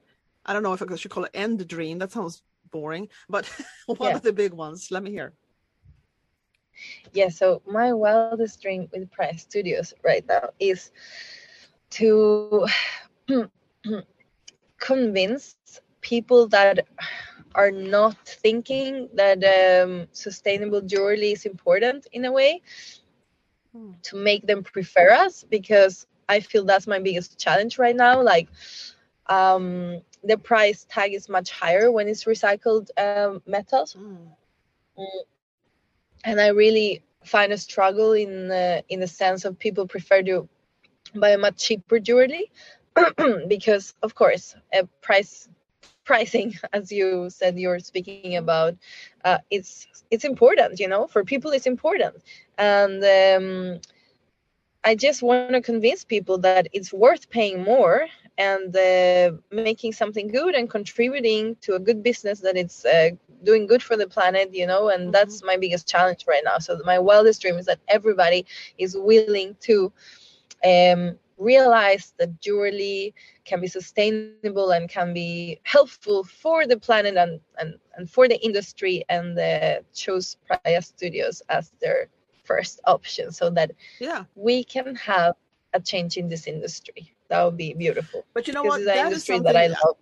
i 0.47 0.53
don't 0.53 0.63
know 0.63 0.75
if 0.75 0.83
i 0.83 0.97
should 0.97 1.11
call 1.11 1.25
it 1.25 1.31
end 1.33 1.67
dream 1.67 1.99
that 1.99 2.13
sounds 2.13 2.43
boring 2.71 3.09
but 3.31 3.51
one 3.87 4.11
yeah. 4.11 4.17
of 4.17 4.23
the 4.23 4.33
big 4.33 4.53
ones? 4.53 4.91
Let 4.91 5.03
me 5.03 5.11
hear. 5.11 5.33
Yeah 7.13 7.29
so 7.29 7.63
my 7.67 7.93
wildest 7.93 8.61
dream 8.61 8.89
with 8.93 9.11
Praia 9.11 9.39
Studios 9.39 9.95
right 10.03 10.27
now 10.27 10.51
is 10.59 10.91
to 11.91 12.67
convince 14.79 15.57
people 16.01 16.49
that 16.49 16.87
are 17.55 17.71
not 17.71 18.17
thinking 18.27 19.09
that 19.15 19.39
um, 19.45 20.07
sustainable 20.13 20.81
jewelry 20.81 21.33
is 21.33 21.47
important 21.47 22.07
in 22.13 22.25
a 22.25 22.33
way 22.33 22.61
hmm. 23.73 23.93
to 24.03 24.17
make 24.17 24.47
them 24.47 24.63
prefer 24.63 25.11
us 25.11 25.45
because 25.49 26.07
I 26.29 26.41
feel 26.41 26.65
that's 26.65 26.87
my 26.87 26.99
biggest 26.99 27.39
challenge 27.39 27.79
right 27.79 27.95
now. 27.95 28.23
Like, 28.23 28.49
um, 29.27 30.01
the 30.23 30.39
price 30.39 30.87
tag 30.89 31.13
is 31.15 31.29
much 31.29 31.51
higher 31.51 31.91
when 31.91 32.09
it's 32.09 32.25
recycled 32.25 32.89
um, 32.99 33.43
metals, 33.47 33.95
mm. 33.95 34.27
and 36.25 36.41
I 36.41 36.49
really 36.49 37.03
find 37.25 37.53
a 37.53 37.59
struggle 37.59 38.13
in 38.13 38.49
the 38.49 38.85
in 38.89 39.01
the 39.01 39.07
sense 39.07 39.45
of 39.45 39.59
people 39.59 39.87
prefer 39.87 40.23
to 40.23 40.49
buy 41.15 41.31
a 41.31 41.39
much 41.39 41.59
cheaper 41.59 41.99
jewelry 41.99 42.51
because 43.49 43.95
of 44.03 44.15
course 44.15 44.55
a 44.73 44.87
price 45.03 45.49
pricing 46.05 46.55
as 46.73 46.93
you 46.93 47.29
said 47.31 47.59
you're 47.59 47.79
speaking 47.79 48.37
about 48.37 48.75
uh, 49.25 49.39
it's 49.51 49.87
it's 50.11 50.25
important 50.25 50.79
you 50.79 50.89
know 50.89 51.07
for 51.07 51.25
people 51.25 51.51
it's 51.51 51.67
important 51.67 52.15
and 52.59 53.03
um, 53.05 53.81
i 54.85 54.95
just 54.95 55.23
want 55.23 55.53
to 55.53 55.61
convince 55.61 56.05
people 56.05 56.39
that 56.39 56.69
it's 56.73 56.93
worth 56.93 57.29
paying 57.31 57.63
more 57.63 58.07
and 58.37 58.77
uh, 58.77 59.31
making 59.53 59.93
something 59.93 60.27
good 60.29 60.55
and 60.55 60.69
contributing 60.69 61.57
to 61.61 61.75
a 61.75 61.79
good 61.79 62.03
business 62.03 62.41
that 62.41 62.57
it's 62.57 62.85
uh, 62.85 63.11
doing 63.45 63.67
good 63.67 63.83
for 63.83 63.97
the 63.97 64.07
planet 64.07 64.55
you 64.55 64.67
know 64.67 64.89
and 64.89 65.05
mm-hmm. 65.05 65.11
that's 65.11 65.43
my 65.43 65.57
biggest 65.57 65.89
challenge 65.89 66.25
right 66.27 66.43
now 66.45 66.59
so 66.59 66.81
my 66.85 66.99
wildest 66.99 67.41
dream 67.43 67.57
is 67.57 67.67
that 67.67 67.81
everybody 67.89 68.45
is 68.79 68.97
willing 68.97 69.57
to 69.61 69.93
um, 70.65 71.19
realize 71.39 72.15
that 72.19 72.41
jewelry 72.41 73.15
can 73.45 73.61
be 73.61 73.67
sustainable 73.67 74.71
and 74.71 74.89
can 74.89 75.13
be 75.13 75.61
helpful 75.65 76.25
for 76.25 76.67
the 76.67 76.77
planet 76.77 77.17
and, 77.17 77.41
and, 77.59 77.75
and 77.97 78.11
for 78.11 78.29
the 78.29 78.43
industry 78.45 79.05
and 79.09 79.39
uh, 79.39 79.81
chose 79.93 80.37
Praia 80.47 80.81
Studios 80.81 81.43
as 81.49 81.73
their 81.81 82.09
first 82.45 82.81
option 82.85 83.33
so 83.33 83.49
that 83.49 83.73
yeah 84.01 84.25
we 84.35 84.63
can 84.63 84.95
have 84.95 85.35
a 85.75 85.81
change 85.81 86.17
in 86.17 86.29
this 86.29 86.47
industry. 86.47 87.13
That 87.29 87.45
would 87.45 87.57
be 87.57 87.75
beautiful. 87.75 88.25
But 88.33 88.47
you 88.47 88.55
know 88.55 88.63
what? 88.63 88.85
That 88.85 89.07
industry 89.07 89.41
that 89.41 89.57
I 89.57 89.67
love. 89.67 89.97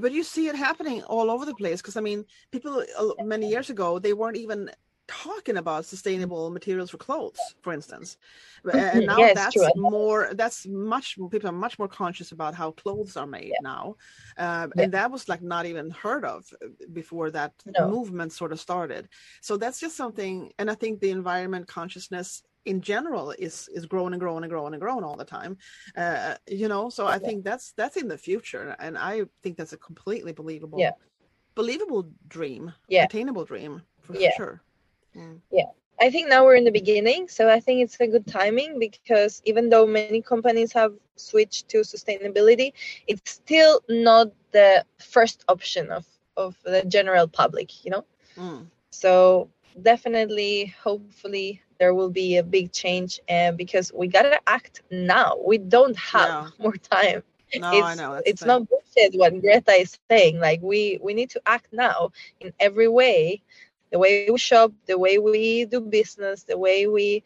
But 0.00 0.12
you 0.12 0.22
see 0.22 0.48
it 0.48 0.56
happening 0.56 1.02
all 1.04 1.30
over 1.30 1.44
the 1.44 1.54
place 1.54 1.80
because 1.80 1.96
I 1.96 2.00
mean, 2.00 2.24
people 2.50 2.84
uh, 2.98 3.24
many 3.24 3.48
years 3.48 3.70
ago 3.70 3.98
they 3.98 4.12
weren't 4.12 4.36
even 4.36 4.70
talking 5.08 5.56
about 5.56 5.84
sustainable 5.84 6.50
materials 6.50 6.90
for 6.90 6.96
clothes, 6.96 7.38
for 7.62 7.72
instance. 7.72 8.16
And 8.64 8.72
mm-hmm. 8.72 9.06
now 9.06 9.18
yes, 9.18 9.34
that's 9.34 9.54
true. 9.54 9.68
more, 9.76 10.30
that's 10.34 10.66
much, 10.66 11.16
people 11.30 11.48
are 11.48 11.52
much 11.52 11.78
more 11.78 11.88
conscious 11.88 12.32
about 12.32 12.54
how 12.54 12.72
clothes 12.72 13.16
are 13.16 13.26
made 13.26 13.48
yeah. 13.48 13.62
now. 13.62 13.96
Uh, 14.36 14.68
yeah. 14.74 14.82
And 14.82 14.92
that 14.92 15.10
was 15.10 15.28
like 15.28 15.42
not 15.42 15.66
even 15.66 15.90
heard 15.90 16.24
of 16.24 16.44
uh, 16.62 16.68
before 16.92 17.30
that 17.30 17.52
no. 17.78 17.88
movement 17.88 18.32
sort 18.32 18.52
of 18.52 18.60
started. 18.60 19.08
So 19.40 19.56
that's 19.56 19.80
just 19.80 19.96
something, 19.96 20.52
and 20.58 20.70
I 20.70 20.74
think 20.74 21.00
the 21.00 21.10
environment 21.10 21.68
consciousness 21.68 22.42
in 22.64 22.80
general 22.80 23.30
is 23.38 23.68
is 23.72 23.86
growing 23.86 24.12
and 24.12 24.20
growing 24.20 24.42
and 24.42 24.50
growing 24.50 24.74
and 24.74 24.80
growing 24.80 25.04
all 25.04 25.16
the 25.16 25.24
time 25.24 25.56
uh, 25.96 26.34
you 26.48 26.66
know 26.66 26.90
so 26.90 27.06
i 27.06 27.16
think 27.16 27.44
that's 27.44 27.70
that's 27.76 27.96
in 27.96 28.08
the 28.08 28.18
future 28.18 28.74
and 28.80 28.98
i 28.98 29.22
think 29.42 29.56
that's 29.56 29.72
a 29.72 29.76
completely 29.76 30.32
believable 30.32 30.80
yeah. 30.80 30.90
believable 31.54 32.10
dream 32.26 32.72
yeah. 32.88 33.04
attainable 33.04 33.44
dream 33.44 33.80
for 34.02 34.16
yeah. 34.16 34.30
sure 34.36 34.60
Mm. 35.16 35.40
Yeah. 35.50 35.70
I 36.00 36.10
think 36.10 36.28
now 36.28 36.44
we're 36.44 36.56
in 36.56 36.64
the 36.64 36.70
beginning, 36.70 37.26
so 37.28 37.48
I 37.48 37.58
think 37.58 37.82
it's 37.82 37.98
a 38.00 38.06
good 38.06 38.26
timing 38.26 38.78
because 38.78 39.40
even 39.46 39.70
though 39.70 39.86
many 39.86 40.20
companies 40.20 40.72
have 40.74 40.92
switched 41.16 41.68
to 41.70 41.78
sustainability, 41.78 42.74
it's 43.06 43.30
still 43.30 43.80
not 43.88 44.28
the 44.52 44.84
first 44.98 45.42
option 45.48 45.90
of, 45.90 46.04
of 46.36 46.54
the 46.64 46.84
general 46.84 47.26
public, 47.26 47.82
you 47.84 47.92
know? 47.92 48.04
Mm. 48.36 48.66
So 48.90 49.48
definitely, 49.82 50.74
hopefully, 50.82 51.62
there 51.78 51.94
will 51.94 52.10
be 52.10 52.36
a 52.36 52.42
big 52.42 52.72
change 52.72 53.20
uh, 53.28 53.52
because 53.52 53.92
we 53.92 54.08
gotta 54.08 54.40
act 54.46 54.82
now. 54.90 55.36
We 55.44 55.58
don't 55.58 55.96
have 55.96 56.28
yeah. 56.28 56.48
more 56.58 56.76
time. 56.76 57.22
No, 57.54 57.70
it's, 57.72 57.86
I 57.86 57.94
know. 57.94 58.14
That's 58.14 58.28
it's 58.30 58.44
not 58.44 58.68
bullshit 58.68 59.14
what 59.14 59.40
Greta 59.40 59.72
is 59.72 59.98
saying. 60.10 60.40
Like 60.40 60.60
we 60.62 60.98
we 61.02 61.14
need 61.14 61.30
to 61.30 61.42
act 61.46 61.72
now 61.72 62.10
in 62.40 62.52
every 62.58 62.88
way 62.88 63.42
the 63.90 63.98
way 63.98 64.28
we 64.30 64.38
shop, 64.38 64.72
the 64.86 64.98
way 64.98 65.18
we 65.18 65.64
do 65.64 65.80
business, 65.80 66.44
the 66.44 66.58
way 66.58 66.86
we, 66.86 67.22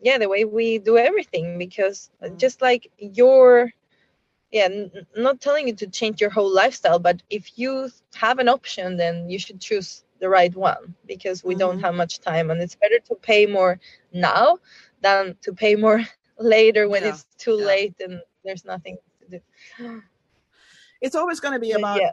yeah, 0.00 0.18
the 0.18 0.28
way 0.28 0.44
we 0.44 0.78
do 0.78 0.98
everything. 0.98 1.58
Because 1.58 2.10
mm. 2.22 2.36
just 2.38 2.60
like 2.62 2.90
your, 2.98 3.72
yeah, 4.50 4.64
n- 4.64 5.06
not 5.16 5.40
telling 5.40 5.68
you 5.68 5.74
to 5.76 5.86
change 5.86 6.20
your 6.20 6.30
whole 6.30 6.52
lifestyle, 6.52 6.98
but 6.98 7.22
if 7.30 7.58
you 7.58 7.90
have 8.14 8.38
an 8.38 8.48
option, 8.48 8.96
then 8.96 9.28
you 9.28 9.38
should 9.38 9.60
choose 9.60 10.04
the 10.18 10.28
right 10.28 10.54
one 10.54 10.94
because 11.06 11.44
we 11.44 11.54
mm 11.54 11.58
don't 11.58 11.80
have 11.80 11.94
much 11.94 12.20
time, 12.20 12.50
and 12.50 12.60
it's 12.60 12.74
better 12.76 12.98
to 13.06 13.14
pay 13.16 13.46
more 13.46 13.78
now 14.12 14.58
than 15.02 15.36
to 15.42 15.52
pay 15.52 15.74
more 15.76 16.02
later 16.38 16.88
when 16.88 17.02
yeah. 17.02 17.10
it's 17.10 17.26
too 17.38 17.56
yeah. 17.58 17.66
late 17.66 17.94
and 18.00 18.20
there's 18.44 18.64
nothing 18.64 18.96
to 19.20 19.38
do. 19.38 20.02
It's 21.00 21.14
always 21.14 21.40
going 21.40 21.54
to 21.54 21.60
be 21.60 21.72
about 21.72 22.00
yeah 22.00 22.12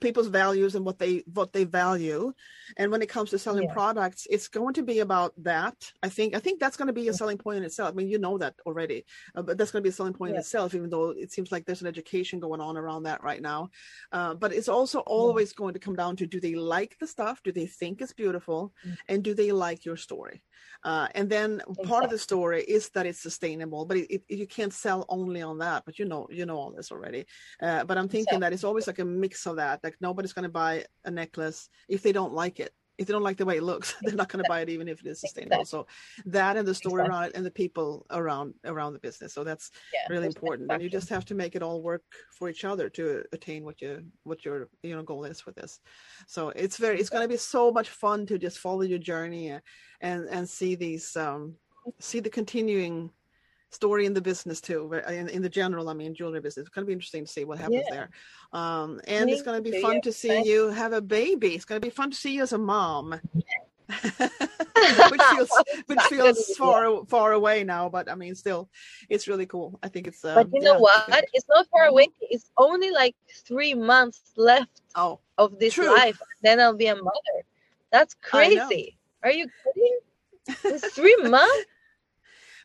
people's 0.00 0.28
values 0.28 0.74
and 0.74 0.84
what 0.84 0.98
they 0.98 1.22
what 1.32 1.52
they 1.52 1.64
value 1.64 2.32
and 2.76 2.90
when 2.90 3.02
it 3.02 3.08
comes 3.08 3.30
to 3.30 3.38
selling 3.38 3.64
yeah. 3.64 3.72
products 3.72 4.26
it's 4.30 4.48
going 4.48 4.72
to 4.72 4.82
be 4.82 5.00
about 5.00 5.32
that 5.36 5.74
i 6.02 6.08
think 6.08 6.34
i 6.34 6.38
think 6.38 6.58
that's 6.58 6.76
going 6.76 6.86
to 6.86 6.92
be 6.92 7.08
a 7.08 7.12
selling 7.12 7.36
point 7.36 7.58
in 7.58 7.64
itself 7.64 7.90
i 7.90 7.92
mean 7.92 8.08
you 8.08 8.18
know 8.18 8.38
that 8.38 8.54
already 8.64 9.04
uh, 9.34 9.42
but 9.42 9.58
that's 9.58 9.70
going 9.70 9.82
to 9.82 9.86
be 9.86 9.90
a 9.90 9.92
selling 9.92 10.14
point 10.14 10.30
yeah. 10.30 10.36
in 10.36 10.40
itself 10.40 10.74
even 10.74 10.88
though 10.88 11.10
it 11.10 11.30
seems 11.30 11.52
like 11.52 11.64
there's 11.64 11.82
an 11.82 11.86
education 11.86 12.40
going 12.40 12.60
on 12.60 12.76
around 12.76 13.02
that 13.02 13.22
right 13.22 13.42
now 13.42 13.68
uh, 14.12 14.34
but 14.34 14.52
it's 14.52 14.68
also 14.68 15.00
always 15.00 15.52
yeah. 15.52 15.56
going 15.58 15.74
to 15.74 15.80
come 15.80 15.96
down 15.96 16.16
to 16.16 16.26
do 16.26 16.40
they 16.40 16.54
like 16.54 16.96
the 16.98 17.06
stuff 17.06 17.42
do 17.42 17.52
they 17.52 17.66
think 17.66 18.00
it's 18.00 18.12
beautiful 18.12 18.72
mm-hmm. 18.84 18.94
and 19.08 19.22
do 19.22 19.34
they 19.34 19.52
like 19.52 19.84
your 19.84 19.96
story 19.96 20.42
uh, 20.84 21.08
and 21.14 21.28
then 21.28 21.60
exactly. 21.60 21.86
part 21.86 22.04
of 22.04 22.10
the 22.10 22.18
story 22.18 22.62
is 22.62 22.88
that 22.90 23.06
it's 23.06 23.20
sustainable, 23.20 23.84
but 23.84 23.96
it, 23.96 24.12
it, 24.12 24.22
you 24.28 24.46
can't 24.46 24.72
sell 24.72 25.04
only 25.08 25.42
on 25.42 25.58
that. 25.58 25.84
But 25.84 25.98
you 25.98 26.04
know, 26.04 26.26
you 26.30 26.46
know 26.46 26.56
all 26.56 26.70
this 26.70 26.92
already. 26.92 27.26
Uh, 27.60 27.84
but 27.84 27.98
I'm 27.98 28.08
thinking 28.08 28.40
that 28.40 28.52
it's 28.52 28.64
always 28.64 28.86
like 28.86 28.98
a 28.98 29.04
mix 29.04 29.46
of 29.46 29.56
that. 29.56 29.80
Like 29.82 29.96
nobody's 30.00 30.32
going 30.32 30.44
to 30.44 30.48
buy 30.48 30.84
a 31.04 31.10
necklace 31.10 31.68
if 31.88 32.02
they 32.02 32.12
don't 32.12 32.32
like 32.32 32.60
it 32.60 32.72
if 32.98 33.06
they 33.06 33.12
don't 33.12 33.22
like 33.22 33.36
the 33.36 33.44
way 33.44 33.56
it 33.56 33.62
looks, 33.62 33.94
they're 34.02 34.14
not 34.14 34.28
going 34.28 34.42
to 34.42 34.48
buy 34.48 34.60
it 34.60 34.68
even 34.68 34.88
if 34.88 35.00
it 35.00 35.06
is 35.06 35.20
sustainable. 35.20 35.64
So 35.64 35.86
that 36.26 36.56
and 36.56 36.66
the 36.66 36.74
story 36.74 37.02
exactly. 37.02 37.10
around 37.10 37.24
it 37.28 37.36
and 37.36 37.46
the 37.46 37.50
people 37.50 38.06
around 38.10 38.54
around 38.64 38.92
the 38.92 38.98
business. 38.98 39.32
So 39.32 39.44
that's 39.44 39.70
yeah, 39.92 40.12
really 40.12 40.26
important. 40.26 40.70
And 40.70 40.82
you 40.82 40.88
just 40.88 41.08
have 41.08 41.24
to 41.26 41.34
make 41.34 41.54
it 41.56 41.62
all 41.62 41.82
work 41.82 42.02
for 42.30 42.48
each 42.48 42.64
other 42.64 42.88
to 42.90 43.24
attain 43.32 43.64
what 43.64 43.80
you 43.80 44.04
what 44.24 44.44
your 44.44 44.68
you 44.82 44.94
know 44.94 45.02
goal 45.02 45.24
is 45.24 45.44
with 45.46 45.56
this. 45.56 45.80
So 46.26 46.50
it's 46.50 46.76
very 46.76 46.98
it's 46.98 47.10
going 47.10 47.24
to 47.24 47.28
be 47.28 47.36
so 47.36 47.70
much 47.70 47.88
fun 47.88 48.26
to 48.26 48.38
just 48.38 48.58
follow 48.58 48.82
your 48.82 48.98
journey 48.98 49.58
and 50.00 50.28
and 50.28 50.48
see 50.48 50.74
these 50.74 51.16
um 51.16 51.54
see 52.00 52.20
the 52.20 52.30
continuing 52.30 53.10
story 53.70 54.06
in 54.06 54.14
the 54.14 54.20
business 54.20 54.60
too 54.60 54.92
in, 55.08 55.28
in 55.28 55.42
the 55.42 55.48
general 55.48 55.88
i 55.88 55.92
mean 55.92 56.14
jewelry 56.14 56.40
business. 56.40 56.66
It's 56.66 56.74
going 56.74 56.84
to 56.84 56.86
be 56.86 56.92
interesting 56.92 57.24
to 57.24 57.30
see 57.30 57.44
what 57.44 57.58
happens 57.58 57.84
yeah. 57.88 57.94
there. 57.94 58.10
Um, 58.52 59.00
and 59.06 59.26
Me 59.26 59.32
it's 59.32 59.42
going 59.42 59.62
to 59.62 59.70
be 59.70 59.80
fun 59.80 60.00
to 60.02 60.12
see 60.12 60.42
you 60.44 60.68
have 60.68 60.92
a 60.92 61.00
baby. 61.00 61.54
It's 61.54 61.64
going 61.64 61.80
to 61.80 61.86
be 61.86 61.90
fun 61.90 62.10
to 62.10 62.16
see 62.16 62.32
you 62.34 62.42
as 62.42 62.52
a 62.52 62.58
mom. 62.58 63.20
Which 65.10 65.22
feels 65.22 65.50
which 65.86 66.00
feels 66.02 66.56
far 66.56 67.04
far 67.06 67.32
away 67.32 67.62
now 67.62 67.88
but 67.88 68.10
i 68.10 68.16
mean 68.16 68.34
still 68.34 68.68
it's 69.08 69.28
really 69.28 69.46
cool. 69.46 69.78
I 69.82 69.88
think 69.88 70.08
it's 70.08 70.24
uh, 70.24 70.34
but 70.34 70.48
you 70.52 70.60
know 70.60 70.74
yeah, 70.74 70.78
what? 70.78 71.24
It's 71.32 71.46
not 71.48 71.66
far 71.70 71.86
away. 71.86 72.08
It's 72.20 72.50
only 72.58 72.90
like 72.90 73.14
three 73.46 73.74
months 73.74 74.32
left 74.36 74.82
oh 74.96 75.20
of 75.38 75.58
this 75.58 75.74
true. 75.74 75.94
life 75.94 76.20
then 76.42 76.60
i'll 76.60 76.76
be 76.76 76.88
a 76.88 76.96
mother. 76.96 77.36
That's 77.92 78.14
crazy. 78.14 78.98
Are 79.22 79.30
you 79.30 79.48
kidding? 79.62 79.98
It's 80.64 80.94
three 80.94 81.16
months 81.22 81.66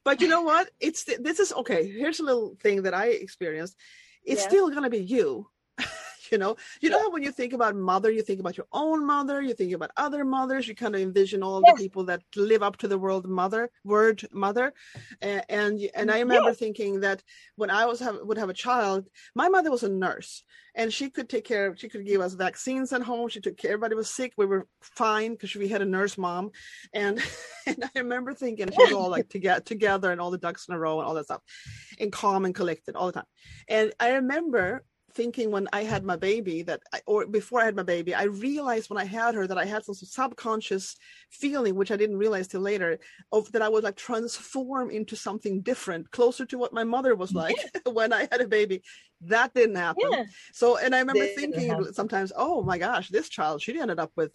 but 0.04 0.22
you 0.22 0.28
know 0.28 0.42
what? 0.42 0.70
It's 0.80 1.04
this 1.04 1.40
is 1.40 1.54
okay. 1.54 1.88
Here's 1.90 2.20
a 2.20 2.24
little 2.24 2.56
thing 2.62 2.84
that 2.84 2.94
I 2.94 3.08
experienced. 3.08 3.76
It's 4.24 4.42
yeah. 4.44 4.48
still 4.48 4.70
gonna 4.70 4.90
be 4.90 5.04
you. 5.04 5.48
You 6.32 6.38
know 6.38 6.56
you 6.80 6.90
know 6.90 7.00
how 7.00 7.12
when 7.12 7.24
you 7.24 7.32
think 7.32 7.54
about 7.54 7.76
mother 7.76 8.10
you 8.10 8.22
think 8.22 8.40
about 8.40 8.58
your 8.58 8.68
own 8.72 9.06
mother 9.06 9.42
you 9.42 9.54
think 9.54 9.74
about 9.74 9.92
other 9.98 10.24
mothers 10.24 10.68
you 10.68 10.74
kind 10.74 10.96
of 10.96 11.02
envision 11.02 11.44
all 11.44 11.62
Yes. 11.66 11.76
the 11.78 11.84
people 11.84 12.06
that 12.06 12.24
live 12.36 12.64
up 12.64 12.78
to 12.78 12.88
the 12.88 12.98
world 12.98 13.28
mother 13.28 13.70
word 13.84 14.26
mother 14.32 14.74
and 15.22 15.44
and, 15.50 15.80
and 15.94 16.10
i 16.10 16.16
mm-hmm. 16.16 16.30
remember 16.30 16.50
Yes. 16.50 16.58
thinking 16.58 17.02
that 17.02 17.22
when 17.56 17.70
i 17.70 17.86
was 17.86 18.00
have, 18.00 18.18
would 18.24 18.38
have 18.38 18.50
a 18.50 18.54
child 18.54 19.08
my 19.36 19.50
mother 19.50 19.70
was 19.70 19.84
a 19.84 19.90
nurse 19.90 20.44
and 20.74 20.94
she 20.94 21.10
could 21.10 21.28
take 21.28 21.44
care 21.44 21.68
of 21.68 21.80
she 21.80 21.90
could 21.90 22.06
give 22.06 22.22
us 22.22 22.34
vaccines 22.34 22.94
at 22.94 23.02
home 23.02 23.28
she 23.28 23.42
took 23.42 23.58
care 23.58 23.72
everybody 23.72 23.96
was 23.96 24.10
sick 24.10 24.34
we 24.38 24.46
were 24.46 24.68
fine 24.82 25.32
because 25.32 25.54
we 25.56 25.68
had 25.68 25.82
a 25.82 25.86
nurse 25.86 26.18
mom 26.18 26.50
and 26.94 27.22
and 27.68 27.84
i 27.84 28.00
remember 28.00 28.34
thinking 28.34 28.72
she 28.72 28.84
was 28.84 28.94
all 28.94 29.10
like 29.10 29.28
to 29.36 29.40
get 29.40 29.66
together 29.66 30.12
and 30.12 30.22
all 30.22 30.32
the 30.32 30.38
ducks 30.38 30.68
in 30.68 30.76
a 30.76 30.80
row 30.80 31.00
and 31.00 31.08
all 31.08 31.14
that 31.14 31.26
stuff 31.26 31.42
and 32.00 32.12
calm 32.12 32.46
and 32.46 32.56
collected 32.56 32.96
all 32.96 33.08
the 33.08 33.14
time 33.14 33.26
and 33.68 33.94
i 34.00 34.14
remember 34.14 34.84
thinking 35.14 35.52
when 35.52 35.68
I 35.74 35.84
had 35.84 36.04
my 36.04 36.16
baby 36.16 36.64
that, 36.64 36.82
I, 36.94 37.02
or 37.06 37.26
before 37.26 37.62
I 37.62 37.66
had 37.66 37.76
my 37.76 37.84
baby, 37.84 38.14
I 38.14 38.24
realized 38.24 38.90
when 38.90 39.00
I 39.00 39.06
had 39.06 39.36
her 39.36 39.48
that 39.48 39.58
I 39.58 39.66
had 39.66 39.86
some 39.86 39.96
subconscious 39.96 40.96
feeling, 41.30 41.76
which 41.76 41.92
I 41.92 41.98
didn't 41.98 42.18
realize 42.18 42.48
till 42.48 42.62
later, 42.62 43.00
of 43.32 43.52
that 43.52 43.62
I 43.62 43.70
would 43.70 43.84
like 43.84 43.96
transform 43.96 44.90
into 44.90 45.16
something 45.16 45.62
different, 45.62 46.12
closer 46.12 46.46
to 46.46 46.58
what 46.58 46.74
my 46.74 46.84
mother 46.84 47.16
was 47.16 47.34
like 47.34 47.56
when 47.86 48.14
I 48.14 48.28
had 48.32 48.42
a 48.42 48.48
baby. 48.48 48.82
That 49.22 49.54
didn't 49.54 49.76
happen. 49.76 50.10
Yeah. 50.12 50.24
So, 50.54 50.78
and 50.78 50.96
I 50.96 51.00
remember 51.00 51.26
thinking 51.28 51.94
sometimes, 51.94 52.32
oh 52.36 52.64
my 52.64 52.78
gosh, 52.78 53.10
this 53.10 53.30
child, 53.30 53.62
she 53.62 53.80
ended 53.80 54.00
up 54.00 54.12
with 54.16 54.32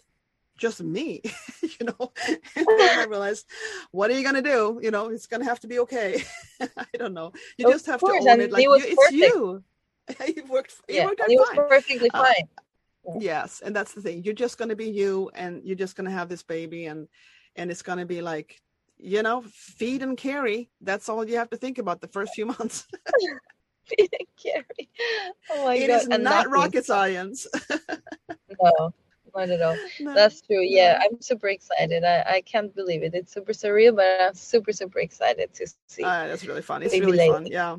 just 0.57 0.81
me, 0.81 1.21
you 1.61 1.85
know. 1.85 2.11
And 2.55 2.65
then 2.65 2.99
I 2.99 3.05
realized, 3.05 3.45
what 3.91 4.09
are 4.09 4.13
you 4.13 4.23
gonna 4.23 4.41
do? 4.41 4.79
You 4.81 4.91
know, 4.91 5.09
it's 5.09 5.27
gonna 5.27 5.45
have 5.45 5.59
to 5.61 5.67
be 5.67 5.79
okay. 5.79 6.23
I 6.59 6.85
don't 6.97 7.13
know. 7.13 7.31
You 7.57 7.71
just 7.71 7.85
have 7.85 7.99
to 7.99 8.07
own 8.07 8.41
it. 8.41 8.51
Like 8.51 8.61
it 8.61 8.63
you, 8.63 8.73
it's 8.75 9.11
you. 9.11 9.63
it 10.19 10.47
worked. 10.49 10.73
It 10.87 10.95
Yeah. 10.95 11.05
worked 11.05 11.21
And 11.21 11.29
out 11.29 11.33
it 11.33 11.39
was 11.39 11.49
fine. 11.49 11.57
perfectly 11.69 12.09
Uh, 12.13 12.23
fine. 12.23 12.47
Yes, 13.19 13.61
and 13.63 13.75
that's 13.75 13.93
the 13.93 14.01
thing. 14.01 14.23
You're 14.23 14.33
just 14.33 14.57
gonna 14.57 14.75
be 14.75 14.89
you, 14.89 15.31
and 15.33 15.63
you're 15.63 15.77
just 15.77 15.95
gonna 15.95 16.11
have 16.11 16.29
this 16.29 16.43
baby, 16.43 16.85
and 16.87 17.07
and 17.55 17.71
it's 17.71 17.81
gonna 17.81 18.05
be 18.05 18.21
like, 18.21 18.61
you 18.97 19.23
know, 19.23 19.43
feed 19.53 20.03
and 20.03 20.17
carry. 20.17 20.69
That's 20.81 21.07
all 21.09 21.27
you 21.27 21.37
have 21.37 21.49
to 21.51 21.57
think 21.57 21.77
about 21.77 22.01
the 22.01 22.07
first 22.09 22.33
few 22.33 22.45
months. 22.45 22.85
Carrie. 24.43 24.89
Oh 25.49 25.63
my 25.65 25.75
It 25.77 25.87
god. 25.87 26.01
is 26.01 26.07
and 26.07 26.23
not 26.23 26.49
rocket 26.49 26.85
science. 26.85 27.47
No, 28.61 28.91
not 29.35 29.49
at 29.49 29.61
all. 29.61 29.77
No. 29.99 30.13
That's 30.13 30.41
true. 30.41 30.61
Yeah, 30.61 30.93
no. 30.93 31.05
I'm 31.05 31.21
super 31.21 31.47
excited. 31.49 32.03
I, 32.03 32.23
I 32.27 32.41
can't 32.41 32.73
believe 32.75 33.03
it. 33.03 33.13
It's 33.13 33.31
super 33.33 33.51
surreal, 33.53 33.95
but 33.95 34.05
I'm 34.19 34.33
super, 34.33 34.71
super 34.71 34.99
excited 34.99 35.53
to 35.55 35.67
see. 35.87 36.03
Uh, 36.03 36.27
that's 36.27 36.45
really 36.47 36.61
fun. 36.61 36.81
It's 36.81 36.97
really 36.99 37.17
lady. 37.17 37.31
fun. 37.31 37.45
Yeah. 37.45 37.77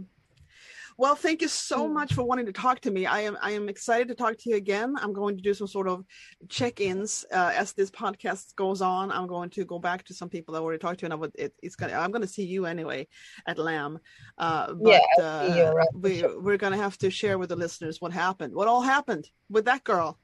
Well, 1.00 1.14
thank 1.14 1.42
you 1.42 1.48
so 1.48 1.86
Mm. 1.88 1.92
much 1.92 2.12
for 2.14 2.24
wanting 2.24 2.46
to 2.46 2.52
talk 2.52 2.80
to 2.80 2.90
me. 2.90 3.06
I 3.06 3.20
am 3.20 3.38
I 3.40 3.52
am 3.52 3.68
excited 3.68 4.08
to 4.08 4.16
talk 4.16 4.36
to 4.38 4.50
you 4.50 4.56
again. 4.56 4.96
I'm 4.98 5.12
going 5.12 5.36
to 5.36 5.42
do 5.42 5.54
some 5.54 5.68
sort 5.68 5.86
of 5.86 6.04
check-ins 6.48 7.24
uh, 7.32 7.52
as 7.54 7.72
this 7.72 7.88
podcast 7.88 8.56
goes 8.56 8.82
on. 8.82 9.12
I'm 9.12 9.28
going 9.28 9.50
to 9.50 9.64
go 9.64 9.78
back 9.78 10.02
to 10.06 10.14
some 10.14 10.28
people 10.28 10.56
I 10.56 10.58
already 10.58 10.80
talked 10.80 10.98
to, 11.00 11.06
and 11.06 11.12
I 11.12 11.16
would, 11.16 11.30
it, 11.36 11.54
it's 11.62 11.76
gonna. 11.76 11.92
I'm 11.94 12.10
going 12.10 12.22
to 12.22 12.34
see 12.36 12.44
you 12.44 12.66
anyway 12.66 13.06
at 13.46 13.58
Lamb. 13.58 14.00
Uh, 14.38 14.74
but 14.74 14.90
Yeah, 14.90 15.00
I'll 15.20 15.48
see 15.52 15.56
you 15.58 15.64
uh, 15.64 15.84
for 15.92 15.98
we, 16.00 16.12
we're 16.46 16.56
going 16.64 16.72
to 16.76 16.82
have 16.86 16.98
to 16.98 17.10
share 17.10 17.38
with 17.38 17.50
the 17.50 17.56
listeners 17.64 18.00
what 18.00 18.12
happened, 18.12 18.52
what 18.52 18.66
all 18.66 18.82
happened 18.82 19.30
with 19.48 19.66
that 19.66 19.84
girl. 19.84 20.18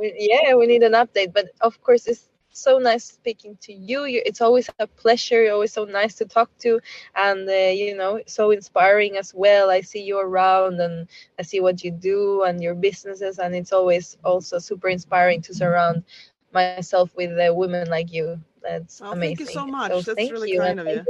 We- 0.00 0.16
yeah, 0.18 0.54
we 0.54 0.66
need 0.66 0.82
an 0.82 0.92
update. 0.94 1.32
But 1.32 1.46
of 1.60 1.80
course, 1.82 2.06
it's 2.08 2.24
so 2.52 2.78
nice 2.78 3.04
speaking 3.04 3.56
to 3.62 3.72
you. 3.72 4.04
it's 4.06 4.40
always 4.40 4.68
a 4.68 4.78
pleasure. 4.78 5.32
You're 5.34 5.46
always 5.46 5.64
so 5.64 5.76
nice 5.76 6.06
to 6.10 6.18
talk 6.18 6.46
to, 6.54 6.74
and 7.14 7.48
uh, 7.48 7.52
you 7.72 7.94
know, 7.96 8.20
so 8.26 8.50
inspiring 8.50 9.16
as 9.16 9.34
well. 9.34 9.70
I 9.70 9.80
see 9.80 10.02
you 10.02 10.18
around, 10.18 10.80
and 10.80 11.08
I 11.38 11.42
see 11.42 11.60
what 11.60 11.84
you 11.84 11.90
do 11.90 12.42
and 12.44 12.62
your 12.62 12.74
businesses, 12.74 13.38
and 13.38 13.54
it's 13.54 13.72
always 13.72 14.16
also 14.24 14.58
super 14.58 14.88
inspiring 14.88 15.42
to 15.42 15.54
surround 15.54 16.04
myself 16.52 17.00
with 17.04 17.18
uh, 17.22 17.38
women 17.54 17.70
like 17.74 17.96
you. 18.00 18.26
That's 18.50 18.90
Well, 19.00 19.12
amazing. 19.12 19.20
thank 19.20 19.38
you 19.40 19.46
so 19.46 19.66
much. 19.66 19.94
So 19.96 20.02
That's 20.02 20.16
thank 20.16 20.30
really 20.30 20.48
you, 20.48 20.56
kind 20.56 20.78
of 20.80 20.86
thank 20.86 20.86
you. 20.86 20.94
you. 20.96 21.06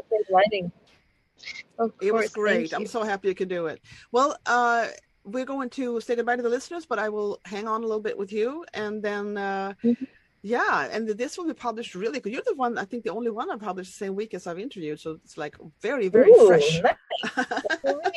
Of 1.78 1.92
It 2.00 2.12
was 2.14 2.28
great. 2.28 2.72
I'm 2.72 2.86
so 2.86 3.02
happy 3.02 3.28
you 3.28 3.34
could 3.34 3.48
do 3.48 3.66
it. 3.66 3.80
Well, 4.12 4.36
uh, 4.46 4.88
we're 5.24 5.44
going 5.44 5.70
to 5.70 6.00
say 6.00 6.16
goodbye 6.16 6.36
to 6.36 6.42
the 6.42 6.48
listeners, 6.48 6.86
but 6.86 6.98
I 6.98 7.08
will 7.08 7.40
hang 7.44 7.66
on 7.68 7.82
a 7.82 7.86
little 7.86 8.02
bit 8.02 8.18
with 8.18 8.32
you, 8.32 8.64
and 8.74 9.02
then 9.02 9.36
uh, 9.36 9.74
Mhm. 9.84 10.06
Yeah, 10.42 10.88
and 10.90 11.06
this 11.06 11.36
will 11.36 11.46
be 11.46 11.52
published 11.52 11.94
really 11.94 12.18
good. 12.18 12.32
You're 12.32 12.40
the 12.46 12.54
one, 12.54 12.78
I 12.78 12.86
think, 12.86 13.04
the 13.04 13.10
only 13.10 13.30
one 13.30 13.50
I 13.50 13.56
published 13.56 13.92
the 13.92 13.98
same 14.06 14.14
week 14.16 14.32
as 14.32 14.46
I've 14.46 14.58
interviewed, 14.58 14.98
so 14.98 15.18
it's 15.22 15.36
like 15.36 15.54
very, 15.82 16.08
very 16.08 16.30
Ooh, 16.30 16.46
fresh. 16.46 16.80
nice. 16.82 16.94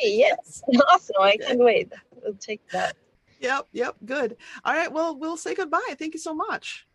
Yes. 0.00 0.62
Awesome. 0.88 1.16
I 1.20 1.36
can't 1.36 1.58
wait. 1.58 1.92
We'll 2.22 2.32
take 2.34 2.66
that. 2.70 2.96
yep, 3.40 3.66
yep, 3.72 3.96
good. 4.06 4.38
All 4.64 4.72
right, 4.72 4.90
well, 4.90 5.16
we'll 5.16 5.36
say 5.36 5.54
goodbye. 5.54 5.94
Thank 5.98 6.14
you 6.14 6.20
so 6.20 6.32
much. 6.34 6.86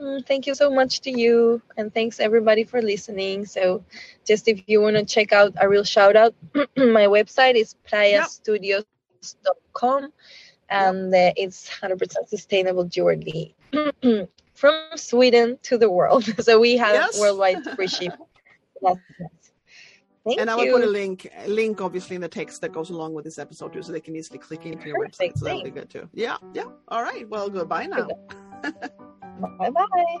Mm, 0.00 0.26
Thank 0.26 0.46
you 0.48 0.54
so 0.54 0.70
much 0.70 1.00
to 1.02 1.10
you, 1.10 1.60
and 1.76 1.92
thanks 1.94 2.18
everybody 2.20 2.64
for 2.64 2.80
listening. 2.82 3.44
So, 3.46 3.84
just 4.26 4.48
if 4.48 4.60
you 4.66 4.80
want 4.80 4.96
to 4.96 5.04
check 5.04 5.32
out 5.32 5.52
a 5.60 5.68
real 5.68 5.84
shout 5.84 6.16
out, 6.16 6.34
my 6.76 7.06
website 7.06 7.54
is 7.54 7.76
praiastudios.com, 7.88 10.12
and 10.70 11.12
uh, 11.14 11.32
it's 11.36 11.68
100% 11.68 12.28
sustainable 12.28 12.84
jewelry 12.84 13.54
from 14.54 14.74
Sweden 14.96 15.58
to 15.62 15.76
the 15.78 15.90
world. 15.90 16.24
So 16.42 16.58
we 16.60 16.76
have 16.76 16.94
Yes. 16.94 17.18
worldwide 17.20 17.64
free 17.76 17.88
ship. 17.88 18.12
That's. 18.82 18.98
Thank 20.22 20.38
and 20.38 20.50
I 20.50 20.54
will 20.54 20.70
put 20.70 20.84
a 20.84 20.86
link, 20.86 21.30
link 21.46 21.80
obviously 21.80 22.14
in 22.14 22.20
the 22.20 22.28
text 22.28 22.60
that 22.60 22.72
goes 22.72 22.90
along 22.90 23.14
with 23.14 23.24
this 23.24 23.38
episode 23.38 23.72
too, 23.72 23.82
so 23.82 23.90
they 23.90 24.00
can 24.02 24.14
easily 24.14 24.38
click 24.38 24.66
into 24.66 24.86
your 24.86 24.98
website. 24.98 25.18
Perfect, 25.18 25.38
So 25.38 25.44
that'll 25.46 25.62
be 25.62 25.70
good 25.70 25.88
too. 25.88 26.10
Yeah, 26.12 26.36
yeah. 26.52 26.64
All 26.88 27.02
right. 27.02 27.26
Well, 27.26 27.48
goodbye 27.48 27.86
now. 27.86 28.06
Bye 28.62 29.70
bye. 29.70 30.18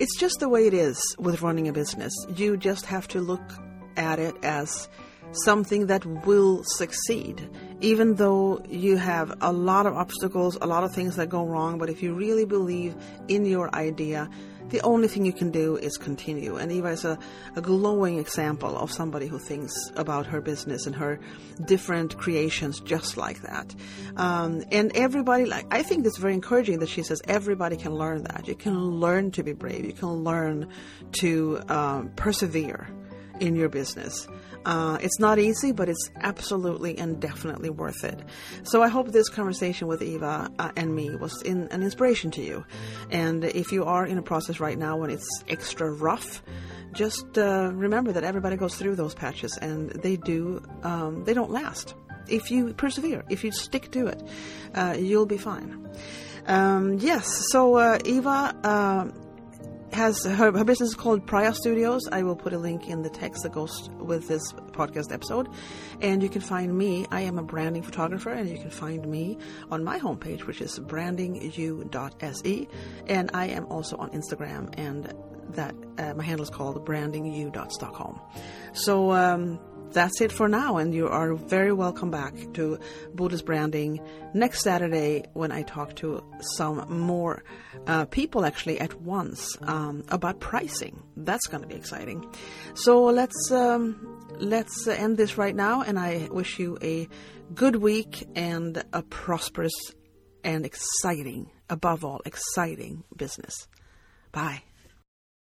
It's 0.00 0.18
just 0.18 0.40
the 0.40 0.48
way 0.48 0.66
it 0.66 0.74
is 0.74 1.00
with 1.20 1.42
running 1.42 1.68
a 1.68 1.72
business. 1.72 2.12
You 2.34 2.56
just 2.56 2.86
have 2.86 3.06
to 3.08 3.20
look 3.20 3.52
at 3.96 4.18
it 4.18 4.34
as 4.42 4.88
something 5.32 5.86
that 5.86 6.04
will 6.26 6.62
succeed, 6.64 7.48
even 7.80 8.14
though 8.14 8.62
you 8.68 8.96
have 8.96 9.34
a 9.40 9.52
lot 9.52 9.86
of 9.86 9.94
obstacles, 9.94 10.56
a 10.60 10.66
lot 10.66 10.84
of 10.84 10.94
things 10.94 11.16
that 11.16 11.28
go 11.28 11.44
wrong. 11.44 11.78
But 11.78 11.90
if 11.90 12.02
you 12.02 12.14
really 12.14 12.44
believe 12.44 12.94
in 13.28 13.44
your 13.44 13.74
idea, 13.74 14.28
the 14.68 14.80
only 14.80 15.06
thing 15.06 15.26
you 15.26 15.32
can 15.34 15.50
do 15.50 15.76
is 15.76 15.98
continue. 15.98 16.56
And 16.56 16.72
Eva 16.72 16.88
is 16.88 17.04
a, 17.04 17.18
a 17.56 17.60
glowing 17.60 18.18
example 18.18 18.76
of 18.76 18.90
somebody 18.90 19.26
who 19.26 19.38
thinks 19.38 19.92
about 19.96 20.26
her 20.26 20.40
business 20.40 20.86
and 20.86 20.96
her 20.96 21.20
different 21.66 22.16
creations 22.16 22.80
just 22.80 23.18
like 23.18 23.42
that. 23.42 23.74
Um, 24.16 24.62
and 24.72 24.90
everybody, 24.94 25.44
like, 25.44 25.66
I 25.70 25.82
think 25.82 26.06
it's 26.06 26.16
very 26.16 26.32
encouraging 26.32 26.78
that 26.78 26.88
she 26.88 27.02
says 27.02 27.20
everybody 27.28 27.76
can 27.76 27.94
learn 27.94 28.22
that. 28.24 28.48
You 28.48 28.54
can 28.54 28.78
learn 28.78 29.30
to 29.32 29.42
be 29.42 29.52
brave. 29.52 29.84
You 29.84 29.92
can 29.92 30.24
learn 30.24 30.68
to 31.20 31.60
um, 31.68 32.10
persevere 32.16 32.88
in 33.40 33.56
your 33.56 33.68
business. 33.68 34.26
Uh, 34.64 34.98
it's 35.00 35.18
not 35.18 35.38
easy, 35.38 35.72
but 35.72 35.88
it's 35.88 36.10
absolutely 36.20 36.98
and 36.98 37.20
definitely 37.20 37.70
worth 37.70 38.04
it. 38.04 38.20
So 38.62 38.82
I 38.82 38.88
hope 38.88 39.08
this 39.08 39.28
conversation 39.28 39.88
with 39.88 40.02
Eva 40.02 40.50
uh, 40.58 40.70
and 40.76 40.94
me 40.94 41.14
was 41.16 41.42
in, 41.42 41.68
an 41.68 41.82
inspiration 41.82 42.30
to 42.32 42.42
you. 42.42 42.64
And 43.10 43.44
if 43.44 43.72
you 43.72 43.84
are 43.84 44.06
in 44.06 44.18
a 44.18 44.22
process 44.22 44.60
right 44.60 44.78
now 44.78 44.96
when 44.96 45.10
it's 45.10 45.44
extra 45.48 45.90
rough, 45.90 46.42
just 46.92 47.38
uh, 47.38 47.70
remember 47.72 48.12
that 48.12 48.24
everybody 48.24 48.56
goes 48.56 48.76
through 48.76 48.96
those 48.96 49.14
patches, 49.14 49.56
and 49.58 49.90
they 49.90 50.16
do. 50.16 50.62
Um, 50.82 51.24
they 51.24 51.34
don't 51.34 51.50
last. 51.50 51.94
If 52.28 52.50
you 52.50 52.74
persevere, 52.74 53.24
if 53.30 53.42
you 53.44 53.50
stick 53.50 53.90
to 53.92 54.06
it, 54.08 54.22
uh, 54.74 54.96
you'll 54.98 55.26
be 55.26 55.38
fine. 55.38 55.88
Um, 56.46 56.98
yes. 56.98 57.46
So 57.50 57.76
uh, 57.76 57.98
Eva. 58.04 59.12
Has 59.92 60.24
her, 60.24 60.50
her 60.50 60.64
business 60.64 60.90
is 60.90 60.94
called 60.94 61.26
Praia 61.26 61.52
Studios. 61.52 62.00
I 62.10 62.22
will 62.22 62.34
put 62.34 62.54
a 62.54 62.58
link 62.58 62.88
in 62.88 63.02
the 63.02 63.10
text 63.10 63.42
that 63.42 63.52
goes 63.52 63.90
with 63.98 64.26
this 64.26 64.52
podcast 64.72 65.12
episode. 65.12 65.48
And 66.00 66.22
you 66.22 66.30
can 66.30 66.40
find 66.40 66.76
me. 66.76 67.06
I 67.10 67.20
am 67.20 67.38
a 67.38 67.42
branding 67.42 67.82
photographer, 67.82 68.30
and 68.30 68.48
you 68.48 68.56
can 68.56 68.70
find 68.70 69.06
me 69.06 69.36
on 69.70 69.84
my 69.84 69.98
homepage, 69.98 70.46
which 70.46 70.62
is 70.62 70.78
brandingu.se. 70.78 72.68
And 73.06 73.30
I 73.34 73.46
am 73.48 73.66
also 73.66 73.96
on 73.98 74.10
Instagram, 74.10 74.72
and 74.78 75.12
that 75.50 75.74
uh, 75.98 76.14
my 76.14 76.24
handle 76.24 76.42
is 76.42 76.50
called 76.50 76.84
brandingu.stockholm. 76.86 78.18
So 78.72 79.12
um, 79.12 79.60
that's 79.92 80.20
it 80.20 80.32
for 80.32 80.48
now, 80.48 80.78
and 80.78 80.94
you 80.94 81.08
are 81.08 81.34
very 81.34 81.72
welcome 81.72 82.10
back 82.10 82.34
to 82.54 82.78
Buddha's 83.14 83.42
Branding 83.42 84.00
next 84.34 84.62
Saturday 84.62 85.24
when 85.32 85.52
I 85.52 85.62
talk 85.62 85.94
to 85.96 86.24
some 86.56 86.84
more 86.88 87.44
uh, 87.86 88.06
people 88.06 88.44
actually 88.44 88.80
at 88.80 89.00
once 89.00 89.56
um, 89.62 90.04
about 90.08 90.40
pricing. 90.40 91.02
That's 91.16 91.46
going 91.46 91.62
to 91.62 91.68
be 91.68 91.74
exciting. 91.74 92.24
So 92.74 93.04
let's 93.04 93.50
um, 93.50 94.20
let's 94.38 94.86
end 94.86 95.16
this 95.16 95.38
right 95.38 95.54
now, 95.54 95.82
and 95.82 95.98
I 95.98 96.28
wish 96.30 96.58
you 96.58 96.78
a 96.82 97.08
good 97.54 97.76
week 97.76 98.26
and 98.34 98.82
a 98.92 99.02
prosperous 99.02 99.74
and 100.44 100.64
exciting, 100.64 101.50
above 101.68 102.04
all, 102.04 102.20
exciting 102.24 103.04
business. 103.16 103.68
Bye. 104.32 104.62